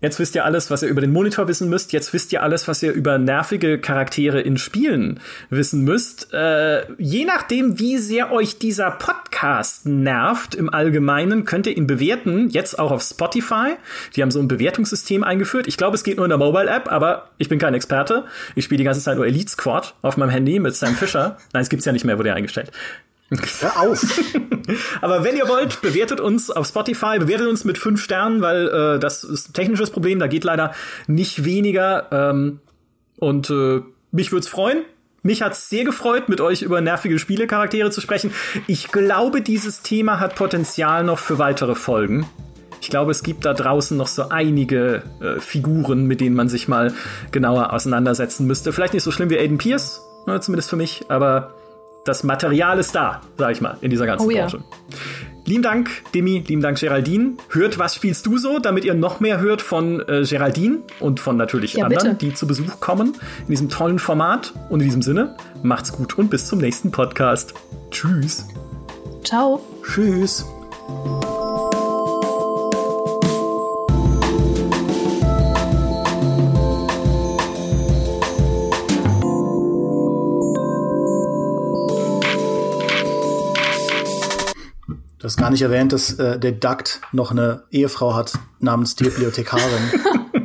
Jetzt 0.00 0.18
wisst 0.18 0.34
ihr 0.34 0.44
alles, 0.44 0.70
was 0.70 0.82
ihr 0.82 0.88
über 0.88 1.00
den 1.00 1.12
Monitor 1.12 1.46
wissen 1.46 1.68
müsst. 1.68 1.92
Jetzt 1.92 2.12
wisst 2.12 2.32
ihr 2.32 2.42
alles, 2.42 2.68
was 2.68 2.82
ihr 2.82 2.92
über 2.92 3.18
nervige 3.18 3.78
Charaktere 3.78 4.40
in 4.40 4.56
Spielen 4.56 5.20
wissen 5.50 5.84
müsst. 5.84 6.32
Äh, 6.32 6.90
je 6.96 7.24
nachdem, 7.24 7.78
wie 7.78 7.98
sehr 7.98 8.32
euch 8.32 8.58
dieser 8.58 8.90
Podcast 8.90 9.86
nervt 9.86 10.54
im 10.54 10.72
Allgemeinen, 10.72 11.44
könnt 11.44 11.66
ihr 11.66 11.76
ihn 11.76 11.86
bewerten. 11.86 12.48
Jetzt 12.48 12.78
auch 12.78 12.90
auf 12.90 13.02
Spotify. 13.02 13.76
Die 14.16 14.22
haben 14.22 14.30
so 14.30 14.40
ein 14.40 14.48
Bewertungssystem 14.48 15.22
eingeführt. 15.22 15.66
Ich 15.66 15.76
glaube, 15.76 15.96
es 15.96 16.04
geht 16.04 16.16
nur 16.16 16.24
in 16.24 16.30
der 16.30 16.38
Mobile-App, 16.38 16.90
aber 16.90 17.30
ich 17.36 17.48
bin 17.48 17.58
kein 17.58 17.74
Experte. 17.74 18.24
Ich 18.54 18.64
spiele 18.64 18.78
die 18.78 18.84
ganze 18.84 19.00
Zeit 19.00 19.16
nur 19.16 19.26
Elite 19.26 19.50
Squad 19.50 19.94
auf 20.00 20.16
meinem 20.16 20.30
Handy 20.30 20.58
mit 20.58 20.74
Sam 20.74 20.94
Fisher. 20.94 21.36
Nein, 21.52 21.62
es 21.62 21.68
gibt's 21.68 21.84
ja 21.84 21.92
nicht 21.92 22.04
mehr, 22.04 22.16
wurde 22.16 22.30
ja 22.30 22.34
eingestellt. 22.34 22.72
Hör 23.60 23.80
auf! 23.80 24.02
Aber 25.00 25.22
wenn 25.22 25.36
ihr 25.36 25.48
wollt, 25.48 25.80
bewertet 25.82 26.20
uns 26.20 26.50
auf 26.50 26.66
Spotify, 26.66 27.18
bewertet 27.18 27.46
uns 27.46 27.64
mit 27.64 27.78
fünf 27.78 28.02
Sternen, 28.02 28.42
weil 28.42 28.68
äh, 28.68 28.98
das 28.98 29.24
ist 29.24 29.50
ein 29.50 29.52
technisches 29.52 29.90
Problem, 29.90 30.18
da 30.18 30.26
geht 30.26 30.44
leider 30.44 30.74
nicht 31.06 31.44
weniger. 31.44 32.08
Ähm, 32.10 32.60
und 33.18 33.50
äh, 33.50 33.82
mich 34.10 34.32
würde 34.32 34.44
es 34.44 34.48
freuen. 34.48 34.84
Mich 35.22 35.42
hat's 35.42 35.68
sehr 35.68 35.84
gefreut, 35.84 36.28
mit 36.28 36.40
euch 36.40 36.62
über 36.62 36.80
nervige 36.80 37.18
Spielecharaktere 37.18 37.90
zu 37.90 38.00
sprechen. 38.00 38.32
Ich 38.66 38.90
glaube, 38.90 39.42
dieses 39.42 39.82
Thema 39.82 40.18
hat 40.18 40.34
Potenzial 40.34 41.04
noch 41.04 41.18
für 41.18 41.38
weitere 41.38 41.74
Folgen. 41.74 42.26
Ich 42.80 42.88
glaube, 42.88 43.10
es 43.10 43.22
gibt 43.22 43.44
da 43.44 43.52
draußen 43.52 43.96
noch 43.96 44.06
so 44.06 44.30
einige 44.30 45.02
äh, 45.20 45.38
Figuren, 45.38 46.06
mit 46.06 46.22
denen 46.22 46.34
man 46.34 46.48
sich 46.48 46.66
mal 46.66 46.94
genauer 47.30 47.74
auseinandersetzen 47.74 48.46
müsste. 48.46 48.72
Vielleicht 48.72 48.94
nicht 48.94 49.02
so 49.02 49.10
schlimm 49.10 49.28
wie 49.28 49.38
Aiden 49.38 49.58
Pierce, 49.58 50.00
ne, 50.26 50.40
zumindest 50.40 50.70
für 50.70 50.76
mich, 50.76 51.04
aber 51.10 51.54
das 52.04 52.24
Material 52.24 52.78
ist 52.78 52.94
da, 52.94 53.20
sag 53.36 53.52
ich 53.52 53.60
mal, 53.60 53.76
in 53.80 53.90
dieser 53.90 54.06
ganzen 54.06 54.26
oh, 54.26 54.32
Branche. 54.32 54.58
Ja. 54.58 54.96
Lieben 55.46 55.62
Dank, 55.62 55.90
Demi, 56.14 56.44
lieben 56.46 56.62
Dank, 56.62 56.78
Geraldine. 56.78 57.32
Hört, 57.48 57.78
was 57.78 57.96
spielst 57.96 58.26
du 58.26 58.38
so, 58.38 58.58
damit 58.58 58.84
ihr 58.84 58.94
noch 58.94 59.20
mehr 59.20 59.40
hört 59.40 59.62
von 59.62 60.00
äh, 60.08 60.22
Geraldine 60.22 60.78
und 61.00 61.18
von 61.18 61.36
natürlich 61.36 61.74
ja, 61.74 61.86
anderen, 61.86 62.10
bitte. 62.10 62.26
die 62.26 62.34
zu 62.34 62.46
Besuch 62.46 62.78
kommen 62.78 63.14
in 63.40 63.46
diesem 63.48 63.68
tollen 63.68 63.98
Format. 63.98 64.52
Und 64.68 64.80
in 64.80 64.86
diesem 64.86 65.02
Sinne, 65.02 65.36
macht's 65.62 65.92
gut 65.92 66.16
und 66.18 66.30
bis 66.30 66.46
zum 66.46 66.60
nächsten 66.60 66.92
Podcast. 66.92 67.54
Tschüss. 67.90 68.46
Ciao. 69.24 69.60
Tschüss. 69.82 70.44
Du 85.20 85.24
hast 85.26 85.36
gar 85.36 85.50
nicht 85.50 85.60
erwähnt, 85.60 85.92
dass 85.92 86.18
äh, 86.18 86.38
der 86.38 86.52
Duct 86.52 87.02
noch 87.12 87.30
eine 87.30 87.64
Ehefrau 87.70 88.14
hat 88.14 88.32
namens 88.58 88.96
die 88.96 89.04
Bibliothekarin. 89.04 89.92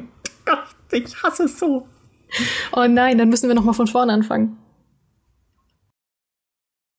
ich 0.92 1.24
hasse 1.24 1.46
es 1.46 1.58
so. 1.58 1.88
Oh 2.74 2.86
nein, 2.86 3.18
dann 3.18 3.30
müssen 3.30 3.48
wir 3.48 3.56
noch 3.56 3.64
mal 3.64 3.72
von 3.72 3.88
vorne 3.88 4.12
anfangen. 4.12 4.58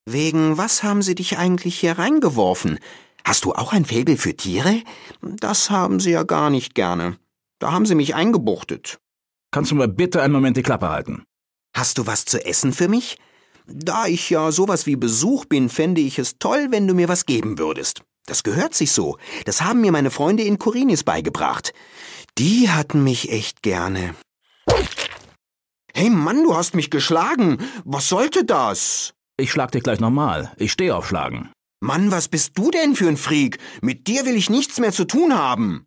Wegen 0.06 0.56
was 0.56 0.82
haben 0.82 1.02
sie 1.02 1.14
dich 1.14 1.36
eigentlich 1.36 1.78
hier 1.78 1.98
reingeworfen? 1.98 2.78
Hast 3.24 3.44
du 3.44 3.52
auch 3.52 3.74
ein 3.74 3.84
Faible 3.84 4.16
für 4.16 4.34
Tiere? 4.34 4.82
Das 5.20 5.68
haben 5.68 6.00
sie 6.00 6.12
ja 6.12 6.22
gar 6.22 6.48
nicht 6.48 6.74
gerne. 6.74 7.18
Da 7.58 7.72
haben 7.72 7.84
sie 7.84 7.94
mich 7.94 8.14
eingebuchtet. 8.14 9.00
Kannst 9.50 9.70
du 9.70 9.74
mal 9.74 9.88
bitte 9.88 10.22
einen 10.22 10.32
Moment 10.32 10.56
die 10.56 10.62
Klappe 10.62 10.88
halten? 10.88 11.24
Hast 11.74 11.98
du 11.98 12.06
was 12.06 12.24
zu 12.24 12.42
essen 12.42 12.72
für 12.72 12.88
mich? 12.88 13.18
Da 13.66 14.06
ich 14.06 14.30
ja 14.30 14.52
sowas 14.52 14.86
wie 14.86 14.96
Besuch 14.96 15.44
bin, 15.44 15.68
fände 15.68 16.00
ich 16.00 16.18
es 16.18 16.38
toll, 16.38 16.68
wenn 16.70 16.86
du 16.86 16.94
mir 16.94 17.08
was 17.08 17.26
geben 17.26 17.58
würdest. 17.58 18.02
Das 18.26 18.42
gehört 18.42 18.74
sich 18.74 18.92
so. 18.92 19.18
Das 19.44 19.62
haben 19.62 19.80
mir 19.80 19.92
meine 19.92 20.10
Freunde 20.10 20.42
in 20.42 20.58
Korinis 20.58 21.04
beigebracht. 21.04 21.72
Die 22.38 22.70
hatten 22.70 23.02
mich 23.02 23.30
echt 23.30 23.62
gerne. 23.62 24.14
Hey 25.94 26.10
Mann, 26.10 26.42
du 26.42 26.54
hast 26.54 26.74
mich 26.74 26.90
geschlagen. 26.90 27.58
Was 27.84 28.08
sollte 28.08 28.44
das? 28.44 29.14
Ich 29.36 29.50
schlag 29.50 29.72
dich 29.72 29.82
gleich 29.82 30.00
nochmal. 30.00 30.52
Ich 30.58 30.72
stehe 30.72 30.94
auf 30.94 31.08
Schlagen. 31.08 31.50
Mann, 31.80 32.10
was 32.10 32.28
bist 32.28 32.56
du 32.58 32.70
denn 32.70 32.94
für 32.94 33.08
ein 33.08 33.16
Freak? 33.16 33.58
Mit 33.80 34.06
dir 34.06 34.26
will 34.26 34.36
ich 34.36 34.50
nichts 34.50 34.78
mehr 34.78 34.92
zu 34.92 35.04
tun 35.04 35.34
haben. 35.34 35.86